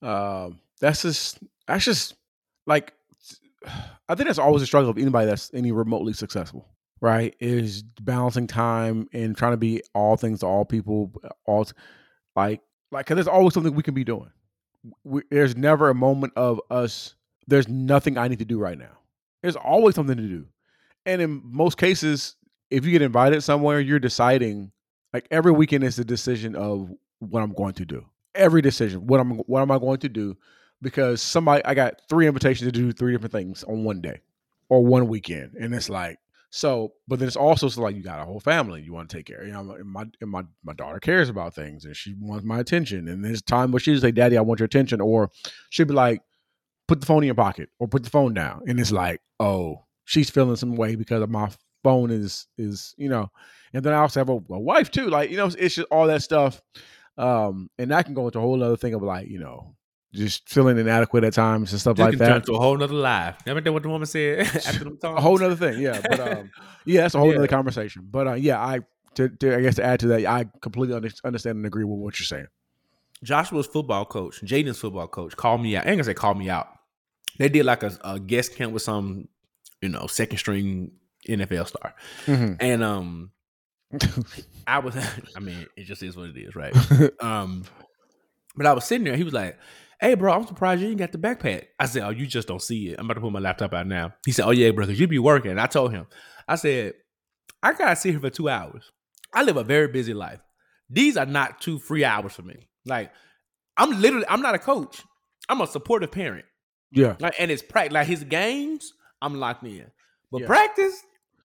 Um, 0.02 0.60
that's 0.80 1.02
just 1.02 1.40
that's 1.68 1.86
just 1.86 2.16
like 2.68 2.94
I 4.08 4.16
think 4.16 4.28
that's 4.28 4.40
always 4.40 4.62
a 4.62 4.68
struggle 4.68 4.90
of 4.90 4.98
anybody 4.98 5.26
that's 5.26 5.52
any 5.54 5.72
remotely 5.72 6.14
successful. 6.14 6.68
Right? 7.02 7.36
Is 7.40 7.82
balancing 7.82 8.48
time 8.48 9.08
and 9.14 9.36
trying 9.36 9.54
to 9.54 9.58
be 9.58 9.82
all 9.96 10.18
things 10.18 10.42
to 10.42 10.46
all 10.46 10.66
people. 10.66 11.14
All 11.46 11.68
like 12.36 12.62
like 12.92 13.06
because 13.06 13.16
there's 13.16 13.28
always 13.28 13.54
something 13.54 13.74
we 13.74 13.84
can 13.84 13.94
be 13.94 14.04
doing. 14.04 14.30
We, 15.04 15.24
there's 15.30 15.56
never 15.56 15.90
a 15.90 15.96
moment 15.96 16.34
of 16.36 16.62
us. 16.70 17.16
There's 17.48 17.68
nothing 17.68 18.18
I 18.18 18.28
need 18.28 18.40
to 18.40 18.46
do 18.46 18.60
right 18.60 18.78
now. 18.78 18.98
There's 19.42 19.56
always 19.56 19.96
something 19.96 20.18
to 20.18 20.24
do, 20.24 20.46
and 21.06 21.22
in 21.22 21.42
most 21.44 21.78
cases, 21.78 22.36
if 22.70 22.86
you 22.86 22.92
get 22.92 23.02
invited 23.02 23.42
somewhere, 23.42 23.80
you're 23.80 24.00
deciding 24.00 24.72
like 25.14 25.28
every 25.32 25.52
weekend 25.52 25.84
is 25.84 25.98
a 26.00 26.06
decision 26.06 26.56
of 26.56 26.92
what 27.20 27.42
I'm 27.42 27.54
going 27.54 27.74
to 27.76 27.86
do. 27.86 28.06
Every 28.36 28.62
decision, 28.62 29.08
what 29.08 29.20
I'm 29.20 29.40
what 29.40 29.62
am 29.62 29.72
I 29.72 29.80
going 29.80 30.00
to 30.00 30.10
do? 30.10 30.38
Because 30.82 31.22
somebody 31.22 31.64
I 31.66 31.74
got 31.74 32.02
three 32.10 32.28
invitations 32.28 32.68
to 32.68 32.72
do 32.72 32.92
three 32.92 33.12
different 33.12 33.32
things 33.32 33.64
on 33.64 33.84
one 33.84 34.02
day 34.02 34.22
or 34.70 34.86
one 34.86 35.08
weekend. 35.08 35.56
And 35.60 35.74
it's 35.74 35.90
like, 35.90 36.20
So, 36.52 36.94
but 37.08 37.20
then 37.20 37.28
it's 37.28 37.38
also 37.38 37.70
so 37.70 37.82
like 37.82 37.96
you 37.96 38.02
got 38.02 38.20
a 38.22 38.26
whole 38.26 38.40
family 38.40 38.82
you 38.82 38.92
want 38.92 39.10
to 39.10 39.18
take 39.18 39.28
care. 39.28 39.42
of. 39.42 39.48
You 39.48 39.54
know, 39.54 39.72
and 39.74 39.88
my 39.88 40.06
and 40.20 40.30
my 40.30 40.44
my 40.64 40.74
daughter 40.74 41.00
cares 41.00 41.30
about 41.30 41.54
things 41.54 41.86
and 41.86 41.96
she 41.96 42.16
wants 42.20 42.44
my 42.46 42.60
attention. 42.60 43.08
And 43.08 43.24
there's 43.24 43.42
time 43.42 43.72
where 43.72 43.80
she'll 43.80 44.00
say, 44.00 44.12
"Daddy, 44.12 44.38
I 44.38 44.42
want 44.42 44.60
your 44.60 44.66
attention," 44.66 45.00
or 45.00 45.30
she'll 45.70 45.86
be 45.86 45.94
like, 45.94 46.22
"Put 46.88 47.02
the 47.02 47.06
phone 47.06 47.24
in 47.24 47.28
your 47.28 47.36
pocket," 47.36 47.70
or 47.80 47.88
"Put 47.88 48.04
the 48.04 48.10
phone 48.10 48.34
down." 48.34 48.64
And 48.68 48.80
it's 48.80 48.92
like, 48.92 49.22
oh, 49.40 49.86
she's 50.06 50.30
feeling 50.32 50.56
some 50.56 50.76
way 50.76 50.96
because 50.96 51.22
of 51.22 51.30
my 51.30 51.50
phone 51.84 52.10
is 52.10 52.48
is 52.58 52.96
you 52.98 53.10
know. 53.10 53.30
And 53.74 53.84
then 53.84 53.94
I 53.94 53.98
also 53.98 54.20
have 54.20 54.30
a, 54.30 54.34
a 54.34 54.60
wife 54.60 54.90
too. 54.90 55.08
Like 55.10 55.30
you 55.30 55.38
know, 55.38 55.52
it's 55.58 55.76
just 55.76 55.88
all 55.92 56.08
that 56.08 56.24
stuff. 56.24 56.62
Um, 57.18 57.70
and 57.78 57.92
that 57.92 58.06
can 58.06 58.16
go 58.16 58.26
into 58.26 58.40
a 58.40 58.42
whole 58.42 58.64
other 58.64 58.78
thing 58.78 58.96
of 58.96 59.04
like 59.04 59.28
you 59.28 59.40
know 59.40 59.76
just 60.14 60.50
feeling 60.50 60.78
inadequate 60.78 61.24
at 61.24 61.34
times 61.34 61.72
and 61.72 61.80
stuff 61.80 61.98
This 61.98 62.04
like 62.04 62.12
can 62.12 62.20
that. 62.20 62.28
turn 62.28 62.42
to 62.44 62.54
a 62.54 62.60
whole 62.60 62.78
nother 62.78 62.94
life. 62.96 63.36
Remember 63.46 63.72
what 63.72 63.84
the 63.84 63.90
woman 63.90 64.06
said 64.08 64.40
after 64.68 64.84
them 64.86 64.98
a 65.04 65.22
whole 65.22 65.38
nother 65.38 65.56
thing. 65.56 65.80
Yeah, 65.82 66.02
but 66.02 66.20
um, 66.38 66.52
yeah, 66.86 67.02
that's 67.02 67.16
a 67.16 67.20
whole 67.20 67.32
Yeah. 67.32 67.38
other 67.40 67.48
conversation. 67.48 68.08
But 68.10 68.28
uh, 68.28 68.34
yeah, 68.34 68.60
I 68.60 68.80
to, 69.16 69.30
to 69.30 69.56
I 69.58 69.62
guess 69.62 69.76
to 69.76 69.84
add 69.84 70.00
to 70.02 70.08
that, 70.08 70.26
I 70.26 70.46
completely 70.62 70.96
under, 70.96 71.10
understand 71.24 71.58
and 71.58 71.66
agree 71.66 71.84
with 71.84 72.00
what 72.00 72.20
you're 72.20 72.26
saying. 72.26 72.48
Joshua's 73.24 73.68
football 73.68 74.06
coach, 74.06 74.42
Jaden's 74.42 74.80
football 74.80 75.08
coach, 75.08 75.36
called 75.36 75.62
me 75.62 75.76
out. 75.76 75.86
I 75.86 75.90
ain't 75.90 75.98
gonna 75.98 76.06
say 76.06 76.14
called 76.14 76.38
me 76.38 76.50
out. 76.50 76.68
They 77.38 77.50
did 77.50 77.66
like 77.66 77.84
a, 77.84 77.98
a 78.04 78.20
guest 78.20 78.56
camp 78.56 78.72
with 78.74 78.82
some, 78.82 79.28
you 79.82 79.90
know, 79.90 80.08
second 80.08 80.38
string 80.38 80.92
NFL 81.28 81.68
star, 81.68 81.94
and 82.28 82.82
um, 82.84 83.32
I 84.68 84.80
was, 84.80 84.96
I 85.36 85.40
mean, 85.40 85.66
it 85.76 85.84
just 85.84 86.02
is 86.04 86.16
what 86.16 86.30
it 86.30 86.38
is, 86.38 86.56
right? 86.56 86.74
um, 87.22 87.66
but 88.56 88.66
I 88.66 88.74
was 88.74 88.86
sitting 88.86 89.04
there. 89.06 89.16
He 89.18 89.24
was 89.24 89.34
like, 89.34 89.58
"Hey, 90.00 90.16
bro, 90.16 90.34
I'm 90.34 90.48
surprised 90.48 90.82
you 90.82 90.90
ain't 90.90 90.98
got 90.98 91.12
the 91.12 91.18
backpack." 91.18 91.66
I 91.80 91.86
said, 91.86 92.04
"Oh, 92.04 92.10
you 92.10 92.26
just 92.26 92.48
don't 92.48 92.62
see 92.62 92.90
it. 92.90 93.00
I'm 93.00 93.06
about 93.06 93.16
to 93.16 93.22
put 93.22 93.32
my 93.32 93.40
laptop 93.40 93.74
out 93.74 93.88
now." 93.88 94.14
He 94.26 94.32
said, 94.32 94.46
"Oh 94.46 94.52
yeah, 94.52 94.72
bro, 94.72 94.86
because 94.86 95.00
you 95.00 95.08
be 95.08 95.20
working." 95.20 95.52
And 95.52 95.62
I 95.62 95.68
told 95.68 95.92
him, 95.92 96.08
I 96.48 96.56
said, 96.56 96.94
"I 97.64 97.74
gotta 97.74 97.96
sit 97.96 98.12
here 98.12 98.20
for 98.20 98.30
two 98.30 98.50
hours. 98.50 98.92
I 99.34 99.44
live 99.44 99.58
a 99.58 99.64
very 99.64 99.88
busy 99.88 100.14
life. 100.14 100.40
These 100.90 101.18
are 101.18 101.26
not 101.26 101.62
two 101.62 101.78
free 101.80 102.04
hours 102.04 102.34
for 102.34 102.42
me. 102.42 102.68
Like, 102.86 103.12
I'm 103.78 104.02
literally, 104.02 104.26
I'm 104.28 104.42
not 104.42 104.56
a 104.56 104.60
coach. 104.60 105.04
I'm 105.48 105.62
a 105.62 105.68
supportive 105.68 106.12
parent. 106.12 106.46
Yeah, 106.92 107.16
Like, 107.20 107.36
and 107.38 107.52
it's 107.52 107.62
practice. 107.62 107.94
Like 107.94 108.08
his 108.08 108.24
games, 108.24 108.94
I'm 109.22 109.40
locked 109.40 109.64
in. 109.64 109.86
But 110.32 110.42
Yeah. 110.42 110.48
practice, 110.48 110.94
it's 110.94 111.06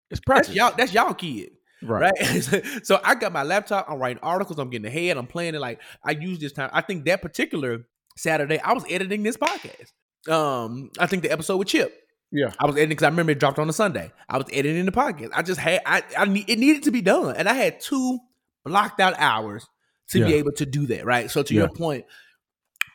that's 0.10 0.20
practice, 0.22 0.56
y'all. 0.56 0.74
That's 0.78 0.94
y'all 0.94 1.14
kid." 1.14 1.52
right? 1.82 2.12
right? 2.22 2.64
so 2.84 3.00
I 3.04 3.16
got 3.16 3.32
my 3.34 3.44
laptop. 3.44 3.90
I'm 3.90 3.98
writing 4.00 4.22
articles. 4.22 4.60
I'm 4.60 4.70
getting 4.70 4.86
ahead. 4.86 5.18
I'm 5.18 5.26
playing 5.28 5.56
it. 5.56 5.60
Like 5.60 5.82
I 6.04 6.12
use 6.12 6.40
this 6.40 6.52
time. 6.54 6.70
I 6.74 6.82
think 6.82 7.06
that 7.06 7.22
particular 7.22 7.86
Saturday, 8.18 8.60
I 8.60 8.74
was 8.74 8.86
editing 8.90 9.24
this 9.24 9.38
podcast. 9.38 9.92
Um, 10.32 10.92
I 11.00 11.06
think 11.08 11.24
the 11.24 11.32
episode 11.32 11.58
with 11.58 11.68
Chip. 11.68 11.94
Yeah. 12.32 12.52
I 12.60 12.66
was 12.66 12.76
editing 12.76 12.90
because 12.90 13.04
I 13.04 13.10
remember 13.10 13.32
it 13.32 13.40
dropped 13.40 13.60
on 13.60 13.70
a 13.70 13.74
Sunday. 13.74 14.12
I 14.28 14.38
was 14.38 14.48
editing 14.52 14.86
the 14.86 14.92
podcast. 14.92 15.30
I 15.34 15.42
just 15.44 15.60
had 15.60 15.82
I, 15.86 16.04
I 16.18 16.24
it 16.48 16.58
needed 16.60 16.84
to 16.84 16.92
be 16.92 17.02
done, 17.02 17.36
and 17.36 17.48
I 17.48 17.54
had 17.54 17.80
two 17.80 18.20
blocked 18.66 19.00
out 19.00 19.14
hours 19.18 19.66
to 20.10 20.26
be 20.26 20.34
able 20.36 20.52
to 20.54 20.66
do 20.66 20.88
that. 20.88 21.06
Right. 21.06 21.30
So 21.30 21.44
to 21.44 21.54
your 21.54 21.70
point, 21.70 22.06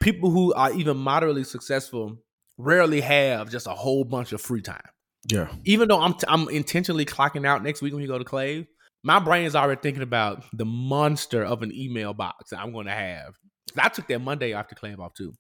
people 0.00 0.30
who 0.30 0.52
are 0.54 0.72
even 0.72 0.96
moderately 0.96 1.44
successful 1.44 2.18
rarely 2.56 3.00
have 3.00 3.50
just 3.50 3.66
a 3.66 3.72
whole 3.72 4.04
bunch 4.04 4.32
of 4.32 4.40
free 4.40 4.62
time 4.62 4.82
Yeah, 5.30 5.48
even 5.64 5.88
though 5.88 6.00
I'm 6.00 6.14
I'm 6.26 6.48
intentionally 6.48 7.04
clocking 7.04 7.46
out 7.46 7.62
next 7.62 7.82
week 7.82 7.92
when 7.92 8.02
we 8.02 8.08
go 8.08 8.18
to 8.18 8.24
Clave, 8.24 8.66
my 9.04 9.18
brain 9.18 9.46
is 9.46 9.54
already 9.54 9.80
thinking 9.80 10.02
about 10.02 10.44
the 10.52 10.64
monster 10.64 11.44
of 11.44 11.62
an 11.62 11.72
email 11.74 12.14
box 12.14 12.50
that 12.50 12.60
I'm 12.60 12.72
going 12.72 12.86
to 12.86 12.92
have. 12.92 13.34
'Cause 13.72 13.84
I 13.84 13.88
took 13.88 14.06
that 14.08 14.20
Monday 14.20 14.52
off 14.52 14.68
to 14.68 14.74
Clave 14.74 15.00
off 15.00 15.14
too, 15.14 15.34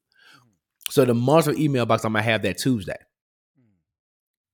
so 0.90 1.04
the 1.04 1.14
monster 1.14 1.52
email 1.56 1.86
box 1.86 2.04
I'm 2.04 2.12
gonna 2.12 2.22
have 2.22 2.42
that 2.42 2.58
Tuesday 2.58 2.96
mm. 3.58 3.64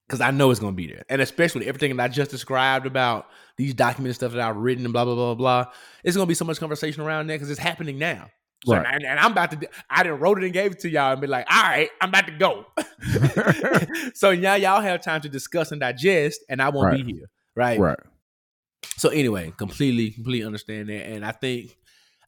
because 0.07 0.21
I 0.21 0.31
know 0.31 0.51
it's 0.51 0.61
gonna 0.61 0.73
be 0.73 0.87
there, 0.87 1.05
and 1.09 1.21
especially 1.23 1.67
everything 1.67 1.97
that 1.97 2.03
I 2.03 2.09
just 2.09 2.31
described 2.31 2.87
about 2.87 3.29
these 3.57 3.75
documents 3.75 4.17
stuff 4.19 4.33
that 4.33 4.41
I've 4.41 4.57
written 4.57 4.85
and 4.85 4.93
blah 4.93 5.05
blah 5.05 5.15
blah 5.15 5.35
blah. 5.35 5.67
It's 6.03 6.17
gonna 6.17 6.27
be 6.27 6.35
so 6.35 6.45
much 6.45 6.59
conversation 6.61 7.03
around 7.03 7.27
there 7.29 7.37
because 7.37 7.51
it's 7.51 7.61
happening 7.61 7.99
now. 7.99 8.31
So, 8.65 8.77
Right. 8.77 8.87
and, 8.95 9.05
and 9.05 9.21
I'm 9.21 9.33
about 9.33 9.51
to. 9.51 9.69
I 9.91 10.03
didn't 10.03 10.21
wrote 10.21 10.39
it 10.39 10.45
and 10.45 10.53
gave 10.55 10.73
it 10.73 10.81
to 10.81 10.89
y'all 10.89 11.13
and 11.13 11.21
be 11.21 11.27
like, 11.27 11.47
all 11.51 11.63
right, 11.63 11.91
I'm 12.01 12.09
about 12.09 12.27
to 12.27 12.33
go. 12.33 12.67
so 14.15 14.35
now 14.35 14.55
y'all 14.55 14.81
have 14.81 15.03
time 15.03 15.21
to 15.21 15.29
discuss 15.29 15.71
and 15.71 15.81
digest, 15.81 16.41
and 16.49 16.63
I 16.63 16.71
won't 16.71 16.87
Right. 16.87 17.05
be 17.05 17.13
here, 17.13 17.31
right? 17.55 17.79
right. 17.79 17.99
So 18.97 19.11
anyway, 19.11 19.53
completely, 19.59 20.13
completely 20.13 20.47
understand 20.47 20.89
that, 20.89 21.07
and 21.07 21.27
I 21.27 21.33
think, 21.33 21.77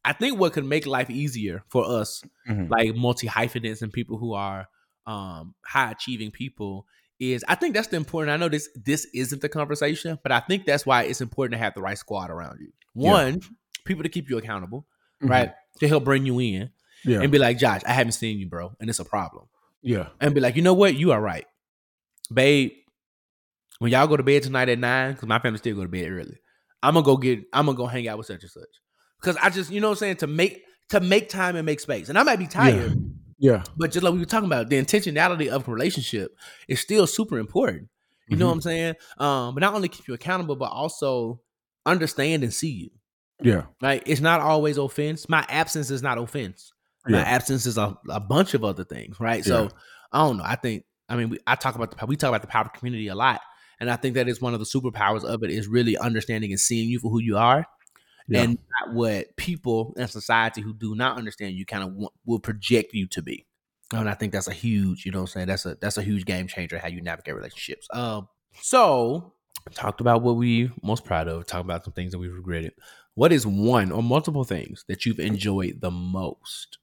I 0.07 0.13
think 0.13 0.39
what 0.39 0.53
could 0.53 0.65
make 0.65 0.87
life 0.87 1.11
easier 1.11 1.65
for 1.69 1.85
us, 1.85 2.23
Mhm. 2.49 2.71
like 2.71 2.95
multi 2.95 3.27
hyphenates 3.27 3.83
and 3.83 3.93
people 3.93 4.17
who 4.19 4.33
are 4.33 4.69
um 5.07 5.55
high 5.65 5.91
achieving 5.91 6.31
people, 6.31 6.87
is 7.21 7.45
I 7.49 7.55
think 7.57 7.75
that's 7.75 7.89
the 7.89 7.97
important. 7.97 8.33
I 8.33 8.37
know 8.37 8.49
this 8.49 8.69
this 8.75 9.07
isn't 9.13 9.43
the 9.43 9.49
conversation, 9.49 10.19
but 10.23 10.33
I 10.33 10.41
think 10.41 10.65
that's 10.65 10.87
why 10.87 11.03
it's 11.03 11.21
important 11.21 11.53
to 11.55 11.59
have 11.59 11.75
the 11.75 11.83
right 11.83 11.99
squad 11.99 12.31
around 12.31 12.61
you. 12.61 12.73
Yeah. 12.95 13.11
One, 13.13 13.41
people 13.85 14.03
to 14.05 14.09
keep 14.09 14.31
you 14.31 14.39
accountable, 14.39 14.87
Mhm. 15.23 15.29
right? 15.31 15.53
To 15.81 15.89
help 15.89 16.05
bring 16.05 16.25
you 16.25 16.39
in 16.41 16.71
Yeah, 17.05 17.21
and 17.21 17.31
be 17.31 17.39
like, 17.39 17.59
Josh, 17.59 17.83
I 17.87 17.93
haven't 17.93 18.13
seen 18.13 18.39
you, 18.39 18.47
bro, 18.49 18.75
and 18.81 18.89
it's 18.91 18.99
a 18.99 19.05
problem 19.05 19.47
yeah, 19.83 20.09
and 20.21 20.35
be 20.35 20.41
like, 20.41 20.57
you 20.57 20.63
know 20.63 20.75
what, 20.75 20.95
you 20.97 21.13
are 21.13 21.21
right, 21.21 21.47
babe. 22.33 22.73
When 23.79 23.93
y'all 23.93 24.07
go 24.07 24.17
to 24.17 24.23
bed 24.23 24.43
tonight 24.43 24.69
at 24.71 24.79
nine, 24.79 25.13
because 25.13 25.29
my 25.29 25.39
family 25.39 25.59
still 25.59 25.77
go 25.77 25.83
to 25.83 25.89
bed 25.89 26.11
early, 26.11 26.39
I'm 26.83 26.95
gonna 26.95 27.05
go 27.05 27.17
get, 27.17 27.41
I'm 27.53 27.67
gonna 27.67 27.77
go 27.77 27.87
hang 27.87 28.09
out 28.09 28.17
with 28.19 28.27
such 28.27 28.43
and 28.43 28.51
such, 28.51 28.65
because 29.27 29.43
I 29.43 29.51
just, 29.51 29.71
you 29.71 29.81
know, 29.81 29.89
what 29.89 29.95
I'm 29.95 29.99
saying 29.99 30.17
to 30.17 30.27
make 30.29 30.63
to 30.91 31.01
make 31.01 31.29
time 31.29 31.57
and 31.57 31.67
make 31.67 31.81
space, 31.81 32.09
and 32.09 32.17
I 32.19 32.23
might 32.23 32.39
be 32.39 32.47
tired, 32.47 32.95
yeah, 33.39 33.65
but 33.77 33.91
just 33.91 34.05
like 34.05 34.13
we 34.13 34.21
were 34.21 34.25
talking 34.25 34.47
about, 34.47 34.71
the 34.71 34.77
intentionality 34.81 35.49
of 35.49 35.67
a 35.67 35.71
relationship 35.71 36.31
is 36.69 36.81
still 36.81 37.07
super 37.07 37.39
important. 37.39 37.89
You 38.29 38.37
know 38.37 38.47
Mhm. 38.47 38.49
what 38.49 38.55
I'm 38.55 38.61
saying? 38.63 38.95
Um, 39.19 39.55
but 39.55 39.61
not 39.61 39.75
only 39.75 39.89
keep 39.89 40.07
you 40.09 40.15
accountable, 40.15 40.57
but 40.57 40.67
also 40.71 41.41
understand 41.85 42.43
and 42.45 42.53
see 42.53 42.71
you. 42.71 42.91
yeah, 43.43 43.65
Like 43.81 44.05
it's 44.07 44.21
not 44.21 44.41
always 44.41 44.79
offense. 44.79 45.29
My 45.29 45.45
absence 45.49 45.91
is 45.91 46.03
not 46.03 46.19
offense. 46.19 46.73
My 47.07 47.19
Yeah. 47.19 47.25
absence 47.25 47.67
is 47.67 47.79
a, 47.79 47.97
a 48.09 48.19
bunch 48.21 48.55
of 48.55 48.65
other 48.65 48.83
things, 48.85 49.21
right? 49.21 49.45
So 49.45 49.69
I 50.13 50.19
don't 50.19 50.39
know. 50.39 50.45
I 50.45 50.57
think 50.57 50.85
I 51.09 51.17
mean 51.17 51.31
we, 51.31 51.39
I 51.47 51.55
talk 51.57 51.75
about 51.77 51.97
the 51.97 52.07
we 52.07 52.17
talk 52.17 52.29
about 52.29 52.43
the 52.43 52.49
power 52.49 52.69
community 52.69 53.07
a 53.09 53.15
lot, 53.15 53.41
and 53.81 53.91
I 53.91 53.97
think 53.97 54.15
that 54.15 54.29
is 54.29 54.41
one 54.41 54.55
of 54.55 54.61
the 54.61 54.67
superpowers 54.67 55.25
of 55.25 55.43
it 55.45 55.51
is 55.51 55.69
really 55.69 55.97
understanding 55.99 56.51
and 56.51 56.59
seeing 56.61 56.89
you 56.89 56.99
for 56.99 57.11
who 57.11 57.21
you 57.21 57.37
are, 57.37 57.65
Yeah. 58.29 58.43
and 58.43 58.59
not 58.81 58.95
what 58.95 59.37
people 59.37 59.95
in 59.97 60.09
society 60.09 60.61
who 60.61 60.75
do 60.75 60.95
not 60.95 61.17
understand 61.19 61.55
you 61.55 61.65
kind 61.67 61.85
of 61.85 61.93
want, 61.93 62.13
will 62.25 62.41
project 62.41 62.93
you 62.93 63.07
to 63.09 63.23
be. 63.23 63.47
And 63.93 64.09
I 64.09 64.15
think 64.15 64.33
that's 64.33 64.49
a 64.49 64.53
huge, 64.53 65.07
you 65.07 65.13
know, 65.13 65.19
what 65.19 65.23
I'm 65.23 65.27
saying 65.29 65.47
that's 65.47 65.65
a 65.65 65.77
that's 65.81 65.97
a 65.97 66.03
huge 66.03 66.25
game 66.25 66.49
changer 66.49 66.77
how 66.79 66.89
you 66.89 67.01
navigate 67.01 67.37
relationships. 67.37 67.87
Um, 67.93 68.29
so 68.61 69.33
talked 69.75 70.01
about 70.01 70.23
what 70.23 70.37
we 70.37 70.71
most 70.83 71.05
proud 71.05 71.29
of. 71.29 71.47
Talked 71.47 71.65
about 71.65 71.85
some 71.85 71.93
things 71.93 72.11
that 72.13 72.19
we've 72.19 72.33
regretted. 72.35 72.73
What 73.15 73.33
is 73.33 73.47
one 73.47 73.93
or 73.93 74.03
multiple 74.03 74.45
things 74.45 74.85
that 74.89 75.07
you've 75.07 75.21
enjoyed 75.21 75.81
the 75.81 75.91
most 75.91 76.79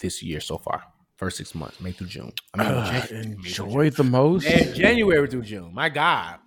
this 0.00 0.22
year 0.22 0.40
so 0.40 0.58
far? 0.58 0.82
First 1.16 1.36
six 1.38 1.54
months, 1.54 1.80
May 1.80 1.92
through 1.92 2.08
June. 2.08 2.32
I 2.54 2.58
mean, 2.58 2.66
Uh, 2.74 2.84
Jan- 2.84 3.00
May 3.00 3.06
through 3.06 3.66
enjoyed 3.66 3.92
the 3.94 4.04
most. 4.04 4.44
Man, 4.44 4.74
January 4.74 5.28
through 5.28 5.42
June. 5.42 5.72
My 5.74 5.88
God. 5.88 6.38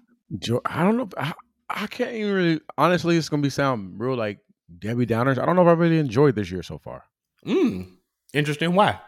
I 0.65 0.83
don't 0.83 0.97
know. 0.97 1.09
I, 1.17 1.33
I 1.75 1.87
can't 1.87 2.13
even 2.13 2.33
really. 2.33 2.61
Honestly, 2.77 3.17
it's 3.17 3.29
gonna 3.29 3.41
be 3.41 3.49
sound 3.49 3.99
real 3.99 4.15
like 4.15 4.39
Debbie 4.79 5.05
Downers. 5.05 5.37
I 5.37 5.45
don't 5.45 5.55
know 5.55 5.63
if 5.63 5.67
I 5.67 5.73
really 5.73 5.99
enjoyed 5.99 6.35
this 6.35 6.51
year 6.51 6.63
so 6.63 6.77
far. 6.77 7.03
Mm. 7.45 7.93
Interesting. 8.33 8.73
Why? 8.75 8.99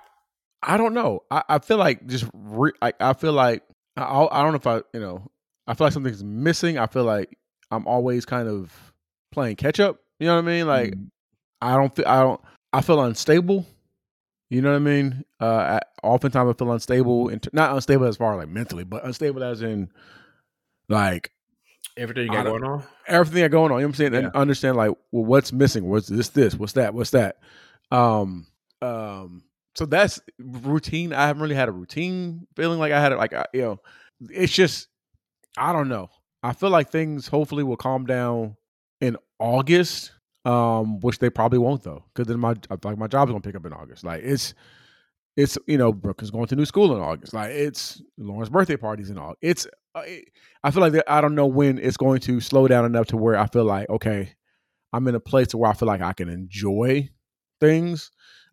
I 0.61 0.77
don't 0.77 0.93
know. 0.93 1.23
I, 1.29 1.43
I 1.49 1.59
feel 1.59 1.77
like 1.77 2.05
just 2.07 2.25
re- 2.33 2.71
I, 2.81 2.93
I 2.99 3.13
feel 3.13 3.33
like 3.33 3.63
I, 3.97 4.03
I 4.03 4.41
don't 4.43 4.51
know 4.51 4.57
if 4.57 4.67
I 4.67 4.77
you 4.93 4.99
know 4.99 5.29
I 5.67 5.73
feel 5.73 5.87
like 5.87 5.93
something's 5.93 6.23
missing. 6.23 6.77
I 6.77 6.87
feel 6.87 7.03
like 7.03 7.37
I'm 7.71 7.87
always 7.87 8.25
kind 8.25 8.47
of 8.47 8.71
playing 9.31 9.57
catch 9.57 9.79
up. 9.79 9.99
You 10.19 10.27
know 10.27 10.35
what 10.35 10.43
I 10.45 10.47
mean? 10.47 10.67
Like 10.67 10.93
Mm. 10.93 11.09
I 11.61 11.75
don't 11.75 11.95
feel 11.95 12.07
I 12.07 12.21
don't 12.21 12.41
I 12.71 12.81
feel 12.81 13.01
unstable. 13.01 13.65
You 14.49 14.61
know 14.61 14.69
what 14.69 14.75
I 14.75 14.79
mean? 14.79 15.25
Uh, 15.41 15.79
I, 15.79 15.79
oftentimes 16.03 16.49
I 16.49 16.53
feel 16.53 16.71
unstable, 16.71 17.29
in, 17.29 17.41
not 17.53 17.73
unstable 17.73 18.05
as 18.05 18.17
far 18.17 18.33
as 18.33 18.37
like 18.37 18.49
mentally, 18.49 18.83
but 18.83 19.03
unstable 19.03 19.43
as 19.43 19.63
in 19.63 19.89
like 20.89 21.31
Everything 21.95 22.25
you 22.25 22.31
got 22.31 22.45
going 22.45 22.63
on? 22.63 22.83
everything 23.07 23.43
that 23.43 23.49
going 23.49 23.71
on. 23.71 23.79
You 23.79 23.83
know 23.83 23.87
what 23.87 23.91
I'm 23.91 23.93
saying? 23.95 24.13
Yeah. 24.13 24.19
And 24.19 24.35
understand 24.35 24.77
like, 24.77 24.91
well, 25.11 25.25
what's 25.25 25.53
missing? 25.53 25.85
What's 25.85 26.07
this? 26.07 26.29
This? 26.29 26.55
What's 26.55 26.73
that? 26.73 26.93
What's 26.93 27.11
that? 27.11 27.37
Um, 27.91 28.47
um. 28.81 29.43
So 29.75 29.85
that's 29.85 30.19
routine. 30.39 31.13
I 31.13 31.27
haven't 31.27 31.41
really 31.41 31.55
had 31.55 31.69
a 31.69 31.71
routine 31.71 32.47
feeling 32.55 32.79
like 32.79 32.91
I 32.91 33.01
had 33.01 33.11
it. 33.11 33.17
Like 33.17 33.33
I, 33.33 33.45
you 33.53 33.61
know, 33.61 33.79
it's 34.29 34.53
just 34.53 34.87
I 35.57 35.73
don't 35.73 35.89
know. 35.89 36.09
I 36.41 36.53
feel 36.53 36.69
like 36.69 36.89
things 36.89 37.27
hopefully 37.27 37.63
will 37.63 37.77
calm 37.77 38.05
down 38.05 38.55
in 39.01 39.17
August. 39.39 40.11
Um, 40.45 40.99
which 40.99 41.19
they 41.19 41.29
probably 41.29 41.57
won't 41.57 41.83
though, 41.83 42.03
because 42.13 42.27
then 42.27 42.37
my 42.37 42.55
like 42.83 42.97
my 42.97 43.07
job's 43.07 43.31
gonna 43.31 43.39
pick 43.39 43.55
up 43.55 43.65
in 43.65 43.71
August. 43.71 44.03
Like 44.03 44.23
it's 44.23 44.53
it's 45.35 45.57
you 45.67 45.77
know 45.77 45.91
Brooke 45.91 46.21
is 46.21 46.31
going 46.31 46.47
to 46.47 46.55
new 46.55 46.65
school 46.65 46.95
in 46.95 47.01
August. 47.01 47.33
Like 47.33 47.51
it's 47.51 48.01
Lauren's 48.17 48.49
birthday 48.49 48.77
parties 48.77 49.09
in 49.09 49.17
August. 49.17 49.39
It's 49.41 49.67
uh, 49.95 50.03
I 50.63 50.71
feel 50.71 50.81
like 50.81 50.93
I 51.07 51.21
don't 51.21 51.35
know 51.35 51.47
when 51.47 51.77
it's 51.79 51.97
going 51.97 52.19
to 52.21 52.39
slow 52.39 52.67
down 52.67 52.85
enough 52.85 53.07
to 53.07 53.17
where 53.17 53.37
I 53.37 53.47
feel 53.47 53.65
like 53.65 53.89
okay, 53.89 54.33
I'm 54.91 55.07
in 55.07 55.15
a 55.15 55.19
place 55.19 55.47
to 55.49 55.57
where 55.57 55.69
I 55.71 55.73
feel 55.73 55.87
like 55.87 56.01
I 56.01 56.13
can 56.13 56.29
enjoy 56.29 57.09
things. 57.59 58.11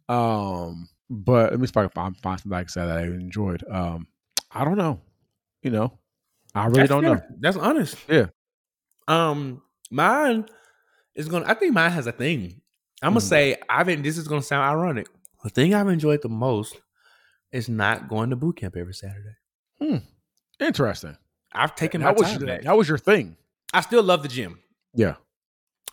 Um, 0.09 0.89
but 1.09 1.51
let 1.51 1.61
me 1.61 1.67
see 1.67 1.71
if 1.73 1.77
I 1.77 1.83
can 1.83 1.91
find, 1.91 2.17
find 2.19 2.41
something 2.41 2.53
like 2.57 2.67
I 2.67 2.69
said 2.69 2.87
that 2.87 2.99
I 2.99 3.03
enjoyed. 3.03 3.65
Um, 3.71 4.07
I 4.51 4.65
don't 4.65 4.79
know. 4.79 5.01
You 5.63 5.71
know, 5.71 5.99
I 6.55 6.67
really 6.67 6.81
That's 6.81 6.89
don't 6.91 7.05
know. 7.05 7.21
That's 7.41 7.57
honest. 7.57 7.97
Yeah. 8.09 8.27
Um, 9.09 9.63
mine 9.91 10.47
is 11.15 11.29
gonna. 11.29 11.45
I 11.47 11.55
think 11.55 11.75
mine 11.75 11.91
has 11.91 12.07
a 12.07 12.13
thing. 12.13 12.61
I'm 13.03 13.11
gonna 13.13 13.21
Mhm. 13.21 13.29
say 13.29 13.57
I've. 13.69 13.89
en- 13.89 14.03
This 14.03 14.19
is 14.19 14.29
gonna 14.29 14.43
sound 14.43 14.63
ironic. 14.65 15.09
The 15.43 15.51
thing 15.51 15.75
I've 15.75 15.89
enjoyed 15.89 16.23
the 16.23 16.29
most 16.29 16.77
is 17.53 17.69
not 17.69 18.09
going 18.09 18.31
to 18.31 18.37
boot 18.37 18.57
camp 18.57 18.77
every 18.77 18.95
Saturday. 18.95 19.37
Hmm. 19.81 19.97
Interesting. 20.61 21.17
I've 21.53 21.75
taken 21.75 22.01
my 22.01 22.09
that 22.09 22.19
was 22.19 22.31
time 22.31 22.47
your, 22.47 22.59
that 22.61 22.77
was 22.77 22.89
your 22.89 22.99
thing. 22.99 23.37
I 23.73 23.81
still 23.81 24.03
love 24.03 24.23
the 24.23 24.29
gym. 24.29 24.61
Yeah. 24.95 25.15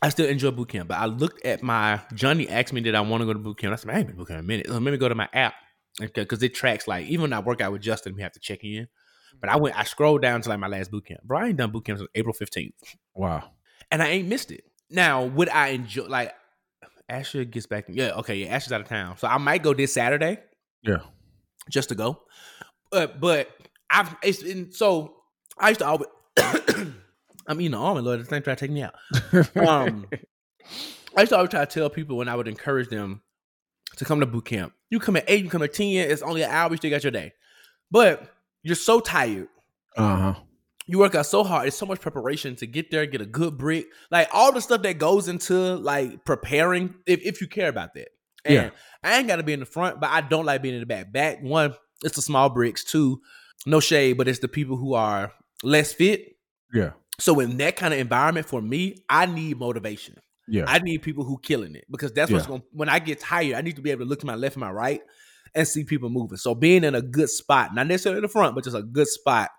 I 0.01 0.09
still 0.09 0.27
enjoy 0.27 0.51
boot 0.51 0.69
camp, 0.69 0.89
but 0.89 0.99
I 0.99 1.05
looked 1.05 1.43
at 1.45 1.63
my 1.63 2.01
Johnny 2.13 2.47
asked 2.47 2.71
me 2.71 2.81
did 2.81 2.93
I 2.93 3.01
want 3.01 3.21
to 3.21 3.25
go 3.25 3.33
to 3.33 3.39
boot 3.39 3.57
camp. 3.57 3.73
I 3.73 3.77
said, 3.77 3.89
I 3.89 3.97
ain't 3.97 4.07
been 4.07 4.15
boot 4.15 4.27
camp 4.27 4.39
in 4.39 4.45
a 4.45 4.47
minute. 4.47 4.69
Let 4.69 4.81
me 4.81 4.95
go 4.97 5.09
to 5.09 5.15
my 5.15 5.29
app 5.33 5.55
because 5.99 6.43
it 6.43 6.53
tracks 6.53 6.87
like 6.87 7.07
even 7.07 7.23
when 7.23 7.33
I 7.33 7.39
work 7.39 7.61
out 7.61 7.71
with 7.71 7.81
Justin, 7.81 8.13
we 8.15 8.21
have 8.21 8.33
to 8.33 8.39
check 8.39 8.63
in. 8.63 8.87
But 9.39 9.49
I 9.49 9.55
went, 9.57 9.77
I 9.77 9.83
scrolled 9.83 10.21
down 10.21 10.41
to 10.41 10.49
like 10.49 10.59
my 10.59 10.67
last 10.67 10.91
boot 10.91 11.05
camp. 11.05 11.21
Bro, 11.23 11.39
I 11.39 11.47
ain't 11.47 11.57
done 11.57 11.71
boot 11.71 11.85
camp 11.85 11.99
since 11.99 12.09
April 12.13 12.35
15th. 12.35 12.73
Wow. 13.15 13.51
and 13.91 14.03
I 14.03 14.09
ain't 14.09 14.27
missed 14.27 14.51
it. 14.51 14.63
Now, 14.89 15.23
would 15.25 15.49
I 15.49 15.69
enjoy 15.69 16.05
like 16.05 16.33
Asher 17.09 17.45
gets 17.45 17.65
back? 17.65 17.85
Yeah, 17.87 18.11
okay, 18.17 18.35
yeah, 18.35 18.47
Asher's 18.47 18.71
out 18.73 18.81
of 18.81 18.87
town, 18.87 19.17
so 19.17 19.27
I 19.27 19.37
might 19.37 19.63
go 19.63 19.73
this 19.73 19.93
Saturday 19.93 20.39
Yeah. 20.83 20.97
just 21.69 21.89
to 21.89 21.95
go. 21.95 22.23
But 22.91 23.19
but 23.19 23.49
I've 23.89 24.15
it's 24.23 24.43
been 24.43 24.71
so 24.71 25.15
I 25.57 25.69
used 25.69 25.79
to 25.79 25.87
always 25.87 26.07
I'm 27.47 27.61
eating 27.61 27.71
the 27.71 27.77
almond, 27.77 28.05
Lord. 28.05 28.19
This 28.19 28.27
thing 28.27 28.41
try 28.41 28.55
to 28.55 28.59
take 28.59 28.71
me 28.71 28.83
out. 28.83 28.93
Um, 29.55 30.07
I 31.15 31.21
used 31.21 31.29
to 31.31 31.37
always 31.37 31.49
try 31.49 31.63
to 31.63 31.65
tell 31.65 31.89
people 31.89 32.17
when 32.17 32.27
I 32.27 32.35
would 32.35 32.47
encourage 32.47 32.89
them 32.89 33.21
to 33.95 34.05
come 34.05 34.19
to 34.19 34.25
boot 34.25 34.45
camp. 34.45 34.73
You 34.89 34.99
come 34.99 35.15
at 35.15 35.25
eight, 35.27 35.43
you 35.43 35.49
come 35.49 35.63
at 35.63 35.73
ten. 35.73 35.87
It's 35.87 36.21
only 36.21 36.43
an 36.43 36.51
hour. 36.51 36.69
You 36.71 36.77
still 36.77 36.91
got 36.91 37.03
your 37.03 37.11
day, 37.11 37.33
but 37.89 38.33
you're 38.63 38.75
so 38.75 38.99
tired 38.99 39.47
Uh 39.95 40.15
huh. 40.17 40.39
You 40.87 40.99
work 40.99 41.13
out 41.15 41.25
so 41.25 41.43
hard. 41.43 41.67
It's 41.67 41.77
so 41.77 41.85
much 41.85 41.99
preparation 42.01 42.55
to 42.57 42.65
get 42.65 42.89
there, 42.91 43.05
get 43.05 43.21
a 43.21 43.25
good 43.25 43.57
brick, 43.57 43.87
like 44.09 44.29
all 44.33 44.51
the 44.51 44.61
stuff 44.61 44.81
that 44.83 44.97
goes 44.97 45.27
into 45.27 45.75
like 45.75 46.25
preparing. 46.25 46.95
If, 47.05 47.21
if 47.23 47.41
you 47.41 47.47
care 47.47 47.69
about 47.69 47.93
that, 47.95 48.07
and 48.45 48.53
Yeah. 48.55 48.69
I 49.03 49.17
ain't 49.17 49.27
got 49.27 49.35
to 49.35 49.43
be 49.43 49.53
in 49.53 49.59
the 49.59 49.65
front, 49.65 49.99
but 49.99 50.09
I 50.09 50.21
don't 50.21 50.45
like 50.45 50.61
being 50.61 50.73
in 50.75 50.79
the 50.79 50.85
back. 50.85 51.11
Back 51.11 51.41
one, 51.41 51.75
it's 52.03 52.15
the 52.15 52.21
small 52.21 52.49
bricks. 52.49 52.83
Two, 52.83 53.21
no 53.65 53.79
shade, 53.79 54.17
but 54.17 54.27
it's 54.27 54.39
the 54.39 54.47
people 54.47 54.77
who 54.77 54.93
are 54.93 55.31
less 55.63 55.93
fit. 55.93 56.35
Yeah. 56.73 56.91
So 57.19 57.39
in 57.39 57.57
that 57.57 57.75
kind 57.75 57.93
of 57.93 57.99
environment, 57.99 58.47
for 58.47 58.61
me, 58.61 59.03
I 59.09 59.25
need 59.25 59.59
motivation. 59.59 60.15
Yeah. 60.47 60.65
I 60.67 60.79
need 60.79 61.01
people 61.01 61.25
who 61.25 61.37
killing 61.39 61.75
it 61.75 61.85
because 61.91 62.13
that's 62.13 62.31
what's 62.31 62.45
Yeah. 62.45 62.49
going. 62.49 62.63
When 62.71 62.87
I 62.89 62.99
get 62.99 63.19
tired, 63.19 63.55
I 63.55 63.61
need 63.61 63.75
to 63.75 63.81
be 63.81 63.91
able 63.91 64.05
to 64.05 64.09
look 64.09 64.19
to 64.21 64.25
my 64.25 64.35
left 64.35 64.55
and 64.55 64.61
my 64.61 64.71
right 64.71 65.01
and 65.53 65.67
see 65.67 65.83
people 65.83 66.09
moving. 66.09 66.37
So 66.37 66.55
being 66.55 66.83
in 66.85 66.95
a 66.95 67.01
good 67.01 67.29
spot, 67.29 67.73
not 67.75 67.87
necessarily 67.87 68.21
the 68.21 68.27
front, 68.29 68.55
but 68.55 68.63
just 68.63 68.75
a 68.75 68.83
good 68.83 69.07
spot, 69.07 69.49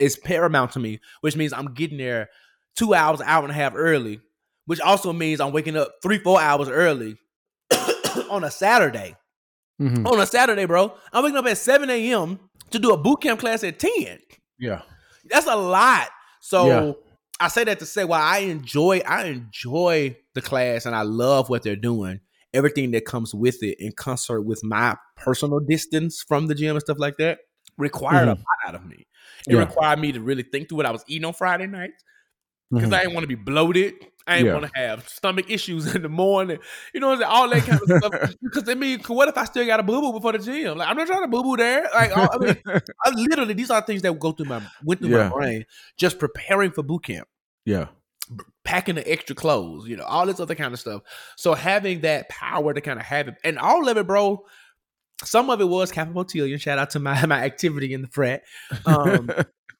is 0.00 0.16
paramount 0.16 0.72
to 0.72 0.78
me. 0.80 1.00
Which 1.20 1.36
means 1.36 1.52
I'm 1.52 1.74
getting 1.74 1.98
there 1.98 2.28
two 2.76 2.94
hours, 2.94 3.20
hour 3.20 3.42
and 3.42 3.50
a 3.52 3.54
half 3.54 3.72
early. 3.76 4.20
Which 4.66 4.80
also 4.80 5.12
means 5.12 5.40
I'm 5.40 5.52
waking 5.52 5.76
up 5.76 5.92
three, 6.02 6.18
four 6.18 6.40
hours 6.40 6.68
early 6.68 7.16
on 8.30 8.44
a 8.44 8.50
Saturday. 8.50 9.16
Mhm. 9.80 10.06
On 10.06 10.20
a 10.20 10.26
Saturday, 10.26 10.66
bro, 10.66 10.94
I'm 11.12 11.24
waking 11.24 11.38
up 11.38 11.46
at 11.46 11.58
seven 11.58 11.90
a.m. 11.90 12.38
to 12.70 12.78
do 12.78 12.92
a 12.92 12.96
boot 12.96 13.22
camp 13.22 13.40
class 13.40 13.64
at 13.64 13.78
ten. 13.78 14.18
Yeah. 14.58 14.82
That's 15.28 15.46
a 15.46 15.56
lot. 15.56 16.08
So 16.40 16.66
Yeah. 16.66 16.92
I 17.40 17.48
say 17.48 17.64
that 17.64 17.80
to 17.80 17.86
say 17.86 18.04
while 18.04 18.22
I 18.22 18.38
enjoy, 18.40 18.98
I 19.00 19.24
enjoy 19.24 20.16
the 20.34 20.42
class 20.42 20.86
and 20.86 20.94
I 20.94 21.02
love 21.02 21.48
what 21.48 21.62
they're 21.64 21.74
doing. 21.74 22.20
Everything 22.54 22.92
that 22.92 23.04
comes 23.04 23.34
with 23.34 23.62
it 23.62 23.78
in 23.80 23.92
concert 23.92 24.42
with 24.42 24.62
my 24.62 24.96
personal 25.16 25.58
distance 25.58 26.22
from 26.26 26.46
the 26.46 26.54
gym 26.54 26.76
and 26.76 26.80
stuff 26.82 26.98
like 27.00 27.16
that 27.16 27.38
required 27.78 28.28
a 28.28 28.32
Mhm. 28.34 28.38
lot 28.38 28.68
out 28.68 28.74
of 28.74 28.86
me. 28.86 29.06
It 29.48 29.54
Yeah. 29.54 29.60
required 29.60 29.98
me 29.98 30.12
to 30.12 30.20
really 30.20 30.42
think 30.42 30.68
through 30.68 30.76
what 30.76 30.86
I 30.86 30.90
was 30.90 31.04
eating 31.06 31.24
on 31.24 31.32
Friday 31.34 31.66
nights 31.66 32.04
because 32.70 32.90
Mhm. 32.90 32.94
I 32.94 33.00
didn't 33.02 33.14
want 33.14 33.24
to 33.24 33.28
be 33.28 33.34
bloated. 33.34 33.94
I 34.26 34.36
didn't 34.36 34.46
Yeah. 34.46 34.52
want 34.60 34.72
to 34.72 34.78
have 34.80 35.08
stomach 35.08 35.50
issues 35.50 35.84
in 35.96 36.02
the 36.02 36.08
morning. 36.08 36.58
You 36.94 37.00
know, 37.00 37.08
what 37.08 37.14
I'm 37.14 37.20
saying? 37.20 37.30
all 37.32 37.48
that 37.50 37.62
kind 37.64 37.80
of 37.82 37.98
stuff. 37.98 38.34
Because 38.42 38.68
I 38.68 38.74
mean, 38.74 39.00
what 39.08 39.28
if 39.28 39.36
I 39.36 39.44
still 39.46 39.66
got 39.66 39.80
a 39.80 39.82
boo 39.82 40.00
boo 40.00 40.12
before 40.12 40.32
the 40.32 40.38
gym? 40.38 40.78
Like 40.78 40.88
I'm 40.88 40.96
not 40.96 41.06
trying 41.08 41.22
to 41.22 41.28
boo 41.28 41.42
boo 41.42 41.56
there. 41.56 41.88
Like 41.94 42.12
I 42.16 42.38
mean, 42.38 42.56
I 43.04 43.10
literally 43.10 43.54
these 43.54 43.70
are 43.70 43.80
things 43.82 44.02
that 44.02 44.16
go 44.18 44.30
through 44.32 44.46
my 44.46 44.62
went 44.84 45.00
through 45.00 45.10
Yeah. 45.10 45.28
my 45.28 45.34
brain 45.34 45.66
just 45.96 46.18
preparing 46.20 46.70
for 46.70 46.82
boot 46.84 47.04
camp, 47.04 47.26
yeah. 47.64 47.86
packing 48.64 48.94
the 48.94 49.10
extra 49.10 49.34
clothes, 49.34 49.88
you 49.88 49.96
know, 49.96 50.04
all 50.04 50.24
this 50.24 50.38
other 50.38 50.54
kind 50.54 50.72
of 50.72 50.78
stuff. 50.78 51.02
So 51.36 51.52
having 51.54 52.02
that 52.02 52.28
power 52.28 52.72
to 52.72 52.80
kind 52.80 53.00
of 53.00 53.04
have 53.04 53.26
it, 53.26 53.34
and 53.42 53.58
all 53.58 53.88
of 53.88 53.96
it, 53.96 54.06
bro. 54.06 54.46
Some 55.24 55.50
of 55.50 55.60
it 55.60 55.68
was 55.68 55.90
Capital 55.92 56.24
Beautillion. 56.24 56.60
Shout 56.60 56.78
out 56.78 56.90
to 56.90 56.98
my 56.98 57.24
my 57.26 57.42
activity 57.44 57.92
in 57.94 58.02
the 58.02 58.08
frat. 58.08 58.42
Um, 58.86 59.30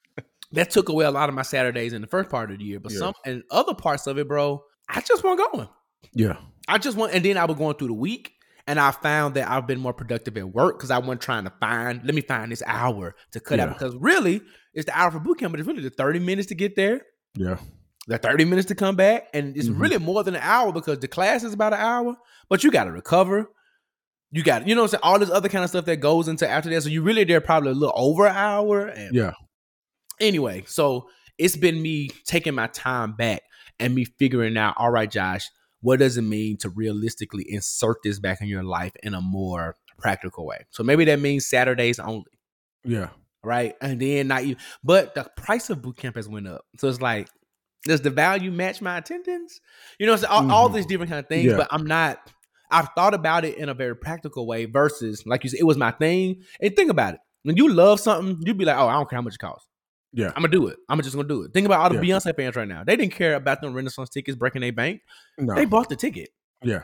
that 0.51 0.69
took 0.69 0.89
away 0.89 1.05
a 1.05 1.11
lot 1.11 1.29
of 1.29 1.35
my 1.35 1.41
Saturdays 1.41 1.93
in 1.93 2.01
the 2.01 2.07
first 2.07 2.29
part 2.29 2.51
of 2.51 2.59
the 2.59 2.63
year. 2.63 2.79
But 2.79 2.91
Yeah. 2.91 2.99
some 2.99 3.13
and 3.25 3.43
other 3.51 3.73
parts 3.73 4.07
of 4.07 4.17
it, 4.17 4.27
bro, 4.27 4.63
I 4.89 5.01
just 5.01 5.23
want 5.23 5.39
going. 5.53 5.67
yeah. 6.13 6.37
I 6.67 6.77
just 6.77 6.95
want, 6.95 7.13
and 7.13 7.25
then 7.25 7.37
I 7.37 7.43
was 7.43 7.57
going 7.57 7.75
through 7.75 7.89
the 7.89 7.93
week, 7.93 8.31
and 8.67 8.79
I 8.79 8.91
found 8.91 9.35
that 9.35 9.49
I've 9.49 9.67
been 9.67 9.81
more 9.81 9.91
productive 9.93 10.37
at 10.37 10.49
work 10.53 10.77
because 10.77 10.91
I 10.91 10.97
wasn't 10.99 11.19
trying 11.21 11.43
to 11.43 11.51
find. 11.59 12.01
Let 12.05 12.15
me 12.15 12.21
find 12.21 12.49
this 12.51 12.63
hour 12.65 13.15
to 13.33 13.39
cut 13.41 13.59
out 13.59 13.69
because 13.77 13.93
really 13.97 14.39
it's 14.73 14.85
the 14.85 14.97
hour 14.97 15.11
for 15.11 15.19
boot 15.19 15.39
camp, 15.39 15.51
but 15.51 15.59
it's 15.59 15.67
really 15.67 15.81
the 15.81 15.89
thirty 15.89 16.19
minutes 16.19 16.47
to 16.47 16.55
get 16.55 16.77
there, 16.77 17.01
Yeah. 17.35 17.57
the 18.07 18.17
thirty 18.17 18.45
minutes 18.45 18.69
to 18.69 18.75
come 18.75 18.95
back, 18.95 19.27
and 19.33 19.57
it's 19.57 19.67
Mhm. 19.67 19.77
really 19.81 19.97
more 19.97 20.23
than 20.23 20.35
an 20.35 20.41
hour 20.41 20.71
because 20.71 20.99
the 20.99 21.07
class 21.09 21.43
is 21.43 21.53
about 21.53 21.73
an 21.73 21.79
hour, 21.79 22.15
but 22.47 22.63
you 22.63 22.71
got 22.71 22.85
to 22.85 22.91
recover. 22.93 23.49
You 24.35 24.41
got, 24.43 24.67
you 24.67 24.73
know, 24.73 24.81
what 24.81 24.85
I'm 24.87 24.99
saying 24.99 25.01
all 25.03 25.19
this 25.19 25.29
other 25.29 25.47
kind 25.47 25.63
of 25.63 25.69
stuff 25.69 25.85
that 25.85 25.97
goes 25.97 26.27
into 26.27 26.49
after 26.49 26.67
that. 26.71 26.81
So 26.81 26.89
you 26.89 27.03
really 27.03 27.23
there 27.23 27.39
probably 27.39 27.69
a 27.69 27.75
little 27.75 27.93
over 27.95 28.25
an 28.25 28.35
hour, 28.35 28.87
and 28.87 29.13
Yeah. 29.15 29.33
anyway, 30.19 30.63
so 30.67 31.07
it's 31.37 31.55
been 31.55 31.81
me 31.81 32.09
taking 32.25 32.55
my 32.55 32.67
time 32.67 33.13
back 33.13 33.43
and 33.79 33.93
me 33.93 34.05
figuring 34.05 34.57
out, 34.57 34.73
all 34.77 34.89
right, 34.91 35.09
Josh, 35.09 35.49
what 35.81 35.99
does 35.99 36.17
it 36.17 36.21
mean 36.23 36.57
to 36.57 36.69
realistically 36.69 37.45
insert 37.47 37.97
this 38.03 38.19
back 38.19 38.41
in 38.41 38.47
your 38.47 38.63
life 38.63 38.93
in 39.03 39.13
a 39.13 39.21
more 39.21 39.75
practical 39.99 40.45
way? 40.45 40.65
So 40.71 40.81
maybe 40.83 41.05
that 41.05 41.19
means 41.19 41.45
Saturdays 41.45 41.99
only, 41.99 42.31
Yeah. 42.83 43.09
right? 43.43 43.75
And 43.81 43.99
then 44.01 44.29
not 44.29 44.43
even, 44.43 44.57
but 44.83 45.13
the 45.15 45.29
price 45.37 45.69
of 45.69 45.81
boot 45.81 45.97
camp 45.97 46.15
has 46.15 46.27
went 46.27 46.47
up. 46.47 46.65
So 46.79 46.87
it's 46.87 47.01
like, 47.01 47.27
does 47.85 48.01
the 48.01 48.09
value 48.09 48.51
match 48.51 48.81
my 48.81 48.97
attendance? 48.97 49.59
You 49.99 50.07
know, 50.07 50.15
so 50.15 50.27
all, 50.27 50.49
all 50.49 50.69
Mhm. 50.69 50.75
these 50.75 50.85
different 50.85 51.09
kind 51.11 51.19
of 51.19 51.27
things, 51.27 51.51
Yeah. 51.51 51.57
but 51.57 51.67
I'm 51.69 51.85
not. 51.85 52.31
I've 52.71 52.89
thought 52.95 53.13
about 53.13 53.45
it 53.45 53.57
in 53.57 53.69
a 53.69 53.73
very 53.73 53.95
practical 53.95 54.47
way 54.47 54.65
versus, 54.65 55.23
like 55.25 55.43
you 55.43 55.49
said, 55.49 55.59
it 55.59 55.63
was 55.65 55.77
my 55.77 55.91
thing. 55.91 56.41
And 56.61 56.75
think 56.75 56.89
about 56.89 57.15
it. 57.15 57.19
When 57.43 57.55
you 57.57 57.69
love 57.71 57.99
something, 57.99 58.41
you'd 58.45 58.57
be 58.57 58.65
like, 58.65 58.77
oh, 58.77 58.87
I 58.87 58.93
don't 58.93 59.09
care 59.09 59.17
how 59.17 59.21
much 59.23 59.35
it 59.35 59.39
costs. 59.39 59.67
Yeah. 60.13 60.27
I'm 60.27 60.43
gonna 60.43 60.47
do 60.49 60.67
it. 60.67 60.77
I'm 60.89 61.01
just 61.01 61.15
gonna 61.15 61.27
do 61.27 61.43
it. 61.43 61.53
Think 61.53 61.65
about 61.65 61.81
all 61.81 61.89
the 61.89 61.95
Yeah. 62.05 62.15
Beyonce 62.17 62.35
fans 62.35 62.55
right 62.55 62.67
now. 62.67 62.83
They 62.83 62.95
didn't 62.95 63.13
care 63.13 63.35
about 63.35 63.61
them 63.61 63.73
Renaissance 63.73 64.09
tickets 64.09 64.37
breaking 64.37 64.61
their 64.61 64.71
bank. 64.71 65.01
No. 65.37 65.55
They 65.55 65.65
bought 65.65 65.89
the 65.89 65.95
ticket. 65.95 66.29
yeah. 66.63 66.81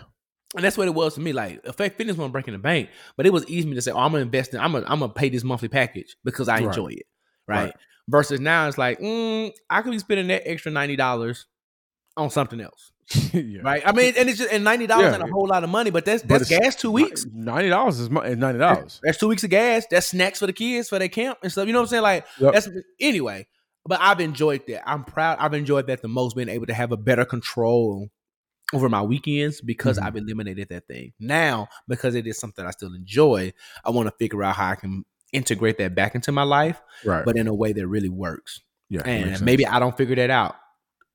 And 0.56 0.66
that's 0.66 0.80
what 0.80 0.88
it 0.88 0.96
was 0.96 1.14
to 1.14 1.22
me. 1.22 1.32
Like 1.32 1.64
Effect 1.64 1.96
Fitness 1.96 2.18
wasn't 2.18 2.34
breaking 2.34 2.54
the 2.54 2.58
bank, 2.60 2.90
but 3.16 3.28
it 3.28 3.32
was 3.32 3.46
easy 3.48 3.62
for 3.62 3.68
me 3.70 3.76
to 3.76 3.84
say, 3.84 3.92
"Oh, 3.92 4.00
I'm 4.00 4.12
gonna 4.12 4.24
invest 4.24 4.52
in. 4.56 4.60
I'm 4.60 4.72
gonna, 4.72 4.86
I'm 4.90 5.00
gonna 5.00 5.14
pay 5.14 5.30
this 5.30 5.44
monthly 5.44 5.68
package 5.70 6.16
because 6.24 6.48
I 6.50 6.56
Right. 6.56 6.64
enjoy 6.64 6.88
it." 6.88 7.06
Right? 7.48 7.66
Right. 7.66 7.74
Versus 8.08 8.40
now, 8.40 8.68
it's 8.68 8.80
like, 8.80 9.00
mm, 9.00 9.52
I 9.70 9.84
could 9.84 9.92
be 9.92 10.00
spending 10.00 10.26
that 10.30 10.50
extra 10.50 10.72
ninety 10.72 10.96
dollars 10.96 11.46
on 12.18 12.32
something 12.32 12.60
else. 12.60 12.92
Yeah. 13.34 13.62
Right? 13.64 13.82
I 13.86 13.92
mean, 13.92 14.14
and 14.18 14.30
it's 14.30 14.38
just 14.38 14.52
and 14.52 14.64
ninety 14.64 14.86
dollars 14.88 15.06
Yeah. 15.06 15.14
ain't 15.20 15.30
a 15.30 15.32
whole 15.32 15.48
lot 15.48 15.64
of 15.64 15.70
money, 15.70 15.90
but 15.90 16.06
that's 16.06 16.22
that's 16.24 16.48
gas 16.50 16.76
two 16.76 16.92
weeks. 16.92 17.26
Ninety 17.34 17.70
dollars 17.70 18.00
is 18.00 18.10
ninety 18.10 18.60
dollars. 18.60 19.00
That's 19.04 19.18
two 19.18 19.28
weeks 19.28 19.44
of 19.44 19.50
gas. 19.50 19.86
That's 19.90 20.08
snacks 20.08 20.40
for 20.40 20.48
the 20.48 20.54
kids 20.54 20.90
for 20.90 21.00
their 21.00 21.10
camp 21.10 21.40
and 21.42 21.52
stuff. 21.52 21.66
You 21.68 21.74
know 21.74 21.80
what 21.80 21.84
I'm 21.86 21.90
saying? 21.90 22.04
Like 22.04 22.26
Yep. 22.40 22.54
that's 22.54 22.70
anyway. 23.00 23.48
But 23.86 24.00
I've 24.02 24.20
enjoyed 24.20 24.68
that. 24.68 24.88
I'm 24.88 25.04
proud. 25.04 25.38
I've 25.40 25.54
enjoyed 25.54 25.88
that 25.88 26.02
the 26.02 26.08
most, 26.08 26.36
being 26.36 26.50
able 26.50 26.68
to 26.68 26.74
have 26.74 26.92
a 26.92 26.98
better 26.98 27.26
control 27.26 28.10
over 28.74 28.88
my 28.90 29.02
weekends 29.02 29.62
because 29.62 29.98
Mhm. 29.98 30.04
I've 30.06 30.16
eliminated 30.16 30.70
that 30.70 30.86
thing. 30.88 31.14
Now, 31.20 31.70
because 31.88 32.14
it 32.14 32.28
is 32.28 32.38
something 32.38 32.64
I 32.64 32.70
still 32.72 32.94
enjoy, 32.94 33.54
I 33.84 33.90
want 33.90 34.08
to 34.08 34.14
figure 34.20 34.44
out 34.44 34.56
how 34.56 34.70
I 34.70 34.76
can 34.76 35.06
integrate 35.34 35.80
that 35.80 35.96
back 35.96 36.14
into 36.14 36.32
my 36.32 36.44
life, 36.44 36.80
Right. 37.04 37.26
but 37.26 37.36
in 37.38 37.48
a 37.48 37.54
way 37.54 37.74
that 37.74 37.88
really 37.88 38.10
works. 38.10 38.62
yeah. 38.90 39.02
And 39.06 39.42
maybe. 39.42 39.66
I 39.66 39.80
don't 39.80 39.96
figure 39.98 40.16
that 40.18 40.30
out 40.30 40.56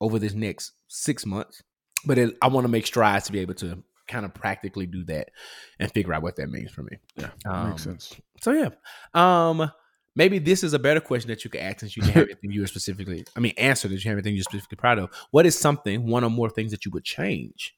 over 0.01 0.19
this 0.19 0.33
next 0.33 0.71
six 0.87 1.25
months, 1.25 1.61
but 2.05 2.17
it, 2.17 2.37
I 2.41 2.47
want 2.47 2.65
to 2.65 2.69
make 2.69 2.85
strides 2.85 3.25
to 3.25 3.31
be 3.31 3.39
able 3.39 3.55
to 3.55 3.83
kind 4.07 4.25
of 4.25 4.33
practically 4.33 4.85
do 4.85 5.03
that 5.05 5.31
and 5.79 5.91
figure 5.91 6.13
out 6.13 6.21
what 6.21 6.35
that 6.35 6.49
means 6.49 6.71
for 6.71 6.83
me. 6.83 6.97
yeah. 7.15 7.29
um, 7.45 7.69
makes 7.69 7.83
sense. 7.83 8.13
So 8.41 8.51
yeah, 8.51 8.69
um, 9.13 9.71
maybe 10.15 10.39
this 10.39 10.63
is 10.63 10.73
a 10.73 10.79
better 10.79 10.99
question 10.99 11.29
that 11.29 11.43
you 11.43 11.49
could 11.49 11.61
ask 11.61 11.79
since 11.79 11.97
you 11.97 12.03
have 12.03 12.15
anything 12.23 12.51
you 12.51 12.61
were 12.61 12.67
specifically. 12.67 13.25
I 13.35 13.39
mean, 13.39 13.53
answer 13.57 13.87
that 13.87 14.03
you 14.03 14.09
have 14.09 14.17
anything 14.17 14.35
you're 14.35 14.43
specifically 14.43 14.77
proud 14.77 14.99
of. 14.99 15.09
What 15.31 15.45
is 15.45 15.57
something, 15.57 16.07
one 16.07 16.23
or 16.23 16.29
more 16.29 16.49
things 16.49 16.71
that 16.71 16.85
you 16.85 16.91
would 16.91 17.03
change, 17.03 17.75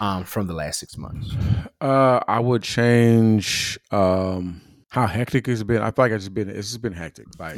um, 0.00 0.24
from 0.24 0.46
the 0.46 0.54
last 0.54 0.80
six 0.80 0.96
months? 0.96 1.32
Uh, 1.80 2.20
I 2.26 2.40
would 2.40 2.62
change 2.62 3.78
um 3.90 4.60
how 4.88 5.06
hectic 5.06 5.48
it's 5.48 5.62
been. 5.62 5.82
I 5.82 5.90
feel 5.90 6.04
like 6.04 6.12
it's 6.12 6.28
been 6.28 6.48
it's 6.48 6.68
just 6.68 6.82
been 6.82 6.92
hectic. 6.92 7.26
Like 7.38 7.56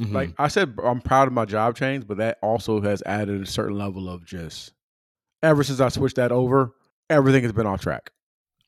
Mm-hmm. 0.00 0.12
like 0.12 0.34
I 0.38 0.48
said, 0.48 0.74
I'm 0.82 1.00
proud 1.00 1.28
of 1.28 1.34
my 1.34 1.44
job 1.44 1.76
change, 1.76 2.04
but 2.06 2.16
that 2.16 2.38
also 2.42 2.80
has 2.80 3.00
added 3.06 3.40
a 3.42 3.46
certain 3.46 3.78
level 3.78 4.08
of 4.08 4.24
just. 4.24 4.72
Ever 5.44 5.62
since 5.62 5.80
I 5.80 5.88
switched 5.90 6.16
that 6.16 6.32
over, 6.32 6.72
everything 7.10 7.42
has 7.42 7.52
been 7.52 7.66
off 7.66 7.80
track. 7.82 8.10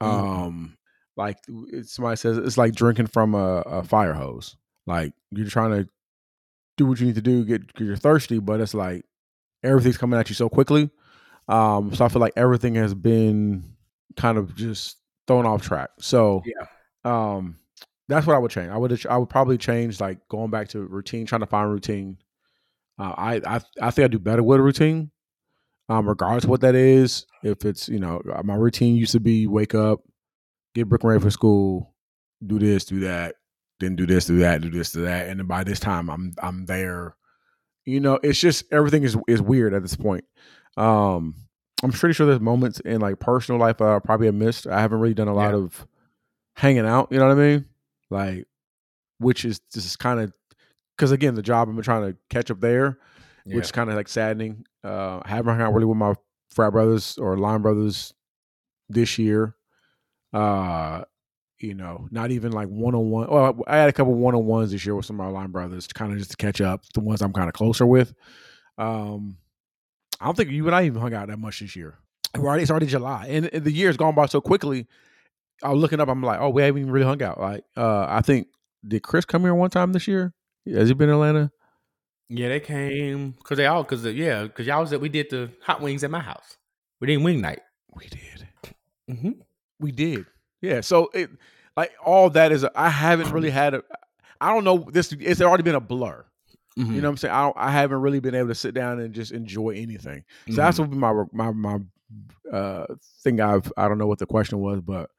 Mhm. 0.02 0.06
Um, 0.06 0.76
like 1.16 1.38
somebody 1.84 2.16
says, 2.16 2.36
it's 2.38 2.58
like 2.58 2.74
drinking 2.74 3.06
from 3.06 3.34
a, 3.34 3.62
a 3.62 3.82
fire 3.82 4.12
hose. 4.12 4.56
Like 4.86 5.12
you're 5.30 5.48
trying 5.48 5.70
to 5.70 5.88
do 6.76 6.86
what 6.86 7.00
you 7.00 7.06
need 7.06 7.14
to 7.14 7.22
do, 7.22 7.44
get 7.44 7.66
because 7.66 7.86
you're 7.86 7.96
thirsty, 7.96 8.38
but 8.38 8.60
it's 8.60 8.74
like 8.74 9.04
everything's 9.64 9.96
coming 9.96 10.20
at 10.20 10.28
you 10.28 10.34
so 10.34 10.48
quickly. 10.48 10.90
Um, 11.48 11.94
so 11.94 12.04
I 12.04 12.08
feel 12.08 12.20
like 12.20 12.34
everything 12.36 12.74
has 12.74 12.92
been 12.92 13.64
kind 14.16 14.36
of 14.36 14.54
just 14.54 14.98
thrown 15.26 15.46
off 15.46 15.62
track. 15.62 15.90
So 16.00 16.42
Yeah. 16.44 16.66
um, 17.04 17.56
that's 18.08 18.26
what 18.26 18.36
I 18.36 18.38
would 18.38 18.50
change. 18.50 18.68
I 18.70 18.76
would 18.76 19.06
I 19.06 19.16
would 19.16 19.30
probably 19.30 19.56
change 19.56 19.98
like 20.00 20.18
going 20.28 20.50
back 20.50 20.68
to 20.68 20.80
routine, 20.84 21.24
trying 21.24 21.40
to 21.40 21.46
find 21.46 21.70
routine. 21.70 22.18
Uh, 22.98 23.14
I 23.16 23.34
I 23.46 23.60
I 23.80 23.90
think 23.90 24.04
I 24.04 24.08
do 24.08 24.18
better 24.18 24.42
with 24.42 24.60
a 24.60 24.62
routine, 24.62 25.10
um, 25.88 26.08
regardless 26.08 26.44
of 26.44 26.50
what 26.50 26.60
that 26.62 26.74
is. 26.74 27.26
If 27.42 27.64
it's 27.64 27.88
you 27.88 27.98
know 27.98 28.20
uh, 28.34 28.42
my 28.42 28.54
routine 28.54 28.96
used 28.96 29.12
to 29.12 29.20
be 29.20 29.46
wake 29.46 29.74
up, 29.74 30.00
get 30.74 30.88
Brooklyn 30.88 31.12
ready 31.12 31.22
for 31.22 31.30
school, 31.30 31.94
do 32.46 32.58
this, 32.58 32.84
do 32.84 33.00
that, 33.00 33.36
then 33.80 33.96
do 33.96 34.06
this, 34.06 34.26
do 34.26 34.38
that, 34.38 34.60
do 34.62 34.70
this, 34.70 34.92
do 34.92 35.02
that, 35.02 35.28
and 35.28 35.38
then 35.40 35.46
by 35.46 35.64
this 35.64 35.80
time 35.80 36.08
I'm 36.10 36.32
I'm 36.42 36.66
there. 36.66 37.16
You 37.84 38.00
know, 38.00 38.18
it's 38.22 38.40
just 38.40 38.64
everything 38.72 39.04
is 39.04 39.16
is 39.28 39.40
weird 39.40 39.72
at 39.74 39.82
this 39.82 39.94
point. 39.96 40.24
Um, 40.76 41.34
I'm 41.82 41.92
pretty 41.92 42.14
sure 42.14 42.26
there's 42.26 42.40
moments 42.40 42.80
in 42.80 43.00
like 43.00 43.20
personal 43.20 43.60
life 43.60 43.80
I 43.80 43.98
probably 44.00 44.26
have 44.26 44.34
missed. 44.34 44.66
I 44.66 44.80
haven't 44.80 44.98
really 44.98 45.14
done 45.14 45.28
a 45.28 45.34
lot 45.34 45.50
Yeah. 45.52 45.58
of 45.60 45.86
hanging 46.56 46.86
out. 46.86 47.08
You 47.12 47.18
know 47.18 47.28
what 47.28 47.38
I 47.38 47.40
mean? 47.40 47.64
Like, 48.10 48.46
which 49.18 49.44
is 49.44 49.60
just 49.72 49.98
kind 50.00 50.18
of 50.20 50.32
because 50.96 51.12
again, 51.12 51.34
the 51.36 51.42
job 51.42 51.68
I'm 51.68 51.80
trying 51.82 52.10
to 52.12 52.18
catch 52.28 52.50
up 52.50 52.60
there, 52.60 52.98
Yeah. 53.46 53.56
which 53.56 53.66
is 53.66 53.72
kind 53.72 53.88
of 53.88 53.96
like 53.96 54.08
saddening. 54.08 54.66
Uh, 54.84 55.20
I 55.22 55.28
haven't 55.28 55.54
hung 55.54 55.62
out 55.62 55.72
really 55.72 55.86
with 55.86 55.96
my 55.96 56.14
frat 56.50 56.72
brothers 56.72 57.16
or 57.16 57.36
line 57.38 57.62
brothers 57.62 58.12
this 58.88 59.18
year. 59.18 59.54
Uh, 60.32 61.02
you 61.60 61.74
know, 61.74 62.08
not 62.10 62.30
even 62.30 62.52
like 62.52 62.68
one 62.68 62.94
on 62.94 63.08
one. 63.08 63.30
Well, 63.30 63.58
I 63.66 63.76
had 63.78 63.88
a 63.88 63.92
couple 63.92 64.14
one 64.14 64.34
on 64.34 64.44
ones 64.44 64.72
this 64.72 64.84
year 64.84 64.94
with 64.94 65.06
some 65.06 65.18
of 65.20 65.26
my 65.26 65.32
line 65.32 65.50
brothers, 65.50 65.86
kind 65.86 66.12
of 66.12 66.18
just 66.18 66.32
to 66.32 66.36
catch 66.36 66.60
up. 66.60 66.82
The 66.92 67.00
ones 67.00 67.22
I'm 67.22 67.32
kind 67.32 67.48
of 67.48 67.54
closer 67.54 67.86
with. 67.86 68.12
Um, 68.78 69.38
I 70.20 70.26
don't 70.26 70.36
think 70.36 70.50
you 70.50 70.66
and 70.66 70.74
I 70.74 70.84
even 70.84 71.00
hung 71.00 71.14
out 71.14 71.28
that 71.28 71.38
much 71.38 71.60
this 71.60 71.76
year. 71.76 71.98
We're 72.36 72.48
already, 72.48 72.62
it's 72.62 72.70
already 72.70 72.86
July, 72.86 73.26
and, 73.30 73.46
and 73.52 73.64
the 73.64 73.72
year's 73.72 73.96
gone 73.96 74.14
by 74.14 74.26
so 74.26 74.40
quickly. 74.40 74.86
I 75.62 75.70
was 75.70 75.80
looking 75.80 76.00
up. 76.00 76.08
I'm 76.08 76.22
like, 76.22 76.40
oh, 76.40 76.50
we 76.50 76.62
haven't 76.62 76.80
even 76.80 76.92
really 76.92 77.06
hung 77.06 77.22
out. 77.22 77.40
Like, 77.40 77.64
uh, 77.76 78.06
I 78.08 78.20
think 78.20 78.48
did 78.86 79.02
Chris 79.02 79.24
come 79.24 79.42
here 79.42 79.54
one 79.54 79.70
time 79.70 79.92
this 79.92 80.06
year? 80.06 80.34
Has 80.70 80.88
he 80.88 80.94
been 80.94 81.08
in 81.08 81.14
Atlanta? 81.14 81.50
Yeah, 82.28 82.48
they 82.48 82.60
came 82.60 83.32
because 83.32 83.56
they 83.56 83.66
all 83.66 83.82
because 83.82 84.04
yeah 84.04 84.42
because 84.42 84.66
y'all 84.66 84.80
was 84.80 84.92
at 84.92 85.00
we 85.00 85.08
did 85.08 85.30
the 85.30 85.50
hot 85.62 85.80
wings 85.80 86.02
at 86.02 86.10
my 86.10 86.20
house. 86.20 86.56
We 87.00 87.06
did 87.06 87.22
wing 87.22 87.40
night. 87.40 87.60
We 87.94 88.08
did. 88.08 88.48
Mm-hmm. 89.10 89.30
We 89.78 89.92
did. 89.92 90.26
Yeah. 90.60 90.80
So 90.80 91.10
it 91.14 91.30
like 91.76 91.92
all 92.04 92.30
that 92.30 92.52
is. 92.52 92.66
I 92.74 92.88
haven't 92.88 93.30
really 93.30 93.50
had 93.50 93.74
a. 93.74 93.82
I 94.40 94.52
don't 94.52 94.64
know. 94.64 94.88
This 94.90 95.12
it's 95.12 95.40
already 95.40 95.62
been 95.62 95.74
a 95.74 95.80
blur. 95.80 96.24
Mm-hmm. 96.78 96.94
You 96.94 97.00
know 97.00 97.08
what 97.08 97.12
I'm 97.12 97.16
saying? 97.16 97.34
I 97.34 97.42
don't, 97.42 97.56
I 97.56 97.70
haven't 97.70 98.00
really 98.00 98.20
been 98.20 98.34
able 98.34 98.48
to 98.48 98.54
sit 98.54 98.74
down 98.74 99.00
and 99.00 99.14
just 99.14 99.32
enjoy 99.32 99.70
anything. 99.70 100.24
So 100.48 100.56
that's 100.56 100.78
what 100.78 100.90
my 100.90 101.24
my 101.32 101.52
my 101.52 101.78
uh 102.52 102.86
thing. 103.22 103.40
I've 103.40 103.72
I 103.76 103.88
don't 103.88 103.98
know 103.98 104.06
what 104.06 104.18
the 104.18 104.26
question 104.26 104.58
was, 104.58 104.80
but 104.80 105.10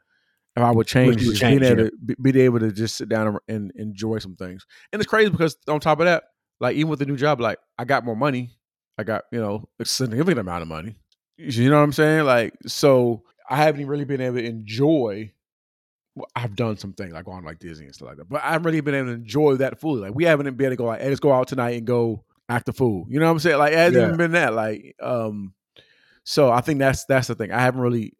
if 0.55 0.63
I 0.63 0.71
would 0.71 0.87
change, 0.87 1.25
would 1.25 1.35
change, 1.35 1.61
being 1.61 1.71
able 1.71 1.89
to 1.89 2.15
be, 2.19 2.31
be 2.31 2.41
able 2.41 2.59
to 2.59 2.71
just 2.71 2.95
sit 2.95 3.09
down 3.09 3.27
and, 3.27 3.39
and 3.47 3.71
enjoy 3.75 4.19
some 4.19 4.35
things. 4.35 4.65
And 4.91 4.99
it's 4.99 5.09
crazy 5.09 5.29
because 5.29 5.57
on 5.67 5.79
top 5.79 5.99
of 5.99 6.05
that, 6.05 6.23
like 6.59 6.75
even 6.75 6.89
with 6.89 6.99
the 6.99 7.05
new 7.05 7.17
job, 7.17 7.39
like 7.39 7.57
I 7.77 7.85
got 7.85 8.05
more 8.05 8.15
money. 8.15 8.51
I 8.97 9.03
got 9.03 9.23
you 9.31 9.39
know 9.39 9.67
a 9.79 9.85
significant 9.85 10.39
amount 10.39 10.61
of 10.63 10.67
money. 10.67 10.95
You 11.37 11.69
know 11.69 11.77
what 11.77 11.83
I'm 11.83 11.91
saying? 11.93 12.25
Like 12.25 12.53
so, 12.65 13.23
I 13.49 13.57
haven't 13.57 13.85
really 13.87 14.05
been 14.05 14.21
able 14.21 14.37
to 14.37 14.45
enjoy. 14.45 15.31
Well, 16.15 16.25
I've 16.35 16.55
done 16.55 16.77
some 16.77 16.93
things 16.93 17.13
like 17.13 17.25
going 17.25 17.45
like 17.45 17.59
Disney 17.59 17.85
and 17.85 17.93
stuff 17.93 18.07
like 18.07 18.17
that, 18.17 18.27
but 18.27 18.43
I 18.43 18.51
haven't 18.53 18.65
really 18.65 18.81
been 18.81 18.95
able 18.95 19.09
to 19.09 19.13
enjoy 19.13 19.55
that 19.57 19.79
fully. 19.79 20.01
Like 20.01 20.15
we 20.15 20.23
haven't 20.23 20.45
been 20.57 20.65
able 20.65 20.71
to 20.73 20.77
go 20.77 20.85
like, 20.85 21.01
hey, 21.01 21.09
let's 21.09 21.19
go 21.19 21.31
out 21.31 21.47
tonight 21.47 21.77
and 21.77 21.85
go 21.85 22.23
act 22.49 22.67
a 22.69 22.73
fool. 22.73 23.05
You 23.07 23.19
know 23.19 23.27
what 23.27 23.33
I'm 23.33 23.39
saying? 23.39 23.59
Like 23.59 23.73
it 23.73 23.77
hasn't 23.77 23.97
Yeah. 24.01 24.05
even 24.07 24.17
been 24.17 24.31
that. 24.31 24.55
Like 24.55 24.95
um, 24.99 25.53
so 26.23 26.49
I 26.51 26.61
think 26.61 26.79
that's 26.79 27.05
that's 27.05 27.27
the 27.27 27.35
thing. 27.35 27.51
I 27.51 27.59
haven't 27.61 27.81
really, 27.81 28.13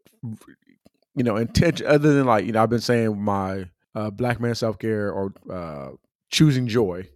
you 1.15 1.23
know, 1.23 1.37
intention 1.37 1.87
other 1.87 2.13
than 2.13 2.25
like 2.27 2.45
you 2.45 2.51
know 2.51 2.61
I've 2.61 2.69
been 2.69 2.81
saying 2.81 3.19
my 3.19 3.65
uh, 3.95 4.11
black 4.11 4.39
man 4.39 4.53
self 4.53 4.77
care 4.77 5.11
or 5.11 5.33
uh, 5.51 5.89
choosing 6.29 6.67
joy 6.67 7.09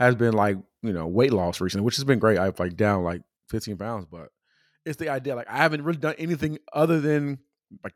has 0.00 0.14
been 0.16 0.32
like 0.32 0.56
you 0.82 0.92
know 0.92 1.06
weight 1.06 1.32
loss 1.32 1.60
recently, 1.60 1.84
which 1.84 1.96
has 1.96 2.04
been 2.04 2.18
great. 2.18 2.38
I've 2.38 2.58
like 2.58 2.76
down 2.76 3.04
like 3.04 3.22
15 3.50 3.76
pounds, 3.76 4.06
but 4.10 4.28
it's 4.84 4.96
the 4.96 5.10
idea 5.10 5.36
like 5.36 5.48
I 5.48 5.58
haven't 5.58 5.84
really 5.84 5.98
done 5.98 6.14
anything 6.18 6.58
other 6.72 7.00
than 7.00 7.38
like 7.84 7.92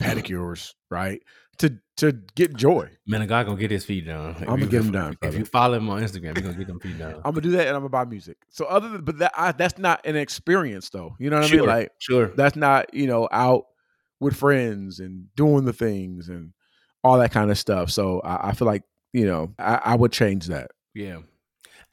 pedicures, 0.00 0.72
right? 0.90 1.20
To 1.58 1.78
to 1.98 2.12
get 2.34 2.54
joy. 2.56 2.90
Man, 3.06 3.22
a 3.22 3.26
guy 3.26 3.44
gonna 3.44 3.60
get 3.60 3.70
his 3.70 3.84
feet 3.84 4.06
done. 4.06 4.36
I'ma 4.40 4.56
get 4.56 4.70
get 4.70 4.84
if- 4.86 4.92
done, 4.92 5.16
If 5.20 5.36
you 5.36 5.44
follow 5.44 5.76
him 5.76 5.90
on 5.90 6.02
Instagram, 6.02 6.22
you're 6.22 6.34
gonna 6.34 6.54
get 6.54 6.68
them 6.68 6.80
feet 6.80 6.98
done. 6.98 7.14
I'm 7.24 7.32
gonna 7.32 7.40
do 7.42 7.50
that 7.50 7.66
and 7.66 7.76
I'm 7.76 7.82
gonna 7.82 7.90
buy 7.90 8.04
music. 8.04 8.38
So 8.48 8.64
other 8.66 8.88
than 8.88 9.02
but 9.04 9.18
that 9.18 9.32
I, 9.36 9.52
that's 9.52 9.78
not 9.78 10.06
an 10.06 10.16
experience 10.16 10.90
though. 10.90 11.16
You 11.18 11.28
know 11.28 11.40
what 11.40 11.52
I 11.52 11.56
mean? 11.56 11.66
Like 11.66 11.90
sure. 11.98 12.28
that's 12.28 12.56
not 12.56 12.94
you 12.94 13.06
know 13.06 13.28
out 13.30 13.64
with 14.20 14.36
friends 14.36 15.00
and 15.00 15.26
doing 15.34 15.64
the 15.64 15.72
things 15.72 16.28
and 16.28 16.52
all 17.02 17.18
that 17.18 17.32
kind 17.32 17.50
of 17.50 17.58
stuff. 17.58 17.90
So 17.90 18.20
I, 18.20 18.50
I 18.50 18.52
feel 18.52 18.66
like 18.66 18.84
you 19.12 19.26
know 19.26 19.52
I, 19.58 19.80
I 19.84 19.94
would 19.96 20.12
change 20.12 20.46
that. 20.46 20.70
Yeah. 20.94 21.18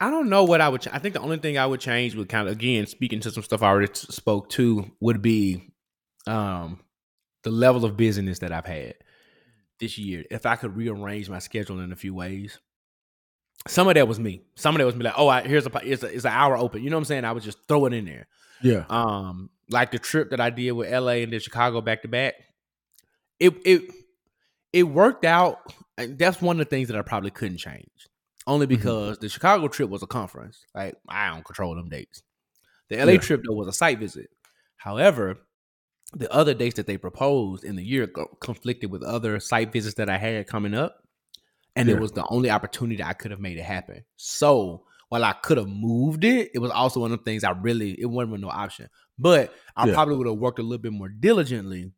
I 0.00 0.10
don't 0.10 0.30
know 0.30 0.44
what 0.44 0.60
I 0.60 0.68
would. 0.68 0.80
Ch- 0.80 0.88
I 0.92 0.98
think 0.98 1.14
the 1.14 1.20
only 1.20 1.36
thing 1.36 1.58
I 1.58 1.66
would 1.66 1.80
change 1.80 2.14
would 2.14 2.28
kind 2.28 2.48
of 2.48 2.52
again 2.52 2.86
speaking 2.86 3.20
to 3.20 3.30
some 3.30 3.42
stuff 3.42 3.62
I 3.62 3.68
already 3.68 3.92
t- 3.92 4.06
spoke 4.10 4.48
to 4.50 4.90
would 5.00 5.20
be, 5.20 5.72
um, 6.26 6.80
the 7.42 7.50
level 7.50 7.84
of 7.84 7.96
busyness 7.96 8.38
that 8.40 8.52
I've 8.52 8.66
had 8.66 8.94
this 9.78 9.98
year. 9.98 10.24
If 10.30 10.46
I 10.46 10.56
could 10.56 10.76
rearrange 10.76 11.28
my 11.28 11.38
schedule 11.38 11.80
in 11.80 11.92
a 11.92 11.96
few 11.96 12.14
ways, 12.14 12.58
some 13.68 13.88
of 13.88 13.94
that 13.94 14.08
was 14.08 14.18
me. 14.18 14.42
Some 14.56 14.74
of 14.74 14.78
that 14.78 14.86
was 14.86 14.96
me 14.96 15.04
like, 15.04 15.14
oh, 15.16 15.28
I, 15.28 15.42
here's 15.42 15.66
a 15.66 15.70
it's, 15.84 16.02
a 16.02 16.06
it's 16.06 16.24
an 16.24 16.32
hour 16.32 16.56
open. 16.56 16.82
You 16.82 16.90
know 16.90 16.96
what 16.96 17.02
I'm 17.02 17.04
saying? 17.06 17.24
I 17.24 17.32
would 17.32 17.42
just 17.42 17.58
throw 17.68 17.84
it 17.86 17.92
in 17.92 18.06
there. 18.06 18.26
Yeah. 18.62 18.84
Um, 18.88 19.50
like 19.68 19.90
the 19.90 19.98
trip 19.98 20.30
that 20.30 20.40
I 20.40 20.50
did 20.50 20.72
with 20.72 20.90
LA 20.90 21.22
and 21.22 21.32
then 21.32 21.40
Chicago 21.40 21.80
back 21.80 22.02
to 22.02 22.08
back. 22.08 22.34
It 23.38 23.54
it 23.64 23.82
it 24.72 24.82
worked 24.84 25.24
out. 25.24 25.60
And 25.98 26.18
that's 26.18 26.40
one 26.40 26.58
of 26.58 26.66
the 26.66 26.70
things 26.70 26.88
that 26.88 26.96
I 26.96 27.02
probably 27.02 27.30
couldn't 27.30 27.58
change. 27.58 28.08
Only 28.46 28.66
mm-hmm. 28.66 28.76
because 28.76 29.18
the 29.18 29.28
Chicago 29.28 29.68
trip 29.68 29.90
was 29.90 30.02
a 30.02 30.06
conference. 30.06 30.64
Like 30.74 30.96
I 31.08 31.28
don't 31.30 31.44
control 31.44 31.74
them 31.74 31.88
dates. 31.88 32.22
The 32.88 32.96
LA 32.96 33.12
Yeah. 33.12 33.18
trip 33.18 33.42
though 33.46 33.54
was 33.54 33.68
a 33.68 33.72
site 33.72 33.98
visit. 33.98 34.30
However, 34.76 35.38
the 36.12 36.32
other 36.32 36.54
dates 36.54 36.76
that 36.76 36.86
they 36.86 36.96
proposed 36.96 37.64
in 37.64 37.76
the 37.76 37.84
year 37.84 38.10
conflicted 38.40 38.90
with 38.90 39.02
other 39.02 39.38
site 39.38 39.72
visits 39.72 39.94
that 39.96 40.10
I 40.10 40.18
had 40.18 40.46
coming 40.46 40.74
up, 40.74 41.04
and 41.76 41.88
Yeah. 41.88 41.96
it 41.96 42.00
was 42.00 42.12
the 42.12 42.26
only 42.28 42.50
opportunity 42.50 43.02
I 43.02 43.12
could 43.12 43.30
have 43.30 43.40
made 43.40 43.58
it 43.58 43.64
happen. 43.64 44.04
So 44.16 44.86
while 45.10 45.24
I 45.24 45.32
could 45.32 45.58
have 45.58 45.68
moved 45.68 46.24
it, 46.24 46.50
it 46.54 46.58
was 46.58 46.70
also 46.70 47.00
one 47.00 47.12
of 47.12 47.18
the 47.18 47.24
things 47.24 47.44
I 47.44 47.50
really 47.50 48.00
it 48.00 48.06
wasn't 48.06 48.40
no 48.40 48.48
option. 48.48 48.88
But 49.18 49.54
I 49.76 49.86
Yeah. 49.86 49.94
probably 49.94 50.16
would 50.16 50.26
have 50.26 50.38
worked 50.38 50.58
a 50.58 50.62
little 50.62 50.82
bit 50.82 50.92
more 50.92 51.08
diligently 51.08 51.92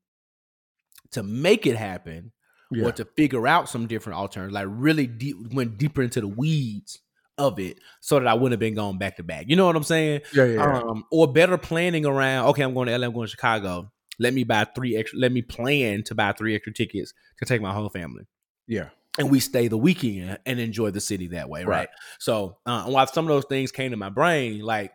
to 1.13 1.23
make 1.23 1.67
it 1.67 1.77
happen 1.77 2.33
Yeah. 2.73 2.87
or 2.87 2.93
to 2.93 3.05
figure 3.17 3.47
out 3.47 3.69
some 3.69 3.87
different 3.87 4.19
alternatives, 4.19 4.55
like 4.55 4.67
really 4.69 5.07
deep 5.07 5.37
went 5.53 5.79
deeper 5.79 6.03
into 6.03 6.21
the 6.21 6.29
weeds 6.29 7.01
of 7.39 7.59
it 7.59 7.79
so 8.01 8.19
that 8.19 8.29
I 8.29 8.35
wouldn't 8.35 8.53
have 8.53 8.61
been 8.61 8.75
going 8.75 8.99
back 8.99 9.17
to 9.17 9.23
back. 9.23 9.47
You 9.49 9.57
know 9.57 9.67
what 9.67 9.77
I'm 9.77 9.83
saying? 9.83 10.21
yeah. 10.35 10.45
Yeah. 10.45 10.81
Um, 10.81 11.05
or 11.11 11.33
better 11.33 11.59
planning 11.59 12.05
around, 12.07 12.49
okay, 12.51 12.63
I'm 12.63 12.75
going 12.75 12.89
to 12.89 12.97
LA, 12.99 13.07
I'm 13.07 13.13
going 13.13 13.27
to 13.27 13.31
Chicago. 13.31 13.91
Let 14.19 14.35
me 14.35 14.45
buy 14.45 14.65
three 14.75 14.97
extra, 14.97 15.19
let 15.19 15.33
me 15.33 15.43
plan 15.43 16.03
to 16.05 16.15
buy 16.15 16.33
three 16.33 16.55
extra 16.55 16.73
tickets 16.73 17.13
to 17.39 17.45
take 17.47 17.61
my 17.63 17.73
whole 17.73 17.89
family. 17.89 18.25
yeah. 18.67 18.89
And 19.19 19.31
we 19.31 19.41
stay 19.41 19.69
the 19.69 19.77
weekend 19.77 20.39
and 20.47 20.59
enjoy 20.59 20.91
the 20.91 21.01
city 21.01 21.29
that 21.29 21.51
way, 21.51 21.65
right? 21.65 21.81
Right. 21.81 21.89
So 22.19 22.57
uh, 22.65 22.85
while 22.85 23.07
some 23.07 23.27
of 23.27 23.29
those 23.29 23.45
things 23.45 23.71
came 23.71 23.91
to 23.91 23.97
my 23.99 24.09
brain, 24.09 24.61
like 24.61 24.93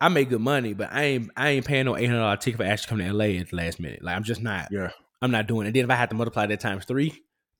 I 0.00 0.08
make 0.08 0.28
good 0.28 0.40
money, 0.40 0.72
but 0.72 0.92
I 0.92 1.02
ain't 1.02 1.30
I 1.36 1.48
ain't 1.48 1.66
paying 1.66 1.86
no 1.86 1.96
eight 1.96 2.06
hundred 2.06 2.20
dollar 2.20 2.36
ticket 2.36 2.58
for 2.58 2.64
actually 2.64 2.90
coming 2.90 3.08
to 3.08 3.12
LA 3.12 3.40
at 3.40 3.50
the 3.50 3.56
last 3.56 3.80
minute. 3.80 4.04
Like 4.04 4.14
I'm 4.14 4.22
just 4.22 4.40
not. 4.40 4.68
Yeah. 4.70 4.90
I'm 5.22 5.30
not 5.30 5.46
doing 5.46 5.66
it. 5.66 5.72
Then 5.72 5.84
if 5.84 5.90
I 5.90 5.94
had 5.94 6.10
to 6.10 6.16
multiply 6.16 6.46
that 6.46 6.60
times 6.60 6.84
three, 6.84 7.12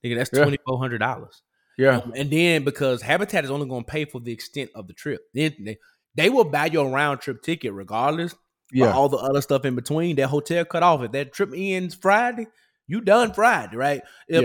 nigga, 0.04 0.16
that's 0.16 0.30
twenty 0.30 0.58
four 0.66 0.78
hundred 0.78 0.98
dollars. 0.98 1.42
Yeah. 1.78 1.98
Um, 1.98 2.12
and 2.16 2.30
then 2.30 2.64
because 2.64 3.02
Habitat 3.02 3.44
is 3.44 3.50
only 3.50 3.68
going 3.68 3.84
to 3.84 3.90
pay 3.90 4.04
for 4.04 4.20
the 4.20 4.32
extent 4.32 4.70
of 4.74 4.86
the 4.86 4.94
trip, 4.94 5.22
then 5.34 5.54
they, 5.60 5.78
they 6.14 6.30
will 6.30 6.44
buy 6.44 6.66
your 6.66 6.90
round 6.90 7.20
trip 7.20 7.42
ticket 7.42 7.72
regardless. 7.72 8.34
Yeah. 8.72 8.86
Yeah. 8.86 8.92
all 8.94 9.08
the 9.08 9.18
other 9.18 9.42
stuff 9.42 9.64
in 9.64 9.74
between, 9.74 10.16
that 10.16 10.28
hotel 10.28 10.64
cut 10.64 10.82
off. 10.82 11.02
If 11.02 11.12
that 11.12 11.32
trip 11.32 11.52
ends 11.54 11.94
Friday, 11.94 12.46
you 12.88 13.00
done 13.00 13.32
Friday, 13.32 13.76
right? 13.76 14.02
If, 14.26 14.44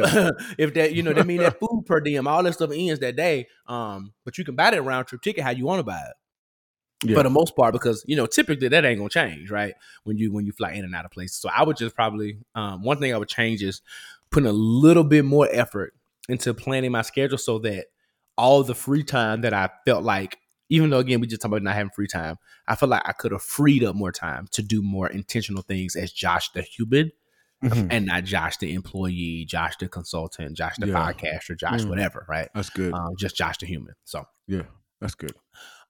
if 0.60 0.74
that, 0.76 0.94
you 0.94 1.04
know, 1.04 1.14
that 1.14 1.26
mean 1.26 1.40
that 1.40 1.60
food 1.60 1.86
per 1.86 2.00
diem, 2.02 2.28
all 2.28 2.44
that 2.44 2.54
stuff 2.54 2.72
ends 2.74 3.00
that 3.00 3.16
day. 3.16 3.48
Um, 3.68 4.14
but 4.24 4.38
you 4.38 4.46
can 4.46 4.56
buy 4.56 4.72
that 4.72 4.82
round 4.84 5.08
trip 5.08 5.22
ticket 5.22 5.44
how 5.44 5.52
you 5.52 5.66
want 5.66 5.80
to 5.80 5.84
buy 5.84 6.00
it 6.00 6.14
Yeah. 7.04 7.16
for 7.16 7.24
the 7.24 7.30
most 7.32 7.56
part 7.56 7.74
because 7.74 8.04
you 8.08 8.16
know 8.16 8.28
typically 8.28 8.68
that 8.68 8.86
ain't 8.86 9.00
gonna 9.00 9.10
change 9.10 9.50
right 9.50 9.74
when 10.04 10.18
you 10.20 10.32
when 10.32 10.46
you 10.46 10.52
fly 10.52 10.74
in 10.74 10.86
and 10.86 10.94
out 10.94 11.04
of 11.06 11.10
places 11.12 11.36
so 11.38 11.50
i 11.50 11.64
would 11.64 11.76
just 11.76 11.96
probably 11.96 12.38
um, 12.54 12.84
one 12.84 12.98
thing 13.00 13.12
i 13.12 13.18
would 13.18 13.28
change 13.28 13.64
is 13.64 13.82
putting 14.30 14.48
a 14.48 14.52
little 14.54 15.04
bit 15.04 15.26
more 15.26 15.48
effort 15.52 15.96
into 16.30 16.54
planning 16.54 16.92
my 16.92 17.02
schedule 17.02 17.40
so 17.40 17.58
that 17.58 17.88
all 18.38 18.64
the 18.64 18.76
free 18.76 19.04
time 19.04 19.42
that 19.42 19.52
i 19.54 19.68
felt 19.86 20.04
like 20.04 20.38
even 20.70 20.92
though 20.92 21.00
again 21.00 21.20
we 21.20 21.26
just 21.26 21.42
talking 21.42 21.54
about 21.54 21.64
not 21.64 21.74
having 21.74 21.90
free 21.96 22.06
time 22.08 22.36
i 22.68 22.76
feel 22.76 22.88
like 22.90 23.02
i 23.06 23.12
could 23.14 23.32
have 23.32 23.42
freed 23.42 23.84
up 23.84 23.96
more 23.96 24.12
time 24.12 24.46
to 24.52 24.62
do 24.62 24.84
more 24.84 25.08
intentional 25.10 25.64
things 25.64 25.96
as 25.96 26.12
josh 26.12 26.52
the 26.52 26.62
human 26.62 27.12
Mhm. 27.64 27.88
and 27.92 28.06
not 28.08 28.24
josh 28.24 28.58
the 28.58 28.74
employee 28.74 29.46
josh 29.48 29.76
the 29.80 29.88
consultant 29.88 30.56
josh 30.58 30.76
the 30.80 30.88
Yeah. 30.88 30.94
podcaster 31.14 31.58
josh 31.58 31.82
Mm. 31.82 31.90
whatever 31.90 32.26
right 32.30 32.50
That's 32.56 32.70
good. 32.70 32.94
um, 32.94 33.16
just 33.18 33.36
josh 33.36 33.58
the 33.58 33.66
human 33.66 33.96
so 34.06 34.26
yeah. 34.48 34.64
That's 35.00 35.16
good. 35.16 35.34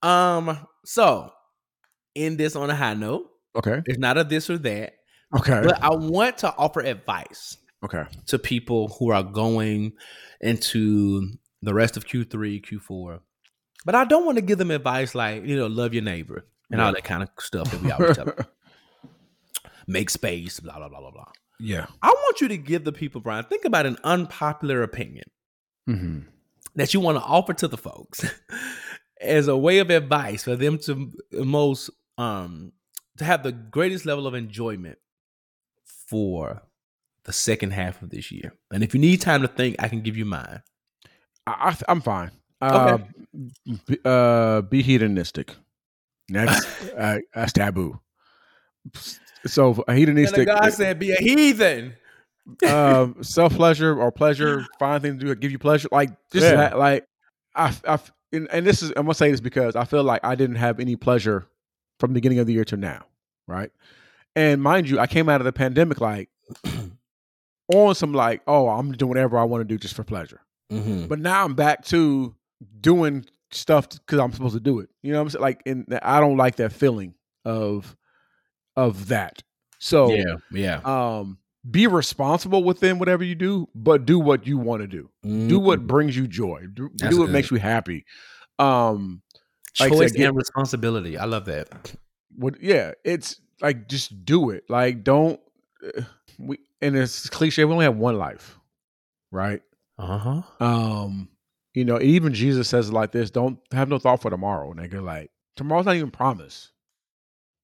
Um, 0.04 0.58
so 0.86 1.32
end 2.16 2.38
this 2.38 2.56
on 2.56 2.70
a 2.70 2.76
high 2.76 2.94
note. 2.94 3.30
Okay. 3.56 3.82
It's 3.86 4.00
not 4.00 4.18
a 4.18 4.24
this 4.24 4.50
or 4.50 4.58
that, 4.60 4.94
Okay. 5.36 5.62
but 5.64 5.82
I 5.84 5.90
want 5.94 6.40
to 6.40 6.56
offer 6.58 6.80
advice 6.82 7.58
okay. 7.84 8.06
to 8.28 8.40
people 8.40 8.90
who 9.00 9.12
are 9.12 9.24
going 9.24 9.94
into 10.40 11.28
the 11.62 11.74
rest 11.74 11.98
of 11.98 12.06
Q3, 12.06 12.64
Q4. 12.66 13.20
But 13.86 13.96
I 13.96 14.06
don't 14.06 14.26
want 14.26 14.38
to 14.38 14.42
give 14.42 14.58
them 14.58 14.72
advice 14.72 15.14
like, 15.16 15.44
you 15.46 15.56
know, 15.58 15.68
love 15.68 15.94
your 15.94 16.04
neighbor 16.04 16.46
and 16.72 16.80
all 16.80 16.94
that 16.94 17.04
kind 17.04 17.24
of 17.24 17.30
stuff 17.40 17.70
that 17.72 17.82
we 17.82 17.92
always 17.92 18.16
tell 18.16 18.26
them. 18.26 18.36
Make 19.88 20.10
space, 20.10 20.60
blah, 20.60 20.78
blah, 20.78 20.88
blah, 20.88 21.02
blah, 21.02 21.12
blah. 21.12 21.32
yeah. 21.60 21.88
I 22.02 22.10
want 22.10 22.40
you 22.40 22.48
to 22.48 22.58
give 22.58 22.86
the 22.86 22.92
people, 22.94 23.20
Brian, 23.20 23.44
think 23.46 23.66
about 23.66 23.86
an 23.86 23.98
unpopular 24.04 24.84
opinion 24.84 25.26
hmm 25.88 26.20
that 26.76 26.94
you 26.94 27.02
want 27.02 27.18
to 27.18 27.24
offer 27.24 27.54
to 27.54 27.68
the 27.68 27.76
folks 27.78 28.24
as 29.22 29.48
a 29.48 29.56
way 29.58 29.80
of 29.80 29.90
advice 29.90 30.44
for 30.44 30.56
them 30.56 30.78
to 30.80 31.12
most 31.34 31.90
um 32.18 32.72
to 33.18 33.24
have 33.24 33.44
the 33.44 33.52
greatest 33.52 34.06
level 34.06 34.28
of 34.28 34.34
enjoyment 34.34 34.98
for 36.08 36.64
the 37.24 37.34
second 37.34 37.72
half 37.72 38.02
of 38.02 38.10
this 38.10 38.32
year. 38.32 38.54
And 38.72 38.84
if 38.84 38.94
you 38.94 39.00
need 39.00 39.22
time 39.22 39.42
to 39.44 39.48
think, 39.48 39.76
I 39.80 39.88
can 39.88 40.02
give 40.02 40.18
you 40.18 40.26
mine. 40.26 40.64
I, 41.46 41.76
I'm 41.88 42.02
fine. 42.02 42.32
Uh, 42.62 42.98
b- 43.88 44.00
uh, 44.06 44.62
be 44.62 44.82
hedonistic. 44.82 45.56
That's 46.30 46.66
uh, 46.98 47.20
that's 47.34 47.54
taboo. 47.54 48.00
So 49.46 49.84
a 49.88 49.92
And 49.92 50.00
hedonistic, 50.00 50.48
the 50.48 50.54
God 50.54 50.74
said, 50.74 51.00
"Be 51.00 51.12
a 51.12 51.16
heathen." 51.22 51.94
um, 52.68 53.18
self 53.24 53.54
pleasure 53.56 54.00
or 54.00 54.12
pleasure, 54.12 54.66
find 54.80 55.02
things 55.02 55.16
to 55.16 55.20
do 55.22 55.28
that 55.30 55.40
give 55.40 55.52
you 55.52 55.60
pleasure. 55.60 55.90
Like 55.92 56.12
just 56.32 56.48
Yeah. 56.48 56.76
like 56.76 57.06
I, 57.56 57.76
I, 57.88 58.00
and, 58.34 58.48
and 58.52 58.66
this 58.66 58.82
is 58.82 58.90
I'm 58.92 59.04
gonna 59.04 59.14
say 59.14 59.32
this 59.32 59.42
because 59.42 59.76
I 59.76 59.86
feel 59.86 60.04
like 60.04 60.24
I 60.24 60.36
didn't 60.36 60.58
have 60.58 60.80
any 60.80 60.96
pleasure 60.96 61.48
from 62.00 62.12
the 62.12 62.16
beginning 62.16 62.40
of 62.40 62.48
the 62.48 62.54
year 62.54 62.66
to 62.66 62.78
now, 62.78 63.06
right? 63.48 63.72
And 64.36 64.62
mind 64.62 64.90
you, 64.90 65.00
I 65.00 65.08
came 65.08 65.30
out 65.30 65.42
of 65.42 65.46
the 65.46 65.54
pandemic 65.54 66.00
like 66.00 66.30
on 67.74 67.96
some 67.96 68.14
like, 68.14 68.42
oh, 68.48 68.70
I'm 68.70 68.92
doing 68.94 69.10
whatever 69.10 69.38
I 69.38 69.44
want 69.44 69.62
to 69.62 69.66
do 69.66 69.78
just 69.78 69.96
for 69.96 70.04
pleasure. 70.04 70.42
Mm-hmm. 70.72 71.08
But 71.08 71.20
now 71.20 71.44
I'm 71.44 71.54
back 71.54 71.84
to 71.86 72.36
doing 72.80 73.26
stuff 73.52 73.90
because 73.90 74.20
I'm 74.20 74.32
supposed 74.32 74.54
to 74.54 74.60
do 74.60 74.80
it. 74.80 74.90
You 75.02 75.12
know 75.12 75.20
what 75.20 75.24
I'm 75.24 75.30
saying? 75.32 75.42
Like, 75.42 75.62
and 75.66 76.00
I 76.02 76.20
don't 76.20 76.38
like 76.38 76.56
that 76.58 76.72
feeling 76.72 77.16
of 77.46 77.96
of 78.76 79.10
that. 79.10 79.44
So 79.80 80.14
Yeah, 80.14 80.36
yeah. 80.52 80.80
um 80.84 81.38
be 81.70 81.86
responsible 81.88 82.64
within 82.64 82.98
whatever 83.00 83.24
you 83.24 83.36
do, 83.36 83.68
but 83.76 84.06
do 84.06 84.20
what 84.20 84.48
you 84.48 84.58
want 84.58 84.82
to 84.82 84.88
do. 84.88 85.10
Do 85.24 85.60
what 85.60 85.86
brings 85.86 86.16
you 86.18 86.28
joy. 86.28 86.66
Do, 86.74 86.90
Mm-hmm. 86.90 87.10
Do 87.10 87.20
what 87.20 87.26
good. 87.28 87.34
makes 87.34 87.52
you 87.52 87.58
happy. 87.58 88.06
Um 88.60 89.22
choice 89.74 90.12
get- 90.12 90.28
and 90.28 90.36
responsibility. 90.38 91.18
I 91.18 91.26
love 91.26 91.46
that. 91.46 91.94
what 92.36 92.62
yeah, 92.62 92.94
it's 93.04 93.40
like 93.62 93.88
just 93.88 94.26
do 94.26 94.50
it. 94.50 94.64
Like 94.70 95.04
don't 95.04 95.40
uh, 95.86 96.02
we 96.40 96.58
and 96.82 96.96
it's 96.96 97.30
cliche, 97.30 97.64
we 97.66 97.72
only 97.74 97.86
have 97.86 97.98
one 97.98 98.18
life. 98.18 98.58
Right? 99.32 99.62
Uh 100.00 100.18
huh. 100.18 100.42
Um, 100.66 101.30
you 101.76 101.86
know, 101.86 102.02
even 102.02 102.34
Jesus 102.34 102.68
says 102.68 102.90
it 102.90 102.94
like 102.94 103.12
this: 103.12 103.30
"Don't 103.32 103.60
have 103.72 103.88
no 103.88 104.00
thought 104.00 104.22
for 104.22 104.30
tomorrow." 104.32 104.74
Nigga, 104.74 105.02
like 105.02 105.30
tomorrow's 105.56 105.86
not 105.86 105.96
even 105.96 106.12
promised. 106.12 106.72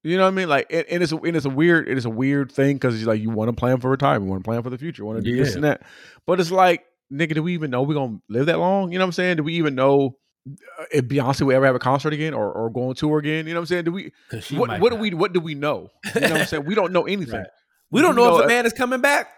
You 0.07 0.17
know 0.17 0.23
what 0.23 0.29
I 0.29 0.35
mean? 0.35 0.49
Like, 0.49 0.67
and, 0.69 0.85
and 0.89 1.03
it's 1.03 1.11
a, 1.11 1.17
and 1.17 1.35
it's 1.35 1.45
a 1.45 1.49
weird, 1.49 1.89
it 1.89 1.97
is 1.97 2.05
a 2.05 2.09
weird 2.09 2.51
thing 2.51 2.77
because 2.77 3.05
like 3.05 3.21
you 3.21 3.29
want 3.29 3.49
to 3.49 3.53
plan 3.53 3.79
for 3.79 3.89
retirement, 3.89 4.25
you 4.25 4.31
want 4.31 4.43
to 4.43 4.47
plan 4.47 4.63
for 4.63 4.69
the 4.69 4.77
future, 4.77 5.01
you 5.01 5.05
want 5.05 5.23
to 5.23 5.29
do 5.29 5.35
this 5.35 5.55
and 5.55 5.63
that. 5.63 5.81
But 6.25 6.39
it's 6.39 6.51
like, 6.51 6.85
nigga, 7.11 7.33
do 7.33 7.43
we 7.43 7.53
even 7.53 7.71
know 7.71 7.81
we're 7.83 7.95
gonna 7.95 8.19
live 8.29 8.45
that 8.45 8.59
long? 8.59 8.91
You 8.91 8.99
know 8.99 9.05
what 9.05 9.09
I'm 9.09 9.13
saying? 9.13 9.37
Do 9.37 9.43
we 9.43 9.53
even 9.55 9.75
know 9.75 10.17
uh, 10.47 10.83
if 10.91 11.05
Beyonce 11.05 11.41
will 11.41 11.55
ever 11.55 11.65
have 11.65 11.75
a 11.75 11.79
concert 11.79 12.13
again 12.13 12.33
or 12.33 12.51
or 12.51 12.69
go 12.69 12.89
on 12.89 12.95
tour 12.95 13.19
again? 13.19 13.47
You 13.47 13.53
know 13.53 13.59
what 13.59 13.63
I'm 13.63 13.67
saying? 13.67 13.83
Do 13.85 13.91
we? 13.91 14.11
What, 14.51 14.79
what 14.79 14.91
do 14.91 14.95
we? 14.95 15.13
What 15.13 15.33
do 15.33 15.39
we 15.39 15.55
know? 15.55 15.89
You 16.15 16.21
know 16.21 16.29
what 16.31 16.41
I'm 16.41 16.47
saying? 16.47 16.65
We 16.65 16.75
don't 16.75 16.93
know 16.93 17.03
anything. 17.07 17.39
Right. 17.39 17.47
We 17.91 18.01
don't 18.01 18.15
You 18.15 18.23
know, 18.23 18.29
know, 18.29 18.35
if 18.37 18.41
the 18.43 18.47
man 18.47 18.65
is 18.65 18.73
coming 18.73 19.01
back. 19.01 19.29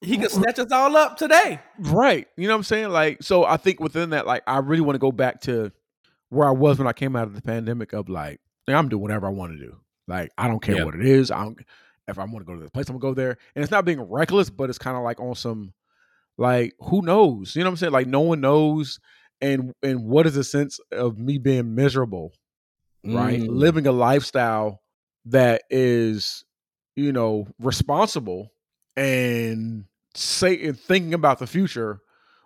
He 0.00 0.16
could 0.16 0.30
snatch 0.30 0.60
us 0.60 0.70
all 0.70 0.96
up 0.96 1.16
today. 1.16 1.60
Right. 1.80 2.28
You 2.36 2.46
know 2.46 2.54
what 2.54 2.58
I'm 2.58 2.62
saying? 2.64 2.90
Like, 2.90 3.20
so 3.20 3.44
I 3.44 3.56
think 3.56 3.80
within 3.80 4.10
that, 4.10 4.28
like, 4.28 4.44
I 4.46 4.58
really 4.58 4.80
want 4.80 4.94
to 4.94 5.00
go 5.00 5.10
back 5.10 5.40
to 5.42 5.72
where 6.28 6.46
I 6.46 6.52
was 6.52 6.78
when 6.78 6.86
I 6.86 6.92
came 6.92 7.16
out 7.16 7.26
of 7.26 7.34
the 7.34 7.42
pandemic 7.42 7.92
of 7.92 8.08
like, 8.08 8.40
I'm 8.68 8.88
doing 8.88 9.02
whatever 9.02 9.26
I 9.26 9.30
want 9.30 9.52
to 9.52 9.58
do. 9.58 9.76
Like, 10.08 10.32
I 10.36 10.48
don't 10.48 10.60
care 10.62 10.84
what 10.84 10.94
it 10.94 11.04
is. 11.04 11.30
I 11.30 11.44
don't, 11.44 11.58
if 12.08 12.18
I 12.18 12.24
want 12.24 12.38
to 12.38 12.44
go 12.44 12.54
to 12.54 12.60
this 12.60 12.70
place, 12.70 12.88
I'm 12.88 12.98
gonna 12.98 13.10
go 13.10 13.14
there. 13.14 13.36
And 13.54 13.62
it's 13.62 13.70
not 13.70 13.84
being 13.84 14.00
reckless, 14.00 14.50
but 14.50 14.70
it's 14.70 14.78
kind 14.78 14.96
of 14.96 15.02
like 15.04 15.20
on 15.20 15.34
some, 15.34 15.72
like, 16.38 16.74
who 16.80 17.02
knows? 17.02 17.54
You 17.54 17.62
know 17.62 17.68
what 17.68 17.72
I'm 17.72 17.76
saying? 17.76 17.92
Like, 17.92 18.06
no 18.06 18.20
one 18.20 18.40
knows. 18.40 18.98
And 19.40 19.72
and 19.84 20.04
what 20.04 20.26
is 20.26 20.34
the 20.34 20.42
sense 20.42 20.80
of 20.90 21.16
me 21.18 21.38
being 21.38 21.74
miserable, 21.76 22.32
right? 23.04 23.40
Mm. 23.40 23.48
Living 23.50 23.86
a 23.86 23.92
lifestyle 23.92 24.82
that 25.26 25.62
is, 25.70 26.44
you 26.96 27.12
know, 27.12 27.46
responsible 27.60 28.52
and 28.96 29.84
say 30.14 30.60
and 30.66 30.78
thinking 30.80 31.14
about 31.14 31.38
the 31.38 31.46
future 31.46 32.00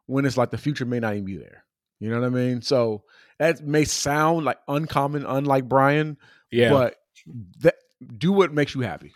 when 0.06 0.26
it's 0.26 0.36
like 0.36 0.50
the 0.50 0.58
future 0.58 0.84
may 0.84 1.00
not 1.00 1.14
even 1.14 1.24
be 1.24 1.38
there. 1.38 1.64
You 1.98 2.10
know 2.10 2.20
what 2.20 2.26
I 2.26 2.30
mean? 2.30 2.60
So 2.60 3.04
that 3.38 3.64
may 3.64 3.84
sound 3.84 4.44
like 4.44 4.58
uncommon, 4.68 5.24
unlike 5.24 5.68
Brian, 5.68 6.18
Yeah. 6.50 6.70
but 6.70 6.96
that 7.60 7.74
do 8.16 8.32
what 8.32 8.52
makes 8.52 8.74
you 8.74 8.80
happy. 8.82 9.12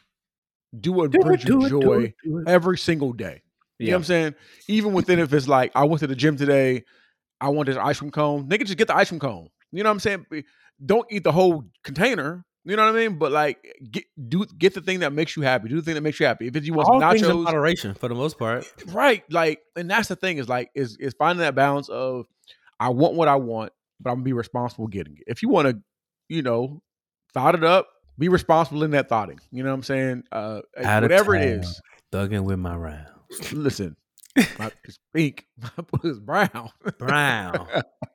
Do 0.78 0.92
what 0.92 1.10
Do 1.10 1.18
brings 1.20 1.44
you 1.44 1.64
it, 1.64 1.68
do 1.68 1.80
joy 1.80 2.02
it, 2.02 2.14
do 2.24 2.38
it. 2.38 2.48
every 2.48 2.78
single 2.78 3.12
day. 3.12 3.42
You 3.78 3.88
know 3.88 3.92
what 3.92 3.96
I'm 3.98 4.04
saying? 4.04 4.34
Even 4.68 4.92
within 4.94 5.18
if 5.18 5.32
it's 5.32 5.48
like 5.48 5.72
I 5.74 5.84
went 5.84 6.00
to 6.00 6.06
the 6.06 6.16
gym 6.16 6.36
today, 6.36 6.84
I 7.40 7.50
want 7.50 7.66
this 7.66 7.76
ice 7.76 7.98
cream 7.98 8.10
cone. 8.10 8.48
Nigga, 8.48 8.64
just 8.64 8.78
get 8.78 8.88
the 8.88 8.96
ice 8.96 9.08
cream 9.08 9.20
cone. 9.20 9.48
You 9.70 9.82
know 9.82 9.90
what 9.90 9.94
I'm 9.94 10.00
saying? 10.00 10.26
Don't 10.84 11.06
eat 11.10 11.24
the 11.24 11.32
whole 11.32 11.64
container. 11.84 12.44
You 12.64 12.74
know 12.74 12.84
what 12.84 12.96
I 12.96 12.98
mean? 12.98 13.18
But 13.18 13.32
like, 13.32 13.58
get 13.90 14.04
do 14.28 14.44
get 14.58 14.74
the 14.74 14.80
thing 14.80 15.00
that 15.00 15.12
makes 15.12 15.36
you 15.36 15.42
happy. 15.42 15.68
Do 15.68 15.76
the 15.76 15.82
thing 15.82 15.94
that 15.94 16.00
makes 16.00 16.18
you 16.18 16.26
happy. 16.26 16.48
If 16.48 16.56
it's 16.56 16.66
you 16.66 16.74
want 16.74 16.88
All 16.88 17.12
things 17.12 17.22
in 17.26 17.42
moderation 17.42 17.94
for 17.94 18.08
the 18.08 18.14
most 18.14 18.38
part. 18.38 18.66
right? 18.88 19.22
Like, 19.30 19.60
and 19.76 19.88
that's 19.90 20.08
the 20.08 20.16
thing 20.16 20.38
is 20.38 20.48
like 20.48 20.70
is 20.74 20.96
is 20.96 21.14
finding 21.18 21.40
that 21.40 21.54
balance 21.54 21.88
of 21.88 22.26
I 22.80 22.88
want 22.88 23.14
what 23.14 23.28
I 23.28 23.36
want, 23.36 23.72
but 24.00 24.10
I'm 24.10 24.16
gonna 24.16 24.24
be 24.24 24.32
responsible 24.32 24.88
getting 24.88 25.16
it. 25.18 25.24
If 25.26 25.42
you 25.42 25.48
want 25.48 25.68
to, 25.68 25.78
you 26.28 26.42
know, 26.42 26.82
thought 27.34 27.54
it 27.54 27.62
up, 27.62 27.86
be 28.18 28.28
responsible 28.28 28.82
in 28.82 28.90
that 28.92 29.08
thoughting. 29.08 29.38
You 29.50 29.62
know 29.62 29.70
what 29.70 29.76
I'm 29.76 29.82
saying? 29.82 30.24
Uh, 30.32 30.60
Out 30.82 31.02
whatever 31.02 31.34
it 31.34 31.40
town. 31.40 31.60
is. 31.60 31.80
Thugging 32.12 32.44
with 32.44 32.58
my 32.58 32.76
round. 32.76 33.06
Listen, 33.52 33.96
my, 34.58 34.70
it's 34.84 34.98
pink. 35.14 35.46
My 35.76 35.84
is 36.04 36.20
brown. 36.20 36.70
Brown. 36.98 37.66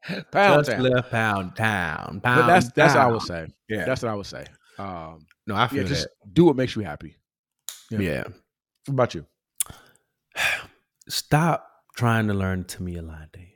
Pound 0.31 0.65
Just 0.65 0.71
town. 0.71 0.83
left 0.83 1.11
pound 1.11 1.55
town. 1.55 2.19
But 2.23 2.35
Pound 2.35 2.49
that's 2.49 2.71
that's 2.71 2.95
what 2.95 3.03
I 3.03 3.07
would 3.07 3.21
say. 3.21 3.47
Yeah. 3.69 3.85
That's 3.85 4.01
what 4.01 4.11
I 4.11 4.15
would 4.15 4.25
say. 4.25 4.45
Um, 4.79 5.25
no, 5.47 5.55
I 5.55 5.67
feel 5.67 5.83
yeah, 5.83 5.87
just 5.89 6.03
that. 6.03 6.33
do 6.33 6.45
what 6.45 6.55
makes 6.55 6.75
you 6.75 6.81
happy. 6.81 7.15
yeah. 7.89 7.99
Yeah. 7.99 8.23
What 8.85 8.93
about 8.93 9.15
you? 9.15 9.25
Stop 11.09 11.67
trying 11.95 12.27
to 12.27 12.33
learn 12.33 12.63
to 12.65 12.83
me 12.83 12.97
a 12.97 13.01
line 13.01 13.29
dance. 13.33 13.47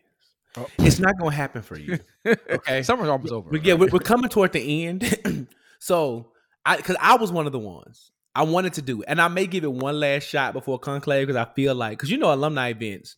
Oh. 0.57 0.67
It's 0.79 0.99
not 0.99 1.17
gonna 1.17 1.35
happen 1.35 1.61
for 1.61 1.79
you. 1.79 1.99
Okay. 2.25 2.83
Summer's 2.83 3.09
almost 3.09 3.33
over. 3.33 3.49
But 3.49 3.63
yeah, 3.63 3.73
right? 3.73 3.81
we're, 3.81 3.89
we're 3.93 3.99
coming 3.99 4.29
toward 4.29 4.53
the 4.53 4.85
end. 4.85 5.47
so 5.79 6.31
I 6.65 6.77
because 6.77 6.95
I 6.99 7.15
was 7.17 7.31
one 7.31 7.45
of 7.45 7.51
the 7.51 7.59
ones 7.59 8.11
I 8.33 8.43
wanted 8.43 8.73
to 8.73 8.81
do, 8.81 9.03
and 9.03 9.21
I 9.21 9.27
may 9.27 9.47
give 9.47 9.63
it 9.63 9.71
one 9.71 9.99
last 9.99 10.23
shot 10.23 10.53
before 10.53 10.79
conclave 10.79 11.27
because 11.27 11.39
I 11.39 11.51
feel 11.53 11.75
like 11.75 11.97
because 11.97 12.09
you 12.09 12.17
know 12.17 12.33
alumni 12.33 12.69
events, 12.69 13.17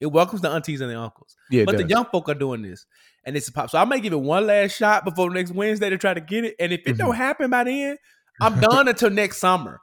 it 0.00 0.06
welcomes 0.06 0.42
the 0.42 0.50
aunties 0.50 0.80
and 0.80 0.90
the 0.90 0.98
uncles, 1.00 1.34
yeah, 1.50 1.64
but 1.64 1.76
the 1.76 1.84
young 1.88 2.04
folk 2.06 2.28
are 2.28 2.34
doing 2.34 2.62
this, 2.62 2.86
and 3.24 3.36
it's 3.36 3.48
a 3.48 3.52
pop. 3.52 3.70
So 3.70 3.78
I 3.78 3.84
may 3.84 4.00
give 4.00 4.12
it 4.12 4.20
one 4.20 4.46
last 4.46 4.76
shot 4.76 5.04
before 5.04 5.30
next 5.30 5.52
Wednesday 5.52 5.90
to 5.90 5.98
try 5.98 6.14
to 6.14 6.20
get 6.20 6.44
it, 6.44 6.54
and 6.60 6.72
if 6.72 6.82
it 6.86 6.94
Mhm. 6.94 6.98
don't 6.98 7.14
happen 7.16 7.50
by 7.50 7.64
then. 7.64 7.96
I'm 8.40 8.58
done 8.58 8.88
until 8.88 9.10
next 9.10 9.38
summer. 9.38 9.80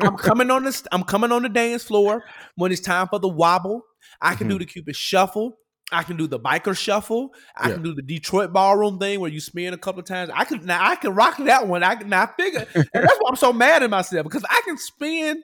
I'm 0.00 0.16
coming 0.16 0.50
on 0.50 0.64
this. 0.64 0.82
I'm 0.90 1.04
coming 1.04 1.30
on 1.30 1.42
the 1.44 1.48
dance 1.48 1.84
floor 1.84 2.24
when 2.56 2.72
it's 2.72 2.80
time 2.80 3.06
for 3.06 3.20
the 3.20 3.28
wobble. 3.28 3.82
I 4.20 4.34
can 4.34 4.48
do 4.48 4.58
the 4.58 4.66
Cupid 4.66 4.96
shuffle. 4.96 5.56
I 5.92 6.02
can 6.02 6.16
do 6.16 6.26
the 6.26 6.38
biker 6.40 6.76
shuffle. 6.76 7.34
I 7.56 7.68
Yeah. 7.68 7.74
can 7.74 7.82
do 7.82 7.94
the 7.94 8.02
Detroit 8.02 8.52
ballroom 8.52 8.98
thing 8.98 9.20
where 9.20 9.30
you 9.30 9.40
spin 9.40 9.74
a 9.74 9.78
couple 9.78 10.00
of 10.00 10.06
times. 10.06 10.30
I 10.34 10.44
can 10.44 10.64
now 10.66 10.82
I 10.84 10.96
can 10.96 11.14
rock 11.14 11.36
that 11.38 11.66
one. 11.68 11.82
I 11.82 11.94
can 11.96 12.08
now 12.08 12.26
figure, 12.38 12.66
and 12.74 12.86
that's 12.92 13.16
why 13.18 13.28
I'm 13.28 13.36
so 13.36 13.52
mad 13.52 13.82
at 13.82 13.90
myself 13.90 14.24
because 14.24 14.44
I 14.48 14.62
can 14.64 14.78
spin 14.78 15.42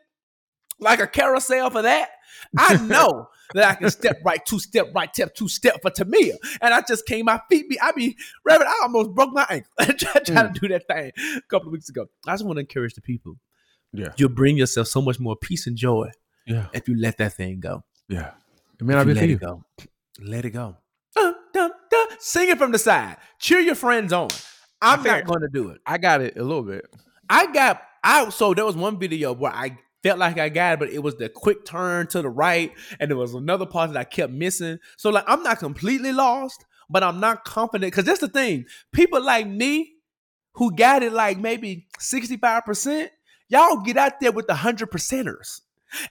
like 0.81 1.01
a 1.01 1.07
carousel 1.07 1.71
for 1.71 1.83
that. 1.83 2.09
I 2.57 2.77
know 2.77 3.29
that 3.55 3.69
I 3.71 3.75
can 3.75 3.91
step 3.91 4.19
right, 4.25 4.45
two 4.45 4.59
step 4.61 4.93
right, 4.95 5.13
step 5.15 5.35
two 5.35 5.49
step 5.49 5.81
for 5.83 5.91
Tamia, 5.91 6.35
and 6.61 6.73
I 6.73 6.83
just 6.83 7.05
came 7.07 7.25
my 7.27 7.41
feet. 7.51 7.69
Be 7.69 7.81
I 7.81 7.93
be 7.93 8.17
Reverend, 8.45 8.71
I 8.71 8.83
almost 8.83 9.11
broke 9.15 9.33
my 9.33 9.47
ankle 9.51 9.71
trying 9.79 10.25
Mm. 10.49 10.55
to 10.55 10.61
do 10.61 10.69
that 10.69 10.87
thing 10.89 11.13
a 11.37 11.41
couple 11.49 11.69
of 11.69 11.73
weeks 11.73 11.89
ago. 11.89 12.07
I 12.27 12.33
just 12.35 12.45
want 12.45 12.57
to 12.57 12.61
encourage 12.61 12.95
the 12.95 13.01
people. 13.01 13.37
Yeah. 13.93 14.13
You'll 14.17 14.29
bring 14.29 14.57
yourself 14.59 14.87
so 14.89 15.01
much 15.01 15.19
more 15.19 15.35
peace 15.35 15.67
and 15.67 15.77
joy 15.77 16.11
yeah, 16.47 16.67
if 16.75 16.89
you 16.89 16.97
let 16.97 17.17
that 17.19 17.33
thing 17.35 17.61
go. 17.61 17.85
yeah. 18.09 18.33
It 18.81 18.87
may 18.87 18.95
not 18.95 19.07
be 19.07 19.15
for 19.15 19.25
you. 19.25 19.39
go. 19.39 19.65
Let 20.21 20.45
it 20.45 20.51
go. 20.51 20.77
Sing 22.19 22.49
it 22.49 22.59
from 22.59 22.73
the 22.73 22.79
side. 22.79 23.17
Cheer 23.39 23.61
your 23.61 23.75
friends 23.75 24.13
on. 24.13 24.29
I'm 24.81 25.03
not 25.03 25.25
going 25.25 25.41
to 25.41 25.49
do 25.49 25.71
it. 25.71 25.81
I 25.87 25.99
got 25.99 26.21
it 26.21 26.37
a 26.37 26.43
little 26.43 26.63
bit. 26.63 26.85
I 27.29 27.53
got 27.53 27.83
I 28.03 28.29
so 28.31 28.55
there 28.55 28.65
was 28.65 28.77
one 28.77 28.99
video 28.99 29.33
where 29.33 29.53
I 29.53 29.79
felt 30.03 30.19
like 30.19 30.39
I 30.39 30.49
got 30.49 30.75
it, 30.75 30.79
but 30.79 30.91
it 30.91 31.03
was 31.03 31.17
the 31.17 31.29
quick 31.29 31.65
turn 31.65 32.07
to 32.09 32.23
the 32.23 32.31
right, 32.31 32.73
and 33.01 33.11
there 33.11 33.17
was 33.17 33.35
another 33.35 33.67
part 33.67 33.93
that 33.93 33.99
I 33.99 34.05
kept 34.05 34.33
missing. 34.33 34.79
So 34.97 35.11
like 35.11 35.25
I'm 35.27 35.43
not 35.43 35.59
completely 35.59 36.13
lost, 36.13 36.65
but 36.89 37.03
I'm 37.03 37.21
not 37.21 37.45
confident 37.45 37.93
because 37.93 38.05
that's 38.05 38.21
the 38.21 38.29
thing. 38.29 38.67
People 38.93 39.23
like 39.23 39.47
me 39.47 39.95
who 40.55 40.75
got 40.75 41.03
it 41.03 41.13
like 41.13 41.39
maybe 41.39 41.87
65%, 42.01 43.09
y'all 43.49 43.81
get 43.83 43.97
out 43.97 44.21
there 44.21 44.33
with 44.33 44.47
the 44.47 44.55
hundred 44.55 44.91
percenters. 44.91 45.61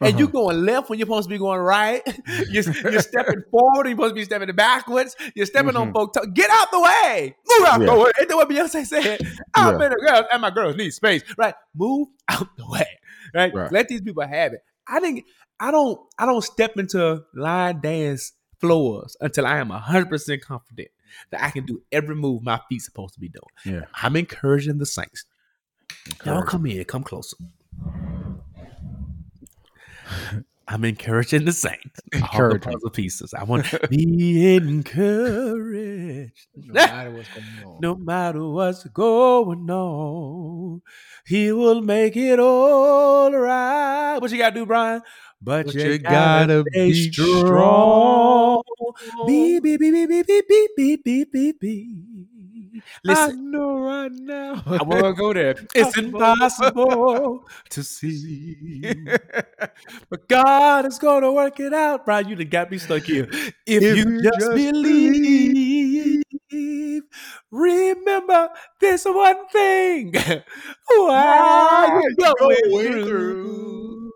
And 0.01 0.17
you 0.17 0.25
Uh-huh. 0.25 0.31
going 0.33 0.65
left 0.65 0.89
when 0.89 0.97
you're 0.99 1.05
supposed 1.05 1.27
to 1.29 1.33
be 1.33 1.37
going 1.37 1.59
right. 1.59 2.01
You're, 2.49 2.63
you're 2.91 2.99
stepping 3.01 3.43
forward. 3.51 3.85
You're 3.87 3.91
supposed 3.95 4.11
to 4.11 4.15
be 4.15 4.25
stepping 4.25 4.55
backwards. 4.55 5.15
You're 5.35 5.45
stepping 5.45 5.75
on 5.75 5.89
Mhm. 5.91 5.93
folks. 5.93 6.17
toe- 6.19 6.25
Get 6.33 6.49
out 6.49 6.71
the 6.71 6.79
way. 6.81 7.35
Move 7.59 7.67
out 7.67 7.79
the 7.79 7.85
Yeah. 7.85 7.97
way. 7.97 8.11
Ain't 8.19 8.29
that 8.29 8.35
what 8.35 8.49
Beyonce 8.49 8.85
said? 8.85 9.19
I'm 9.53 9.79
Yeah. 9.79 9.85
in 9.85 9.91
a 9.93 9.95
girl 9.95 10.27
and 10.31 10.41
my 10.41 10.49
girls 10.49 10.75
need 10.75 10.91
space. 10.91 11.23
Right. 11.37 11.53
Move 11.75 12.07
out 12.29 12.47
the 12.57 12.65
way. 12.67 12.87
Right. 13.33 13.53
Right. 13.53 13.71
Let 13.71 13.87
these 13.87 14.01
people 14.01 14.27
have 14.27 14.53
it. 14.53 14.61
I 14.87 14.99
didn't. 14.99 15.25
I 15.59 15.71
don't. 15.71 15.99
I 16.17 16.25
don't 16.25 16.43
step 16.43 16.77
into 16.77 17.23
line 17.35 17.81
dance 17.81 18.31
floors 18.59 19.15
until 19.21 19.45
I 19.45 19.57
am 19.57 19.69
hundred 19.69 20.09
percent 20.09 20.41
confident 20.41 20.89
that 21.31 21.43
I 21.43 21.49
can 21.51 21.65
do 21.65 21.81
every 21.91 22.15
move 22.15 22.41
my 22.43 22.59
feet 22.69 22.81
supposed 22.81 23.13
to 23.15 23.19
be 23.19 23.29
doing. 23.29 23.75
Yeah. 23.75 23.85
I'm 23.93 24.15
encouraging 24.15 24.77
the 24.77 24.85
Saints. 24.85 25.25
Y'all 26.25 26.43
come 26.43 26.65
in, 26.65 26.83
come 26.85 27.03
closer. 27.03 27.37
I'm 30.69 30.83
encouraging 30.83 31.45
the 31.45 31.53
Saints. 31.53 32.01
All 32.33 32.49
the 32.49 32.59
puzzle 32.59 32.89
pieces. 32.89 33.33
I 33.33 33.45
want 33.45 33.67
to 33.67 33.87
be 33.87 34.55
encouraged. 34.55 36.47
No 36.57 36.73
matter 36.73 37.11
what's 37.11 37.29
going 37.29 37.45
on. 37.65 37.79
No 37.81 37.95
matter 37.95 38.43
what's 38.49 38.83
going 38.85 39.69
on, 39.69 40.81
he 41.25 41.51
will 41.53 41.81
make 41.81 42.17
it 42.17 42.39
all 42.39 43.31
right. 43.31 44.17
What 44.19 44.31
you 44.31 44.37
gotta 44.37 44.55
do, 44.55 44.65
Brian? 44.65 45.01
But, 45.41 45.67
But 45.67 45.75
you, 45.75 45.91
you 45.91 45.99
gotta, 45.99 46.63
gotta 46.63 46.63
be 46.73 47.11
strong. 47.11 48.63
Beep, 49.25 49.63
beep, 49.63 49.79
beep, 49.79 49.93
beep, 49.93 50.09
beep, 50.09 50.27
beep, 50.27 50.47
beep, 50.75 50.75
beep, 50.75 51.03
beep, 51.03 51.31
beep, 51.31 51.59
beep. 51.61 52.27
Listen, 53.03 53.29
I 53.29 53.33
know 53.33 53.79
right 53.79 54.11
now. 54.11 54.63
I 54.65 54.83
want 54.83 55.05
to 55.05 55.13
go 55.13 55.33
there. 55.33 55.55
It's 55.75 55.97
impossible 55.97 57.47
to 57.69 57.83
see. 57.83 59.05
But 60.09 60.27
God 60.27 60.85
is 60.85 60.99
going 60.99 61.23
to 61.23 61.31
work 61.31 61.59
it 61.59 61.73
out. 61.73 62.05
Bryan, 62.05 62.29
you 62.29 62.35
done 62.35 62.49
got 62.49 62.71
me 62.71 62.77
stuck 62.77 63.03
here. 63.03 63.27
If, 63.31 63.53
If 63.65 63.83
you, 63.83 63.95
you 63.95 64.21
just, 64.21 64.39
just 64.39 64.51
believe, 64.53 66.23
remember 67.51 68.49
this 68.79 69.05
one 69.05 69.47
thing. 69.49 70.13
While 70.87 71.89
you're 71.89 72.13
going, 72.17 72.35
going 72.37 72.91
through. 72.91 73.05
through. 73.05 74.13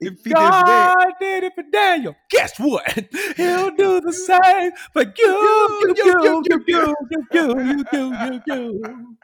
If 0.00 0.14
If 0.18 0.24
he 0.24 0.30
God 0.30 0.94
did 1.20 1.44
it 1.44 1.52
for 1.54 1.64
Daniel, 1.72 2.14
guess 2.30 2.58
what? 2.58 2.86
He'll 3.36 3.70
do 3.70 4.00
the 4.00 4.12
same 4.12 4.72
for 4.92 5.02
you. 5.02 5.12
You, 5.18 5.94
you, 5.96 6.04
you, 6.04 6.42
you, 6.46 6.64
you, 6.68 6.94
you, 7.32 7.84
you, 7.92 8.14
you, 8.22 8.42
you. 8.46 9.16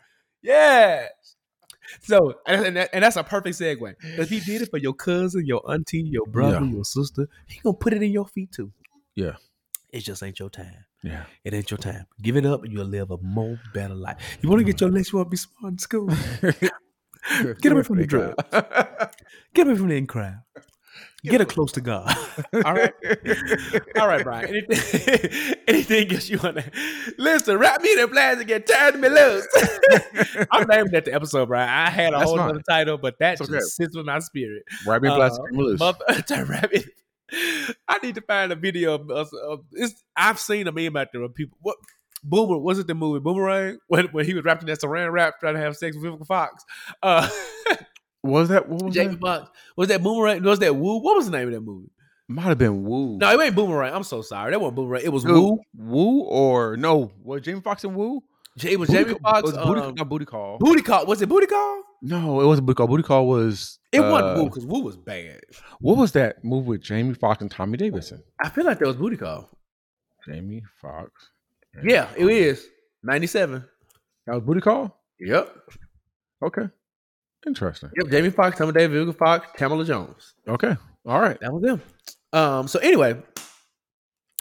Yes. 0.42 1.10
So, 2.02 2.34
and, 2.46 2.76
that- 2.76 2.90
and 2.92 3.04
that's 3.04 3.16
a 3.16 3.24
perfect 3.24 3.58
segue. 3.58 3.94
Because 4.00 4.28
he 4.28 4.40
did 4.40 4.62
it 4.62 4.70
for 4.70 4.78
your 4.78 4.94
cousin, 4.94 5.46
your 5.46 5.62
auntie, 5.70 6.02
your 6.02 6.26
brother, 6.26 6.64
Yeah. 6.64 6.72
your 6.72 6.84
sister. 6.84 7.28
He 7.46 7.60
gonna 7.60 7.74
put 7.76 7.92
it 7.92 8.02
in 8.02 8.10
your 8.10 8.26
feet 8.26 8.52
too. 8.52 8.72
Yeah. 9.14 9.36
It 9.92 10.00
just 10.00 10.22
ain't 10.22 10.38
your 10.40 10.50
time. 10.50 10.84
Yeah. 11.02 11.24
It 11.44 11.54
ain't 11.54 11.70
your 11.70 11.78
time. 11.78 12.06
Give 12.20 12.36
it 12.36 12.44
up 12.46 12.64
and 12.64 12.72
you'll 12.72 12.86
live 12.86 13.10
a 13.10 13.18
more 13.18 13.60
better 13.72 13.94
life. 13.94 14.16
You 14.40 14.48
want 14.48 14.60
to 14.60 14.64
get 14.64 14.80
your 14.80 14.90
legs, 14.90 15.12
you 15.12 15.18
want 15.18 15.28
to 15.28 15.30
be 15.30 15.36
smart 15.36 15.72
in 15.72 15.78
school. 15.78 16.10
Get 17.60 17.72
away 17.72 17.82
from 17.82 17.98
the 17.98 18.06
drugs. 18.06 18.34
Get 19.54 19.66
away 19.66 19.76
from 19.76 19.88
the 19.88 19.96
in 19.96 20.06
crowd. 20.06 20.40
Get 21.24 21.40
her 21.40 21.46
close 21.46 21.72
to 21.72 21.80
God. 21.80 22.14
All 22.64 22.74
right. 22.74 22.92
All 23.98 24.06
right, 24.06 24.22
Bryan. 24.22 24.48
Anything, 24.48 25.54
anything 25.68 26.12
else 26.12 26.28
you 26.28 26.38
want 26.38 26.58
to 26.58 26.70
listen? 27.16 27.56
Wrap 27.56 27.80
me 27.80 27.92
in 27.92 27.98
the 28.00 28.08
plastic 28.08 28.50
and 28.50 28.66
turn 28.66 29.00
me 29.00 29.08
loose. 29.08 29.46
I'm 30.50 30.66
naming 30.68 30.92
that 30.92 31.06
the 31.06 31.14
episode, 31.14 31.46
Bryan. 31.46 31.68
I 31.68 31.88
had 31.88 32.12
a 32.12 32.18
That's 32.18 32.24
whole 32.28 32.38
other 32.38 32.60
title, 32.68 32.98
but 32.98 33.18
that 33.20 33.40
It's 33.40 33.40
just 33.40 33.52
okay. 33.52 33.60
sits 33.60 33.96
with 33.96 34.04
my 34.04 34.18
spirit. 34.18 34.64
Right 34.86 35.00
me 35.00 35.08
Uh, 35.08 35.16
plastic 35.16 35.44
and 35.48 35.56
loose. 35.56 35.80
Mother. 35.80 36.04
I 36.08 37.98
need 38.02 38.16
to 38.16 38.20
find 38.20 38.52
a 38.52 38.56
video 38.56 38.94
of, 38.94 39.10
of, 39.10 39.28
of 39.48 39.60
I've 40.14 40.38
seen 40.38 40.68
a 40.68 40.72
meme 40.72 40.94
out 40.96 41.08
there 41.12 41.22
of 41.22 41.34
people. 41.34 41.56
What 41.62 41.76
Boomer 42.24 42.58
was 42.58 42.78
it 42.78 42.86
the 42.86 42.94
movie 42.94 43.20
Boomerang 43.20 43.78
when, 43.88 44.06
when 44.06 44.24
he 44.24 44.34
was 44.34 44.44
rapping 44.44 44.66
that 44.66 44.80
Saran 44.80 45.12
wrap 45.12 45.38
trying 45.40 45.54
to 45.54 45.60
have 45.60 45.76
sex 45.76 45.96
with 45.96 46.04
Vivica 46.04 46.26
Fox? 46.26 46.64
Uh, 47.02 47.28
was 48.22 48.48
that 48.48 48.68
what 48.68 48.82
was 48.82 48.94
Jamie 48.94 49.14
that? 49.14 49.20
Foxx 49.20 49.50
was 49.76 49.88
that 49.88 50.02
Boomerang? 50.02 50.42
Was 50.42 50.58
that 50.60 50.74
Woo? 50.74 50.98
What 51.00 51.16
was 51.16 51.26
the 51.26 51.36
name 51.36 51.48
of 51.48 51.54
that 51.54 51.60
movie? 51.60 51.90
Might 52.26 52.42
have 52.42 52.58
been 52.58 52.84
Woo. 52.84 53.18
No, 53.18 53.38
it 53.38 53.44
ain't 53.44 53.54
Boomerang. 53.54 53.92
I'm 53.92 54.02
so 54.02 54.22
sorry. 54.22 54.50
That 54.50 54.60
wasn't 54.60 54.76
Boomerang. 54.76 55.02
It 55.04 55.10
was? 55.10 55.24
Woo. 55.26 55.58
Woo 55.76 56.20
or 56.22 56.76
no? 56.76 57.12
Was 57.22 57.42
Jamie 57.42 57.60
Foxx 57.60 57.84
and 57.84 57.94
Woo? 57.94 58.22
It 58.62 58.78
was 58.78 58.88
Booty 58.88 59.04
Jamie 59.04 59.18
Foxx. 59.20 59.42
was 59.42 59.56
booty, 59.56 59.80
um, 59.80 59.94
not 59.96 60.08
booty 60.08 60.24
call. 60.24 60.58
Booty 60.58 60.82
Call. 60.82 61.06
Was 61.06 61.20
it 61.20 61.28
Booty 61.28 61.46
Call? 61.46 61.82
No, 62.02 62.40
it 62.40 62.46
wasn't 62.46 62.66
booty 62.66 62.76
call. 62.76 62.86
Booty 62.86 63.02
call 63.02 63.26
was. 63.26 63.78
It 63.92 63.98
uh, 63.98 64.10
wasn't 64.10 64.38
Woo 64.38 64.44
because 64.44 64.66
Woo 64.66 64.82
was 64.82 64.96
bad. 64.96 65.40
What 65.80 65.96
was 65.96 66.12
that 66.12 66.44
movie 66.44 66.68
with 66.68 66.82
Jamie 66.82 67.14
Foxx 67.14 67.42
and 67.42 67.50
Tommy 67.50 67.76
Davidson? 67.76 68.22
I 68.42 68.48
feel 68.48 68.64
like 68.64 68.78
that 68.78 68.86
was 68.86 68.96
Booty 68.96 69.16
Call. 69.16 69.50
Jamie 70.26 70.62
Foxx. 70.80 71.10
Yeah, 71.82 72.08
it 72.16 72.26
is. 72.26 72.66
97. 73.02 73.64
That 74.26 74.34
was 74.34 74.44
booty 74.44 74.60
call. 74.60 75.00
Yep. 75.20 75.56
Okay, 76.42 76.68
interesting. 77.46 77.90
Yep. 77.96 78.08
Jamie 78.10 78.30
Foxx, 78.30 78.58
Tommy 78.58 78.72
David, 78.72 79.06
Vivica 79.06 79.16
Fox, 79.16 79.48
Tamala 79.56 79.84
Jones. 79.84 80.34
Okay, 80.46 80.76
all 81.06 81.20
right. 81.20 81.38
That 81.40 81.52
was 81.52 81.62
them. 81.62 81.82
Um. 82.32 82.68
So 82.68 82.78
anyway, 82.80 83.16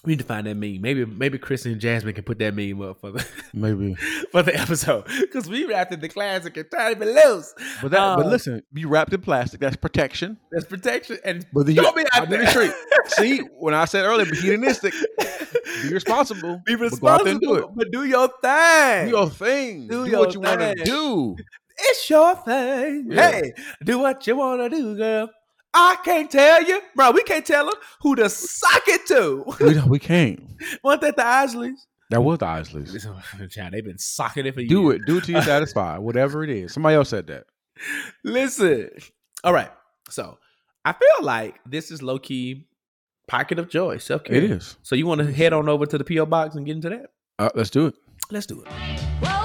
we 0.05 0.11
need 0.13 0.19
to 0.19 0.25
find 0.25 0.47
that 0.47 0.55
meme. 0.55 0.81
Maybe 0.81 1.05
maybe 1.05 1.37
Chris 1.37 1.65
and 1.65 1.79
Jasmine 1.79 2.13
can 2.13 2.23
put 2.23 2.37
that 2.39 2.53
meme 2.53 2.81
up 2.81 2.99
for 2.99 3.11
the 3.11 3.25
Maybe, 3.53 3.95
for 4.31 4.43
the 4.43 4.53
episode 4.59 5.05
because 5.21 5.49
we 5.49 5.65
wrapped 5.65 5.93
in 5.93 6.01
the 6.01 6.09
classic 6.09 6.57
and 6.57 6.69
to 6.69 6.95
be 6.95 7.05
loose. 7.05 7.53
but 7.81 7.91
that. 7.91 8.17
but 8.17 8.25
Um, 8.25 8.31
listen, 8.31 8.63
be 8.73 8.85
wrapped 8.85 9.13
in 9.13 9.21
plastic. 9.21 9.59
That's 9.61 9.75
protection. 9.77 10.37
That's 10.51 10.65
protection 10.65 11.19
and 11.23 11.45
But 11.53 11.67
then 11.67 11.75
don't 11.75 11.95
be 11.95 12.03
out 12.13 12.29
there 12.29 12.39
in 12.39 12.45
the 12.45 12.51
street. 12.51 12.71
See, 13.07 13.39
when 13.57 13.73
I 13.73 13.85
said 13.85 14.05
earlier, 14.05 14.29
be 14.29 14.37
hedonistic, 14.37 14.93
be 15.83 15.93
responsible. 15.93 16.61
Be 16.65 16.75
but 16.75 16.91
there 17.23 17.27
and 17.27 17.39
do 17.39 17.53
responsible, 17.53 17.73
but 17.75 17.91
do 17.91 18.03
your 18.05 18.29
thing. 18.41 19.05
Do 19.05 19.11
your 19.11 19.29
thing. 19.29 19.87
Do 19.87 20.05
Do, 20.05 20.11
your 20.11 20.19
what 20.19 20.33
you 20.33 20.41
want 20.41 20.59
to 20.59 20.75
do. 20.83 21.35
It's 21.77 22.09
your 22.09 22.35
thing. 22.35 23.07
Yeah. 23.09 23.31
Hey, 23.31 23.53
do 23.83 23.99
what 23.99 24.27
you 24.27 24.35
want 24.35 24.61
to 24.61 24.69
do, 24.69 24.95
girl. 24.97 25.29
I 25.73 25.97
can't 26.03 26.29
tell 26.29 26.63
you, 26.63 26.81
bro. 26.95 27.11
We 27.11 27.23
can't 27.23 27.45
tell 27.45 27.65
them 27.65 27.75
who 28.01 28.15
to 28.15 28.29
sock 28.29 28.83
it 28.87 29.05
to. 29.07 29.43
We, 29.59 29.79
we 29.89 29.99
can't. 29.99 30.41
Want 30.83 31.01
that 31.01 31.15
the 31.15 31.23
Isleys? 31.23 31.77
That 32.09 32.21
was 32.21 32.39
the 32.39 32.45
Isleys. 32.45 33.49
Child, 33.51 33.73
they've 33.73 33.83
been 33.83 33.97
socking 33.97 34.45
it 34.45 34.53
for 34.53 34.61
years. 34.61 34.69
Do 34.69 34.81
years. 34.83 34.95
it. 34.95 35.05
Do 35.07 35.17
it 35.17 35.23
till 35.23 35.33
you're 35.33 35.41
satisfied. 35.43 35.99
Whatever 35.99 36.43
it 36.43 36.49
is. 36.49 36.73
Somebody 36.73 36.95
else 36.95 37.09
said 37.09 37.27
that. 37.27 37.45
Listen. 38.23 38.89
All 39.43 39.53
right. 39.53 39.71
So 40.09 40.37
I 40.85 40.93
feel 40.93 41.25
like 41.25 41.59
this 41.65 41.89
is 41.89 42.03
low 42.03 42.19
key 42.19 42.67
pocket 43.27 43.57
of 43.57 43.69
joy, 43.69 43.97
self 43.97 44.23
care. 44.23 44.35
It 44.35 44.43
is. 44.43 44.77
So 44.83 44.95
you 44.95 45.07
want 45.07 45.21
to 45.21 45.31
head 45.31 45.53
on 45.53 45.69
over 45.69 45.85
to 45.85 45.97
the 45.97 46.03
PO 46.03 46.27
box 46.27 46.55
and 46.55 46.65
get 46.65 46.75
into 46.75 46.89
that? 46.89 47.05
Uh, 47.39 47.49
let's 47.55 47.69
do 47.71 47.87
it. 47.87 47.95
Let's 48.29 48.45
do 48.45 48.61
it. 48.61 48.67
Oh 49.23 49.42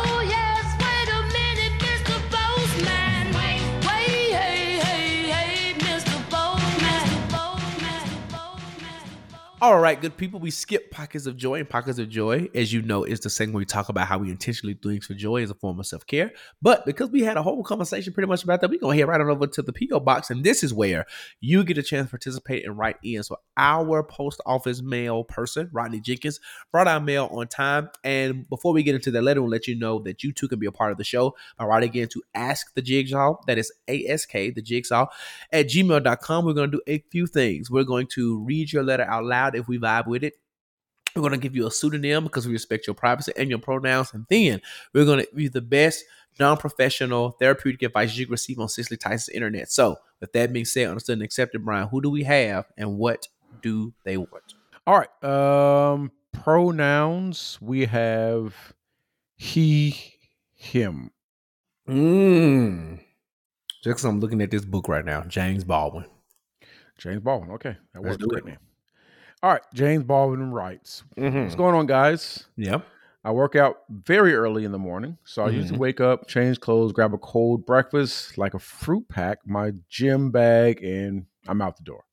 All 9.61 9.81
right, 9.81 10.01
good 10.01 10.17
people. 10.17 10.39
We 10.39 10.53
skip 10.53 10.93
pockets 10.93 11.27
of 11.27 11.37
joy 11.37 11.59
and 11.59 11.69
pockets 11.69 11.99
of 11.99 12.09
joy. 12.09 12.49
As 12.55 12.73
you 12.73 12.81
know, 12.81 13.03
is 13.03 13.19
the 13.19 13.29
segment 13.29 13.57
we 13.57 13.65
talk 13.65 13.89
about 13.89 14.07
how 14.07 14.17
we 14.19 14.31
intentionally 14.31 14.75
do 14.75 14.91
things 14.91 15.07
for 15.07 15.15
joy 15.15 15.43
as 15.43 15.51
a 15.51 15.55
form 15.57 15.81
of 15.81 15.87
self 15.89 16.07
care. 16.07 16.31
But 16.63 16.87
because 16.87 17.11
we 17.11 17.23
had 17.23 17.37
a 17.37 17.43
whole 17.43 17.65
conversation 17.65 18.13
pretty 18.13 18.29
much 18.29 18.45
about 18.45 18.61
that, 18.61 18.71
we're 18.71 18.79
going 18.79 18.97
to 18.97 19.01
head 19.01 19.09
right 19.09 19.21
on 19.21 19.29
over 19.29 19.49
to 19.49 19.63
the 19.63 19.73
PO 19.73 19.99
box. 19.99 20.31
And 20.31 20.45
this 20.45 20.63
is 20.63 20.73
where 20.73 21.07
you 21.41 21.65
get 21.65 21.77
a 21.77 21.83
chance 21.83 22.07
to 22.07 22.11
participate 22.11 22.67
and 22.67 22.79
write 22.79 22.99
in. 23.03 23.21
So, 23.25 23.39
our 23.57 24.05
post 24.05 24.41
office 24.47 24.81
mail 24.81 25.25
person, 25.25 25.71
Rodney 25.73 25.99
Jenkins, 25.99 26.39
brought 26.71 26.87
our 26.87 27.01
mail 27.01 27.29
on 27.33 27.49
time. 27.49 27.91
And 28.05 28.49
before 28.49 28.73
we 28.73 28.85
get 28.85 28.95
into 28.95 29.11
that 29.11 29.23
letter, 29.23 29.43
we'll 29.43 29.51
let 29.51 29.67
you 29.67 29.77
know 29.77 29.99
that 30.05 30.23
you 30.23 30.33
too 30.33 30.47
can 30.47 30.61
be 30.61 30.67
a 30.67 30.73
part 30.73 30.93
of 30.93 30.99
the 30.99 31.05
show 31.05 31.35
by 31.59 31.65
writing 31.65 31.89
again 31.89 32.07
to 32.11 32.23
ask 32.33 32.73
the 32.75 32.83
jigsaw. 32.83 33.35
That 33.49 33.59
is 33.59 33.73
ASK, 33.89 34.31
the 34.31 34.63
jigsaw, 34.63 35.07
at 35.53 35.67
gmail.com. 35.67 36.45
We're 36.45 36.53
going 36.53 36.71
to 36.71 36.77
do 36.77 36.83
a 36.87 37.03
few 37.11 37.27
things. 37.27 37.73
We're 37.73 37.83
going 37.83 38.07
to 38.13 38.39
read 38.45 38.73
your 38.73 38.85
letter 38.85 39.03
out 39.03 39.25
loud 39.25 39.48
if 39.55 39.69
we 39.69 39.79
vibe 39.79 40.07
with 40.07 40.25
it. 40.25 40.35
We're 41.15 41.23
going 41.23 41.33
to 41.33 41.39
give 41.39 41.57
you 41.57 41.67
a 41.67 41.71
pseudonym 41.71 42.25
because 42.25 42.47
we 42.47 42.53
respect 42.53 42.87
your 42.87 42.95
privacy 42.95 43.33
and 43.37 43.49
your 43.49 43.59
pronouns. 43.59 44.13
And 44.13 44.27
then 44.29 44.61
we're 44.93 45.05
going 45.05 45.21
to 45.21 45.27
give 45.31 45.41
you 45.41 45.49
the 45.49 45.63
best 45.63 46.05
non 46.39 46.57
professional 46.57 47.33
therapeutic 47.33 47.83
advice 47.83 48.17
you 48.17 48.27
can 48.27 48.33
receive 48.33 48.61
on 48.61 48.69
Cicely 48.69 48.97
Tyson's 48.97 49.31
internet. 49.31 49.71
So, 49.71 49.97
with 50.21 50.33
that 50.33 50.53
being 50.53 50.65
said, 50.65 50.89
understood 50.89 51.15
and 51.15 51.23
accepted, 51.23 51.65
Bryan, 51.65 51.89
who 51.89 52.01
do 52.01 52.11
we 52.11 52.25
have 52.25 52.67
and 52.77 52.99
what 52.99 53.27
do 53.63 53.93
they 54.05 54.17
want? 54.17 54.55
All 54.87 54.99
right. 54.99 55.25
Um, 55.25 56.13
pronouns. 56.33 57.59
We 57.61 57.87
have 57.87 58.55
he, 59.37 59.97
him. 60.55 61.11
Mm. 61.89 63.01
Just 63.83 63.97
'cause 63.97 64.05
I'm 64.05 64.21
looking 64.21 64.43
at 64.43 64.51
this 64.51 64.65
book 64.65 64.89
right 64.89 65.05
now, 65.05 65.23
James 65.23 65.65
Baldwin. 65.65 66.05
James 66.99 67.21
Baldwin. 67.21 67.51
Okay, 67.53 67.77
that 67.95 68.03
Let's 68.03 68.19
works. 68.19 68.27
Great 68.27 68.45
name. 68.45 68.59
All 69.43 69.51
right, 69.51 69.63
James 69.73 70.05
Baldwin 70.05 70.53
writes. 70.53 71.05
Mm-hmm. 71.17 71.43
What's 71.43 71.55
going 71.55 71.75
on, 71.75 71.87
guys? 71.87 72.47
Yep. 72.57 72.85
I 73.25 73.31
work 73.31 73.57
out 73.57 73.79
very 73.91 74.35
early 74.35 74.65
in 74.65 74.73
the 74.73 74.79
morning, 74.79 75.19
so 75.25 75.43
I 75.43 75.51
usually 75.51 75.79
wake 75.79 76.01
up, 76.01 76.29
change 76.29 76.61
clothes, 76.61 76.93
grab 76.93 77.13
a 77.13 77.19
cold 77.19 77.67
breakfast 77.67 78.39
like 78.39 78.55
a 78.55 78.59
fruit 78.59 79.09
pack, 79.09 79.39
my 79.45 79.73
gym 79.89 80.31
bag, 80.31 80.83
and 80.83 81.27
I'm 81.47 81.61
out 81.61 81.77
the 81.77 81.83
door. 81.83 82.05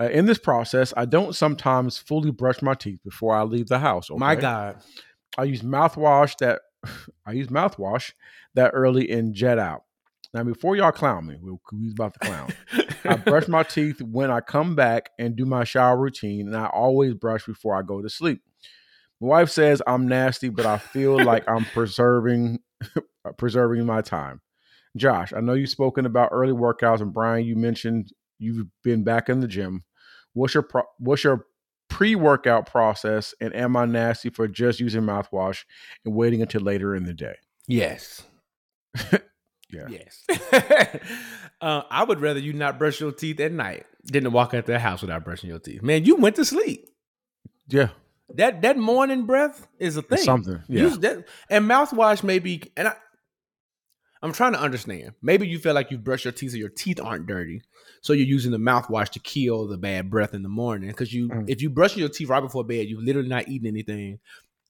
Uh, 0.00 0.08
in 0.10 0.26
this 0.26 0.38
process, 0.38 0.94
I 0.96 1.04
don't 1.04 1.34
sometimes 1.34 1.98
fully 1.98 2.30
brush 2.30 2.62
my 2.62 2.74
teeth 2.74 3.00
before 3.04 3.34
I 3.34 3.42
leave 3.42 3.66
the 3.66 3.80
house. 3.80 4.08
My? 4.10 4.36
God. 4.36 4.80
I 5.36 5.44
use 5.44 5.62
mouthwash 5.62 6.36
that 6.38 6.60
I 7.26 7.32
use 7.32 7.48
mouthwash 7.48 8.12
that 8.54 8.70
early 8.74 9.10
and 9.10 9.34
jet 9.34 9.58
out. 9.58 9.82
Now, 10.34 10.44
before 10.44 10.76
y'all 10.76 10.92
clown 10.92 11.26
me, 11.26 11.38
we 11.40 11.52
we 11.72 11.90
about 11.90 12.12
to 12.14 12.20
clown. 12.20 12.52
I 13.04 13.16
brush 13.16 13.48
my 13.48 13.62
teeth 13.64 14.02
when 14.02 14.30
I 14.30 14.40
come 14.40 14.74
back 14.74 15.10
and 15.18 15.34
do 15.34 15.46
my 15.46 15.64
shower 15.64 15.96
routine, 15.96 16.48
and 16.48 16.56
I 16.56 16.66
always 16.66 17.14
brush 17.14 17.46
before 17.46 17.76
I 17.76 17.82
go 17.82 18.02
to 18.02 18.10
sleep. 18.10 18.42
My 19.20 19.28
wife 19.28 19.50
says 19.50 19.80
I'm 19.86 20.06
nasty, 20.06 20.50
but 20.50 20.66
I 20.66 20.78
feel 20.78 21.22
like 21.22 21.48
I'm 21.48 21.64
preserving 21.72 22.60
preserving 23.38 23.84
my 23.86 24.02
time. 24.02 24.40
Josh, 24.96 25.32
I 25.32 25.40
know 25.40 25.54
you've 25.54 25.70
spoken 25.70 26.04
about 26.06 26.30
early 26.32 26.52
workouts, 26.52 27.00
and 27.00 27.12
Bryan, 27.12 27.46
you 27.46 27.56
mentioned 27.56 28.12
you've 28.38 28.66
been 28.84 29.04
back 29.04 29.28
in 29.28 29.40
the 29.40 29.48
gym. 29.48 29.84
What's 30.34 30.54
your 30.54 30.62
pro- 30.62 30.82
what's 30.98 31.24
your 31.24 31.46
pre 31.88 32.14
workout 32.14 32.66
process, 32.66 33.34
and 33.40 33.54
am 33.54 33.76
I 33.76 33.86
nasty 33.86 34.28
for 34.28 34.46
just 34.46 34.78
using 34.78 35.02
mouthwash 35.02 35.64
and 36.04 36.14
waiting 36.14 36.42
until 36.42 36.60
later 36.60 36.94
in 36.94 37.04
the 37.04 37.14
day? 37.14 37.36
Yes. 37.66 38.22
Yeah. 39.70 39.86
Yes. 39.88 40.24
uh, 41.60 41.82
I 41.90 42.04
would 42.04 42.20
rather 42.20 42.40
you 42.40 42.52
not 42.52 42.78
brush 42.78 43.00
your 43.00 43.12
teeth 43.12 43.40
at 43.40 43.52
night 43.52 43.86
than 44.04 44.24
to 44.24 44.30
walk 44.30 44.54
out 44.54 44.66
the 44.66 44.78
house 44.78 45.02
without 45.02 45.24
brushing 45.24 45.50
your 45.50 45.58
teeth. 45.58 45.82
Man, 45.82 46.04
you 46.04 46.16
went 46.16 46.36
to 46.36 46.44
sleep. 46.44 46.86
Yeah, 47.68 47.88
That 48.34 48.62
that 48.62 48.78
morning 48.78 49.26
breath 49.26 49.66
is 49.78 49.96
a 49.98 50.02
thing. 50.02 50.16
it's 50.16 50.24
something. 50.24 50.62
Yeah, 50.68 50.82
Use 50.84 50.98
that 51.00 51.26
and 51.50 51.68
mouthwash 51.68 52.22
maybe 52.22 52.62
and 52.76 52.88
I 52.88 52.94
I'm 54.22 54.32
trying 54.32 54.52
to 54.54 54.60
understand. 54.60 55.12
Maybe 55.22 55.46
you 55.46 55.58
feel 55.58 55.74
like 55.74 55.90
you 55.92 55.98
brush 55.98 56.24
your 56.24 56.32
teeth 56.32 56.50
so 56.52 56.56
your 56.56 56.70
teeth 56.70 56.98
aren't 57.00 57.26
dirty. 57.26 57.62
So 58.00 58.14
you're 58.14 58.26
using 58.26 58.50
the 58.50 58.58
mouthwash 58.58 59.10
to 59.10 59.20
kill 59.20 59.68
the 59.68 59.76
bad 59.76 60.10
breath 60.10 60.34
in 60.34 60.42
the 60.42 60.48
morning. 60.48 60.88
Because 60.88 61.12
you 61.12 61.28
Mm. 61.28 61.44
if 61.48 61.60
you 61.62 61.68
brush 61.70 61.96
your 61.96 62.08
teeth 62.08 62.28
right 62.28 62.40
before 62.40 62.64
bed, 62.64 62.88
you're 62.88 63.00
literally 63.02 63.28
not 63.28 63.48
eating 63.48 63.68
anything. 63.68 64.18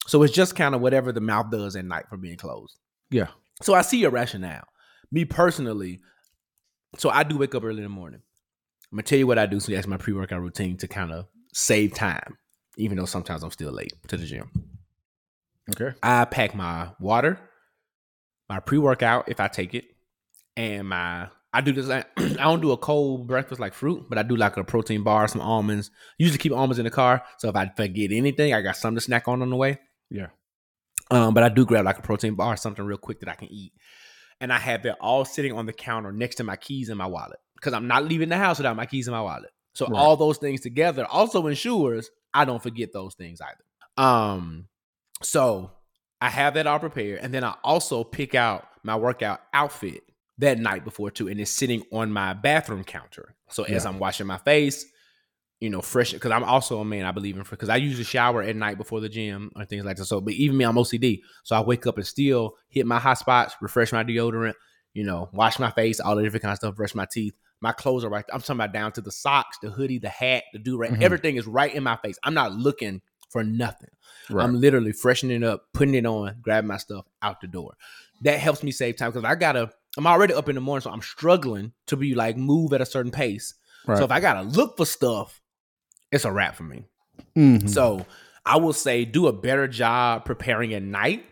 So 0.07 0.21
it's 0.23 0.33
just 0.33 0.55
kind 0.55 0.75
of 0.75 0.81
whatever 0.81 1.11
the 1.11 1.21
mouth 1.21 1.49
does 1.51 1.75
at 1.75 1.85
night 1.85 2.05
for 2.09 2.17
being 2.17 2.37
closed. 2.37 2.75
yeah, 3.11 3.27
So 3.63 3.73
I 3.73 3.81
see 3.81 3.99
your 3.99 4.11
rationale. 4.11 4.67
Me 5.11 5.25
personally, 5.25 5.99
so 6.97 7.09
I 7.09 7.23
do 7.23 7.37
wake 7.37 7.55
up 7.55 7.63
early 7.63 7.77
in 7.77 7.83
the 7.83 7.89
morning. 7.89 8.21
I'm 8.91 8.97
gonna 8.97 9.03
tell 9.03 9.19
you 9.19 9.27
what 9.27 9.39
I 9.39 9.45
do. 9.45 9.59
So 9.59 9.71
that's 9.71 9.87
my 9.87 9.97
pre-workout 9.97 10.41
routine 10.41 10.77
to 10.77 10.87
kind 10.87 11.11
of 11.11 11.25
save 11.53 11.93
time, 11.93 12.37
even 12.77 12.97
though 12.97 13.05
sometimes 13.05 13.43
I'm 13.43 13.51
still 13.51 13.71
late 13.71 13.93
to 14.07 14.17
the 14.17 14.25
gym. 14.25 14.49
okay, 15.71 15.95
I 16.03 16.25
pack 16.25 16.55
my 16.55 16.89
water, 16.99 17.39
my 18.49 18.59
pre-workout 18.59 19.29
if 19.29 19.39
I 19.39 19.47
take 19.47 19.73
it, 19.75 19.85
and 20.57 20.89
my 20.89 21.27
I 21.51 21.61
do 21.61 21.71
this. 21.71 21.87
like- 21.87 22.07
I 22.17 22.43
don't 22.43 22.61
do 22.61 22.71
a 22.71 22.77
cold 22.77 23.27
breakfast 23.27 23.59
like 23.59 23.73
fruit, 23.73 24.05
but 24.09 24.17
I 24.19 24.23
do 24.23 24.35
like 24.35 24.57
a 24.57 24.63
protein 24.63 25.01
bar, 25.03 25.27
some 25.27 25.41
almonds. 25.41 25.89
Usually 26.19 26.37
keep 26.37 26.51
almonds 26.51 26.77
in 26.77 26.85
the 26.85 26.91
car, 26.91 27.23
so 27.39 27.49
if 27.49 27.55
I 27.55 27.71
forget 27.75 28.11
anything, 28.11 28.53
I 28.53 28.61
got 28.61 28.75
something 28.77 28.97
to 28.97 29.01
snack 29.01 29.27
on 29.27 29.41
on 29.41 29.49
the 29.49 29.55
way. 29.55 29.79
yeah, 30.11 30.27
Um, 31.09 31.33
but 31.33 31.41
I 31.43 31.49
do 31.49 31.65
grab 31.65 31.85
like 31.85 31.97
a 31.97 32.03
protein 32.03 32.35
bar, 32.35 32.55
something 32.57 32.85
real 32.85 32.99
quick 32.99 33.19
that 33.21 33.29
I 33.29 33.33
can 33.35 33.51
eat. 33.51 33.73
And 34.41 34.53
I 34.53 34.57
have 34.57 34.85
it 34.85 34.95
all 35.01 35.25
sitting 35.25 35.53
on 35.53 35.65
the 35.65 35.73
counter 35.73 36.11
next 36.11 36.35
to 36.35 36.43
my 36.43 36.55
keys 36.55 36.89
and 36.89 36.97
my 36.97 37.05
wallet. 37.07 37.39
Because 37.55 37.73
I'm 37.73 37.87
not 37.87 38.05
leaving 38.05 38.29
the 38.29 38.37
house 38.37 38.57
without 38.57 38.75
my 38.77 38.85
keys 38.85 39.07
and 39.07 39.15
my 39.15 39.21
wallet. 39.21 39.51
So 39.73 39.85
Right. 39.87 39.97
all 39.99 40.15
those 40.15 40.37
things 40.37 40.61
together 40.61 41.05
also 41.05 41.45
ensures 41.47 42.09
I 42.33 42.45
don't 42.45 42.61
forget 42.63 42.93
those 42.93 43.15
things 43.15 43.41
either. 43.41 43.63
Um, 43.97 44.67
so 45.21 45.71
I 46.21 46.29
have 46.29 46.53
that 46.53 46.67
all 46.67 46.79
prepared. 46.79 47.19
And 47.19 47.33
then 47.33 47.43
I 47.43 47.55
also 47.63 48.03
pick 48.03 48.35
out 48.35 48.65
my 48.83 48.95
workout 48.95 49.41
outfit 49.53 50.03
that 50.37 50.57
night 50.57 50.85
before 50.85 51.11
too. 51.11 51.27
And 51.27 51.39
it's 51.39 51.51
sitting 51.51 51.83
on 51.91 52.11
my 52.11 52.33
bathroom 52.33 52.83
counter. 52.83 53.35
So 53.49 53.63
as 53.63 53.83
Yeah. 53.83 53.89
I'm 53.89 53.99
washing 53.99 54.27
my 54.27 54.37
face, 54.37 54.85
you 55.59 55.69
know, 55.69 55.81
fresh 55.81 56.13
because 56.13 56.31
I'm 56.31 56.43
also 56.43 56.79
a 56.79 56.85
man. 56.85 57.05
I 57.05 57.11
believe 57.11 57.35
in 57.37 57.43
because 57.49 57.69
I 57.69 57.75
usually 57.77 58.03
shower 58.05 58.41
at 58.41 58.55
night 58.55 58.77
before 58.77 59.01
the 59.01 59.09
gym 59.09 59.51
or 59.55 59.65
things 59.65 59.83
like 59.85 59.97
that. 59.97 60.05
So, 60.05 60.21
but 60.21 60.33
even 60.33 60.55
me, 60.57 60.63
I'm 60.65 60.75
OCD, 60.75 61.19
so 61.43 61.55
I 61.55 61.61
wake 61.61 61.85
up 61.85 61.97
and 61.97 62.07
still 62.07 62.55
hit 62.69 62.85
my 62.85 62.99
hot 62.99 63.17
spots, 63.17 63.55
refresh 63.61 63.91
my 63.91 64.03
deodorant, 64.03 64.53
you 64.93 65.03
know, 65.03 65.29
wash 65.33 65.59
my 65.59 65.71
face, 65.71 65.99
all 65.99 66.15
the 66.15 66.23
different 66.23 66.43
kind 66.43 66.51
of 66.53 66.57
stuff, 66.57 66.75
brush 66.75 66.95
my 66.95 67.05
teeth. 67.11 67.33
My 67.61 67.73
clothes 67.73 68.05
are 68.05 68.09
right. 68.09 68.23
I'm 68.31 68.39
talking 68.39 68.55
about 68.55 68.71
down 68.71 68.93
to 68.93 69.01
the 69.01 69.11
socks, 69.11 69.57
the 69.61 69.69
hoodie, 69.69 69.99
the 69.99 70.07
hat, 70.07 70.43
the 70.53 70.59
do 70.59 70.77
rag. 70.77 70.91
Mhm. 70.91 71.01
Everything 71.01 71.35
is 71.35 71.45
right 71.45 71.73
in 71.75 71.83
my 71.83 71.97
face. 71.97 72.17
I'm 72.23 72.33
not 72.33 72.53
looking 72.53 73.01
for 73.29 73.43
nothing. 73.43 73.89
right. 74.29 74.43
I'm 74.43 74.59
literally 74.59 74.91
freshening 74.93 75.43
up, 75.43 75.65
putting 75.73 75.93
it 75.93 76.05
on, 76.05 76.37
grabbing 76.41 76.67
my 76.69 76.77
stuff 76.77 77.05
out 77.21 77.41
the 77.41 77.47
door. 77.47 77.73
That 78.21 78.39
helps 78.39 78.63
me 78.63 78.71
save 78.71 78.95
time 78.95 79.11
because 79.11 79.25
I 79.25 79.35
gotta. 79.35 79.71
I'm 79.97 80.07
already 80.07 80.33
up 80.33 80.47
in 80.47 80.55
the 80.55 80.61
morning, 80.61 80.81
so 80.83 80.89
I'm 80.91 81.01
struggling 81.01 81.73
to 81.87 81.97
be 81.97 82.15
like 82.15 82.37
move 82.37 82.71
at 82.73 82.79
a 82.81 82.85
certain 82.85 83.11
pace. 83.11 83.55
right. 83.85 83.97
So 83.97 84.05
if 84.05 84.11
I 84.11 84.19
gotta 84.21 84.43
look 84.43 84.77
for 84.77 84.85
stuff, 84.85 85.41
it's 86.11 86.25
a 86.25 86.31
wrap 86.31 86.55
for 86.55 86.63
me. 86.63 86.85
Mhm. 87.37 87.69
So 87.69 88.05
I 88.45 88.57
will 88.57 88.73
say 88.73 89.05
do 89.05 89.27
a 89.27 89.33
better 89.33 89.67
job 89.67 90.25
preparing 90.25 90.73
at 90.73 90.81
night. 90.83 91.25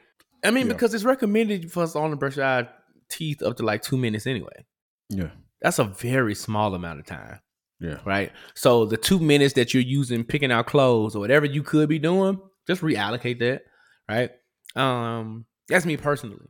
I 0.44 0.52
mean, 0.52 0.68
Yeah. 0.68 0.74
because 0.74 0.94
it's 0.94 1.04
recommended 1.04 1.72
for 1.72 1.84
us 1.84 1.96
all 1.96 2.10
to 2.10 2.16
brush 2.16 2.38
our 2.38 2.68
teeth 3.10 3.42
up 3.42 3.58
to 3.58 3.64
like 3.64 3.82
two 3.82 3.98
minutes 3.98 4.28
anyway. 4.28 4.66
yeah, 5.10 5.30
That's 5.62 5.80
a 5.80 5.86
very 5.86 6.36
small 6.36 6.76
amount 6.76 7.00
of 7.00 7.06
time, 7.06 7.40
yeah, 7.80 8.00
right? 8.06 8.32
So 8.54 8.86
the 8.86 8.98
two 8.98 9.20
minutes 9.20 9.54
that 9.54 9.74
you're 9.74 9.82
using 9.82 10.24
picking 10.26 10.52
out 10.52 10.68
clothes 10.68 11.16
or 11.16 11.20
whatever 11.20 11.46
you 11.46 11.64
could 11.64 11.88
be 11.90 11.98
doing, 12.00 12.40
just 12.68 12.82
reallocate 12.82 13.40
that, 13.40 13.62
right? 14.10 14.32
Um, 14.76 15.46
that's 15.70 15.86
me 15.86 15.96
personally. 15.98 16.46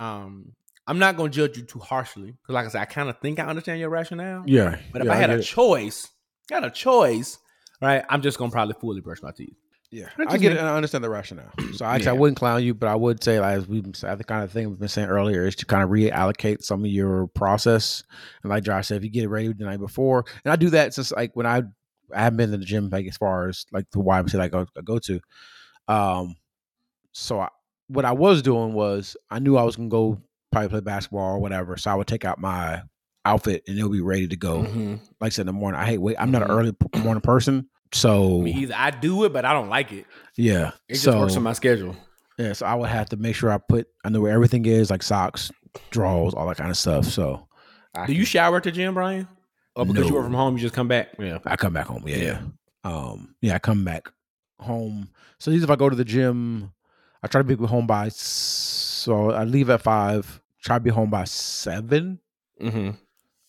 Um, 0.00 0.52
I'm 0.86 0.98
not 0.98 1.16
gonna 1.16 1.30
judge 1.30 1.56
you 1.56 1.64
too 1.64 1.78
harshly 1.80 2.32
because, 2.32 2.54
like 2.54 2.66
I 2.66 2.68
said, 2.68 2.80
I 2.82 2.84
kind 2.86 3.08
of 3.08 3.18
think 3.20 3.38
I 3.40 3.44
understand 3.46 3.80
your 3.80 3.90
rationale. 3.90 4.44
yeah. 4.46 4.78
But 4.92 5.02
if 5.02 5.06
yeah, 5.06 5.12
I 5.12 5.16
had 5.16 5.30
get 5.30 5.40
a 5.40 5.42
choice, 5.42 6.08
got 6.48 6.64
a 6.64 6.70
choice, 6.70 7.38
right? 7.80 8.04
I'm 8.08 8.22
just 8.22 8.38
gonna 8.38 8.50
probably 8.52 8.74
fully 8.80 9.00
brush 9.00 9.22
my 9.22 9.30
teeth. 9.32 9.56
Yeah, 9.90 10.08
I 10.26 10.36
get 10.36 10.52
it 10.52 10.58
and 10.58 10.66
I 10.68 10.76
understand 10.76 11.02
the 11.02 11.08
rationale. 11.08 11.50
So 11.72 11.86
actually, 11.86 12.08
I 12.08 12.12
Yeah. 12.12 12.18
wouldn't 12.20 12.36
clown 12.38 12.62
you, 12.62 12.74
but 12.74 12.88
I 12.88 12.94
would 12.94 13.24
say, 13.24 13.40
like, 13.40 13.56
as 13.56 13.66
we, 13.66 13.82
I 14.04 14.14
the 14.16 14.24
kind 14.24 14.44
of 14.44 14.52
thing 14.52 14.68
we've 14.68 14.78
been 14.78 14.88
saying 14.88 15.08
earlier 15.08 15.46
is 15.46 15.56
to 15.56 15.66
kind 15.66 15.82
of 15.82 15.88
reallocate 15.90 16.62
some 16.62 16.84
of 16.84 16.90
your 16.90 17.26
process. 17.28 18.02
And 18.42 18.50
like 18.50 18.64
Josh 18.64 18.88
said, 18.88 18.98
if 18.98 19.04
you 19.04 19.10
get 19.10 19.24
it 19.24 19.28
ready 19.28 19.50
the 19.52 19.64
night 19.64 19.80
before, 19.80 20.24
and 20.44 20.52
I 20.52 20.56
do 20.56 20.68
that 20.70 20.92
since 20.92 21.10
like 21.12 21.34
when 21.34 21.46
I, 21.46 21.62
I 22.14 22.22
haven't 22.22 22.36
been 22.36 22.50
to 22.50 22.58
the 22.58 22.64
gym 22.66 22.90
like 22.90 23.06
as 23.06 23.16
far 23.16 23.48
as 23.48 23.64
like 23.72 23.86
the 23.92 23.98
YMCA 24.00 24.34
like 24.34 24.54
I 24.54 24.64
go, 24.64 24.66
I 24.76 24.80
go 24.82 24.98
to, 24.98 25.20
um, 25.88 26.36
so 27.12 27.40
I, 27.40 27.48
what 27.88 28.04
I 28.04 28.12
was 28.12 28.42
doing 28.42 28.74
was 28.74 29.16
I 29.30 29.38
knew 29.38 29.56
I 29.56 29.62
was 29.62 29.76
gonna 29.76 29.88
go 29.88 30.20
probably 30.52 30.68
play 30.68 30.80
basketball 30.80 31.36
or 31.36 31.38
whatever, 31.38 31.76
so 31.78 31.90
I 31.90 31.94
would 31.94 32.06
take 32.06 32.24
out 32.26 32.38
my 32.38 32.82
outfit 33.24 33.64
and 33.66 33.76
it'll 33.78 33.90
be 33.90 34.00
ready 34.00 34.26
to 34.28 34.36
go. 34.36 34.62
Mhm. 34.62 35.00
Like 35.20 35.28
I 35.28 35.28
said 35.30 35.42
in 35.42 35.46
the 35.48 35.52
morning, 35.52 35.80
I 35.80 35.84
hate 35.86 35.98
wait. 35.98 36.16
I'm 36.18 36.30
not 36.30 36.42
an 36.42 36.48
Mhm. 36.48 36.58
early 36.58 37.02
morning 37.02 37.20
person, 37.20 37.68
so 37.92 38.40
Me 38.40 38.52
either. 38.52 38.74
I 38.76 38.90
do 38.90 39.24
it, 39.24 39.32
but 39.32 39.44
I 39.44 39.52
don't 39.52 39.68
like 39.68 39.92
it. 39.92 40.06
yeah, 40.36 40.72
It 40.88 40.94
just 40.94 41.04
so 41.04 41.18
works 41.20 41.36
on 41.36 41.42
my 41.42 41.52
schedule. 41.52 41.96
yeah, 42.38 42.52
so 42.52 42.66
I 42.66 42.74
would 42.74 42.88
have 42.88 43.08
to 43.10 43.16
make 43.16 43.34
sure 43.34 43.50
I 43.50 43.58
put 43.58 43.88
I 44.04 44.08
know 44.10 44.20
where 44.20 44.32
everything 44.32 44.64
is, 44.66 44.90
like 44.90 45.02
socks, 45.02 45.50
drawers, 45.90 46.34
all 46.34 46.46
that 46.48 46.56
kind 46.56 46.70
of 46.70 46.76
stuff. 46.76 47.04
So 47.06 47.46
I 47.94 48.06
Do 48.06 48.12
you 48.14 48.24
shower 48.24 48.56
at 48.58 48.62
the 48.64 48.70
gym, 48.72 48.94
Bryan? 48.94 49.28
Or 49.76 49.84
because 49.86 50.08
you 50.08 50.14
work 50.14 50.22
No. 50.24 50.28
from 50.28 50.34
home, 50.34 50.54
you 50.56 50.60
just 50.62 50.74
come 50.74 50.88
back? 50.88 51.08
Yeah. 51.18 51.38
I 51.44 51.56
come 51.56 51.72
back 51.72 51.86
home. 51.86 52.02
Yeah, 52.06 52.16
yeah. 52.16 52.24
Yeah. 52.24 52.40
Um, 52.84 53.34
yeah, 53.42 53.54
I 53.54 53.58
come 53.58 53.84
back 53.84 54.08
home. 54.60 55.08
So 55.38 55.50
these 55.50 55.62
if 55.62 55.70
I 55.70 55.76
go 55.76 55.88
to 55.88 55.94
the 55.96 56.04
gym, 56.04 56.72
I 57.22 57.26
try 57.28 57.42
to 57.42 57.44
be 57.44 57.54
home 57.66 57.86
by. 57.86 58.08
So 58.08 59.30
I 59.32 59.44
leave 59.44 59.70
at 59.70 59.82
five. 59.82 60.40
Try 60.62 60.76
to 60.78 60.80
be 60.84 60.90
home 60.90 61.10
by 61.10 61.24
seven. 61.24 62.18
Mm-hmm. 62.60 62.90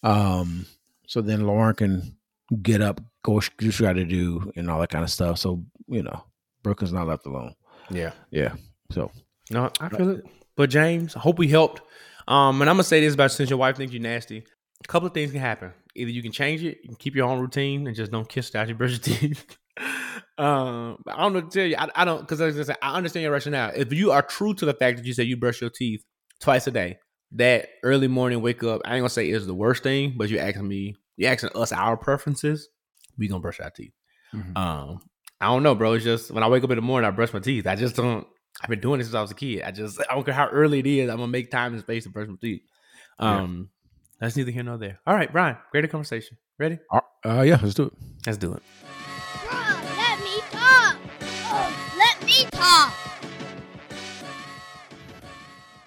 Um, 0.04 0.66
so 1.08 1.22
then 1.22 1.46
Lauren 1.46 1.76
can 1.76 2.16
get 2.62 2.82
up, 2.82 3.02
go 3.24 3.34
what 3.34 3.50
she 3.60 3.84
got 3.84 3.94
to 3.94 4.06
do, 4.06 4.52
and 4.56 4.70
all 4.70 4.80
that 4.80 4.90
kind 4.90 5.04
of 5.04 5.10
stuff. 5.10 5.38
So 5.38 5.64
you 5.88 6.04
know, 6.04 6.24
Brooklyn's 6.64 6.94
not 6.94 7.08
left 7.08 7.26
alone. 7.26 7.56
Yeah. 7.90 8.12
Yeah. 8.32 8.54
So 8.92 9.12
No, 9.52 9.72
I 9.80 9.90
feel 9.90 10.10
it. 10.12 10.26
But 10.56 10.70
James, 10.70 11.16
I 11.16 11.20
hope 11.20 11.40
we 11.40 11.48
helped. 11.48 11.82
Um, 12.28 12.62
and 12.62 12.70
I'm 12.70 12.76
gonna 12.76 12.84
say 12.84 13.02
this 13.02 13.14
about 13.14 13.32
since 13.32 13.50
your 13.50 13.58
wife 13.58 13.78
thinks 13.78 13.94
you're 13.94 14.02
nasty, 14.02 14.44
a 14.84 14.88
couple 14.88 15.08
of 15.08 15.14
things 15.14 15.32
can 15.32 15.40
happen. 15.40 15.74
Either 15.96 16.12
you 16.12 16.22
can 16.22 16.32
change 16.32 16.64
it, 16.64 16.80
you 16.84 16.90
can 16.90 16.96
keep 16.96 17.16
your 17.16 17.28
own 17.28 17.40
routine 17.40 17.88
and 17.88 17.96
just 17.96 18.12
don't 18.12 18.30
kiss 18.30 18.54
after 18.54 18.72
you 18.72 18.78
brush 18.78 18.92
your 18.92 19.00
teeth. 19.00 19.58
um, 20.38 21.02
I 21.08 21.22
don't 21.22 21.34
know 21.34 21.42
to 21.42 21.50
tell 21.50 21.66
you. 21.66 21.76
I, 21.78 21.90
I 21.96 22.06
don't 22.06 22.28
because 22.28 22.42
I 22.42 22.76
I 22.82 22.96
understand 22.96 23.24
your 23.24 23.32
rationale. 23.32 23.72
If 23.76 23.92
you 23.94 24.12
are 24.12 24.22
true 24.22 24.54
to 24.56 24.66
the 24.66 24.74
fact 24.74 24.98
that 24.98 25.06
you 25.06 25.14
say 25.14 25.24
you 25.24 25.38
brush 25.38 25.62
your 25.62 25.70
teeth 25.70 26.04
twice 26.40 26.68
a 26.68 26.72
day, 26.72 27.00
that 27.34 27.70
early 27.84 28.08
morning 28.08 28.42
wake 28.42 28.64
up, 28.64 28.82
I 28.86 28.96
ain't 28.96 29.02
gonna 29.02 29.10
say 29.10 29.30
is 29.30 29.46
the 29.46 29.54
worst 29.54 29.84
thing, 29.84 30.14
but 30.18 30.30
you're 30.30 30.42
asking 30.42 30.68
me, 30.68 30.96
you're 31.18 31.32
asking 31.32 31.52
us 31.56 31.72
our 31.72 31.96
preferences, 31.98 32.70
we 33.18 33.28
gonna 33.28 33.40
brush 33.42 33.60
our 33.60 33.70
teeth. 33.70 33.94
Mhm. 34.34 34.58
Um, 34.58 35.02
I 35.42 35.46
don't 35.48 35.64
know, 35.64 35.76
bro. 35.76 35.94
It's 35.94 36.04
just 36.04 36.32
when 36.32 36.44
I 36.44 36.48
wake 36.50 36.64
up 36.64 36.70
in 36.72 36.76
the 36.76 36.82
morning, 36.82 37.08
I 37.08 37.12
brush 37.12 37.34
my 37.34 37.40
teeth. 37.40 37.68
I 37.68 37.76
just 37.76 37.96
don't. 37.96 38.28
I've 38.62 38.70
been 38.70 38.80
doing 38.82 38.98
this 38.98 39.08
since 39.08 39.16
I 39.16 39.22
was 39.22 39.32
a 39.32 39.36
kid. 39.36 39.62
I 39.64 39.72
just 39.72 40.00
I 40.02 40.14
don't 40.16 40.24
care 40.26 40.34
how 40.34 40.48
early 40.50 40.80
it 40.80 40.88
is. 40.88 41.10
I'm 41.10 41.18
gonna 41.18 41.28
make 41.32 41.50
time 41.52 41.74
and 41.74 41.82
space 41.82 42.04
to 42.04 42.10
brush 42.10 42.28
my 42.28 42.36
teeth. 42.42 42.62
Yeah. 43.20 43.38
Um, 43.42 43.70
That's 44.20 44.36
neither 44.36 44.52
here 44.52 44.64
nor 44.64 44.78
there. 44.78 45.00
All 45.08 45.16
right, 45.16 45.32
Bryan, 45.32 45.56
greater 45.72 45.88
conversation. 45.88 46.38
Ready? 46.58 46.78
Uh, 46.92 47.00
uh, 47.26 47.42
yeah, 47.42 47.58
let's 47.62 47.74
do 47.74 47.84
it. 47.84 47.94
Let's 48.26 48.38
do 48.38 48.54
it. 48.54 48.62
Bruh, 49.46 49.98
let 49.98 50.20
me 50.20 50.42
talk. 50.52 50.98
Oh, 51.52 51.96
let 51.98 52.26
me 52.26 52.46
talk. 52.52 52.94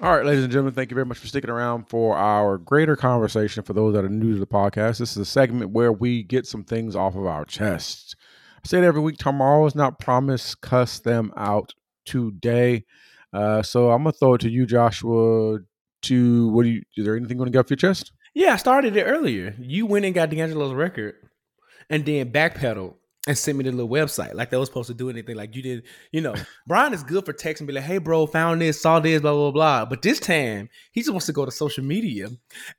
All 0.02 0.16
right, 0.16 0.26
ladies 0.26 0.42
and 0.42 0.52
gentlemen, 0.52 0.74
thank 0.74 0.90
you 0.90 0.96
very 0.96 1.06
much 1.06 1.18
for 1.18 1.28
sticking 1.28 1.48
around 1.48 1.88
for 1.88 2.16
our 2.16 2.58
greater 2.58 2.96
conversation. 2.96 3.62
For 3.62 3.72
those 3.72 3.94
that 3.94 4.04
are 4.04 4.08
new 4.08 4.32
to 4.34 4.40
the 4.40 4.48
podcast, 4.48 4.98
this 4.98 5.12
is 5.12 5.18
a 5.18 5.24
segment 5.24 5.70
where 5.70 5.92
we 5.92 6.24
get 6.24 6.44
some 6.44 6.64
things 6.64 6.96
off 6.96 7.14
of 7.14 7.24
our 7.24 7.44
chests. 7.44 8.16
I 8.64 8.66
say 8.66 8.78
it 8.78 8.84
every 8.84 9.00
week. 9.00 9.18
Tomorrow 9.18 9.64
is 9.66 9.76
not 9.76 10.00
promised. 10.00 10.60
Cuss 10.60 10.98
them 10.98 11.32
out 11.36 11.74
today. 12.04 12.84
Uh, 13.32 13.62
so 13.62 13.92
I'm 13.92 14.02
gonna 14.02 14.10
throw 14.10 14.34
it 14.34 14.40
to 14.40 14.50
you, 14.50 14.66
Joshua. 14.66 15.60
To 16.02 16.48
what 16.48 16.64
do 16.64 16.70
you? 16.70 16.82
Is 16.96 17.04
there 17.04 17.16
anything 17.16 17.36
going 17.36 17.46
to 17.46 17.52
get 17.52 17.60
off 17.60 17.70
your 17.70 17.76
chest? 17.76 18.10
Yeah, 18.34 18.54
I 18.54 18.56
started 18.56 18.96
it 18.96 19.04
earlier. 19.04 19.54
You 19.60 19.86
went 19.86 20.04
and 20.04 20.12
got 20.12 20.30
D'Angelo's 20.30 20.74
record 20.74 21.14
and 21.88 22.04
then 22.04 22.32
backpedaled 22.32 22.96
and 23.28 23.38
sent 23.38 23.56
me 23.56 23.62
the 23.64 23.70
little 23.70 23.88
website 23.88 24.34
like 24.34 24.50
they 24.50 24.56
was 24.56 24.68
supposed 24.68 24.88
to 24.88 24.94
do 24.94 25.08
anything. 25.08 25.36
Like 25.36 25.54
you 25.54 25.62
did, 25.62 25.84
you 26.10 26.20
know, 26.20 26.34
Bryan 26.66 26.92
is 26.92 27.02
good 27.04 27.24
for 27.24 27.32
texting, 27.32 27.66
be 27.66 27.72
like, 27.72 27.84
hey, 27.84 27.98
bro, 27.98 28.26
found 28.26 28.60
this, 28.60 28.80
saw 28.80 28.98
this, 29.00 29.20
blah, 29.20 29.32
blah, 29.32 29.50
blah. 29.52 29.84
But 29.84 30.02
this 30.02 30.18
time, 30.18 30.68
he 30.90 31.00
just 31.02 31.10
wants 31.12 31.26
to 31.26 31.32
go 31.32 31.44
to 31.44 31.50
social 31.52 31.84
media 31.84 32.28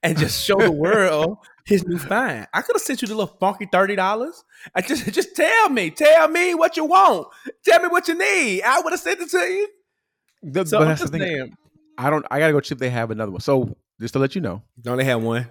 and 0.02 0.18
just 0.18 0.44
show 0.44 0.58
the 0.58 0.72
world 0.72 1.38
his 1.66 1.86
new 1.88 1.98
find. 1.98 2.46
I 2.54 2.62
could 2.62 2.76
have 2.76 2.82
sent 2.82 3.02
you 3.02 3.08
the 3.08 3.16
little 3.16 3.38
funky 3.40 3.68
$30. 3.68 4.32
I 4.76 4.82
just, 4.82 5.06
just 5.14 5.36
tell 5.36 5.70
me, 5.70 5.90
tell 5.92 6.28
me 6.28 6.56
what 6.56 6.76
you 6.76 6.86
want. 6.86 7.28
Tell 7.64 7.82
me 7.82 7.88
what 7.88 8.08
you 8.10 8.16
need. 8.18 8.64
I 8.64 8.82
would 8.82 8.92
have 8.92 9.00
sent 9.00 9.22
it 9.22 9.30
to 9.30 9.38
you. 9.38 9.68
The- 10.44 10.66
So 10.66 10.80
but 10.80 10.86
that's 10.86 11.02
the 11.04 11.08
thing. 11.08 11.22
saying. 11.22 11.58
I 11.98 12.10
don't. 12.10 12.26
I 12.32 12.40
gotta 12.40 12.52
go 12.54 12.60
see 12.60 12.74
if 12.74 12.80
they 12.80 12.90
have 12.90 13.12
another 13.12 13.32
one. 13.32 13.40
So 13.40 13.78
just 14.02 14.14
to 14.16 14.20
let 14.20 14.34
you 14.36 14.42
know, 14.42 14.64
Don't 14.82 14.98
they 14.98 15.04
have 15.06 15.22
one? 15.22 15.48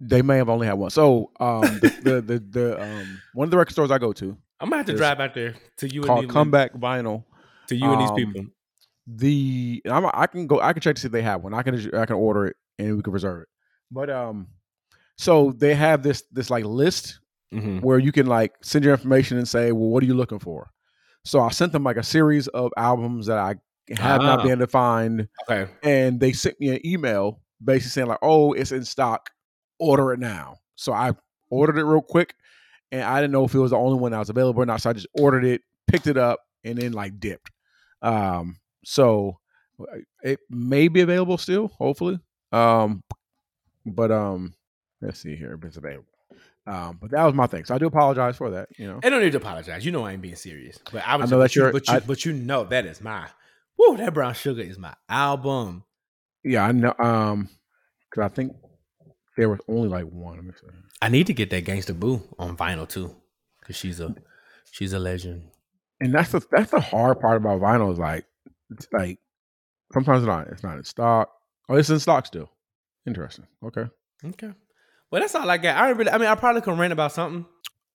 They 0.00 0.22
may 0.22 0.36
have 0.36 0.48
only 0.48 0.66
had 0.66 0.74
one. 0.74 0.90
So 0.90 1.30
um, 1.40 1.62
the, 1.80 1.92
the 2.02 2.20
the 2.22 2.38
the 2.50 2.82
um 2.82 3.20
one 3.34 3.46
of 3.46 3.50
the 3.50 3.56
record 3.56 3.72
stores 3.72 3.90
I 3.90 3.98
go 3.98 4.12
to 4.14 4.36
I'm 4.60 4.68
gonna 4.68 4.78
have 4.78 4.86
to 4.86 4.96
drive 4.96 5.20
out 5.20 5.34
there 5.34 5.54
to 5.78 5.88
you 5.88 6.02
and 6.02 6.06
called 6.06 6.24
these, 6.24 6.30
Comeback 6.32 6.74
Vinyl. 6.74 7.24
to 7.68 7.74
you 7.76 7.90
and 7.92 8.00
these 8.00 8.10
um, 8.10 8.16
people. 8.16 8.42
the 9.06 9.82
I'm, 9.88 10.06
I 10.12 10.26
can 10.26 10.46
go 10.46 10.60
I 10.60 10.72
can 10.72 10.80
check 10.82 10.96
to 10.96 11.00
see 11.00 11.06
if 11.06 11.12
they 11.12 11.22
have 11.22 11.42
one. 11.42 11.54
I 11.54 11.62
can 11.62 11.74
I 11.94 12.06
can 12.06 12.16
order 12.16 12.46
it 12.46 12.56
and 12.78 12.96
we 12.96 13.02
can 13.02 13.12
reserve 13.12 13.42
it. 13.42 13.48
But 13.90 14.10
um, 14.10 14.48
so 15.16 15.52
they 15.56 15.74
have 15.74 16.02
this 16.02 16.22
this 16.32 16.50
like 16.50 16.64
list 16.64 17.20
Mhm. 17.54 17.80
where 17.80 17.98
you 18.00 18.10
can 18.10 18.26
like 18.26 18.52
send 18.62 18.84
your 18.84 18.92
information 18.92 19.38
and 19.38 19.46
say, 19.48 19.70
well, 19.70 19.88
what 19.88 20.02
are 20.02 20.06
you 20.06 20.14
looking 20.14 20.40
for? 20.40 20.68
So 21.24 21.40
I 21.40 21.50
sent 21.50 21.72
them 21.72 21.84
like 21.84 21.96
a 21.96 22.02
series 22.02 22.48
of 22.48 22.72
albums 22.76 23.26
that 23.26 23.38
I 23.38 23.54
have 23.96 24.20
not 24.20 24.40
Ah. 24.40 24.42
been 24.42 24.50
able 24.52 24.60
to 24.62 24.66
find, 24.66 25.28
Okay. 25.48 25.70
and 25.84 26.18
they 26.18 26.32
sent 26.32 26.58
me 26.60 26.70
an 26.70 26.84
email 26.84 27.40
basically 27.64 27.90
saying 27.90 28.08
like, 28.08 28.18
oh, 28.20 28.52
it's 28.52 28.72
in 28.72 28.84
stock, 28.84 29.30
order 29.78 30.12
it 30.12 30.18
now. 30.20 30.58
So 30.74 30.92
I 30.92 31.12
ordered 31.50 31.78
it 31.78 31.84
real 31.84 32.02
quick, 32.02 32.34
and 32.92 33.02
I 33.02 33.20
didn't 33.20 33.32
know 33.32 33.44
if 33.44 33.54
it 33.54 33.58
was 33.58 33.70
the 33.70 33.76
only 33.78 33.98
one 33.98 34.12
that 34.12 34.18
was 34.18 34.30
available 34.30 34.62
or 34.62 34.66
not. 34.66 34.80
So 34.82 34.90
I 34.90 34.92
just 34.92 35.06
ordered 35.14 35.44
it, 35.44 35.62
picked 35.86 36.06
it 36.06 36.16
up, 36.16 36.40
and 36.64 36.78
then 36.78 36.92
like 36.92 37.18
dipped. 37.20 37.50
Um, 38.02 38.58
so 38.84 39.38
it 40.22 40.40
may 40.50 40.88
be 40.88 41.00
available 41.00 41.38
still, 41.38 41.68
hopefully. 41.68 42.18
Um, 42.52 43.02
but 43.84 44.10
um, 44.10 44.54
let's 45.00 45.20
see 45.20 45.36
here 45.36 45.54
if 45.54 45.64
it's 45.64 45.76
available. 45.76 46.04
Um, 46.66 46.98
but 47.00 47.12
that 47.12 47.24
was 47.24 47.34
my 47.34 47.46
thing. 47.46 47.64
So 47.64 47.74
I 47.74 47.78
do 47.78 47.86
apologize 47.86 48.36
for 48.36 48.50
that. 48.50 48.68
You 48.76 48.88
know, 48.88 49.00
I 49.04 49.08
don't 49.10 49.22
need 49.22 49.30
to 49.32 49.38
apologize. 49.38 49.84
You 49.86 49.92
know 49.92 50.04
I 50.04 50.12
ain't 50.12 50.22
being 50.22 50.34
serious. 50.34 50.78
But 50.92 51.06
I 51.06 51.14
was 51.16 51.30
I 51.32 51.36
know 51.36 51.40
that 51.42 51.54
you, 51.54 51.62
you're- 51.62 51.72
but 51.72 51.86
you, 51.88 51.94
I- 51.94 52.00
but 52.00 52.24
you 52.24 52.32
know 52.32 52.64
that 52.64 52.86
is 52.86 53.00
my 53.00 53.28
whoa, 53.76 53.96
that 53.96 54.14
brown 54.14 54.34
sugar 54.34 54.62
is 54.62 54.78
my 54.78 54.94
album. 55.08 55.84
yeah, 56.42 56.64
I 56.64 56.72
know. 56.72 56.94
Um, 56.98 57.48
because 58.10 58.24
I 58.24 58.34
think 58.34 58.56
there 59.36 59.48
was 59.48 59.60
only 59.68 59.88
like 59.88 60.04
one. 60.06 60.52
I 61.02 61.08
need 61.08 61.26
to 61.26 61.34
get 61.34 61.50
that 61.50 61.64
Gangsta 61.64 61.98
Boo 61.98 62.22
on 62.38 62.56
vinyl 62.56 62.88
too. 62.88 63.14
Cause 63.64 63.76
she's 63.76 64.00
a 64.00 64.14
she's 64.70 64.92
a 64.92 64.98
legend. 64.98 65.48
And 66.00 66.14
that's 66.14 66.32
the 66.32 66.40
that's 66.50 66.70
the 66.70 66.80
hard 66.80 67.20
part 67.20 67.36
about 67.36 67.60
vinyl 67.60 67.92
is 67.92 67.98
like 67.98 68.24
it's 68.70 68.86
like 68.92 69.18
sometimes 69.92 70.22
it's 70.22 70.26
not 70.28 70.46
it's 70.48 70.62
not 70.62 70.78
in 70.78 70.84
stock. 70.84 71.30
Oh, 71.68 71.74
it's 71.76 71.90
in 71.90 71.98
stock 71.98 72.26
still. 72.26 72.50
Interesting. 73.06 73.46
Okay. 73.64 73.86
Okay. 74.24 74.50
Well, 75.10 75.20
that's 75.20 75.34
all 75.34 75.48
I 75.50 75.58
got. 75.58 75.76
I 75.76 75.88
don't 75.88 75.98
really 75.98 76.10
I 76.10 76.18
mean 76.18 76.28
I 76.28 76.34
probably 76.34 76.62
can 76.62 76.78
rant 76.78 76.92
about 76.92 77.12
something, 77.12 77.46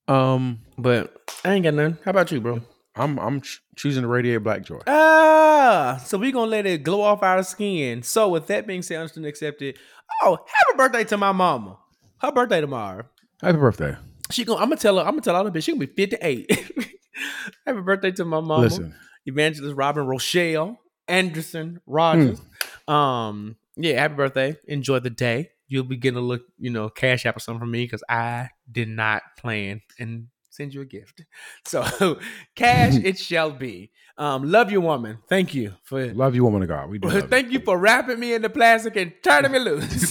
Um, 0.07 0.59
but 0.77 1.13
I 1.45 1.53
ain't 1.53 1.63
got 1.63 1.73
none. 1.73 1.97
How 2.03 2.11
about 2.11 2.31
you, 2.31 2.41
bro? 2.41 2.61
I'm 2.95 3.18
I'm 3.19 3.41
ch- 3.41 3.61
choosing 3.76 4.01
to 4.01 4.07
radiate 4.07 4.43
black 4.43 4.63
joy. 4.63 4.80
Ah, 4.88 6.01
so 6.05 6.18
we 6.18 6.31
gonna 6.31 6.51
let 6.51 6.65
it 6.65 6.84
glow 6.84 7.01
off 7.01 7.23
our 7.23 7.43
skin. 7.43 8.03
So 8.03 8.30
with 8.30 8.47
that 8.47 8.68
being 8.68 8.81
said, 8.81 8.97
understood 8.97 9.23
and 9.23 9.30
accepted. 9.30 9.77
Oh, 10.23 10.38
happy 10.45 10.77
birthday 10.77 11.03
to 11.05 11.18
my 11.18 11.31
mama. 11.31 11.77
Her 12.18 12.31
birthday 12.31 12.61
tomorrow. 12.61 13.05
Happy 13.41 13.57
birthday. 13.57 13.95
She 14.30 14.43
gonna 14.45 14.61
I'm 14.61 14.69
gonna 14.69 14.77
tell 14.80 14.97
her, 14.97 15.01
I'm 15.03 15.11
gonna 15.11 15.22
tell 15.22 15.35
all 15.35 15.43
the 15.43 15.51
bitch 15.51 15.63
she 15.63 15.72
gonna 15.72 15.85
be 15.85 15.93
58. 15.93 16.51
happy 17.65 17.81
birthday 17.81 18.11
to 18.11 18.26
my 18.26 18.39
mama. 18.39 18.63
Listen, 18.63 18.95
Evangelist 19.26 19.76
Robin 19.76 20.05
Rochelle 20.05 20.77
Anderson 21.07 21.80
Rodgers. 21.85 22.41
Hmm. 22.88 22.93
Um, 22.93 23.55
yeah, 23.76 23.99
happy 23.99 24.15
birthday. 24.15 24.57
Enjoy 24.68 24.99
the 24.99 25.09
day. 25.09 25.51
You'll 25.68 25.85
be 25.85 25.95
getting 25.95 26.18
a 26.18 26.22
look, 26.22 26.41
you 26.57 26.69
know, 26.69 26.89
cash 26.89 27.26
app 27.26 27.38
or 27.38 27.39
something 27.39 27.61
from 27.61 27.72
me 27.72 27.85
because 27.85 28.03
I 28.09 28.49
did 28.69 28.89
not 28.89 29.23
plan 29.38 29.81
and 29.99 30.27
send 30.52 30.73
you 30.73 30.82
a 30.82 30.86
gift. 30.86 31.23
So 31.65 32.19
cash 32.56 32.95
it 32.95 33.18
shall 33.30 33.52
be. 33.52 33.91
Um, 34.18 34.52
love 34.52 34.72
you, 34.72 34.82
woman. 34.82 35.19
Thank 35.30 35.56
you 35.56 35.73
for 35.84 36.14
love 36.14 36.36
you, 36.36 36.44
woman 36.44 36.61
of 36.61 36.68
God. 36.68 36.90
We 36.90 36.99
do. 36.99 37.22
Thank 37.22 37.52
you 37.52 37.60
for 37.60 37.78
wrapping 37.78 38.19
me 38.19 38.34
in 38.34 38.41
the 38.41 38.49
plastic 38.49 38.95
and 38.95 39.14
turning 39.23 39.52
me 39.52 39.60
loose. 39.60 40.10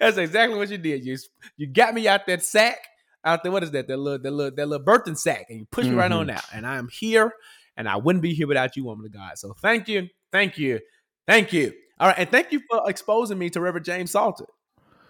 That's 0.00 0.16
exactly 0.16 0.56
what 0.56 0.70
you 0.70 0.78
did. 0.78 1.04
You 1.04 1.16
you 1.56 1.66
got 1.66 1.94
me 1.94 2.08
out 2.08 2.26
that 2.26 2.42
sack, 2.42 2.78
out 3.24 3.42
there. 3.42 3.52
What 3.52 3.62
is 3.62 3.70
that? 3.72 3.88
That 3.88 3.98
little, 3.98 4.18
that 4.18 4.30
little, 4.30 4.56
that 4.56 4.66
little 4.66 4.84
birthing 4.84 5.18
sack, 5.18 5.46
and 5.48 5.60
you 5.60 5.66
pushed 5.70 5.88
me 5.88 5.94
right 5.94 6.10
on 6.10 6.30
out. 6.30 6.44
And 6.52 6.66
I 6.66 6.78
am 6.78 6.88
here, 6.90 7.32
and 7.76 7.88
I 7.88 7.96
wouldn't 7.96 8.22
be 8.22 8.34
here 8.34 8.46
without 8.46 8.76
you, 8.76 8.84
woman 8.84 9.06
of 9.06 9.12
God. 9.12 9.38
So 9.38 9.54
thank 9.60 9.88
you, 9.88 10.08
thank 10.32 10.58
you, 10.58 10.80
thank 11.26 11.52
you. 11.52 11.72
All 11.98 12.08
right, 12.08 12.18
and 12.18 12.30
thank 12.30 12.52
you 12.52 12.62
for 12.70 12.88
exposing 12.88 13.38
me 13.38 13.50
to 13.50 13.60
Reverend 13.60 13.84
James 13.84 14.12
Salter. 14.12 14.46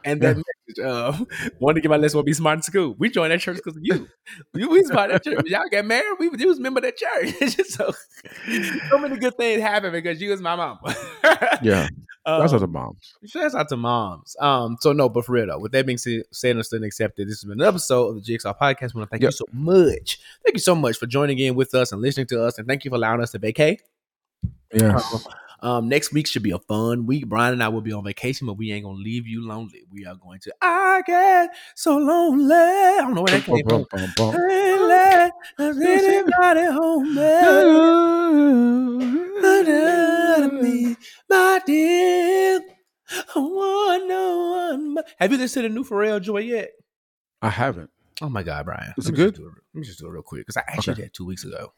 And 0.05 0.21
that 0.23 0.37
of 0.79 1.27
wanted 1.61 1.75
to 1.77 1.81
get 1.81 1.91
my 1.91 1.97
let's 1.97 2.15
be 2.15 2.33
smart 2.33 2.59
in 2.59 2.63
school. 2.63 2.95
We 2.99 3.11
joined 3.11 3.33
that 3.33 3.41
church 3.41 3.57
because 3.57 3.77
of 3.77 3.83
you. 3.85 4.09
We, 4.55 4.67
we 4.67 4.81
was 4.81 4.91
part 4.91 5.11
that 5.11 5.25
church. 5.25 5.47
Y'all 5.47 5.69
got 5.71 5.85
married. 5.87 6.17
We, 6.19 6.29
we 6.29 6.45
was 6.47 6.59
a 6.59 6.63
member 6.63 6.79
of 6.79 6.85
that 6.85 6.97
church. 6.97 7.57
So 7.71 7.93
so 8.91 8.99
many 8.99 9.17
good 9.19 9.37
things 9.37 9.61
happened 9.63 9.93
because 9.93 10.21
you 10.21 10.31
was 10.31 10.41
my 10.41 10.57
mom. 10.57 10.79
Yeah, 11.63 11.89
that's 12.27 12.53
Um, 12.53 12.57
other 12.57 12.67
moms. 12.67 13.15
Shouts 13.27 13.55
out 13.55 13.69
to 13.71 13.77
moms. 13.77 14.37
Um, 14.41 14.77
so 14.81 14.93
no, 14.93 15.09
but 15.09 15.25
for 15.25 15.33
real 15.33 15.47
though, 15.47 15.59
with 15.59 15.73
that 15.73 15.87
being 15.87 15.99
said, 15.99 16.23
said 16.33 16.57
and 16.57 16.85
accepted, 16.85 17.29
this 17.29 17.41
has 17.43 17.45
been 17.49 17.61
an 17.61 17.67
episode 17.67 18.09
of 18.09 18.15
the 18.17 18.21
Jigsaw 18.21 18.53
Podcast. 18.55 18.95
I 18.95 18.99
want 18.99 19.07
to 19.07 19.07
thank 19.07 19.23
Yep. 19.23 19.29
you 19.29 19.33
so 19.33 19.45
much. 19.53 20.19
Thank 20.45 20.55
you 20.57 20.61
so 20.61 20.75
much 20.75 20.97
for 20.97 21.07
joining 21.07 21.39
in 21.39 21.55
with 21.55 21.75
us 21.75 21.93
and 21.93 22.01
listening 22.01 22.27
to 22.29 22.45
us, 22.45 22.59
and 22.59 22.67
thank 22.69 22.85
you 22.85 22.91
for 22.91 22.97
allowing 22.97 23.21
us 23.21 23.31
to 23.33 23.39
vacate. 23.39 23.83
Yes. 24.73 25.15
Um, 25.15 25.21
Um, 25.63 25.89
next 25.89 26.13
week 26.13 26.27
should 26.27 26.43
be 26.43 26.51
a 26.53 26.59
fun 26.59 27.07
week. 27.07 27.29
Bryan 27.29 27.53
and 27.55 27.63
I 27.63 27.69
will 27.69 27.81
be 27.81 27.93
on 27.93 28.05
vacation, 28.05 28.47
but 28.47 28.55
we 28.55 28.73
ain't 28.73 28.85
gonna 28.85 28.97
leave 28.99 29.27
you 29.27 29.47
lonely. 29.47 29.83
We 29.91 30.07
are 30.07 30.15
going 30.15 30.41
to. 30.41 30.55
I 30.63 31.03
get 31.07 31.51
so 31.75 31.97
lonely. 31.99 32.55
I 32.55 32.97
don't 33.01 33.15
know 33.15 33.23
where 33.23 33.33
that 33.33 33.45
came 33.45 33.63
from. 33.65 33.85
Does 35.59 35.79
anybody 35.81 36.65
home 36.67 37.15
me, 40.63 40.97
my 41.29 41.61
dear. 41.67 42.61
No 43.37 44.51
one. 44.69 44.95
but- 44.95 45.09
Have 45.19 45.33
you 45.33 45.39
listened 45.39 45.65
to 45.65 45.69
the 45.69 45.75
new 45.75 45.85
Pharrell 45.85 46.21
Joy 46.23 46.39
yet? 46.39 46.71
I 47.43 47.49
haven't. 47.51 47.91
Oh 48.23 48.29
my 48.29 48.43
God, 48.43 48.67
Bryan! 48.67 48.93
Is 48.99 49.07
Let 49.07 49.15
it 49.15 49.19
me 49.19 49.25
just 49.25 49.35
good? 49.35 49.35
do 49.37 49.45
Let 49.75 49.81
me 49.81 49.87
just 49.87 49.99
do 49.99 50.07
it 50.07 50.11
real 50.11 50.23
quick 50.23 50.43
because 50.43 50.57
I 50.59 50.65
actually 50.69 50.93
Okay. 50.93 51.03
did 51.03 51.15
two 51.15 51.25
weeks 51.27 51.45
ago. 51.45 51.73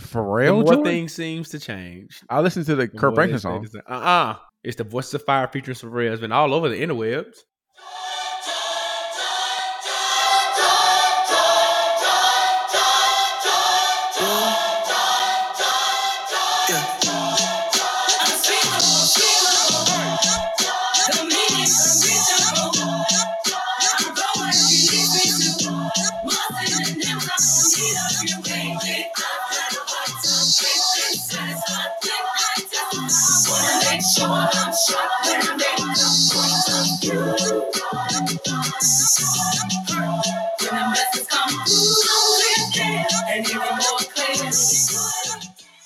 The 0.00 0.06
Pharrell 0.18 0.64
more 0.64 0.74
Joy? 0.74 0.84
things 0.84 1.12
seems 1.12 1.48
to 1.50 1.58
change. 1.58 2.20
I 2.28 2.40
listened 2.40 2.66
to 2.66 2.74
the 2.74 2.86
the 2.86 2.98
Kirk 2.98 3.14
Franklin 3.14 3.40
song. 3.40 3.62
this- 3.62 3.74
Uh-uh. 3.86 4.36
It's 4.62 4.76
the 4.76 4.84
Voice 4.84 5.12
of 5.14 5.22
Fire 5.24 5.48
featuring 5.48 5.76
Pharrell. 5.76 6.10
It's 6.12 6.20
been 6.20 6.32
all 6.32 6.52
over 6.54 6.68
the 6.68 6.80
interwebs. 6.82 7.36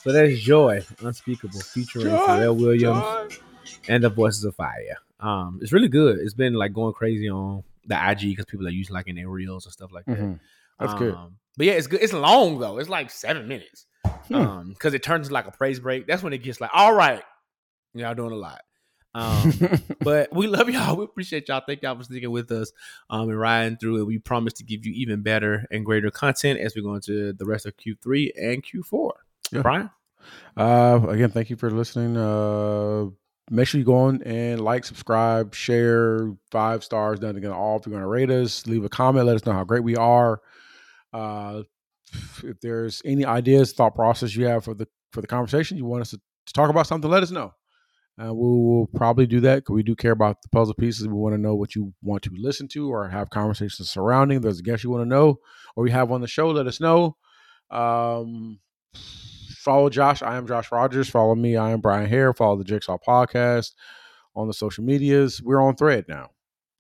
So 0.04 0.12
that's 0.12 0.38
Joy, 0.38 0.84
Unspeakable, 1.00 1.60
featuring 1.60 2.06
Joy, 2.08 2.16
Pharrell 2.18 2.56
Williams 2.60 3.34
Joy. 3.34 3.82
and 3.88 4.04
the 4.04 4.10
Voices 4.10 4.44
of 4.44 4.54
Fire. 4.54 4.98
Um, 5.18 5.58
it's 5.62 5.72
really 5.72 5.88
good. 5.88 6.18
It's 6.18 6.34
been 6.34 6.52
like 6.52 6.74
going 6.74 6.92
crazy 6.92 7.28
on 7.30 7.64
the 7.86 7.94
IG 8.10 8.20
because 8.30 8.44
people 8.44 8.66
are 8.66 8.70
using 8.70 8.92
like 8.94 9.08
in 9.08 9.16
their 9.16 9.28
reels 9.28 9.64
and 9.64 9.72
stuff 9.72 9.92
like 9.92 10.04
that. 10.04 10.18
Mhm. 10.18 10.40
That's 10.78 10.94
good. 10.94 11.14
Um, 11.14 11.36
But 11.56 11.66
yeah, 11.66 11.72
it's 11.72 11.86
good. 11.86 12.02
It's 12.02 12.12
long 12.12 12.58
though. 12.58 12.78
It's 12.78 12.88
like 12.90 13.10
seven 13.10 13.48
minutes. 13.48 13.86
Hmm. 14.28 14.34
Um, 14.34 14.68
because 14.70 14.92
it 14.92 15.02
turns 15.02 15.26
into 15.28 15.34
like 15.34 15.46
a 15.46 15.50
praise 15.52 15.80
break. 15.80 16.06
That's 16.06 16.22
when 16.22 16.32
it 16.34 16.42
gets 16.42 16.60
like, 16.60 16.70
all 16.74 16.92
right, 16.92 17.22
y'all 17.94 18.14
doing 18.14 18.32
a 18.32 18.36
lot. 18.36 18.60
Um, 19.14 19.52
but 20.00 20.34
we 20.34 20.46
love 20.48 20.68
y'all. 20.68 20.96
We 20.98 21.04
appreciate 21.04 21.48
y'all. 21.48 21.62
Thank 21.66 21.82
y'all 21.82 21.96
for 21.96 22.04
sticking 22.04 22.30
with 22.30 22.50
us 22.52 22.72
um, 23.08 23.28
and 23.30 23.38
riding 23.38 23.76
through 23.78 24.00
it. 24.02 24.04
We 24.04 24.18
promise 24.18 24.52
to 24.54 24.64
give 24.64 24.84
you 24.84 24.92
even 24.94 25.22
better 25.22 25.66
and 25.70 25.86
greater 25.86 26.10
content 26.10 26.58
as 26.60 26.74
we 26.74 26.82
go 26.82 26.94
into 26.94 27.32
the 27.32 27.44
rest 27.46 27.64
of 27.64 27.74
Q3 27.78 28.32
and 28.36 28.62
Q4. 28.62 29.10
Yeah. 29.52 29.62
Bryan? 29.62 29.90
Uh, 30.56 31.00
again, 31.08 31.30
thank 31.30 31.50
you 31.50 31.56
for 31.56 31.70
listening. 31.70 32.16
Uh, 32.16 33.06
make 33.50 33.68
sure 33.68 33.78
you 33.78 33.84
go 33.84 33.96
on 33.96 34.22
and 34.22 34.60
like, 34.60 34.84
subscribe, 34.84 35.54
share, 35.54 36.32
five 36.50 36.84
stars. 36.84 37.20
Done 37.20 37.36
again, 37.36 37.50
all. 37.50 37.78
If 37.78 37.86
you're 37.86 37.92
going 37.92 38.02
to 38.02 38.08
rate 38.08 38.30
us, 38.30 38.66
leave 38.66 38.84
a 38.84 38.88
comment. 38.88 39.26
Let 39.26 39.36
us 39.36 39.46
know 39.46 39.52
how 39.52 39.64
great 39.64 39.84
we 39.84 39.96
are. 39.96 40.40
Uh, 41.12 41.62
if 42.42 42.60
there's 42.60 43.02
any 43.04 43.24
ideas, 43.24 43.72
thought 43.72 43.94
process 43.94 44.34
you 44.34 44.46
have 44.46 44.64
for 44.64 44.74
the 44.74 44.86
for 45.12 45.20
the 45.20 45.26
conversation, 45.26 45.76
you 45.76 45.84
want 45.84 46.02
us 46.02 46.10
to, 46.10 46.16
to 46.18 46.52
talk 46.52 46.70
about 46.70 46.86
something, 46.86 47.10
let 47.10 47.22
us 47.22 47.30
know. 47.30 47.52
Uh, 48.20 48.32
we 48.32 48.42
will 48.46 48.88
probably 48.94 49.26
do 49.26 49.40
that 49.40 49.56
because 49.56 49.74
we 49.74 49.82
do 49.82 49.96
care 49.96 50.12
about 50.12 50.40
the 50.42 50.48
puzzle 50.48 50.74
pieces. 50.74 51.06
We 51.06 51.14
want 51.14 51.34
to 51.34 51.40
know 51.40 51.54
what 51.54 51.74
you 51.74 51.92
want 52.02 52.22
to 52.24 52.30
listen 52.36 52.68
to 52.68 52.88
or 52.88 53.08
have 53.08 53.30
conversations 53.30 53.90
surrounding. 53.90 54.36
If 54.36 54.42
there's 54.42 54.60
a 54.60 54.62
guest 54.62 54.84
you 54.84 54.90
want 54.90 55.02
to 55.02 55.08
know 55.08 55.38
or 55.74 55.82
we 55.82 55.90
have 55.90 56.12
on 56.12 56.20
the 56.20 56.28
show, 56.28 56.50
let 56.50 56.66
us 56.66 56.80
know. 56.80 57.16
Um, 57.70 58.60
follow 59.64 59.88
Josh. 59.88 60.22
I 60.22 60.36
am 60.36 60.46
Josh 60.46 60.70
Rodgers. 60.70 61.08
Follow 61.08 61.34
me. 61.34 61.56
I 61.56 61.70
am 61.72 61.80
Bryan 61.80 62.08
Haire. 62.08 62.32
Follow 62.34 62.56
the 62.56 62.64
Jigsaw 62.64 62.98
Podcast 62.98 63.72
on 64.36 64.46
the 64.46 64.54
social 64.54 64.84
medias. 64.84 65.42
We're 65.42 65.60
on 65.62 65.74
Thread 65.76 66.04
now, 66.08 66.30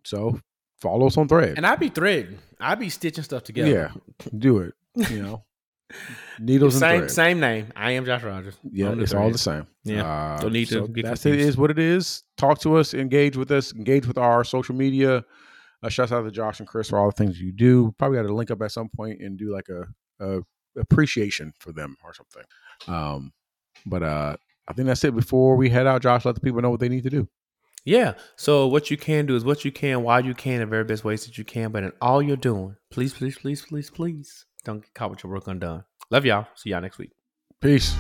so 0.04 0.38
follow 0.80 1.06
us 1.06 1.16
on 1.16 1.26
Thread. 1.28 1.54
And 1.56 1.66
I 1.66 1.76
be 1.76 1.88
threading. 1.88 2.38
I 2.60 2.74
be 2.74 2.88
stitching 2.90 3.24
stuff 3.24 3.42
together. 3.44 3.70
Yeah, 3.70 4.28
do 4.38 4.58
it. 4.58 4.74
You 5.10 5.22
know, 5.22 5.44
needles 6.38 6.74
and 6.74 6.80
same 6.80 6.98
thread. 7.00 7.10
same 7.10 7.40
name. 7.40 7.72
I 7.76 7.92
am 7.92 8.04
Josh 8.04 8.22
Rodgers. 8.22 8.54
Yeah, 8.70 8.94
it's 8.98 9.14
all 9.14 9.30
the 9.30 9.38
same. 9.38 9.66
Yeah, 9.84 10.04
Uh, 10.34 10.40
don't 10.40 10.52
need 10.52 10.68
to 10.68 10.74
so 10.74 10.86
get 10.86 11.04
that's 11.04 11.26
it. 11.26 11.38
Is 11.40 11.56
what 11.56 11.70
it 11.70 11.78
is. 11.78 12.22
Talk 12.36 12.60
to 12.60 12.76
us. 12.76 12.94
Engage 12.94 13.36
with 13.36 13.50
us. 13.50 13.74
Engage 13.74 14.06
with 14.06 14.18
our 14.18 14.44
social 14.44 14.74
media. 14.74 15.24
Uh, 15.82 15.88
shout 15.88 16.10
out 16.12 16.22
to 16.22 16.30
Josh 16.30 16.60
and 16.60 16.68
Chris 16.68 16.88
for 16.88 16.98
all 16.98 17.06
the 17.10 17.12
things 17.16 17.38
you 17.40 17.52
do. 17.52 17.94
Probably 17.98 18.16
got 18.16 18.26
to 18.26 18.34
link 18.34 18.50
up 18.50 18.62
at 18.62 18.72
some 18.72 18.88
point 18.88 19.20
and 19.20 19.36
do 19.38 19.52
like 19.52 19.68
a, 19.68 19.84
a 20.24 20.40
appreciation 20.80 21.52
for 21.58 21.72
them 21.72 21.96
or 22.02 22.14
something. 22.14 22.42
Um, 22.86 23.32
but 23.86 24.02
uh, 24.02 24.36
I 24.68 24.72
think 24.72 24.86
that's 24.86 25.04
it. 25.04 25.14
Before 25.14 25.56
we 25.56 25.68
head 25.68 25.86
out, 25.86 26.02
Josh, 26.02 26.24
let 26.24 26.34
the 26.34 26.40
people 26.40 26.60
know 26.62 26.70
what 26.70 26.80
they 26.80 26.88
need 26.88 27.04
to 27.04 27.10
do. 27.10 27.28
Yeah. 27.84 28.14
So 28.36 28.66
what 28.66 28.90
you 28.90 28.96
can 28.96 29.26
do 29.26 29.36
is 29.36 29.44
what 29.44 29.64
you 29.64 29.70
can 29.72 30.02
while 30.02 30.24
you 30.24 30.34
can 30.34 30.62
in 30.62 30.70
very 30.70 30.84
best 30.84 31.04
ways 31.04 31.26
that 31.26 31.36
you 31.36 31.44
can. 31.44 31.70
But 31.70 31.84
in 31.84 31.92
all 32.00 32.22
you're 32.22 32.36
doing, 32.36 32.76
please, 32.90 33.12
please, 33.12 33.36
please, 33.36 33.62
please, 33.62 33.90
please 33.90 34.46
don't 34.64 34.80
get 34.80 34.94
caught 34.94 35.10
with 35.10 35.22
your 35.22 35.32
work 35.32 35.46
undone. 35.46 35.84
Love 36.10 36.24
y'all. 36.24 36.46
See 36.54 36.70
y'all 36.70 36.80
next 36.80 36.98
week. 36.98 37.10
Peace. 37.60 37.94